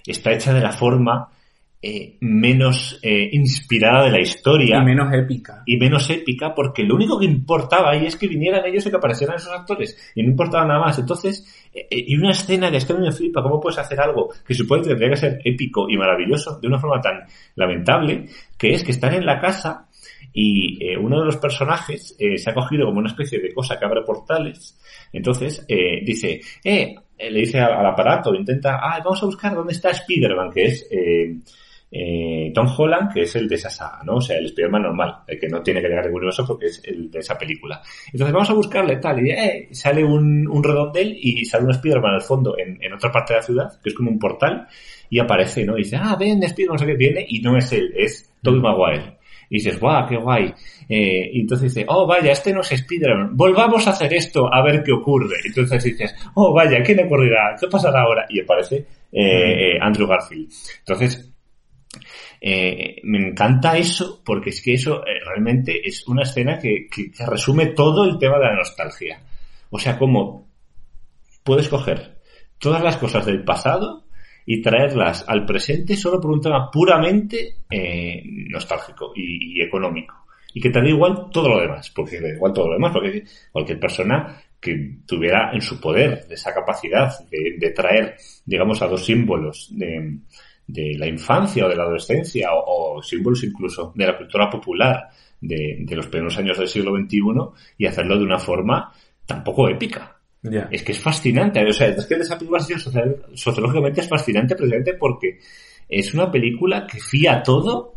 está 0.06 0.32
hecha 0.32 0.52
de 0.52 0.60
la 0.60 0.72
forma 0.72 1.28
eh, 1.84 2.16
menos 2.20 3.00
eh, 3.02 3.28
inspirada 3.32 4.04
de 4.04 4.12
la 4.12 4.20
historia 4.20 4.78
Y 4.78 4.84
menos 4.84 5.12
épica. 5.12 5.64
y 5.66 5.76
menos 5.76 6.08
épica 6.10 6.54
porque 6.54 6.84
lo 6.84 6.94
único 6.94 7.18
que 7.18 7.24
importaba 7.24 7.90
ahí 7.90 8.06
es 8.06 8.14
que 8.14 8.28
vinieran 8.28 8.64
ellos 8.64 8.86
y 8.86 8.90
que 8.90 8.96
aparecieran 8.96 9.34
esos 9.34 9.52
actores 9.52 9.96
y 10.14 10.22
no 10.22 10.30
importaba 10.30 10.64
nada 10.64 10.78
más. 10.78 10.98
Entonces, 11.00 11.44
eh, 11.74 11.86
y 11.90 12.14
una 12.16 12.30
escena 12.30 12.70
que 12.70 12.76
es 12.76 12.84
que 12.84 12.94
mí 12.94 13.00
me 13.00 13.10
flipa, 13.10 13.42
¿cómo 13.42 13.60
puedes 13.60 13.78
hacer 13.78 14.00
algo 14.00 14.28
que 14.46 14.54
supone 14.54 14.82
que 14.82 14.90
tendría 14.90 15.10
que 15.10 15.16
ser 15.16 15.40
épico 15.44 15.88
y 15.90 15.96
maravilloso 15.96 16.60
de 16.60 16.68
una 16.68 16.78
forma 16.78 17.00
tan 17.00 17.24
lamentable 17.56 18.26
que 18.56 18.74
es 18.74 18.84
que 18.84 18.92
están 18.92 19.14
en 19.14 19.26
la 19.26 19.40
casa 19.40 19.88
y 20.32 20.82
eh, 20.84 20.96
uno 20.96 21.18
de 21.20 21.26
los 21.26 21.36
personajes 21.36 22.16
eh, 22.18 22.38
se 22.38 22.50
ha 22.50 22.54
cogido 22.54 22.86
como 22.86 23.00
una 23.00 23.10
especie 23.10 23.40
de 23.40 23.52
cosa 23.52 23.78
que 23.78 23.84
abre 23.84 24.02
portales. 24.02 24.78
Entonces, 25.12 25.64
eh, 25.68 26.00
dice, 26.04 26.40
eh, 26.64 26.94
le 27.30 27.40
dice 27.40 27.60
al, 27.60 27.72
al 27.72 27.86
aparato, 27.86 28.34
intenta, 28.34 28.78
ah, 28.82 29.00
vamos 29.02 29.22
a 29.22 29.26
buscar 29.26 29.54
dónde 29.54 29.72
está 29.72 29.90
Spider-Man, 29.90 30.50
que 30.50 30.64
es 30.64 30.86
eh, 30.90 31.36
eh, 31.90 32.50
Tom 32.54 32.66
Holland, 32.74 33.12
que 33.12 33.22
es 33.22 33.36
el 33.36 33.48
de 33.48 33.56
esa 33.56 33.68
saga, 33.68 34.00
¿no? 34.04 34.14
O 34.14 34.20
sea, 34.20 34.38
el 34.38 34.46
Spider-Man 34.46 34.82
normal, 34.82 35.16
el 35.26 35.38
que 35.38 35.48
no 35.48 35.62
tiene 35.62 35.82
que 35.82 35.88
llegar 35.88 36.04
ningún 36.04 36.20
universo 36.20 36.46
porque 36.46 36.66
es 36.66 36.82
el 36.84 37.10
de 37.10 37.18
esa 37.18 37.36
película. 37.36 37.82
Entonces 38.12 38.32
vamos 38.32 38.50
a 38.50 38.54
buscarle 38.54 38.96
tal, 38.96 39.26
y 39.26 39.30
eh, 39.30 39.68
sale 39.72 40.02
un, 40.02 40.48
un 40.48 40.64
redondel 40.64 41.14
y 41.20 41.44
sale 41.44 41.64
un 41.64 41.72
Spider-Man 41.72 42.14
al 42.14 42.22
fondo 42.22 42.56
en, 42.58 42.82
en 42.82 42.92
otra 42.94 43.12
parte 43.12 43.34
de 43.34 43.40
la 43.40 43.46
ciudad, 43.46 43.80
que 43.82 43.90
es 43.90 43.94
como 43.94 44.10
un 44.10 44.18
portal, 44.18 44.66
y 45.10 45.18
aparece, 45.18 45.64
¿no? 45.64 45.76
Y 45.76 45.82
dice, 45.82 45.96
ah, 45.96 46.16
ven, 46.18 46.42
Spider-Man, 46.42 46.74
no 46.74 46.78
sé 46.78 46.86
qué, 46.86 46.96
viene, 46.96 47.26
y 47.28 47.40
no 47.40 47.56
es 47.56 47.70
él, 47.72 47.92
es 47.96 48.32
Tobey 48.42 48.60
Maguire. 48.60 49.18
Y 49.52 49.56
dices, 49.56 49.78
guau, 49.78 50.08
qué 50.08 50.16
guay. 50.16 50.54
Eh, 50.88 51.28
y 51.34 51.40
entonces 51.42 51.74
dice, 51.74 51.84
oh, 51.86 52.06
vaya, 52.06 52.32
este 52.32 52.54
no 52.54 52.62
es 52.62 52.72
Spider-Man. 52.72 53.36
Volvamos 53.36 53.86
a 53.86 53.90
hacer 53.90 54.14
esto 54.14 54.48
a 54.52 54.62
ver 54.64 54.82
qué 54.82 54.92
ocurre. 54.92 55.36
Entonces 55.44 55.84
dices, 55.84 56.14
oh, 56.34 56.54
vaya, 56.54 56.82
¿qué 56.82 56.94
le 56.94 57.04
ocurrirá? 57.04 57.54
¿Qué 57.60 57.66
pasará 57.68 58.00
ahora? 58.00 58.24
Y 58.30 58.40
aparece 58.40 58.76
eh, 59.12 59.74
eh, 59.74 59.78
Andrew 59.78 60.06
Garfield. 60.08 60.50
Entonces, 60.78 61.28
eh, 62.40 62.96
me 63.04 63.18
encanta 63.28 63.76
eso 63.76 64.22
porque 64.24 64.50
es 64.50 64.62
que 64.62 64.74
eso 64.74 65.02
eh, 65.06 65.20
realmente 65.24 65.86
es 65.86 66.06
una 66.08 66.22
escena 66.22 66.58
que, 66.58 66.86
que- 66.90 67.10
que 67.12 67.26
resume 67.26 67.66
todo 67.66 68.04
el 68.04 68.18
tema 68.18 68.38
de 68.38 68.44
la 68.46 68.54
nostalgia. 68.56 69.20
O 69.70 69.78
sea, 69.78 69.98
como 69.98 70.48
puedes 71.44 71.68
coger 71.68 72.16
todas 72.58 72.82
las 72.82 72.96
cosas 72.96 73.26
del 73.26 73.44
pasado 73.44 74.01
y 74.46 74.60
traerlas 74.60 75.24
al 75.26 75.44
presente 75.46 75.96
solo 75.96 76.20
por 76.20 76.30
un 76.30 76.40
tema 76.40 76.70
puramente 76.70 77.56
eh, 77.70 78.22
nostálgico 78.48 79.12
y, 79.14 79.60
económico. 79.60 80.14
Y 80.54 80.60
que 80.60 80.70
te 80.70 80.80
da 80.80 80.88
igual 80.88 81.30
todo 81.32 81.48
lo 81.48 81.60
demás, 81.60 81.90
porque 81.90 82.20
da 82.20 82.28
igual 82.28 82.52
todo 82.52 82.68
lo 82.68 82.74
demás, 82.74 82.92
porque 82.92 83.24
cualquier 83.50 83.80
persona 83.80 84.42
que 84.60 84.98
tuviera 85.06 85.50
en 85.52 85.60
su 85.60 85.80
poder 85.80 86.26
esa 86.30 86.52
capacidad 86.52 87.10
de, 87.30 87.70
traer, 87.70 88.16
digamos, 88.44 88.80
a 88.82 88.86
dos 88.86 89.04
símbolos 89.04 89.70
de, 89.72 90.18
la 90.98 91.06
infancia 91.06 91.66
o 91.66 91.68
de 91.68 91.76
la 91.76 91.84
adolescencia 91.84 92.52
o, 92.52 92.96
o 92.96 93.02
símbolos 93.02 93.42
incluso 93.44 93.92
de 93.94 94.06
la 94.06 94.16
cultura 94.16 94.48
popular 94.48 95.08
de, 95.40 95.78
de 95.80 95.96
los 95.96 96.06
primeros 96.06 96.38
años 96.38 96.58
del 96.58 96.68
siglo 96.68 96.94
XXI 96.96 97.20
y 97.78 97.86
hacerlo 97.86 98.16
de 98.16 98.24
una 98.24 98.38
forma 98.38 98.92
tampoco 99.26 99.68
épica. 99.68 100.11
Ya. 100.42 100.68
Es 100.70 100.82
que 100.82 100.92
es 100.92 100.98
fascinante. 101.00 101.64
O 101.64 101.72
sea, 101.72 101.88
es 101.88 102.04
que 102.06 102.14
esa 102.14 102.36
película 102.36 102.60
soci- 102.60 103.16
sociológicamente 103.34 104.00
es 104.00 104.08
fascinante 104.08 104.54
precisamente 104.56 104.94
porque 104.94 105.38
es 105.88 106.12
una 106.14 106.30
película 106.30 106.86
que 106.86 106.98
fía 106.98 107.42
todo 107.42 107.94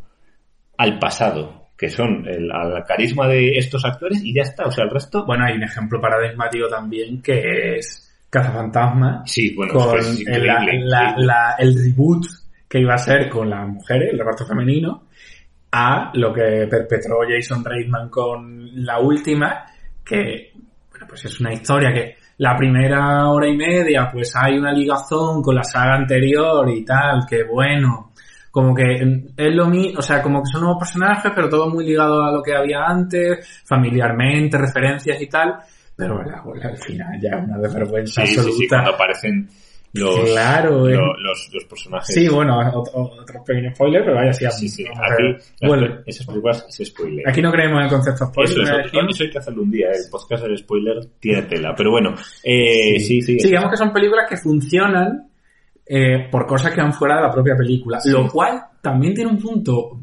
al 0.78 1.00
pasado, 1.00 1.70
que 1.78 1.90
son 1.90 2.28
el, 2.28 2.52
al 2.52 2.84
carisma 2.84 3.28
de 3.28 3.58
estos 3.58 3.84
actores 3.86 4.24
y 4.24 4.34
ya 4.34 4.44
está. 4.44 4.66
O 4.66 4.72
sea, 4.72 4.84
el 4.84 4.92
resto... 4.92 5.26
Bueno, 5.26 5.46
hay 5.46 5.56
un 5.56 5.64
ejemplo 5.64 6.00
paradigmático 6.00 6.68
también 6.68 7.22
que 7.22 7.78
es 7.78 8.02
Cazafantasma 8.30 9.24
Sí, 9.26 9.54
bueno, 9.56 9.74
con 9.74 9.98
es, 10.00 10.06
que 10.18 10.24
es 10.24 10.38
el, 10.38 10.90
la- 11.26 11.56
el 11.58 11.74
reboot 11.84 12.26
que 12.68 12.80
iba 12.80 12.94
a 12.94 12.98
ser 12.98 13.30
con 13.30 13.50
las 13.50 13.68
mujeres, 13.68 14.10
el 14.12 14.20
reparto 14.20 14.46
femenino, 14.46 15.08
a 15.72 16.12
lo 16.14 16.34
que 16.34 16.68
perpetró 16.70 17.20
Jason 17.28 17.64
Reitman 17.64 18.10
con 18.10 18.84
la 18.86 19.00
última, 19.00 19.66
que 20.04 20.52
bueno, 20.92 21.06
pues 21.08 21.26
es 21.26 21.40
una 21.40 21.54
historia 21.54 21.94
que 21.94 22.16
la 22.38 22.56
primera 22.58 23.30
hora 23.30 23.48
y 23.48 23.56
media 23.56 24.10
pues 24.12 24.34
hay 24.36 24.58
una 24.58 24.72
ligazón 24.74 25.42
con 25.42 25.56
la 25.56 25.64
saga 25.64 25.96
anterior 25.96 26.70
y 26.70 26.84
tal, 26.84 27.26
que 27.30 27.44
bueno, 27.44 28.12
como 28.52 28.74
que 28.74 28.84
es 29.38 29.54
lo 29.56 29.68
mismo, 29.68 30.00
o 30.00 30.02
sea, 30.02 30.22
como 30.22 30.42
que 30.42 30.50
son 30.52 30.62
nuevos 30.62 30.80
personajes, 30.80 31.32
pero 31.36 31.50
todo 31.50 31.70
muy 31.70 31.86
ligado 31.86 32.24
a 32.24 32.32
lo 32.32 32.42
que 32.42 32.56
había 32.56 32.86
antes, 32.86 33.62
familiarmente, 33.66 34.58
referencias 34.58 35.22
y 35.22 35.28
tal, 35.28 35.56
pero 35.96 36.22
la- 36.24 36.44
la- 36.56 36.70
al 36.70 36.78
final 36.78 37.20
ya 37.22 37.38
una 37.38 37.58
desvergüenza 37.58 38.22
Sí, 38.22 38.28
sí, 38.28 38.36
absoluta. 38.40 38.58
sí, 38.60 38.68
cuando 38.68 38.92
aparecen 38.92 39.50
los, 39.96 40.20
Claro, 40.30 40.88
eh. 40.90 40.94
lo- 40.96 41.18
los, 41.20 41.50
los 41.54 41.64
personajes. 41.66 42.14
Sí, 42.14 42.28
bueno, 42.28 42.60
otro, 42.74 42.94
otro 43.20 43.44
pequeño 43.44 43.74
spoiler, 43.74 44.04
pero 44.04 44.16
vaya, 44.16 44.34
sí, 44.34 44.46
Sí, 44.52 44.70
sí. 44.70 44.86
Aquí, 44.86 45.24
Bueno, 45.66 46.02
esas 46.06 46.26
películas 46.28 46.66
se 46.70 46.86
spoiler. 46.86 47.28
aquí 47.28 47.42
no 47.42 47.52
creemos 47.52 47.78
en 47.80 47.84
el 47.86 47.90
concepto 47.90 48.26
spoiler. 48.28 48.62
Eso. 48.64 48.78
Decimos- 48.78 49.16
eso 49.16 49.24
hay 49.24 49.30
que 49.32 49.38
hacerlo 49.38 49.62
un 49.64 49.72
día. 49.72 49.88
El 49.90 50.10
podcast 50.12 50.44
del 50.44 50.58
spoiler 50.58 51.06
tiene 51.20 51.42
tela. 51.44 51.74
Pero 51.76 51.92
bueno, 51.92 52.14
eh, 52.44 53.00
sí, 53.00 53.22
sí. 53.22 53.40
Sí, 53.40 53.48
digamos 53.48 53.72
que 53.72 53.78
son 53.78 53.92
películas 53.94 54.26
que 54.30 54.38
funcionan 54.38 55.30
eh, 55.88 56.28
por 56.32 56.46
cosas 56.48 56.74
que 56.74 56.82
van 56.82 56.94
fuera 56.94 57.16
de 57.18 57.22
la 57.24 57.32
propia 57.32 57.56
película. 57.56 58.00
Lo 58.06 58.28
cual 58.28 58.60
también 58.82 59.14
tiene 59.14 59.30
un 59.32 59.38
punto 59.40 60.00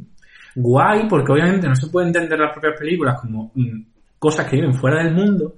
guay, 0.55 1.09
porque 1.09 1.33
obviamente 1.33 1.67
no 1.67 1.75
se 1.75 1.89
puede 1.89 2.07
entender 2.09 2.39
las 2.39 2.53
propias 2.53 2.79
películas 2.79 3.21
como 3.21 3.51
mm, 3.55 3.83
cosas 4.19 4.47
que 4.47 4.57
viven 4.57 4.75
fuera 4.75 5.03
del 5.03 5.15
mundo. 5.15 5.57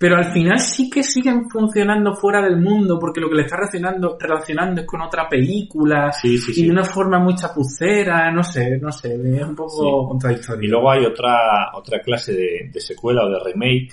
Pero 0.00 0.16
al 0.16 0.32
final 0.32 0.60
sí 0.60 0.88
que 0.88 1.02
siguen 1.02 1.50
funcionando 1.50 2.14
fuera 2.14 2.40
del 2.40 2.56
mundo, 2.60 2.98
porque 3.00 3.20
lo 3.20 3.28
que 3.28 3.34
le 3.34 3.42
está 3.42 3.56
relacionando, 3.56 4.16
relacionando 4.20 4.82
es 4.82 4.86
con 4.86 5.00
otra 5.00 5.28
película, 5.28 6.12
Sí, 6.12 6.38
sí, 6.38 6.52
y 6.62 6.66
de 6.66 6.70
una 6.70 6.84
forma 6.84 7.18
muy 7.18 7.34
chapucera, 7.34 8.30
no 8.30 8.44
sé, 8.44 8.78
no 8.78 8.92
sé, 8.92 9.14
es 9.14 9.42
un 9.42 9.56
poco 9.56 10.06
contradictorio. 10.08 10.62
Y 10.62 10.70
luego 10.70 10.90
hay 10.92 11.04
otra, 11.04 11.36
otra 11.74 11.98
clase 12.00 12.32
de, 12.32 12.70
de 12.72 12.80
secuela 12.80 13.24
o 13.24 13.28
de 13.28 13.40
remake 13.52 13.92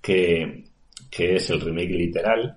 que, 0.00 0.64
que 1.10 1.34
es 1.36 1.50
el 1.50 1.60
remake 1.60 1.90
literal. 1.90 2.56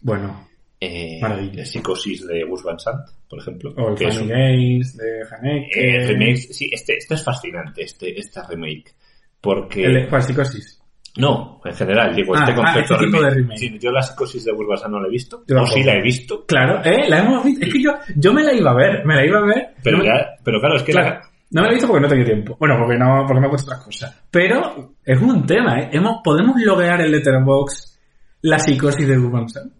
Bueno, 0.00 0.48
Eh, 0.80 1.20
Maravilla. 1.22 1.64
Psicosis 1.64 2.26
de 2.26 2.42
Gus 2.42 2.64
Van 2.64 2.76
Sant, 2.80 3.06
por 3.30 3.38
ejemplo. 3.38 3.72
o 3.76 3.90
el 3.90 3.94
que 3.94 4.06
es 4.08 4.18
un- 4.20 4.26
Games 4.28 4.96
de 4.96 5.22
Haneke. 5.30 5.70
eh, 5.78 6.06
remake, 6.08 6.36
sí, 6.38 6.68
este, 6.72 6.96
este 6.96 7.14
es 7.14 7.22
fascinante, 7.22 7.84
este, 7.84 8.18
este 8.18 8.40
remake. 8.48 8.92
Porque... 9.40 9.84
el, 9.84 10.08
¿Cuál, 10.08 10.22
psicosis? 10.24 10.81
No, 11.18 11.60
en 11.64 11.74
general, 11.74 12.14
digo, 12.14 12.34
Ah, 12.34 12.38
este 12.40 12.52
ah, 12.52 12.54
concepto 12.54 12.94
este 12.94 13.06
tipo 13.06 13.22
de 13.22 13.30
remake. 13.30 13.58
Sí, 13.58 13.78
yo 13.78 13.90
la 13.90 14.02
psicosis 14.02 14.44
de 14.46 14.52
Sant 14.78 14.90
no 14.92 14.98
la 15.00 15.08
he 15.08 15.10
visto. 15.10 15.44
Yo 15.46 15.60
o 15.60 15.66
sí 15.66 15.82
la 15.84 15.94
he 15.94 16.00
visto. 16.02 16.46
Claro, 16.46 16.82
¿eh? 16.84 17.04
La 17.08 17.18
hemos 17.18 17.44
visto. 17.44 17.66
Es 17.66 17.72
que 17.72 17.82
yo, 17.82 17.92
yo 18.16 18.32
me 18.32 18.42
la 18.42 18.54
iba 18.54 18.70
a 18.70 18.74
ver, 18.74 19.04
me 19.04 19.14
la 19.16 19.26
iba 19.26 19.38
a 19.38 19.44
ver. 19.44 19.74
Pero, 19.82 19.98
no, 19.98 20.04
me- 20.04 20.08
ya, 20.08 20.26
pero 20.42 20.58
claro, 20.58 20.76
es 20.76 20.82
que 20.82 20.92
claro, 20.92 21.08
la- 21.10 21.20
no 21.50 21.60
me 21.60 21.66
la 21.66 21.68
he 21.68 21.74
visto 21.74 21.86
porque 21.88 22.02
no 22.02 22.08
tenía 22.08 22.24
tiempo. 22.24 22.56
Bueno, 22.58 22.76
porque 22.78 22.96
no, 22.96 23.24
porque 23.26 23.40
me 23.40 23.46
he 23.46 23.50
puesto 23.50 23.70
otras 23.70 23.84
cosas. 23.84 24.22
Pero 24.30 24.94
es 25.04 25.20
un 25.20 25.44
tema, 25.46 25.80
¿eh? 25.80 25.90
Hemos, 25.92 26.20
podemos 26.24 26.56
loguear 26.62 27.00
en 27.02 27.10
Letterboxd 27.12 27.98
la 28.42 28.58
psicosis 28.58 29.06
de 29.06 29.14
Sant. 29.48 29.72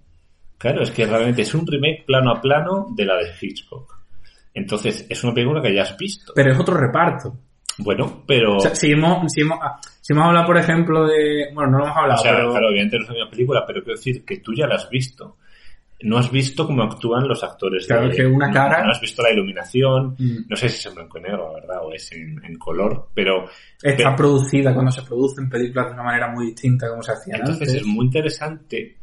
Claro, 0.59 0.83
es 0.83 0.91
que 0.91 1.07
realmente 1.07 1.43
es 1.43 1.55
un 1.55 1.67
remake 1.67 2.05
plano 2.07 2.31
a 2.31 2.41
plano 2.41 2.89
de 2.95 3.05
la 3.07 3.17
de 3.17 3.31
Hitchcock. 3.41 3.91
Entonces, 4.55 5.07
es 5.09 5.25
una 5.25 5.33
película 5.33 5.63
que 5.63 5.75
ya 5.75 5.83
has 5.83 5.97
visto. 5.97 6.33
Pero 6.37 6.53
es 6.53 6.61
otro 6.61 6.77
reparto. 6.77 7.37
Bueno, 7.79 8.23
pero... 8.27 8.57
O 8.57 8.61
sea, 8.61 8.75
si 8.75 8.93
hemos, 8.93 9.31
si 9.33 9.41
hemos, 9.41 9.59
ah, 9.63 9.79
si 10.01 10.13
hemos 10.13 10.27
hablado, 10.27 10.47
por 10.47 10.59
ejemplo, 10.59 11.07
de... 11.07 11.47
Bueno, 11.55 11.73
no 11.73 11.79
lo 11.79 11.85
hemos 11.87 11.97
hablado, 11.97 12.21
o 12.21 12.23
sea, 12.23 12.33
pero... 12.37 12.51
claro, 12.51 12.69
obviamente 12.69 12.97
no 12.97 13.03
es 13.03 13.09
la 13.09 13.15
misma 13.15 13.31
película, 13.31 13.65
pero 13.67 13.83
quiero 13.83 13.97
decir 13.97 14.25
que 14.25 14.37
tú 14.39 14.53
ya 14.55 14.67
la 14.67 14.75
has 14.77 14.89
visto. 14.91 15.37
no 16.03 16.19
has 16.19 16.31
visto 16.33 16.67
cómo 16.67 16.83
actúan 16.83 17.27
los 17.29 17.43
actores. 17.45 17.87
Claro, 17.87 18.09
de- 18.09 18.17
que 18.17 18.27
una 18.27 18.51
cara- 18.51 18.85
No 18.85 18.91
has 18.91 19.01
visto 19.01 19.23
la 19.23 19.31
iluminación. 19.33 20.17
Mm. 20.19 20.37
No 20.49 20.57
sé 20.57 20.69
si 20.69 20.77
es 20.79 20.87
en 20.87 20.95
blanco 20.97 21.19
y 21.19 21.23
negro, 21.23 21.49
la 21.55 21.61
verdad, 21.61 21.79
o 21.87 21.93
es 21.93 22.11
en, 22.13 22.45
en 22.45 22.59
color, 22.59 23.09
pero 23.15 23.45
Está 23.83 23.97
Pero- 24.05 24.17
producida 24.17 24.75
cuando 24.75 24.91
se 24.93 25.03
producen 25.03 25.49
películas 25.49 25.87
de 25.87 25.93
una 25.95 26.03
manera 26.03 26.29
muy 26.29 26.47
distinta 26.47 26.89
como 26.89 27.03
se 27.03 27.13
hacía 27.13 27.37
entonces 27.37 27.69
antes. 27.69 27.83
es 27.83 27.87
muy 27.87 28.05
interesante 28.07 28.97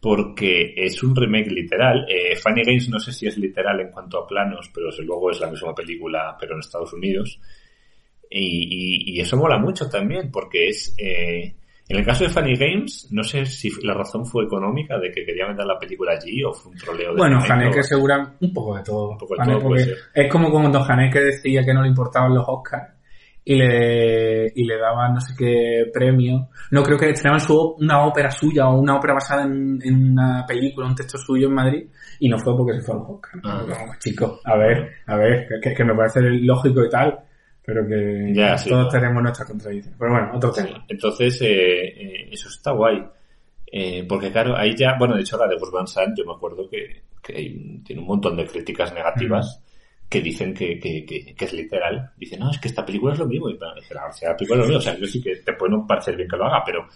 porque 0.00 0.74
es 0.76 1.02
un 1.02 1.14
remake 1.14 1.50
literal. 1.50 2.06
Eh, 2.08 2.34
Funny 2.36 2.62
Games 2.64 2.88
no 2.88 2.98
sé 2.98 3.12
si 3.12 3.26
es 3.26 3.38
literal 3.38 3.80
en 3.80 3.90
cuanto 3.90 4.18
a 4.18 4.26
planos, 4.26 4.70
pero 4.74 4.86
desde 4.88 5.04
luego 5.04 5.30
es 5.30 5.40
la 5.40 5.48
misma 5.50 5.74
película, 5.74 6.36
pero 6.38 6.54
en 6.54 6.60
Estados 6.60 6.92
Unidos. 6.92 7.38
Y, 8.34 9.12
y- 9.12 9.16
y 9.16 9.20
eso 9.20 9.36
mola 9.36 9.58
mucho 9.58 9.88
también, 9.88 10.30
porque 10.30 10.68
es... 10.68 10.94
eh, 10.98 11.54
en 11.88 11.98
el 11.98 12.06
caso 12.06 12.24
de 12.24 12.30
Funny 12.30 12.54
Games, 12.56 13.08
no 13.10 13.22
sé 13.22 13.44
si 13.44 13.68
la 13.82 13.92
razón 13.92 14.24
fue 14.24 14.44
económica 14.44 14.98
de 14.98 15.10
que 15.10 15.26
quería 15.26 15.46
vender 15.48 15.66
la 15.66 15.78
película 15.78 16.12
allí 16.12 16.42
o 16.42 16.52
fue 16.52 16.72
un 16.72 16.78
troleo 16.78 17.10
de 17.12 17.18
Bueno, 17.18 17.38
Haneke, 17.46 17.82
segura 17.82 18.34
un 18.40 18.52
poco 18.54 18.76
de 18.76 18.82
todo. 18.84 19.10
Un 19.10 19.18
poco 19.18 19.34
de 19.34 19.44
todo 19.44 19.58
puede 19.60 19.62
porque 19.62 19.82
ser. 19.84 19.96
es 20.14 20.32
como 20.32 20.50
cuando 20.50 20.82
Haneke 20.82 21.20
decía 21.20 21.62
que 21.64 21.74
no 21.74 21.82
le 21.82 21.88
importaban 21.88 22.34
los 22.34 22.44
Oscars 22.46 22.94
y 23.44 23.56
le, 23.56 24.52
y 24.54 24.64
le 24.64 24.78
daban 24.78 25.12
no 25.14 25.20
sé 25.20 25.34
qué 25.36 25.90
premio. 25.92 26.48
No 26.70 26.82
creo 26.82 26.96
que 26.96 27.10
estrenaban 27.10 27.40
su, 27.40 27.74
una 27.78 28.06
ópera 28.06 28.30
suya 28.30 28.68
o 28.68 28.80
una 28.80 28.96
ópera 28.96 29.14
basada 29.14 29.42
en, 29.42 29.78
en 29.82 30.12
una 30.12 30.46
película, 30.46 30.86
un 30.86 30.94
texto 30.94 31.18
suyo 31.18 31.48
en 31.48 31.54
Madrid 31.54 31.86
y 32.20 32.28
no 32.28 32.38
fue 32.38 32.56
porque 32.56 32.74
se 32.74 32.82
fue 32.86 32.94
a 32.94 32.98
los 32.98 33.08
Oscars. 33.10 33.42
Ah. 33.44 33.64
Como, 33.68 33.92
chicos, 33.98 34.40
a 34.44 34.56
ver, 34.56 34.88
a 35.06 35.16
ver, 35.16 35.46
que, 35.60 35.74
que 35.74 35.84
me 35.84 35.94
parece 35.94 36.20
lógico 36.22 36.84
y 36.84 36.88
tal, 36.88 37.18
pero 37.64 37.86
que 37.86 38.32
Ya, 38.34 38.56
sí. 38.58 38.68
todos 38.70 38.92
tenemos 38.92 39.22
nuestras 39.22 39.48
contradicciones. 39.48 39.98
Pero 39.98 40.12
bueno, 40.12 40.30
otro 40.34 40.52
Sí, 40.52 40.64
tema. 40.64 40.84
Entonces, 40.88 41.42
eh, 41.42 41.84
eh, 41.88 42.28
eso 42.32 42.48
está 42.48 42.72
guay. 42.72 43.02
Eh, 43.74 44.04
porque 44.08 44.30
claro, 44.30 44.56
ahí 44.56 44.74
ya, 44.76 44.96
bueno, 44.98 45.14
de 45.16 45.22
hecho 45.22 45.38
la 45.38 45.46
de 45.48 45.56
Gus 45.56 45.70
Van 45.70 45.86
Sant, 45.86 46.16
yo 46.16 46.24
me 46.26 46.32
acuerdo 46.32 46.68
que, 46.68 47.02
que 47.22 47.36
hay- 47.36 47.80
tiene 47.84 48.02
un 48.02 48.08
montón 48.08 48.36
de 48.36 48.46
críticas 48.46 48.92
negativas 48.92 49.62
que 50.08 50.20
dicen 50.20 50.52
que, 50.52 50.78
que, 50.78 51.06
que, 51.06 51.34
que 51.34 51.44
es 51.46 51.52
literal. 51.54 52.10
Dicen, 52.18 52.40
no, 52.40 52.50
es 52.50 52.58
que 52.58 52.68
esta 52.68 52.84
película 52.84 53.14
es 53.14 53.18
lo 53.18 53.26
mismo. 53.26 53.48
Y 53.48 53.56
bueno, 53.56 53.74
dice, 53.76 53.94
la, 53.94 54.02
la 54.22 54.36
película 54.36 54.60
es 54.60 54.66
lo 54.68 54.74
mismo. 54.74 54.78
O 54.78 54.82
sea, 54.82 54.98
yo 54.98 55.06
sí 55.06 55.22
que 55.22 55.36
te 55.36 55.54
puede 55.54 55.72
no 55.72 55.86
parecer 55.86 56.16
bien 56.16 56.28
que 56.28 56.36
lo 56.36 56.44
haga, 56.44 56.62
pero 56.66 56.86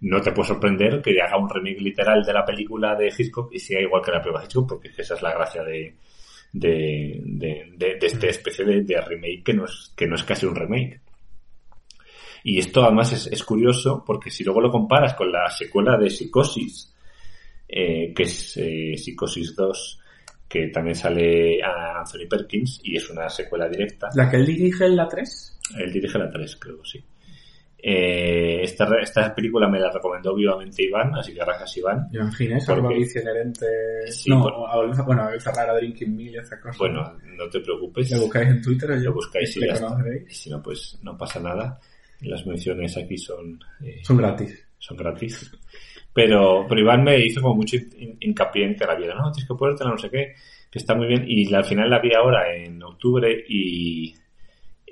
no 0.00 0.20
te 0.20 0.32
puede 0.32 0.48
sorprender 0.48 1.00
que 1.00 1.18
haga 1.22 1.38
un 1.38 1.48
remake 1.48 1.80
literal 1.80 2.22
de 2.22 2.32
la 2.34 2.44
película 2.44 2.94
de 2.94 3.06
Hitchcock 3.16 3.50
y 3.54 3.58
sea 3.58 3.80
igual 3.80 4.02
que 4.04 4.10
la 4.10 4.20
película 4.20 4.40
de 4.40 4.46
Hitchcock, 4.46 4.68
porque 4.68 4.88
esa 4.98 5.14
es 5.14 5.22
la 5.22 5.32
gracia 5.32 5.62
de, 5.62 5.94
de, 6.58 7.20
de, 7.22 7.72
de, 7.76 7.96
de 7.98 8.06
esta 8.06 8.26
especie 8.28 8.64
de, 8.64 8.82
de 8.82 9.00
remake 9.00 9.42
que 9.44 9.52
no, 9.52 9.66
es, 9.66 9.92
que 9.94 10.06
no 10.06 10.14
es 10.14 10.24
casi 10.24 10.46
un 10.46 10.54
remake. 10.54 11.00
Y 12.44 12.58
esto 12.58 12.82
además 12.82 13.12
es, 13.12 13.26
es 13.26 13.42
curioso 13.42 14.02
porque 14.06 14.30
si 14.30 14.44
luego 14.44 14.60
lo 14.60 14.70
comparas 14.70 15.14
con 15.14 15.30
la 15.30 15.50
secuela 15.50 15.98
de 15.98 16.08
Psicosis, 16.08 16.94
eh, 17.68 18.12
que 18.14 18.22
es 18.22 18.56
eh, 18.56 18.96
Psicosis 18.96 19.54
2, 19.54 20.00
que 20.48 20.68
también 20.68 20.94
sale 20.94 21.62
a 21.62 21.98
Anthony 21.98 22.28
Perkins 22.28 22.80
y 22.84 22.96
es 22.96 23.10
una 23.10 23.28
secuela 23.28 23.68
directa. 23.68 24.08
¿La 24.14 24.30
que 24.30 24.36
él 24.36 24.46
dirige 24.46 24.86
en 24.86 24.96
la 24.96 25.08
3? 25.08 25.58
Él 25.78 25.92
dirige 25.92 26.18
la 26.18 26.30
3, 26.30 26.56
creo, 26.56 26.84
sí. 26.84 27.02
Eh, 27.88 28.62
esta, 28.64 28.88
esta 29.00 29.32
película 29.32 29.68
me 29.68 29.78
la 29.78 29.92
recomendó 29.92 30.34
vivamente 30.34 30.82
Iván, 30.82 31.14
así 31.14 31.32
que 31.32 31.38
gracias 31.38 31.76
Iván. 31.76 32.08
¿Por 32.10 32.74
algo? 32.74 32.88
Alicia 32.88 33.22
inherente. 33.22 33.64
Sí, 34.08 34.28
no, 34.28 34.42
por- 34.42 34.54
a 34.54 35.02
bueno, 35.04 35.22
a 35.22 35.38
Ferrara, 35.38 35.72
Drinking 35.76 36.16
Mill 36.16 36.34
y 36.34 36.38
esas 36.38 36.58
cosas. 36.60 36.78
Bueno, 36.78 37.16
no 37.36 37.48
te 37.48 37.60
preocupes. 37.60 38.10
Lo 38.10 38.22
buscáis 38.22 38.48
en 38.48 38.60
Twitter 38.60 38.90
o 38.90 38.96
yo 38.96 39.02
Lo 39.10 39.14
buscáis 39.14 39.56
y 39.56 39.60
le 39.60 39.66
ya 39.68 39.72
está. 39.74 39.86
conoceréis. 39.86 40.28
Y 40.28 40.34
si 40.34 40.50
no, 40.50 40.60
pues 40.60 40.98
no 41.02 41.16
pasa 41.16 41.38
nada. 41.38 41.78
Las 42.22 42.44
menciones 42.44 42.96
aquí 42.96 43.16
son 43.18 43.60
eh, 43.84 44.00
Son 44.02 44.16
gratis. 44.16 44.66
son 44.78 44.96
gratis. 44.96 45.52
Pero, 46.12 46.66
pero 46.68 46.80
Iván 46.80 47.04
me 47.04 47.24
hizo 47.24 47.40
como 47.40 47.54
mucho 47.56 47.76
hin- 47.76 48.16
hincapié 48.20 48.64
en 48.64 48.74
que 48.74 48.84
la 48.84 48.96
viera, 48.96 49.14
no, 49.14 49.30
tienes 49.30 49.48
que 49.48 49.54
ponértela, 49.54 49.90
no 49.90 49.98
sé 49.98 50.10
qué, 50.10 50.34
que 50.70 50.78
está 50.78 50.94
muy 50.96 51.06
bien. 51.06 51.24
Y 51.28 51.44
la- 51.50 51.58
al 51.58 51.64
final 51.64 51.88
la 51.88 52.00
vi 52.00 52.12
ahora 52.14 52.52
en 52.52 52.82
octubre 52.82 53.44
y, 53.48 54.12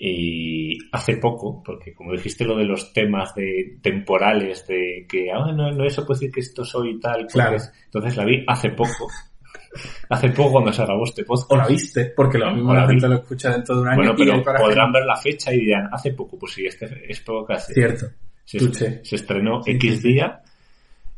y 0.07 0.79
hace 0.93 1.17
poco, 1.17 1.63
porque 1.65 1.95
como 1.95 2.13
dijiste 2.13 2.45
lo 2.45 2.57
de 2.57 2.65
los 2.65 2.93
temas 2.93 3.35
de 3.35 3.79
temporales, 3.81 4.67
de 4.67 5.07
que, 5.09 5.31
ah, 5.33 5.51
no, 5.53 5.73
no, 5.73 5.85
eso 5.85 6.05
puede 6.05 6.21
decir 6.21 6.33
que 6.33 6.41
esto 6.41 6.63
soy 6.65 6.91
y 6.97 7.01
tal. 7.01 7.27
Claro. 7.27 7.57
es- 7.57 7.73
Entonces 7.87 8.17
la 8.17 8.25
vi 8.27 8.45
hace 8.47 8.69
poco. 8.71 9.09
hace 10.11 10.29
poco 10.31 10.53
cuando 10.53 10.73
se 10.73 10.85
grabó 10.85 11.05
este 11.05 11.25
podcast. 11.25 11.51
O 11.53 11.57
la 11.57 11.67
viste, 11.67 12.13
porque 12.15 12.37
lo 12.39 12.53
mismo 12.55 12.75
la 12.75 12.85
vi. 12.87 12.93
gente 12.95 13.09
lo 13.09 13.15
escucha 13.15 13.51
dentro 13.51 13.77
de 13.77 13.81
un 13.83 13.89
año 13.89 13.97
Bueno, 14.15 14.15
pero 14.45 14.59
podrán 14.63 14.93
ver 14.93 15.05
la 15.07 15.17
fecha 15.17 15.55
y 15.55 15.61
dirán, 15.61 15.89
hace 15.91 16.13
poco, 16.13 16.39
pues 16.39 16.53
sí, 16.53 16.67
este 16.67 16.87
es 17.09 17.21
podcast. 17.21 17.71
Cierto. 17.73 18.07
se, 18.45 19.01
estrenó 19.17 19.63
Sí, 19.63 19.71
X 19.73 20.01
sí. 20.03 20.09
día, 20.13 20.43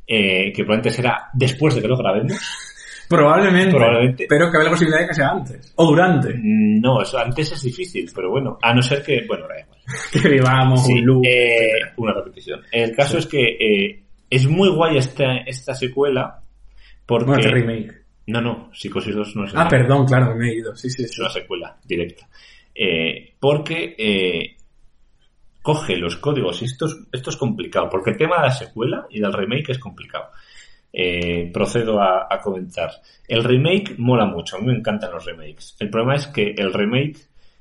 eh, 0.06 0.52
que 0.52 0.62
probablemente 0.62 0.90
será 0.90 1.28
después 1.34 1.74
de 1.74 1.82
que 1.82 1.88
lo 1.88 1.96
grabemos. 1.96 2.38
Probablemente, 3.08 3.76
Probablemente. 3.76 4.26
Pero 4.28 4.50
que 4.50 4.58
hay 4.58 4.64
la 4.64 4.70
posibilidad 4.70 5.00
de 5.02 5.08
que 5.08 5.14
sea 5.14 5.28
antes. 5.30 5.72
O 5.76 5.86
durante. 5.86 6.34
Mm, 6.34 6.80
No, 6.80 7.02
eso 7.02 7.18
antes 7.18 7.52
es 7.52 7.62
difícil, 7.62 8.10
pero 8.14 8.30
bueno, 8.30 8.58
a 8.62 8.74
no 8.74 8.82
ser 8.82 9.02
que, 9.02 9.24
bueno, 9.26 9.46
da 9.48 9.60
igual. 9.60 9.78
Que 10.22 10.28
vivamos 10.28 10.84
Sí, 10.86 10.92
un 10.94 11.06
loop. 11.06 11.24
eh, 11.26 11.70
una 11.96 12.12
repetición. 12.14 12.60
El 12.72 12.94
caso 12.96 13.18
es 13.18 13.26
que 13.26 13.42
eh, 13.44 14.02
es 14.28 14.46
muy 14.48 14.68
guay 14.70 14.96
esta, 14.98 15.36
esta 15.46 15.74
secuela 15.74 16.40
porque... 17.06 17.24
Bueno, 17.26 17.40
este 17.40 17.52
remake. 17.54 17.94
no, 18.26 18.40
no, 18.40 18.70
Psicosis 18.74 19.14
2 19.14 19.36
no 19.36 19.44
es 19.44 19.52
Ah, 19.54 19.68
perdón, 19.68 20.06
claro, 20.06 20.34
me 20.34 20.48
he 20.50 20.56
ido. 20.56 20.74
Sí, 20.74 20.90
sí, 20.90 21.04
es 21.04 21.12
sí. 21.14 21.20
una 21.20 21.30
secuela 21.30 21.76
directa. 21.84 22.28
Eh, 22.74 23.34
porque 23.38 23.94
eh, 23.96 24.56
coge 25.62 25.96
los 25.96 26.16
códigos, 26.16 26.60
y 26.62 26.64
esto 26.66 26.86
es, 26.86 26.96
esto 27.12 27.30
es 27.30 27.36
complicado, 27.36 27.88
porque 27.88 28.10
el 28.10 28.16
tema 28.16 28.36
de 28.36 28.42
la 28.48 28.50
secuela 28.52 29.06
y 29.10 29.20
del 29.20 29.32
remake 29.32 29.70
es 29.70 29.78
complicado. 29.78 30.26
Eh, 30.92 31.50
procedo 31.52 32.00
a, 32.00 32.26
a 32.30 32.40
comentar. 32.40 32.90
El 33.28 33.44
remake 33.44 33.96
mola 33.98 34.24
mucho, 34.24 34.56
a 34.56 34.60
mí 34.60 34.66
me 34.66 34.74
encantan 34.78 35.12
los 35.12 35.24
remakes. 35.26 35.76
El 35.78 35.90
problema 35.90 36.14
es 36.14 36.26
que 36.28 36.54
el 36.56 36.72
remake 36.72 37.18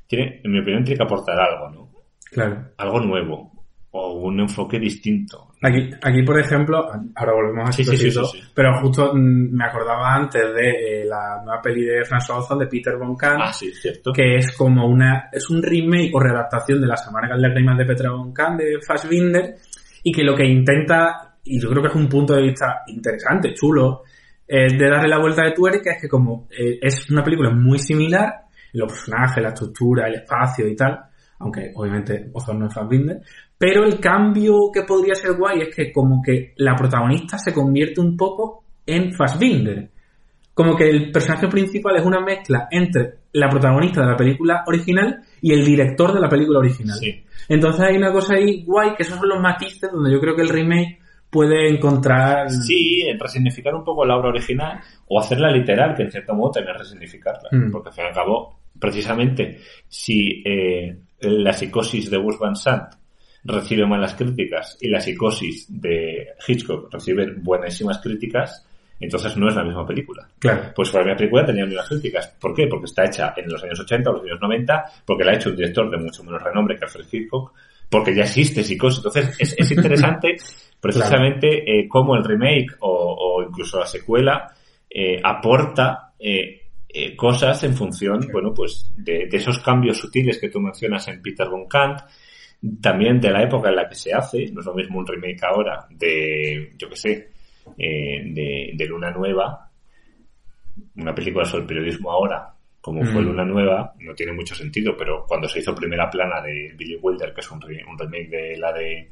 tiene, 0.07 0.39
en 0.43 0.51
mi 0.51 0.59
opinión, 0.59 0.83
tiene 0.85 0.97
que 0.97 1.03
aportar 1.03 1.37
algo, 1.39 1.69
¿no? 1.69 1.89
Claro. 2.31 2.69
Algo 2.77 2.99
nuevo 3.01 3.51
o 3.91 4.13
un 4.13 4.39
enfoque 4.41 4.77
distinto. 4.79 5.51
Aquí, 5.61 5.89
aquí, 6.01 6.21
por 6.23 6.37
ejemplo, 6.39 6.85
ahora 7.15 7.33
volvemos 7.33 7.69
a 7.69 7.71
Sí, 7.71 7.83
sí, 7.85 7.97
sí, 7.97 8.11
Psicosis 8.11 8.31
sí, 8.31 8.37
sí. 8.45 8.51
pero 8.53 8.77
justo 8.81 9.13
mm, 9.13 9.53
me 9.55 9.65
acordaba 9.65 10.13
antes 10.13 10.53
de 10.53 11.01
eh, 11.01 11.05
la 11.05 11.41
nueva 11.43 11.61
peli 11.61 11.83
de 11.85 12.01
François 12.03 12.39
Ozon 12.39 12.59
de 12.59 12.67
Peter 12.67 12.97
Von 12.97 13.15
Kant, 13.15 13.41
Ah, 13.41 13.53
sí, 13.53 13.71
cierto. 13.73 14.11
que 14.13 14.35
es 14.35 14.51
como 14.57 14.85
una, 14.87 15.29
es 15.31 15.49
un 15.49 15.63
remake 15.63 16.11
o 16.13 16.19
readaptación 16.19 16.81
de 16.81 16.87
las 16.87 17.07
amargas 17.07 17.39
lágrimas 17.39 17.77
de 17.77 17.85
Peter 17.85 18.09
Von 18.09 18.33
Kant 18.33 18.59
de 18.59 18.79
Fassbinder, 18.85 19.55
y 20.03 20.11
que 20.11 20.23
lo 20.23 20.35
que 20.35 20.45
intenta, 20.45 21.24
y 21.45 21.61
yo 21.61 21.69
creo 21.69 21.81
que 21.81 21.89
es 21.89 21.95
un 21.95 22.09
punto 22.09 22.33
de 22.33 22.41
vista 22.41 22.81
interesante, 22.87 23.53
chulo, 23.53 24.03
de 24.47 24.89
darle 24.89 25.07
la 25.07 25.19
vuelta 25.19 25.43
de 25.43 25.53
tuerca, 25.53 25.91
es 25.91 26.01
que 26.01 26.07
como 26.07 26.47
eh, 26.51 26.79
es 26.81 27.09
una 27.09 27.23
película 27.23 27.51
muy 27.51 27.79
similar, 27.79 28.45
los 28.73 28.91
personajes, 28.91 29.41
la 29.41 29.49
estructura, 29.49 30.07
el 30.07 30.15
espacio 30.15 30.67
y 30.67 30.75
tal, 30.75 30.99
aunque 31.39 31.71
obviamente 31.75 32.29
Ozon 32.33 32.59
no 32.59 32.67
es 32.67 32.73
Fassbinder, 32.73 33.21
pero 33.57 33.85
el 33.85 33.99
cambio 33.99 34.69
que 34.73 34.83
podría 34.83 35.15
ser 35.15 35.33
guay 35.33 35.61
es 35.61 35.75
que 35.75 35.91
como 35.91 36.21
que 36.21 36.53
la 36.57 36.75
protagonista 36.75 37.37
se 37.37 37.53
convierte 37.53 38.01
un 38.01 38.15
poco 38.15 38.63
en 38.85 39.13
Fassbinder. 39.13 39.89
Como 40.53 40.75
que 40.75 40.89
el 40.89 41.11
personaje 41.11 41.47
principal 41.49 41.97
es 41.97 42.05
una 42.05 42.21
mezcla 42.21 42.67
entre 42.71 43.15
la 43.33 43.49
protagonista 43.49 44.01
de 44.01 44.07
la 44.07 44.15
película 44.15 44.63
original 44.67 45.21
y 45.41 45.53
el 45.53 45.65
director 45.65 46.13
de 46.13 46.21
la 46.21 46.29
película 46.29 46.59
original. 46.59 46.97
Sí. 46.97 47.25
Entonces 47.49 47.81
hay 47.81 47.97
una 47.97 48.11
cosa 48.11 48.35
ahí 48.35 48.63
guay, 48.63 48.95
que 48.95 49.03
esos 49.03 49.17
son 49.17 49.27
los 49.27 49.41
matices 49.41 49.91
donde 49.91 50.11
yo 50.11 50.19
creo 50.19 50.35
que 50.35 50.43
el 50.43 50.49
remake 50.49 50.99
puede 51.35 51.67
encontrar... 51.67 52.49
Sí, 52.49 53.01
en 53.01 53.19
resignificar 53.19 53.75
un 53.75 53.83
poco 53.83 54.05
la 54.05 54.15
obra 54.15 54.29
original 54.29 54.79
o 55.09 55.19
hacerla 55.19 55.51
literal, 55.51 55.93
que 55.93 56.03
en 56.03 56.11
cierto 56.11 56.33
modo 56.33 56.51
también 56.51 56.75
es 56.75 56.83
resignificarla. 56.83 57.49
Mm. 57.51 57.71
Porque 57.71 57.89
al 57.89 57.93
fin 57.93 58.05
y 58.05 58.07
al 58.07 58.13
cabo, 58.13 58.59
precisamente, 58.79 59.59
si 59.85 60.41
eh, 60.45 60.97
la 61.19 61.51
psicosis 61.51 62.09
de 62.09 62.17
Gus 62.17 62.39
Van 62.39 62.55
Sant 62.55 62.93
recibe 63.43 63.85
malas 63.85 64.15
críticas 64.15 64.77
y 64.79 64.87
la 64.87 65.01
psicosis 65.01 65.67
de 65.69 66.29
Hitchcock 66.47 66.89
recibe 66.93 67.33
buenísimas 67.35 67.97
críticas, 67.97 68.65
entonces 68.97 69.35
no 69.35 69.49
es 69.49 69.55
la 69.57 69.65
misma 69.65 69.85
película. 69.85 70.25
Claro. 70.39 70.71
Pues 70.73 70.89
para 70.89 71.03
mi 71.03 71.15
película 71.15 71.45
tenía 71.45 71.65
unas 71.65 71.89
críticas. 71.89 72.33
¿Por 72.39 72.55
qué? 72.55 72.67
Porque 72.67 72.85
está 72.85 73.03
hecha 73.03 73.33
en 73.35 73.51
los 73.51 73.61
años 73.61 73.81
80 73.81 74.09
o 74.09 74.13
los 74.13 74.23
años 74.23 74.39
90, 74.41 74.85
porque 75.05 75.25
la 75.25 75.31
ha 75.33 75.35
hecho 75.35 75.49
un 75.49 75.57
director 75.57 75.91
de 75.91 75.97
mucho 75.97 76.23
menos 76.23 76.41
renombre 76.41 76.77
que 76.77 76.85
Alfred 76.85 77.05
Hitchcock, 77.11 77.53
porque 77.95 78.13
ya 78.13 78.23
existe 78.23 78.61
psicosis. 78.61 78.97
Entonces 78.97 79.35
es, 79.39 79.55
es 79.57 79.71
interesante 79.71 80.35
precisamente 80.81 81.63
eh, 81.63 81.87
cómo 81.87 82.17
el 82.17 82.25
remake 82.25 82.75
o, 82.81 82.89
o 82.89 83.41
incluso 83.41 83.79
la 83.79 83.85
secuela 83.85 84.53
eh, 84.89 85.21
aporta 85.23 86.11
eh, 86.19 86.61
cosas 87.15 87.63
en 87.63 87.73
función, 87.73 88.27
bueno, 88.33 88.53
pues 88.53 88.91
de, 88.97 89.27
de 89.27 89.37
esos 89.37 89.59
cambios 89.59 89.97
sutiles 89.97 90.39
que 90.39 90.49
tú 90.49 90.59
mencionas 90.59 91.07
en 91.07 91.21
Peter 91.21 91.47
von 91.47 91.69
Kant, 91.69 92.01
también 92.81 93.21
de 93.21 93.31
la 93.31 93.43
época 93.43 93.69
en 93.69 93.77
la 93.77 93.87
que 93.87 93.95
se 93.95 94.13
hace, 94.13 94.51
no 94.51 94.59
es 94.59 94.65
lo 94.65 94.73
mismo 94.73 94.99
un 94.99 95.07
remake 95.07 95.45
ahora 95.45 95.87
de, 95.89 96.73
yo 96.77 96.89
qué 96.89 96.95
sé, 96.97 97.29
de, 97.77 98.71
de 98.73 98.85
Luna 98.87 99.11
Nueva, 99.11 99.69
una 100.97 101.15
película 101.15 101.45
sobre 101.45 101.61
el 101.61 101.67
periodismo 101.67 102.11
ahora, 102.11 102.54
como 102.85 103.03
fue 103.03 103.19
Mm. 103.21 103.25
Luna 103.25 103.43
Nueva, 103.45 103.93
no 103.99 104.13
tiene 104.13 104.31
mucho 104.31 104.53
sentido, 104.53 104.95
pero 104.95 105.25
cuando 105.27 105.47
se 105.49 105.57
hizo 105.57 105.73
primera 105.73 106.07
plana 106.07 106.39
de 106.39 106.71
Billy 106.77 106.99
Wilder, 107.01 107.33
que 107.33 107.41
es 107.41 107.49
un, 107.49 107.59
re- 107.59 107.83
un 107.83 107.97
remake 107.97 108.29
de 108.29 108.57
la 108.59 108.71
de 108.71 109.09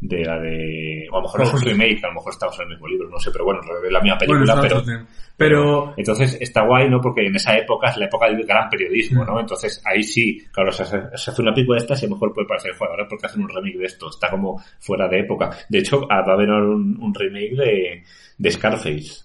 de 0.00 0.24
la 0.24 0.38
de... 0.38 1.08
O 1.10 1.16
a 1.16 1.18
lo 1.18 1.22
mejor 1.24 1.42
es 1.42 1.52
un 1.54 1.60
remake, 1.60 2.04
a 2.04 2.08
lo 2.08 2.14
mejor 2.14 2.32
estamos 2.32 2.56
en 2.58 2.62
el 2.62 2.68
mismo 2.68 2.86
libro, 2.86 3.08
no 3.08 3.18
sé, 3.18 3.30
pero 3.32 3.44
bueno, 3.46 3.60
es 3.84 3.90
la 3.90 4.00
misma 4.00 4.16
película, 4.18 4.54
Bueno, 4.54 4.62
pero... 4.84 5.06
Pero, 5.36 5.94
Entonces 5.96 6.36
está 6.40 6.64
guay, 6.64 6.88
¿no? 6.88 7.00
Porque 7.00 7.26
en 7.26 7.34
esa 7.34 7.56
época 7.56 7.88
es 7.90 7.96
la 7.96 8.04
época 8.04 8.26
del 8.28 8.44
gran 8.46 8.68
periodismo, 8.68 9.24
¿no? 9.24 9.40
Entonces 9.40 9.82
ahí 9.84 10.04
sí, 10.04 10.40
claro, 10.52 10.70
se 10.70 10.84
hace, 10.84 11.00
se 11.16 11.30
hace 11.32 11.42
una 11.42 11.52
película 11.52 11.78
de 11.78 11.82
estas 11.82 12.00
y 12.02 12.06
a 12.06 12.08
lo 12.10 12.14
mejor 12.14 12.32
puede 12.32 12.46
parecer, 12.46 12.74
joder, 12.76 12.90
ahora 12.92 13.08
porque 13.08 13.26
hacen 13.26 13.42
un 13.42 13.48
remake 13.48 13.78
de 13.78 13.86
esto, 13.86 14.08
está 14.08 14.30
como 14.30 14.62
fuera 14.78 15.08
de 15.08 15.18
época. 15.20 15.50
De 15.68 15.78
hecho, 15.78 16.06
va 16.06 16.18
a 16.18 16.32
haber 16.32 16.48
un, 16.50 16.96
un 17.02 17.12
remake 17.14 17.56
de, 17.56 18.02
de 18.38 18.50
Scarface. 18.52 19.24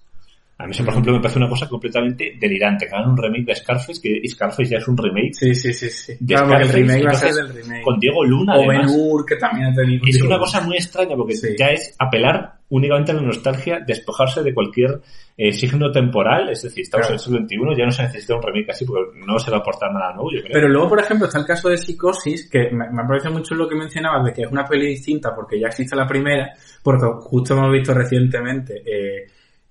A 0.56 0.66
mí 0.66 0.70
eso, 0.70 0.84
por 0.84 0.92
ejemplo, 0.92 1.12
me 1.12 1.20
parece 1.20 1.38
una 1.40 1.48
cosa 1.48 1.68
completamente 1.68 2.34
delirante, 2.38 2.86
que 2.86 2.94
hagan 2.94 3.10
un 3.10 3.16
remake 3.16 3.44
de 3.46 3.56
Scarface, 3.56 4.00
que 4.00 4.28
Scarface 4.28 4.66
ya 4.70 4.78
es 4.78 4.86
un 4.86 4.96
remake 4.96 5.34
sí, 5.34 5.52
sí, 5.54 5.72
sí, 5.72 5.90
sí. 5.90 6.12
de 6.20 6.34
Claro, 6.34 6.46
porque 6.48 6.62
el 6.62 6.68
remake 6.68 7.04
va 7.06 7.10
a 7.10 7.14
ser 7.14 7.34
del 7.34 7.48
remake. 7.48 7.82
con 7.82 7.98
Diego 7.98 8.24
Luna, 8.24 8.54
o 8.54 8.58
además. 8.70 8.92
Ben 8.92 9.00
Hur, 9.00 9.26
que 9.26 9.34
también 9.36 9.66
ha 9.66 9.74
tenido... 9.74 10.04
Es 10.06 10.22
una 10.22 10.38
cosa 10.38 10.60
muy 10.60 10.76
extraña 10.76 11.16
porque 11.16 11.34
Sí. 11.34 11.48
ya 11.58 11.66
es 11.70 11.96
apelar 11.98 12.54
únicamente 12.68 13.10
a 13.10 13.14
la 13.16 13.22
nostalgia, 13.22 13.80
despojarse 13.84 14.42
de 14.44 14.54
cualquier 14.54 15.00
eh, 15.36 15.52
signo 15.52 15.90
temporal, 15.90 16.48
es 16.50 16.62
decir, 16.62 16.82
estamos 16.82 17.08
Claro. 17.08 17.20
en 17.20 17.42
el 17.42 17.48
siglo 17.48 17.66
XXI, 17.72 17.78
ya 17.80 17.84
no 17.86 17.90
se 17.90 18.02
necesita 18.04 18.36
un 18.36 18.42
remake 18.42 18.70
así 18.70 18.84
porque 18.84 19.18
no 19.26 19.38
se 19.40 19.50
va 19.50 19.56
a 19.56 19.60
aportar 19.60 19.92
nada 19.92 20.12
nuevo, 20.14 20.30
yo 20.32 20.40
creo. 20.40 20.52
Pero 20.52 20.68
luego, 20.68 20.88
por 20.90 21.00
ejemplo, 21.00 21.26
está 21.26 21.40
el 21.40 21.46
caso 21.46 21.68
de 21.68 21.76
Psicosis, 21.76 22.48
que 22.48 22.70
me, 22.70 22.88
me 22.90 23.02
parece 23.08 23.28
mucho 23.28 23.56
lo 23.56 23.68
que 23.68 23.74
mencionabas 23.74 24.24
de 24.26 24.32
que 24.32 24.42
es 24.42 24.48
una 24.52 24.64
peli 24.64 24.86
distinta 24.86 25.34
porque 25.34 25.58
ya 25.58 25.66
existe 25.66 25.96
la 25.96 26.06
primera, 26.06 26.52
porque 26.80 27.06
justo 27.22 27.54
hemos 27.54 27.72
visto 27.72 27.92
recientemente 27.92 28.82
eh, 28.86 29.26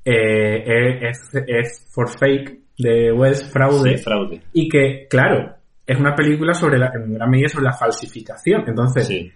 eh, 0.06 1.10
es, 1.10 1.30
es 1.48 1.88
For 1.92 2.10
Fake 2.10 2.60
de 2.78 3.12
Wells, 3.12 3.44
Fraude, 3.52 3.98
Sí, 3.98 4.04
fraude. 4.04 4.42
y 4.54 4.68
que, 4.70 5.08
claro, 5.10 5.56
es 5.86 6.00
una 6.00 6.16
película 6.16 6.54
sobre 6.54 6.78
la, 6.78 6.92
en 6.96 7.14
gran 7.14 7.30
medida 7.30 7.48
sobre 7.50 7.66
la 7.66 7.74
falsificación. 7.74 8.64
Entonces, 8.68 9.08
Sí. 9.08 9.32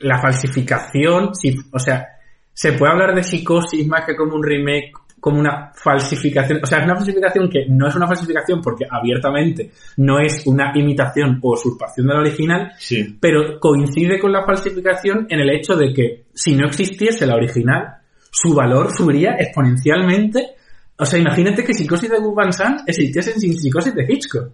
la 0.00 0.18
falsificación, 0.20 1.34
sí, 1.34 1.56
o 1.72 1.78
sea, 1.78 2.06
se 2.52 2.72
puede 2.72 2.92
hablar 2.92 3.14
de 3.14 3.22
psicosis 3.22 3.86
más 3.86 4.04
que 4.06 4.16
como 4.16 4.34
un 4.34 4.42
remake, 4.42 4.92
como 5.20 5.38
una 5.38 5.70
falsificación, 5.74 6.60
o 6.62 6.66
sea, 6.66 6.78
es 6.78 6.84
una 6.84 6.96
falsificación 6.96 7.48
que 7.50 7.66
no 7.68 7.86
es 7.88 7.94
una 7.94 8.06
falsificación 8.06 8.60
porque 8.62 8.86
abiertamente 8.90 9.70
no 9.98 10.18
es 10.18 10.46
una 10.46 10.72
imitación 10.74 11.38
o 11.42 11.52
usurpación 11.52 12.06
del 12.06 12.16
original, 12.18 12.72
Sí. 12.78 13.18
pero 13.20 13.60
coincide 13.60 14.18
con 14.18 14.32
la 14.32 14.44
falsificación 14.44 15.26
en 15.28 15.40
el 15.40 15.50
hecho 15.50 15.76
de 15.76 15.92
que 15.92 16.24
si 16.32 16.54
no 16.56 16.66
existiese 16.66 17.26
la 17.26 17.34
original, 17.34 17.96
su 18.30 18.54
valor 18.54 18.92
subiría 18.92 19.36
exponencialmente. 19.38 20.54
O 20.96 21.04
sea, 21.04 21.18
imagínate 21.18 21.64
que 21.64 21.74
psicosis 21.74 22.10
de 22.10 22.18
Gus 22.18 22.34
Van 22.34 22.52
Sant 22.52 22.80
existiese 22.86 23.32
sin 23.38 23.58
psicosis 23.58 23.94
de 23.94 24.06
Hitchcock. 24.08 24.52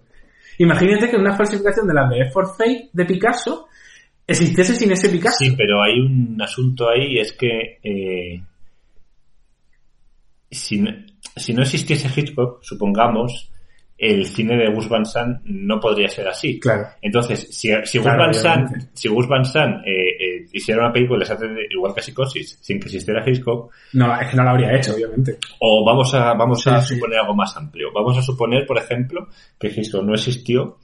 Imagínate 0.59 1.09
que 1.09 1.17
una 1.17 1.35
falsificación 1.35 1.87
de 1.87 1.93
la 1.93 2.07
de 2.07 2.21
F 2.21 2.31
for 2.31 2.47
Fate 2.57 2.89
de 2.91 3.05
Picasso 3.05 3.67
existiese 4.25 4.75
sin 4.75 4.91
ese 4.91 5.09
Picasso. 5.09 5.37
Sí, 5.39 5.53
pero 5.55 5.81
hay 5.81 5.99
un 5.99 6.41
asunto 6.41 6.89
ahí, 6.89 7.19
es 7.19 7.33
que 7.33 7.79
eh, 7.83 8.41
si, 10.49 10.79
no, 10.79 10.91
si 11.35 11.53
no 11.53 11.61
existiese 11.61 12.09
Hitchcock, 12.13 12.63
supongamos, 12.63 13.51
el 13.97 14.25
cine 14.25 14.55
de 14.57 14.71
Gus 14.73 14.87
Van 14.87 15.05
Sant 15.05 15.41
no 15.45 15.79
podría 15.79 16.07
ser 16.07 16.27
así. 16.27 16.59
Claro. 16.59 16.87
Entonces, 17.01 17.47
si, 17.51 17.69
si 17.83 17.97
Gus 17.97 18.05
Claro, 18.05 18.23
Van 18.23 18.33
Sant, 18.33 18.89
si 18.93 19.07
Gus 19.09 19.27
Van 19.27 19.43
Sant 19.43 19.85
eh, 19.85 20.26
hiciera 20.57 20.81
una 20.83 20.93
película 20.93 21.25
de- 21.25 21.67
igual 21.69 21.93
que 21.95 22.01
Psicosis, 22.01 22.59
sin 22.61 22.79
que 22.79 22.85
existiera 22.85 23.23
Hitchcock, 23.27 23.71
No, 23.93 24.19
es 24.19 24.29
que 24.29 24.35
no 24.37 24.43
lo 24.43 24.49
habría 24.51 24.75
hecho, 24.75 24.93
obviamente. 24.93 25.37
o 25.59 25.83
vamos 25.85 26.13
a, 26.13 26.33
vamos 26.33 26.61
Sí, 26.61 26.69
a 26.69 26.81
sí. 26.81 26.95
suponer 26.95 27.19
algo 27.19 27.33
más 27.35 27.55
amplio. 27.57 27.89
Vamos 27.93 28.17
a 28.17 28.21
suponer, 28.21 28.65
por 28.65 28.77
ejemplo, 28.77 29.27
que 29.59 29.67
Hitchcock 29.69 30.03
no 30.03 30.13
existió, 30.13 30.77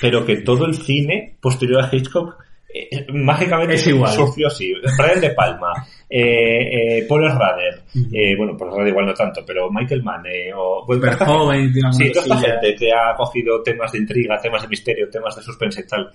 pero 0.00 0.24
que 0.24 0.36
todo 0.42 0.66
el 0.66 0.74
cine 0.74 1.36
posterior 1.40 1.82
a 1.84 1.88
Hitchcock 1.94 2.36
eh, 2.78 3.06
mágicamente 3.10 3.74
Es 3.74 3.86
igual. 3.86 4.12
surgió 4.12 4.48
así. 4.48 4.70
Brian 4.98 5.20
De 5.20 5.30
Palma, 5.30 5.72
eh, 6.10 6.98
eh, 6.98 7.06
Paul 7.08 7.22
Rader, 7.22 7.82
eh, 8.12 8.36
bueno, 8.36 8.54
Paul 8.56 8.70
Rader 8.72 8.88
igual 8.88 9.06
no 9.06 9.14
tanto, 9.14 9.42
pero 9.46 9.70
Michael 9.70 10.02
Mann, 10.02 10.26
eh, 10.26 10.52
o, 10.54 10.84
bueno, 10.86 11.00
Verhoeven, 11.02 11.72
Sí, 11.92 12.12
toda 12.12 12.26
esta 12.26 12.36
gente 12.38 12.74
que 12.74 12.90
ha 12.92 13.14
cogido 13.16 13.62
temas 13.62 13.90
de 13.92 13.98
intriga, 13.98 14.38
temas 14.38 14.60
de 14.62 14.68
misterio, 14.68 15.08
temas 15.08 15.34
de 15.36 15.42
suspense 15.42 15.80
y 15.80 15.86
tal. 15.86 16.10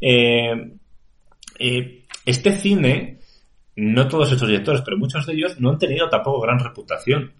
Eh, 0.00 0.70
eh, 1.58 2.04
este 2.26 2.52
cine, 2.52 3.18
no 3.76 4.06
todos 4.08 4.30
estos 4.32 4.48
directores, 4.48 4.82
pero 4.84 4.98
muchos 4.98 5.24
de 5.26 5.32
ellos 5.32 5.58
no 5.60 5.70
han 5.70 5.78
tenido 5.78 6.08
tampoco 6.10 6.42
gran 6.42 6.58
reputación. 6.58 7.32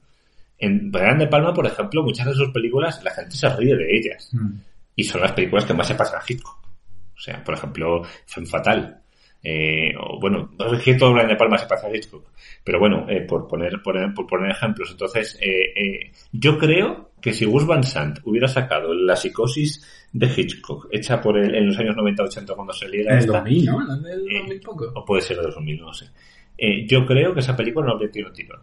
En 0.58 0.90
Brian 0.90 1.18
De 1.18 1.26
Palma, 1.26 1.52
por 1.52 1.66
ejemplo, 1.66 2.02
muchas 2.02 2.26
de 2.26 2.32
sus 2.34 2.48
películas 2.50 3.02
la 3.04 3.10
gente 3.10 3.36
se 3.36 3.48
ríe 3.50 3.76
de 3.76 3.94
ellas. 3.94 4.30
Mm. 4.32 4.54
Y 4.96 5.04
son 5.04 5.20
las 5.20 5.32
películas 5.32 5.66
que 5.66 5.74
más 5.74 5.86
se 5.86 5.94
pasan 5.94 6.20
a 6.20 6.24
Hitchcock. 6.26 6.58
O 7.14 7.20
sea, 7.20 7.44
por 7.44 7.54
ejemplo, 7.54 8.02
Femme 8.24 8.46
Fatal. 8.46 9.02
Eh, 9.42 9.92
o 10.00 10.18
bueno, 10.18 10.50
no 10.58 10.72
es 10.74 10.82
que 10.82 10.94
todo 10.94 11.12
Brian 11.12 11.28
De 11.28 11.36
Palma 11.36 11.58
se 11.58 11.66
pasa 11.66 11.86
a 11.86 11.94
Hitchcock. 11.94 12.24
Pero 12.64 12.78
bueno, 12.78 13.06
eh, 13.08 13.20
por, 13.20 13.46
poner, 13.46 13.82
poner- 13.82 14.14
por 14.14 14.26
poner 14.26 14.50
ejemplos. 14.50 14.90
Entonces, 14.90 15.38
eh, 15.42 16.10
yo 16.32 16.56
creo 16.58 17.10
que 17.26 17.32
si 17.32 17.44
Gus 17.44 17.66
Van 17.66 17.82
Sant 17.82 18.20
hubiera 18.22 18.46
sacado 18.46 18.94
la 18.94 19.16
psicosis 19.16 19.84
de 20.12 20.28
Hitchcock, 20.28 20.86
hecha 20.92 21.20
por 21.20 21.36
él 21.36 21.56
en 21.56 21.66
los 21.66 21.76
años 21.76 21.96
90-80 21.96 22.54
cuando 22.54 22.72
saliera 22.72 23.14
el 23.14 23.18
esta, 23.18 23.38
2000, 23.40 23.64
¿no? 23.64 23.96
Del 23.96 24.20
Eh, 24.30 24.38
2000 24.42 24.60
poco. 24.60 24.92
o 24.94 25.04
puede 25.04 25.22
ser 25.22 25.38
de 25.38 25.42
2000, 25.42 25.80
no 25.80 25.92
sé. 25.92 26.06
Eh, 26.56 26.86
yo 26.86 27.04
creo 27.04 27.34
que 27.34 27.40
esa 27.40 27.56
película 27.56 27.84
no 27.84 27.94
habría 27.94 28.12
tenido 28.12 28.30
tirón. 28.32 28.60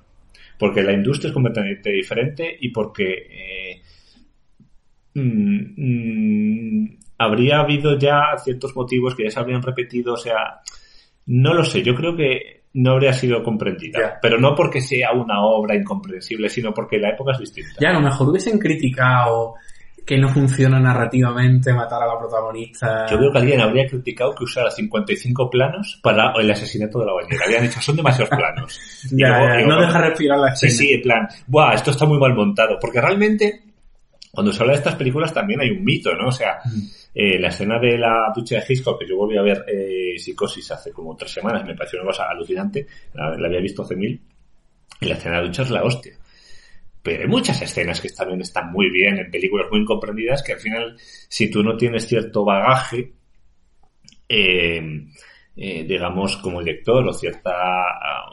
Porque 0.57 0.81
la 0.81 0.93
industria 0.93 1.27
es 1.27 1.33
completamente 1.33 1.91
diferente 1.91 2.57
y 2.61 2.69
porque 2.69 3.27
eh, 3.29 3.81
mm, 5.13 5.73
mm, 5.75 6.97
habría 7.17 7.59
habido 7.59 7.99
ya 7.99 8.37
ciertos 8.41 8.73
motivos 8.77 9.13
que 9.13 9.25
ya 9.25 9.29
se 9.29 9.39
habrían 9.41 9.61
repetido, 9.61 10.13
o 10.13 10.17
sea, 10.17 10.61
no 11.25 11.53
lo 11.53 11.65
sé, 11.65 11.83
yo 11.83 11.93
creo 11.95 12.15
que 12.15 12.62
no 12.73 12.91
habría 12.93 13.13
sido 13.13 13.43
comprendida. 13.43 13.99
Ya. 13.99 14.19
Pero 14.21 14.39
no 14.39 14.55
porque 14.55 14.81
sea 14.81 15.11
una 15.13 15.43
obra 15.45 15.75
incomprensible, 15.75 16.49
sino 16.49 16.73
porque 16.73 16.97
la 16.97 17.09
época 17.09 17.33
es 17.33 17.39
distinta. 17.39 17.73
Ya, 17.79 17.89
a 17.89 17.93
lo 17.93 18.01
mejor 18.01 18.29
hubiesen 18.29 18.57
criticado 18.59 19.55
que 20.05 20.17
no 20.17 20.27
funciona 20.27 20.79
narrativamente 20.81 21.71
matar 21.71 22.03
a 22.03 22.07
la 22.07 22.19
protagonista. 22.19 23.05
Yo 23.09 23.17
creo 23.17 23.31
que 23.31 23.37
alguien 23.37 23.61
habría 23.61 23.87
criticado 23.87 24.35
que 24.35 24.43
usara 24.43 24.69
55 24.69 25.49
planos 25.49 25.99
para 26.03 26.33
el 26.37 26.51
asesinato 26.51 26.99
de 26.99 27.05
la 27.05 27.13
bañera. 27.13 27.45
Habían 27.45 27.63
dicho, 27.63 27.79
son 27.79 27.95
demasiados 27.95 28.29
planos. 28.35 28.79
Y 29.11 29.21
Ya, 29.21 29.29
luego- 29.29 29.47
ya, 29.53 29.61
y 29.61 29.65
no 29.65 29.79
deja 29.79 30.01
respirar 30.01 30.39
la 30.39 30.55
Sí, 30.55 30.65
escena. 30.67 30.77
sí, 30.89 30.93
en 30.95 31.01
plan, 31.03 31.27
buah, 31.47 31.73
esto 31.75 31.91
está 31.91 32.05
muy 32.05 32.17
mal 32.19 32.33
montado. 32.35 32.77
Porque 32.81 32.99
realmente, 32.99 33.61
cuando 34.33 34.51
se 34.51 34.61
habla 34.61 34.73
de 34.73 34.79
estas 34.79 34.95
películas 34.95 35.31
también 35.31 35.61
hay 35.61 35.69
un 35.69 35.83
mito, 35.83 36.11
¿no? 36.15 36.29
O 36.29 36.31
sea, 36.31 36.57
Mm. 36.65 36.79
eh, 37.13 37.39
la 37.39 37.49
escena 37.49 37.77
de 37.77 37.99
la 37.99 38.31
ducha 38.35 38.55
de 38.55 38.65
Hitchcock, 38.67 38.99
que 38.99 39.07
yo 39.07 39.15
volví 39.15 39.37
a 39.37 39.43
ver 39.43 39.63
eh, 39.67 40.15
Psicosis 40.17 40.71
hace 40.71 40.91
como 40.91 41.15
tres 41.15 41.31
semanas, 41.31 41.63
me 41.65 41.75
pareció 41.75 41.99
una 41.99 42.09
cosa 42.09 42.23
alucinante, 42.29 42.87
la, 43.13 43.37
la 43.37 43.47
había 43.47 43.59
visto 43.59 43.83
hace 43.83 43.95
mil, 43.95 44.19
y 44.99 45.05
la 45.05 45.13
escena 45.13 45.35
de 45.35 45.41
la 45.43 45.47
ducha 45.47 45.61
es 45.61 45.69
la 45.69 45.83
hostia. 45.83 46.17
Pero 47.03 47.21
hay 47.23 47.29
muchas 47.29 47.61
escenas 47.61 48.01
que 48.01 48.09
también 48.09 48.41
están 48.41 48.71
muy 48.71 48.89
bien 48.89 49.19
en 49.19 49.29
películas 49.29 49.67
muy 49.69 49.81
incomprendidas 49.81 50.41
que 50.41 50.53
al 50.53 50.59
final, 50.59 50.95
si 51.29 51.51
tú 51.51 51.61
no 51.61 51.77
tienes 51.77 52.07
cierto 52.07 52.43
bagaje, 52.43 53.11
eh, 54.29 55.05
eh, 55.55 55.83
digamos, 55.87 56.37
como 56.37 56.61
lector 56.61 57.07
o 57.07 57.13
cierta, 57.13 57.53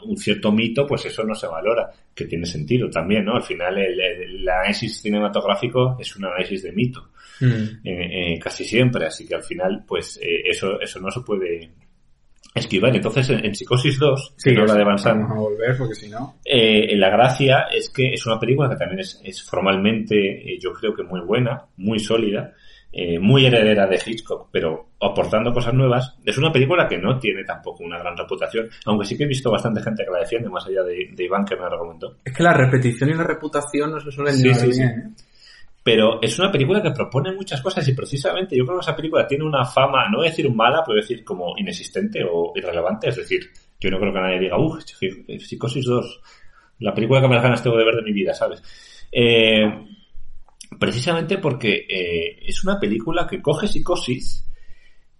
un 0.05 0.17
cierto 0.17 0.51
mito, 0.51 0.87
pues 0.87 1.05
eso 1.05 1.23
no 1.23 1.35
se 1.35 1.47
valora, 1.47 1.89
que 2.15 2.25
tiene 2.25 2.45
sentido 2.45 2.89
también, 2.89 3.25
¿no? 3.25 3.35
Al 3.35 3.43
final 3.43 3.77
el, 3.77 4.47
análisis 4.49 5.01
cinematográfico 5.01 5.97
es 5.99 6.15
un 6.15 6.25
análisis 6.25 6.63
de 6.63 6.71
mito, 6.71 7.11
Mm. 7.41 7.87
eh, 7.87 8.33
eh, 8.33 8.39
casi 8.39 8.63
siempre, 8.63 9.07
así 9.07 9.27
que 9.27 9.35
al 9.35 9.43
final, 9.43 9.83
pues 9.87 10.19
eh, 10.21 10.43
eso, 10.45 10.79
eso 10.79 10.99
no 10.99 11.09
se 11.09 11.21
puede 11.21 11.71
esquivar. 12.53 12.95
Entonces, 12.95 13.29
en, 13.31 13.45
en 13.45 13.55
Psicosis 13.55 13.97
2, 13.97 14.33
Sí, 14.37 14.51
que 14.51 14.57
no 14.57 14.65
la 14.65 14.75
de 14.75 14.83
Van 14.83 14.97
vamos 15.03 15.31
a 15.31 15.33
volver 15.39 15.77
porque 15.77 15.95
si 15.95 16.09
no... 16.09 16.35
la 16.45 17.09
gracia 17.09 17.67
es 17.73 17.89
que 17.89 18.13
es 18.13 18.25
una 18.27 18.39
película 18.39 18.69
que 18.69 18.75
también 18.75 18.99
es, 18.99 19.19
es 19.23 19.41
formalmente, 19.41 20.57
yo 20.59 20.71
creo 20.73 20.93
que 20.93 21.03
muy 21.03 21.21
buena, 21.21 21.65
muy 21.77 21.99
sólida, 21.99 22.53
eh, 22.93 23.19
muy 23.19 23.45
heredera 23.45 23.87
de 23.87 24.01
Hitchcock, 24.05 24.49
pero 24.51 24.89
aportando 24.99 25.53
cosas 25.53 25.73
nuevas. 25.73 26.15
Es 26.25 26.37
una 26.37 26.51
película 26.51 26.87
que 26.87 26.97
no 26.97 27.17
tiene 27.17 27.43
tampoco 27.43 27.83
una 27.83 27.97
gran 27.97 28.17
reputación, 28.17 28.69
aunque 28.85 29.05
sí 29.05 29.17
que 29.17 29.23
he 29.23 29.27
visto 29.27 29.49
bastante 29.49 29.81
gente 29.81 30.03
que 30.03 30.11
la 30.11 30.19
defiende, 30.19 30.49
más 30.49 30.65
allá 30.67 30.83
de, 30.83 31.09
de 31.13 31.23
Iván 31.23 31.45
que 31.45 31.55
me 31.55 31.61
la 31.61 31.69
recomendó. 31.69 32.17
Es 32.25 32.33
que 32.33 32.43
la 32.43 32.53
repetición 32.53 33.09
y 33.09 33.13
la 33.13 33.23
reputación 33.23 33.91
no 33.91 33.99
se 33.99 34.11
suelen 34.11 34.33
Sí, 34.35 34.43
llevar 34.43 34.59
sí, 34.59 34.73
sí. 34.73 34.81
¿eh? 34.81 35.03
Pero 35.83 36.21
es 36.21 36.37
una 36.37 36.51
película 36.51 36.81
que 36.81 36.91
propone 36.91 37.33
muchas 37.33 37.61
cosas 37.61 37.87
y 37.87 37.93
precisamente 37.93 38.55
yo 38.55 38.65
creo 38.65 38.77
que 38.77 38.83
esa 38.83 38.95
película 38.95 39.25
tiene 39.25 39.45
una 39.45 39.65
fama, 39.65 40.07
no 40.09 40.17
voy 40.17 40.27
a 40.27 40.29
decir 40.29 40.51
mala, 40.53 40.83
pero 40.83 40.93
voy 40.93 40.99
a 40.99 41.01
decir 41.01 41.23
como 41.23 41.57
inexistente 41.57 42.23
o 42.23 42.51
irrelevante. 42.55 43.09
Es 43.09 43.15
decir, 43.15 43.49
yo 43.79 43.89
no 43.89 43.99
creo 43.99 44.13
que 44.13 44.19
nadie 44.19 44.39
diga, 44.39 44.59
uff, 44.59 44.83
Psicosis 44.83 45.85
2, 45.85 46.21
la 46.79 46.93
película 46.93 47.21
que 47.21 47.27
más 47.27 47.41
ganas 47.41 47.63
tengo 47.63 47.77
de 47.77 47.85
ver 47.85 47.95
de 47.95 48.03
mi 48.03 48.11
vida, 48.11 48.33
¿sabes? 48.33 48.61
Eh, 49.11 49.63
precisamente 50.81 51.37
porque 51.37 51.85
eh, 51.87 52.39
es 52.43 52.63
una 52.63 52.79
película 52.79 53.27
que 53.27 53.39
coge 53.39 53.67
Psicosis 53.67 54.43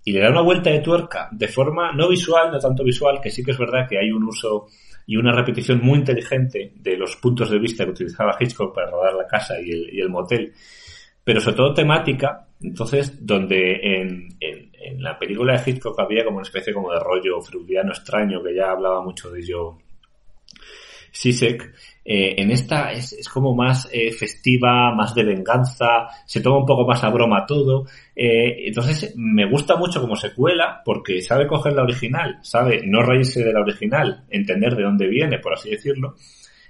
y 0.04 0.12
le 0.12 0.20
da 0.22 0.32
una 0.32 0.42
vuelta 0.42 0.72
de 0.72 0.80
tuerca 0.80 1.30
de 1.32 1.48
forma 1.48 1.92
no 1.94 2.10
visual, 2.10 2.52
no 2.52 2.58
tanto 2.58 2.84
visual, 2.84 3.22
que 3.22 3.30
sí 3.30 3.44
que 3.44 3.52
es 3.52 3.60
verdad 3.60 3.88
que 3.88 4.00
hay 4.00 4.10
un 4.10 4.24
uso 4.24 4.66
y 5.06 5.18
una 5.18 5.32
repetición 5.32 5.80
muy 5.84 6.00
inteligente 6.00 6.74
de 6.76 6.98
los 6.98 7.16
puntos 7.18 7.52
de 7.52 7.60
vista 7.60 7.86
que 7.86 7.92
utilizaba 7.92 8.36
Hitchcock 8.40 8.74
para 8.74 8.90
rodar 8.90 9.14
la 9.14 9.28
casa 9.28 9.62
y 9.62 9.70
el, 9.70 9.94
y 9.94 10.00
el 10.02 10.10
motel, 10.10 10.52
pero 11.24 11.40
sobre 11.40 11.58
todo 11.58 11.74
temática, 11.76 12.48
entonces, 12.60 13.24
donde 13.24 13.74
en, 13.84 14.30
en- 14.40 14.72
en 14.84 15.04
la 15.04 15.20
película 15.20 15.54
de 15.62 15.70
Hitchcock 15.72 16.00
había 16.00 16.24
como 16.26 16.38
una 16.38 16.44
especie 16.48 16.74
como 16.74 16.92
de 16.92 17.00
rollo 17.00 17.40
freudiano 17.40 17.92
extraño 17.92 18.42
que 18.42 18.56
ya 18.56 18.72
hablaba 18.72 19.04
mucho 19.04 19.30
de 19.30 19.42
ello 19.42 19.78
Sisek. 21.12 21.74
Eh, 22.04 22.42
en 22.42 22.50
esta 22.50 22.92
es, 22.92 23.14
es 23.14 23.30
como 23.30 23.56
más 23.56 23.88
eh, 23.92 24.12
festiva, 24.12 24.94
más 24.96 25.14
de 25.14 25.24
venganza, 25.24 26.08
se 26.26 26.42
toma 26.42 26.58
un 26.60 26.66
poco 26.66 26.88
más 26.88 27.04
a 27.04 27.10
broma 27.10 27.46
todo. 27.46 27.86
Eh, 28.16 28.68
entonces 28.68 29.14
me 29.16 29.50
gusta 29.50 29.76
mucho 29.76 30.02
como 30.02 30.16
secuela 30.16 30.82
porque 30.84 31.22
sabe 31.22 31.48
coger 31.48 31.74
la 31.74 31.84
original, 31.84 32.40
sabe 32.42 32.82
no 32.86 33.04
reírse 33.04 33.44
de 33.44 33.54
la 33.54 33.62
original, 33.62 34.26
entender 34.30 34.76
de 34.76 34.84
dónde 34.84 35.08
viene, 35.08 35.40
por 35.40 35.54
así 35.54 35.70
decirlo, 35.70 36.16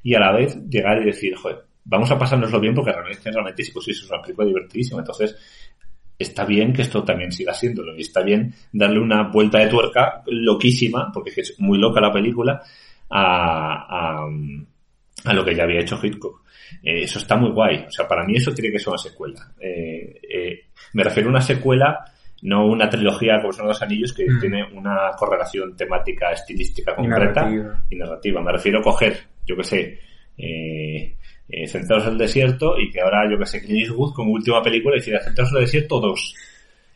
y 0.04 0.16
a 0.16 0.20
la 0.20 0.34
vez 0.34 0.58
llegar 0.70 1.02
y 1.02 1.06
decir, 1.06 1.36
joder, 1.36 1.60
vamos 1.86 2.12
a 2.12 2.20
pasárnoslo 2.20 2.60
bien 2.60 2.76
porque 2.76 2.92
realmente, 2.92 3.32
realmente 3.32 3.64
pues, 3.72 3.86
sí, 3.86 3.92
es 3.92 4.10
una 4.10 4.22
película 4.22 4.48
divertidísima. 4.48 5.00
Entonces 5.00 5.36
está 6.18 6.46
bien 6.46 6.74
que 6.74 6.84
esto 6.84 7.04
también 7.04 7.32
siga 7.32 7.54
siéndolo 7.54 7.96
y 7.98 8.02
está 8.02 8.22
bien 8.22 8.54
darle 8.72 9.00
una 9.00 9.30
vuelta 9.30 9.60
de 9.60 9.68
tuerca 9.68 10.24
loquísima, 10.28 11.12
porque 11.14 11.32
es 11.36 11.56
muy 11.60 11.80
loca 11.80 12.00
la 12.00 12.12
película, 12.12 12.62
a, 13.12 14.26
a, 15.26 15.34
lo 15.34 15.46
que 15.46 15.56
ya 15.56 15.64
había 15.64 15.82
hecho 15.82 16.00
Hitchcock. 16.02 16.42
Eh, 16.84 17.04
eso 17.04 17.20
está 17.20 17.36
muy 17.36 17.52
guay. 17.52 17.86
O 17.88 17.92
sea, 17.92 18.08
para 18.08 18.24
mí 18.26 18.36
eso 18.38 18.54
tiene 18.54 18.72
que 18.72 18.80
ser 18.80 18.90
una 18.90 18.98
secuela. 18.98 19.52
Eh, 19.60 20.20
eh, 20.30 20.60
me 20.94 21.04
refiero 21.04 21.30
a 21.30 21.32
una 21.32 21.42
secuela, 21.42 22.06
no 22.44 22.66
una 22.66 22.90
trilogía 22.90 23.40
como 23.40 23.54
son 23.54 23.68
los 23.68 23.82
anillos, 23.82 24.14
que 24.14 24.26
Mm. 24.26 24.40
tiene 24.40 24.64
una 24.74 25.12
correlación 25.18 25.76
temática, 25.76 26.32
estilística 26.32 26.96
concreta 26.96 27.42
narrativa. 27.44 27.84
y 27.90 27.96
narrativa. 27.98 28.42
Me 28.42 28.52
refiero 28.54 28.80
a 28.80 28.84
coger, 28.84 29.18
yo 29.46 29.56
que 29.58 29.64
sé, 29.64 30.00
eh, 30.38 31.16
eh, 31.50 31.68
Centrados 31.68 32.06
en 32.08 32.14
el 32.14 32.18
Desierto 32.18 32.80
y 32.80 32.90
que 32.90 33.02
ahora, 33.02 33.30
yo 33.30 33.38
que 33.38 33.46
sé, 33.46 33.62
Clint 33.62 33.82
Eastwood 33.82 34.14
como 34.14 34.32
última 34.32 34.64
película 34.64 34.98
hiciera 34.98 35.20
Centrados 35.22 35.52
en 35.52 35.58
el 35.58 35.66
Desierto 35.66 36.00
2. 36.00 36.36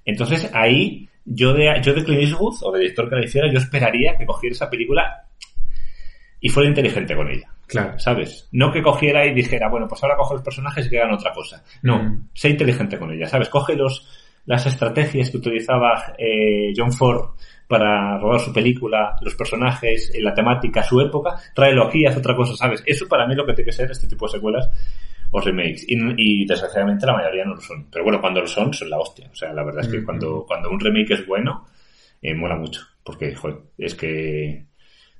Entonces 0.05 0.49
ahí, 0.53 1.09
yo 1.25 1.53
de, 1.53 1.79
yo 1.83 1.93
de 1.93 2.03
Clint 2.05 2.21
Eastwood 2.21 2.55
o 2.63 2.71
del 2.71 2.81
director 2.83 3.09
que 3.09 3.15
la 3.15 3.25
hiciera, 3.25 3.51
yo 3.51 3.57
esperaría 3.59 4.15
que 4.17 4.25
cogiera 4.25 4.53
esa 4.53 4.69
película 4.69 5.25
y 6.39 6.49
fuera 6.49 6.69
inteligente 6.69 7.15
con 7.15 7.29
ella. 7.29 7.49
Claro. 7.67 7.97
¿Sabes? 7.99 8.47
No 8.51 8.71
que 8.71 8.81
cogiera 8.83 9.25
y 9.25 9.33
dijera, 9.33 9.69
bueno, 9.69 9.87
pues 9.87 10.03
ahora 10.03 10.15
cojo 10.17 10.35
los 10.35 10.43
personajes 10.43 10.85
y 10.85 10.89
que 10.89 10.99
hagan 10.99 11.13
otra 11.15 11.31
cosa. 11.33 11.63
No, 11.81 11.97
Mm. 12.03 12.29
sé 12.33 12.49
inteligente 12.49 12.99
con 12.99 13.11
ella, 13.11 13.27
¿sabes? 13.27 13.49
Coge 13.49 13.75
los, 13.75 14.07
las 14.45 14.65
estrategias 14.67 15.31
que 15.31 15.37
utilizaba 15.37 16.13
eh, 16.17 16.71
John 16.75 16.91
Ford 16.93 17.31
para 17.67 18.19
rodar 18.19 18.39
su 18.41 18.53
película, 18.53 19.15
los 19.21 19.33
personajes, 19.35 20.11
eh, 20.13 20.21
la 20.21 20.33
temática, 20.35 20.83
su 20.83 21.01
época, 21.01 21.35
tráelo 21.55 21.85
aquí 21.87 22.01
y 22.03 22.05
haz 22.05 22.15
otra 22.17 22.35
cosa, 22.35 22.55
¿sabes? 22.55 22.83
Eso 22.85 23.07
para 23.07 23.25
mí 23.25 23.33
es 23.33 23.37
lo 23.37 23.45
que 23.47 23.53
tiene 23.53 23.65
que 23.71 23.75
ser 23.75 23.89
este 23.89 24.07
tipo 24.07 24.27
de 24.27 24.33
secuelas 24.33 24.69
o 25.31 25.41
remakes. 25.41 25.83
Y, 25.87 25.95
y 26.17 26.45
desgraciadamente 26.45 27.07
la 27.07 27.13
mayoría 27.13 27.45
no 27.45 27.55
lo 27.55 27.61
son. 27.61 27.87
Pero 27.89 28.03
bueno, 28.03 28.21
cuando 28.21 28.41
lo 28.41 28.47
son, 28.47 28.71
son 28.71 28.91
la 28.91 28.99
hostia. 28.99 29.27
O 29.31 29.35
sea, 29.35 29.51
la 29.51 29.63
verdad 29.63 29.81
es 29.83 29.87
que 29.91 30.01
Mm. 30.01 30.05
cuando, 30.05 30.45
cuando 30.47 30.69
un 30.69 30.79
remake 30.79 31.15
es 31.15 31.25
bueno, 31.25 31.65
eh, 32.21 32.35
mola 32.35 32.55
mucho. 32.57 32.81
Porque, 33.03 33.33
joder, 33.33 33.57
es 33.79 33.95
que 33.95 34.65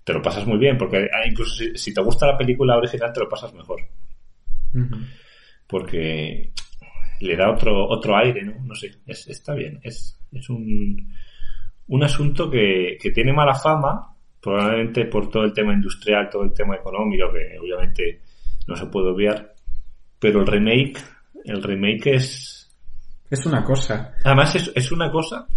te 0.06 0.14
lo 0.14 0.22
pasas 0.22 0.48
muy 0.48 0.58
bien. 0.58 0.78
Porque 0.78 0.98
ah, 1.12 1.28
incluso 1.28 1.56
si, 1.56 1.78
si 1.78 1.94
te 1.94 2.02
gusta 2.02 2.28
la 2.28 2.38
película 2.38 2.78
original, 2.78 3.12
te 3.12 3.20
lo 3.20 3.28
pasas 3.28 3.54
mejor. 3.54 3.82
Porque 5.68 6.52
le 7.22 7.36
da 7.36 7.52
otro, 7.52 7.88
otro 7.90 8.16
aire, 8.18 8.44
¿no? 8.44 8.54
No 8.64 8.76
sé, 8.76 8.92
es, 9.06 9.28
está 9.28 9.54
bien. 9.54 9.80
Es, 9.84 10.18
es 10.32 10.50
un, 10.50 11.12
un 11.88 12.04
asunto 12.04 12.50
que, 12.50 12.98
que 13.02 13.12
tiene 13.12 13.34
mala 13.34 13.56
fama, 13.56 14.16
probablemente 14.42 15.06
por 15.06 15.30
todo 15.30 15.44
el 15.44 15.54
tema 15.54 15.74
industrial, 15.74 16.30
todo 16.30 16.44
el 16.44 16.54
tema 16.54 16.76
económico, 16.76 17.32
que 17.34 17.58
obviamente 17.60 18.22
no 18.68 18.76
se 18.76 18.86
puede 18.88 19.10
obviar. 19.10 19.54
Pero 20.20 20.42
el 20.42 20.48
remake, 20.48 20.98
el 21.46 21.64
remake 21.64 22.16
es, 22.16 22.72
Es 23.30 23.46
una 23.46 23.64
cosa. 23.64 24.14
además 24.24 24.56
es, 24.56 24.72
es 24.76 24.92
una 24.92 25.10
cosa 25.10 25.48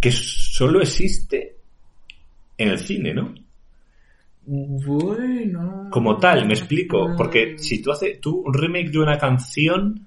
que 0.00 0.10
solo 0.12 0.80
existe 0.80 1.56
en 2.56 2.68
el 2.68 2.78
cine, 2.78 3.12
¿no? 3.12 3.34
Bueno. 4.50 5.88
Como 5.90 6.16
tal, 6.16 6.46
me 6.46 6.54
explico, 6.54 7.14
porque 7.16 7.58
si 7.58 7.82
tú 7.82 7.92
haces 7.92 8.18
tú 8.20 8.42
un 8.46 8.54
remake 8.54 8.90
de 8.90 8.98
una 8.98 9.18
canción 9.18 10.06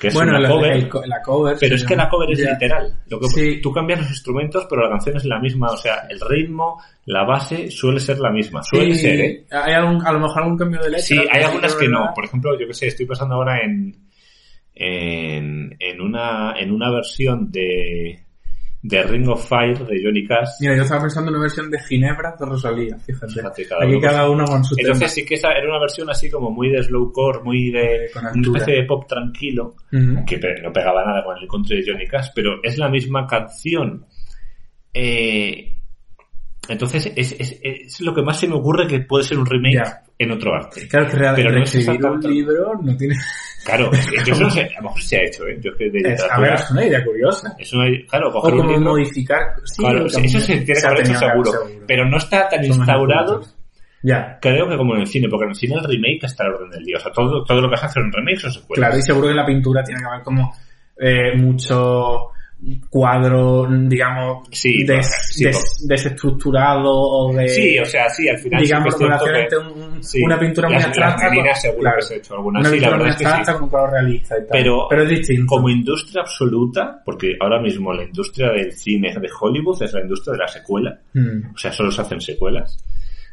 que 0.00 0.08
es 0.08 0.14
bueno, 0.14 0.30
una 0.30 0.40
la, 0.40 0.48
cover, 0.48 0.72
el 0.72 0.88
la 1.06 1.22
cover. 1.22 1.56
pero 1.60 1.76
sí, 1.76 1.82
es 1.82 1.88
que 1.88 1.96
la 1.96 2.08
cover 2.08 2.30
es 2.32 2.38
Ya. 2.38 2.52
literal. 2.52 2.96
Lo 3.08 3.20
que, 3.20 3.28
Sí. 3.28 3.60
Tú 3.60 3.72
cambias 3.72 4.00
los 4.00 4.10
instrumentos, 4.10 4.66
pero 4.68 4.82
la 4.82 4.90
canción 4.90 5.16
es 5.16 5.24
la 5.24 5.38
misma. 5.38 5.68
O 5.70 5.76
sea, 5.76 6.06
el 6.08 6.20
ritmo, 6.20 6.80
la 7.06 7.24
base 7.24 7.70
suele 7.70 8.00
ser 8.00 8.18
la 8.18 8.30
misma. 8.30 8.62
Suele 8.62 8.94
Sí, 8.94 9.00
ser, 9.00 9.20
¿eh? 9.20 9.46
Hay 9.50 9.74
algún- 9.74 10.04
a 10.04 10.12
lo 10.12 10.20
mejor 10.20 10.42
algún 10.42 10.58
cambio 10.58 10.80
de 10.80 10.86
letra. 10.90 11.04
Sí, 11.04 11.18
hay 11.30 11.42
algunas 11.42 11.74
que 11.76 11.88
no. 11.88 12.10
Por 12.14 12.24
ejemplo, 12.24 12.58
yo 12.58 12.66
que 12.66 12.74
sé, 12.74 12.86
estoy 12.88 13.06
pensando 13.06 13.34
ahora 13.36 13.60
en, 13.64 13.94
en, 14.74 15.76
en 15.78 16.00
una, 16.00 16.54
en 16.58 16.72
una 16.72 16.90
versión 16.90 17.50
de, 17.50 18.24
de 18.82 19.00
Ring 19.04 19.28
of 19.28 19.48
Fire 19.48 19.78
de 19.86 20.02
Johnny 20.02 20.26
Cash. 20.26 20.48
Mira, 20.60 20.76
yo 20.76 20.82
estaba 20.82 21.02
pensando 21.02 21.30
en 21.30 21.36
una 21.36 21.42
versión 21.42 21.70
de 21.70 21.78
Ginebra 21.78 22.34
de 22.38 22.44
Rosalía, 22.44 22.98
fíjate. 22.98 23.32
Fíjate, 23.32 23.68
cada 23.68 23.84
Aquí 23.84 23.92
uno 23.92 24.00
cada 24.00 24.28
uno 24.28 24.44
con 24.44 24.64
su 24.64 24.74
tema. 24.74 24.88
Entonces 24.88 25.12
sí 25.12 25.24
que 25.24 25.34
esa 25.34 25.52
era 25.52 25.68
una 25.68 25.78
versión 25.78 26.10
así 26.10 26.28
como 26.28 26.50
muy 26.50 26.68
de 26.68 26.82
slowcore, 26.82 27.42
muy 27.44 27.70
de 27.70 28.10
una 28.16 28.32
especie 28.32 28.74
de 28.74 28.84
pop 28.84 29.06
tranquilo. 29.06 29.76
Que 29.90 30.40
no 30.62 30.72
pegaba 30.72 31.04
nada 31.04 31.22
con 31.24 31.38
el 31.38 31.46
country 31.46 31.82
de 31.82 31.92
Johnny 31.92 32.08
Cash, 32.08 32.30
pero 32.34 32.60
es 32.62 32.76
la 32.76 32.88
misma 32.88 33.26
canción. 33.26 34.04
Eh, 34.92 35.76
entonces, 36.68 37.12
es, 37.14 37.32
es, 37.38 37.60
es 37.62 38.00
lo 38.00 38.14
que 38.14 38.22
más 38.22 38.38
se 38.38 38.48
me 38.48 38.54
ocurre 38.54 38.88
que 38.88 39.00
puede 39.00 39.24
ser 39.24 39.38
un 39.38 39.46
remake. 39.46 39.82
En 40.22 40.32
otro 40.32 40.54
arte. 40.54 40.86
Claro, 40.88 41.06
que 41.08 41.16
realmente 41.16 41.42
Pero 41.42 41.58
no 41.58 41.64
es 41.64 42.24
un 42.24 42.30
libro 42.34 42.72
no 42.82 42.96
tiene... 42.96 43.14
Claro, 43.64 43.90
yo 44.26 44.34
no 44.40 44.50
sé, 44.50 44.62
a 44.62 44.80
lo 44.80 44.88
mejor 44.88 45.00
se 45.02 45.16
ha 45.18 45.20
hecho, 45.24 45.46
¿eh? 45.46 45.56
Yo 45.60 45.70
es 45.70 45.76
que 45.76 45.90
de 45.90 46.12
Es, 46.14 46.26
a 46.28 46.40
ver, 46.40 46.54
es 46.54 46.70
una 46.72 46.84
idea 46.84 47.04
curiosa. 47.04 47.54
es 47.58 47.72
una- 47.72 47.86
claro, 48.08 48.28
O 48.30 48.32
coger 48.32 48.54
un 48.54 48.60
como 48.60 48.72
libro, 48.72 48.90
modificar... 48.90 49.40
Sí, 49.64 49.82
claro, 49.82 50.06
eso 50.06 50.18
se 50.40 50.46
tiene 50.58 50.64
que 50.64 50.86
haber 50.86 51.00
hecho 51.00 51.14
seguro, 51.18 51.52
pero 51.86 52.08
no 52.08 52.16
está 52.16 52.48
tan 52.48 52.64
Son 52.64 52.76
instaurado. 52.78 53.40
Ya, 54.02 54.36
creo 54.40 54.68
que 54.68 54.76
como 54.76 54.96
en 54.96 55.02
el 55.02 55.06
cine, 55.06 55.28
porque 55.28 55.44
en 55.44 55.50
el 55.50 55.54
cine 55.54 55.76
el 55.76 55.84
remake 55.84 56.24
está 56.24 56.42
al 56.44 56.54
orden 56.54 56.70
del 56.70 56.84
día, 56.84 56.96
o 56.96 57.00
sea, 57.00 57.12
todo, 57.12 57.44
todo 57.44 57.60
lo 57.60 57.70
que 57.70 57.76
se 57.76 57.86
hace 57.86 58.00
en 58.00 58.10
remake 58.12 58.38
son 58.40 58.50
secuelas. 58.50 58.88
claro, 58.88 58.98
y 58.98 59.02
seguro 59.02 59.26
que 59.26 59.30
en 59.30 59.36
la 59.36 59.46
pintura 59.46 59.84
tiene 59.84 60.00
que 60.00 60.06
haber 60.08 60.22
como 60.24 60.52
eh, 60.98 61.36
mucho 61.36 62.30
cuadro, 62.88 63.66
digamos, 63.88 64.46
Sí, 64.50 64.84
des- 64.84 65.10
sí, 65.30 65.44
des- 65.44 65.84
desestructurado 65.88 66.90
o 66.92 67.32
de... 67.34 67.48
Sí, 67.48 67.78
o 67.78 67.84
sea, 67.84 68.08
sí, 68.08 68.28
al 68.28 68.38
final 68.38 68.62
digamos, 68.62 68.94
entre 68.94 69.58
un- 69.58 70.02
sí, 70.02 70.22
una 70.22 70.38
pintura 70.38 70.68
muy 70.68 70.76
abstracta 70.82 71.26
con- 71.28 71.54
seguro 71.56 71.80
claro, 71.80 71.96
que 71.96 72.02
se 72.02 72.14
ha 72.14 72.16
hecho 72.18 72.34
alguna, 72.34 72.60
una 72.60 72.70
pintura 72.70 72.96
muy 72.96 73.08
abstracta 73.08 73.52
con 73.54 73.62
un 73.64 73.68
cuadro 73.68 73.90
realista 73.92 74.34
y 74.36 74.40
tal. 74.40 74.48
Pero- 74.52 74.86
Pero 74.88 75.02
es 75.02 75.08
distinto. 75.08 75.46
Como 75.46 75.68
industria 75.68 76.22
absoluta, 76.22 77.02
porque 77.04 77.36
ahora 77.40 77.60
mismo 77.60 77.92
la 77.92 78.04
industria 78.04 78.50
del 78.52 78.72
cine 78.72 79.12
de 79.20 79.28
Hollywood 79.40 79.82
es 79.82 79.92
la 79.92 80.00
industria 80.02 80.32
de 80.32 80.38
la 80.38 80.48
secuela, 80.48 80.98
Mm. 81.14 81.54
o 81.54 81.58
sea, 81.58 81.72
solo 81.72 81.90
se 81.90 82.02
hacen 82.02 82.20
secuelas. 82.20 82.78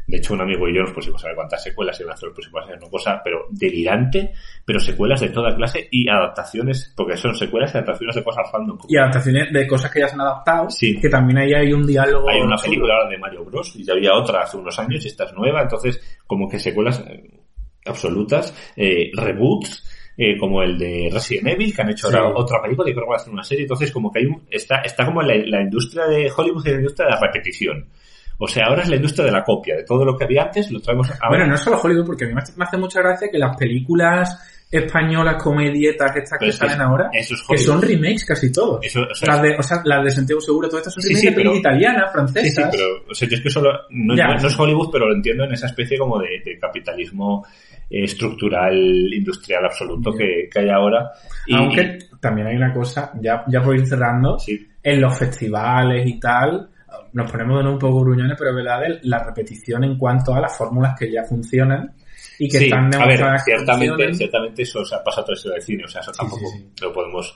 De 0.09 0.17
hecho, 0.17 0.33
un 0.33 0.41
amigo 0.41 0.67
y 0.67 0.73
yo 0.75 0.81
nos 0.81 0.91
pusimos 0.91 1.23
a 1.23 1.27
ver 1.27 1.35
cuántas 1.35 1.61
secuelas 1.61 1.95
se 1.95 2.01
iban 2.01 2.13
a 2.13 2.15
hacer 2.15 2.29
los 2.29 2.33
próximos 2.33 2.65
años, 2.65 2.79
una 2.81 2.89
cosa, 2.89 3.21
pero 3.23 3.45
delirante, 3.51 4.33
pero 4.65 4.79
secuelas 4.79 5.21
de 5.21 5.29
toda 5.29 5.55
clase 5.55 5.87
y 5.91 6.09
adaptaciones, 6.09 6.91
porque 6.97 7.15
son 7.15 7.35
secuelas 7.35 7.71
y 7.75 7.77
adaptaciones 7.77 8.15
de 8.15 8.23
cosas 8.23 8.51
random. 8.51 8.79
Y 8.87 8.97
adaptaciones 8.97 9.53
de 9.53 9.67
cosas 9.67 9.91
que 9.91 9.99
ya 9.99 10.07
se 10.07 10.15
han 10.15 10.21
adaptado, 10.21 10.67
Sí. 10.71 10.99
que 10.99 11.09
también 11.09 11.37
ahí 11.37 11.53
hay 11.53 11.71
un 11.73 11.85
diálogo. 11.85 12.27
Hay 12.27 12.41
una 12.41 12.57
película 12.57 12.95
ahora 12.95 13.09
de 13.11 13.19
Mario 13.19 13.45
Bros. 13.45 13.75
y 13.75 13.83
ya 13.83 13.93
había 13.93 14.13
otra 14.15 14.41
hace 14.41 14.57
unos 14.57 14.79
años 14.79 15.05
y 15.05 15.09
esta 15.09 15.25
es 15.25 15.33
nueva, 15.33 15.61
entonces 15.61 16.01
como 16.25 16.49
que 16.49 16.57
secuelas 16.57 17.05
eh, 17.07 17.29
absolutas, 17.85 18.73
eh, 18.75 19.11
reboots, 19.13 19.83
eh, 20.17 20.37
como 20.39 20.63
el 20.63 20.77
de 20.77 21.09
Resident 21.13 21.49
Evil, 21.49 21.73
que 21.73 21.81
han 21.83 21.91
hecho 21.91 22.07
otra 22.35 22.61
película 22.61 22.89
y 22.89 22.93
creo 22.93 23.05
que 23.05 23.09
van 23.09 23.19
a 23.19 23.21
hacer 23.21 23.31
una 23.31 23.43
serie, 23.43 23.63
entonces 23.65 23.91
como 23.91 24.11
que 24.11 24.19
hay 24.19 24.25
un, 24.25 24.41
está, 24.49 24.81
está 24.81 25.05
como 25.05 25.21
la, 25.21 25.35
la 25.35 25.61
industria 25.61 26.07
de 26.07 26.31
Hollywood 26.35 26.65
y 26.65 26.69
la 26.71 26.75
industria 26.77 27.05
de 27.05 27.11
la 27.13 27.19
repetición. 27.21 27.87
O 28.41 28.47
sea, 28.47 28.67
ahora 28.67 28.83
es 28.83 28.89
la 28.89 28.95
industria 28.95 29.25
de 29.25 29.31
la 29.33 29.43
copia, 29.43 29.75
de 29.75 29.83
todo 29.83 30.05
lo 30.05 30.17
que 30.17 30.23
había 30.23 30.43
antes, 30.43 30.71
lo 30.71 30.79
traemos 30.79 31.09
ahora. 31.11 31.27
Bueno, 31.29 31.45
no 31.47 31.55
es 31.55 31.61
solo 31.61 31.77
Hollywood, 31.81 32.05
porque 32.05 32.23
a 32.23 32.27
mí 32.29 32.33
me 32.33 32.39
hace- 32.63 32.77
mucha 32.77 33.01
gracia 33.01 33.27
que 33.29 33.37
las 33.37 33.55
películas 33.57 34.39
españolas, 34.71 35.41
comedietas, 35.41 36.15
estas 36.15 36.37
Pero 36.39 36.39
que 36.39 36.49
es 36.49 36.55
salen 36.55 36.79
ahora, 36.81 37.09
es 37.11 37.27
que 37.49 37.57
son 37.57 37.81
remakes 37.81 38.23
casi 38.23 38.51
todos. 38.51 38.85
Eso, 38.85 39.01
o 39.01 39.15
sea, 39.15 39.33
las 39.33 39.41
de, 39.41 39.55
o 39.57 39.63
sea, 39.63 39.81
las 39.83 40.03
de 40.03 40.11
Santiago 40.11 40.39
Seguro, 40.41 40.69
todas 40.69 40.81
estas 40.87 40.93
son 40.93 41.01
Sí, 41.03 41.09
remakes 41.09 41.29
sí, 41.29 41.35
pero- 41.35 41.55
italianas, 41.55 42.11
francesas. 42.13 42.65
sí, 42.71 42.77
pero 42.77 42.85
o 43.09 43.13
sea, 43.15 43.27
yo 43.27 43.35
es 43.35 43.41
que 43.41 43.49
solo 43.49 43.71
no, 43.89 44.15
Ya. 44.15 44.27
no- 44.27 44.35
no 44.39 44.47
es 44.47 44.59
Hollywood, 44.59 44.89
pero 44.91 45.07
lo 45.09 45.15
entiendo 45.15 45.43
en 45.45 45.53
esa 45.53 45.65
especie 45.67 45.97
como 45.97 46.19
de, 46.19 46.27
de 46.45 46.57
capitalismo 46.59 47.45
eh, 47.89 48.03
estructural, 48.03 48.75
industrial 49.11 49.65
absoluto 49.65 50.11
que, 50.15 50.47
que 50.51 50.59
hay 50.59 50.69
ahora. 50.69 51.09
Y, 51.47 51.55
Aunque 51.55 51.97
también 52.21 52.45
hay 52.47 52.55
una 52.55 52.71
cosa, 52.71 53.11
ya, 53.19 53.43
ya 53.47 53.61
por 53.63 53.75
ir 53.75 53.87
cerrando, 53.87 54.37
sí, 54.37 54.67
en 54.83 55.01
los 55.01 55.17
festivales 55.17 56.05
y 56.07 56.19
tal, 56.19 56.69
nos 57.13 57.31
ponemos 57.31 57.57
de 57.57 57.63
nuevo 57.63 57.73
un 57.75 57.79
poco 57.79 58.01
gruñones, 58.01 58.37
pero 58.37 58.53
verdad 58.53 58.81
la 59.03 59.23
repetición 59.23 59.83
en 59.83 59.97
cuanto 59.97 60.33
a 60.33 60.39
las 60.39 60.57
fórmulas 60.57 60.97
que 60.97 61.11
ya 61.11 61.23
funcionan 61.23 61.93
y 62.37 62.49
que 62.49 62.57
sí, 62.59 62.63
están 62.65 62.85
a 62.95 63.05
ver, 63.05 63.17
demostradas 63.17 63.43
ciertamente, 63.45 64.13
ciertamente 64.13 64.61
eso 64.63 64.79
o 64.79 64.85
sea, 64.85 65.03
pasa 65.03 65.21
a 65.21 65.25
través 65.25 65.43
del 65.43 65.61
cine, 65.61 65.83
o 65.85 65.87
sea, 65.87 66.01
eso 66.01 66.11
tampoco 66.11 66.45
sí, 66.51 66.59
sí. 66.59 66.83
lo 66.83 66.93
podemos 66.93 67.35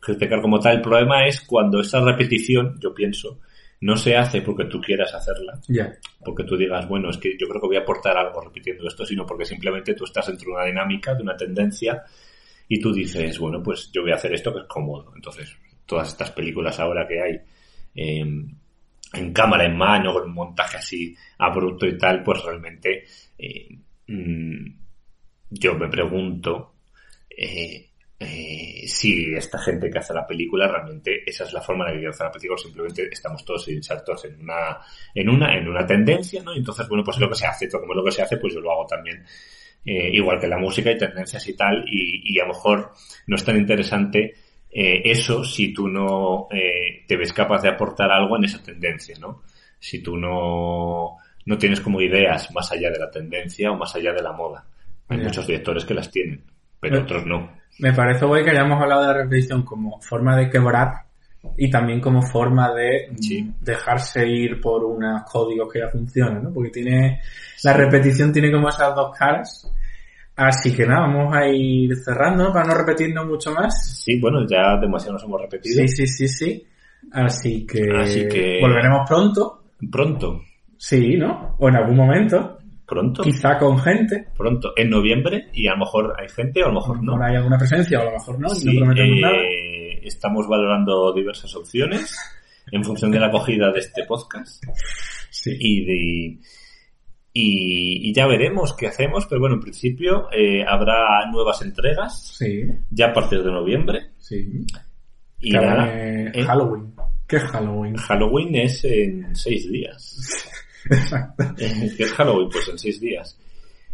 criticar 0.00 0.40
como 0.40 0.60
tal. 0.60 0.76
El 0.76 0.82
problema 0.82 1.26
es 1.26 1.40
cuando 1.40 1.80
esa 1.80 2.00
repetición, 2.00 2.78
yo 2.80 2.94
pienso, 2.94 3.40
no 3.80 3.96
se 3.96 4.16
hace 4.16 4.40
porque 4.42 4.64
tú 4.64 4.80
quieras 4.80 5.12
hacerla, 5.14 5.60
Ya. 5.68 5.92
porque 6.24 6.44
tú 6.44 6.56
digas, 6.56 6.88
bueno, 6.88 7.10
es 7.10 7.18
que 7.18 7.36
yo 7.38 7.46
creo 7.48 7.60
que 7.60 7.66
voy 7.66 7.76
a 7.76 7.80
aportar 7.80 8.16
algo 8.16 8.40
repitiendo 8.40 8.86
esto, 8.86 9.04
sino 9.04 9.26
porque 9.26 9.44
simplemente 9.44 9.94
tú 9.94 10.04
estás 10.04 10.26
dentro 10.28 10.48
de 10.48 10.54
una 10.54 10.64
dinámica, 10.64 11.14
de 11.14 11.22
una 11.22 11.36
tendencia, 11.36 12.02
y 12.68 12.80
tú 12.80 12.92
dices, 12.92 13.38
bueno, 13.38 13.62
pues 13.62 13.90
yo 13.92 14.02
voy 14.02 14.12
a 14.12 14.16
hacer 14.16 14.32
esto 14.32 14.52
que 14.52 14.60
es 14.60 14.66
cómodo. 14.66 15.12
Entonces, 15.14 15.56
todas 15.84 16.08
estas 16.08 16.30
películas 16.32 16.80
ahora 16.80 17.06
que 17.06 17.20
hay, 17.20 17.40
em, 17.94 18.48
en 19.12 19.32
cámara 19.32 19.64
en 19.64 19.76
mano, 19.76 20.12
con 20.12 20.24
un 20.24 20.34
montaje 20.34 20.78
así 20.78 21.16
abrupto 21.38 21.86
y 21.86 21.96
tal, 21.96 22.22
pues 22.22 22.42
realmente 22.42 23.04
eh, 23.38 23.68
mm, 24.08 24.66
yo 25.50 25.74
me 25.74 25.88
pregunto 25.88 26.74
eh, 27.30 27.90
eh, 28.18 28.84
si 28.86 29.34
esta 29.34 29.58
gente 29.58 29.90
que 29.90 29.98
hace 29.98 30.14
la 30.14 30.26
película 30.26 30.66
realmente 30.66 31.22
esa 31.28 31.44
es 31.44 31.52
la 31.52 31.60
forma 31.60 31.84
en 31.84 31.88
la 31.88 31.92
que 31.92 31.98
quiere 31.98 32.10
hacer 32.10 32.26
la 32.26 32.32
película, 32.32 32.58
simplemente 32.58 33.08
estamos 33.10 33.44
todos 33.44 33.68
insertos 33.68 34.24
en 34.24 34.40
una, 34.40 34.78
en 35.14 35.28
una, 35.28 35.56
en 35.56 35.68
una 35.68 35.86
tendencia, 35.86 36.42
¿no? 36.42 36.54
Entonces, 36.54 36.88
bueno, 36.88 37.04
pues 37.04 37.16
es 37.18 37.20
lo 37.20 37.28
que 37.28 37.36
se 37.36 37.46
hace, 37.46 37.68
como 37.68 37.92
es 37.92 37.96
lo 37.96 38.04
que 38.04 38.12
se 38.12 38.22
hace, 38.22 38.38
pues 38.38 38.54
yo 38.54 38.60
lo 38.60 38.72
hago 38.72 38.86
también. 38.86 39.24
igual 39.84 40.40
que 40.40 40.48
la 40.48 40.58
música 40.58 40.90
y 40.90 40.98
tendencias 40.98 41.46
y 41.46 41.54
tal, 41.54 41.84
y, 41.86 42.34
y 42.34 42.40
a 42.40 42.44
lo 42.44 42.54
mejor 42.54 42.92
no 43.28 43.36
es 43.36 43.44
tan 43.44 43.56
interesante 43.56 44.34
eh, 44.78 45.00
eso 45.10 45.42
si 45.42 45.72
tú 45.72 45.88
no 45.88 46.48
eh, 46.50 47.06
te 47.08 47.16
ves 47.16 47.32
capaz 47.32 47.62
de 47.62 47.70
aportar 47.70 48.10
algo 48.10 48.36
en 48.36 48.44
esa 48.44 48.62
tendencia, 48.62 49.16
¿no? 49.18 49.40
Si 49.80 50.02
tú 50.02 50.18
no, 50.18 51.16
no 51.46 51.56
tienes 51.56 51.80
como 51.80 51.98
ideas 52.02 52.52
más 52.52 52.70
allá 52.72 52.90
de 52.90 52.98
la 52.98 53.10
tendencia 53.10 53.70
o 53.70 53.76
más 53.78 53.96
allá 53.96 54.12
de 54.12 54.20
la 54.20 54.32
moda. 54.32 54.66
Hay 55.08 55.16
muchos 55.16 55.46
directores 55.46 55.86
que 55.86 55.94
las 55.94 56.10
tienen, 56.10 56.42
pero 56.78 57.00
otros 57.00 57.24
no. 57.24 57.52
Me 57.78 57.94
parece 57.94 58.26
guay 58.26 58.44
que 58.44 58.50
hayamos 58.50 58.78
hablado 58.82 59.00
de 59.00 59.06
la 59.06 59.14
repetición 59.14 59.62
como 59.62 59.98
forma 60.02 60.36
de 60.36 60.50
quebrar 60.50 61.06
y 61.56 61.70
también 61.70 61.98
como 61.98 62.20
forma 62.20 62.74
de 62.74 63.08
dejarse 63.62 64.28
ir 64.28 64.60
por 64.60 64.84
unos 64.84 65.22
códigos 65.22 65.72
que 65.72 65.78
ya 65.78 65.88
funcionan, 65.88 66.42
¿no? 66.42 66.52
Porque 66.52 66.68
tiene, 66.68 67.22
la 67.64 67.72
repetición 67.72 68.30
tiene 68.30 68.52
como 68.52 68.68
esas 68.68 68.94
dos 68.94 69.16
caras 69.16 69.72
Así 70.36 70.74
que 70.74 70.86
nada, 70.86 71.06
vamos 71.06 71.34
a 71.34 71.48
ir 71.48 71.96
cerrando 71.96 72.52
para 72.52 72.66
no 72.66 72.74
repetirnos 72.74 73.26
mucho 73.26 73.52
más. 73.52 74.02
Sí, 74.04 74.20
bueno, 74.20 74.46
ya 74.46 74.78
demasiado 74.78 75.14
nos 75.14 75.24
hemos 75.24 75.40
repetido. 75.40 75.80
Sí, 75.80 75.88
sí, 75.88 76.06
sí, 76.06 76.28
sí. 76.28 76.66
Así 77.10 77.66
que, 77.66 77.88
Así 77.96 78.28
que... 78.28 78.58
volveremos 78.60 79.08
pronto. 79.08 79.62
Pronto. 79.90 80.42
Sí, 80.76 81.16
¿no? 81.16 81.56
O 81.58 81.68
en 81.68 81.76
algún 81.76 81.96
momento. 81.96 82.58
Pronto. 82.86 83.22
Quizá 83.22 83.58
con 83.58 83.78
gente. 83.78 84.28
Pronto, 84.36 84.72
en 84.76 84.90
noviembre, 84.90 85.48
y 85.54 85.66
a 85.66 85.72
lo 85.72 85.78
mejor 85.78 86.14
hay 86.20 86.28
gente 86.28 86.62
o 86.62 86.66
a 86.66 86.68
lo 86.68 86.74
mejor 86.74 87.02
no. 87.02 87.24
hay 87.24 87.36
alguna 87.36 87.58
presencia 87.58 87.98
o 87.98 88.02
a 88.02 88.04
lo 88.04 88.12
mejor 88.12 88.38
no, 88.38 88.48
no 88.48 88.78
prometemos 88.78 89.18
eh, 89.18 89.20
nada. 89.20 89.36
Estamos 90.02 90.46
valorando 90.46 91.12
diversas 91.12 91.54
opciones 91.56 92.16
en 92.70 92.84
función 92.84 93.10
de 93.10 93.18
la 93.18 93.26
acogida 93.26 93.72
de 93.72 93.80
este 93.80 94.04
podcast. 94.04 94.62
Sí. 95.30 95.56
Y 95.58 95.84
de 95.84 96.38
y, 97.38 98.14
ya 98.14 98.26
veremos 98.26 98.74
qué 98.74 98.86
hacemos, 98.86 99.26
pero 99.26 99.40
bueno, 99.40 99.56
en 99.56 99.60
principio 99.60 100.28
eh, 100.32 100.64
habrá 100.66 101.30
nuevas 101.30 101.60
entregas 101.60 102.34
sí. 102.38 102.62
ya 102.90 103.08
a 103.08 103.12
partir 103.12 103.42
de 103.42 103.50
noviembre. 103.50 104.12
Sí. 104.18 104.64
Y 105.40 105.50
nada, 105.50 105.86
eh, 105.92 106.42
Halloween. 106.46 106.94
¿Qué 107.26 107.36
es 107.36 107.42
Halloween? 107.42 107.96
Halloween 107.96 108.54
es 108.54 108.84
en 108.84 109.36
seis 109.36 109.70
días. 109.70 110.48
Exacto. 110.90 111.44
¿Qué 111.58 112.04
es 112.04 112.12
Halloween? 112.12 112.48
Pues 112.48 112.68
en 112.68 112.78
seis 112.78 113.00
días. 113.00 113.38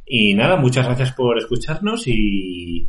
Y 0.06 0.34
nada, 0.34 0.56
muchas 0.56 0.86
gracias 0.86 1.12
por 1.12 1.36
escucharnos 1.38 2.06
y, 2.06 2.88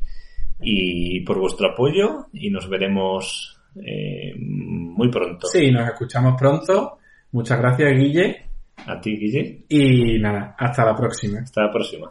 y 0.61 1.21
por 1.21 1.39
vuestro 1.39 1.71
apoyo 1.71 2.27
y 2.31 2.51
nos 2.51 2.69
veremos 2.69 3.59
eh, 3.83 4.35
muy 4.37 5.09
pronto. 5.09 5.47
Sí, 5.47 5.71
nos 5.71 5.87
escuchamos 5.87 6.35
pronto. 6.39 6.99
Muchas 7.31 7.57
gracias, 7.57 7.91
Guille. 7.97 8.52
A 8.85 8.99
ti, 8.99 9.17
Guille. 9.17 9.65
Y 9.69 10.19
nada, 10.19 10.55
hasta 10.57 10.85
la 10.85 10.95
próxima. 10.95 11.39
Hasta 11.39 11.63
la 11.63 11.71
próxima. 11.71 12.09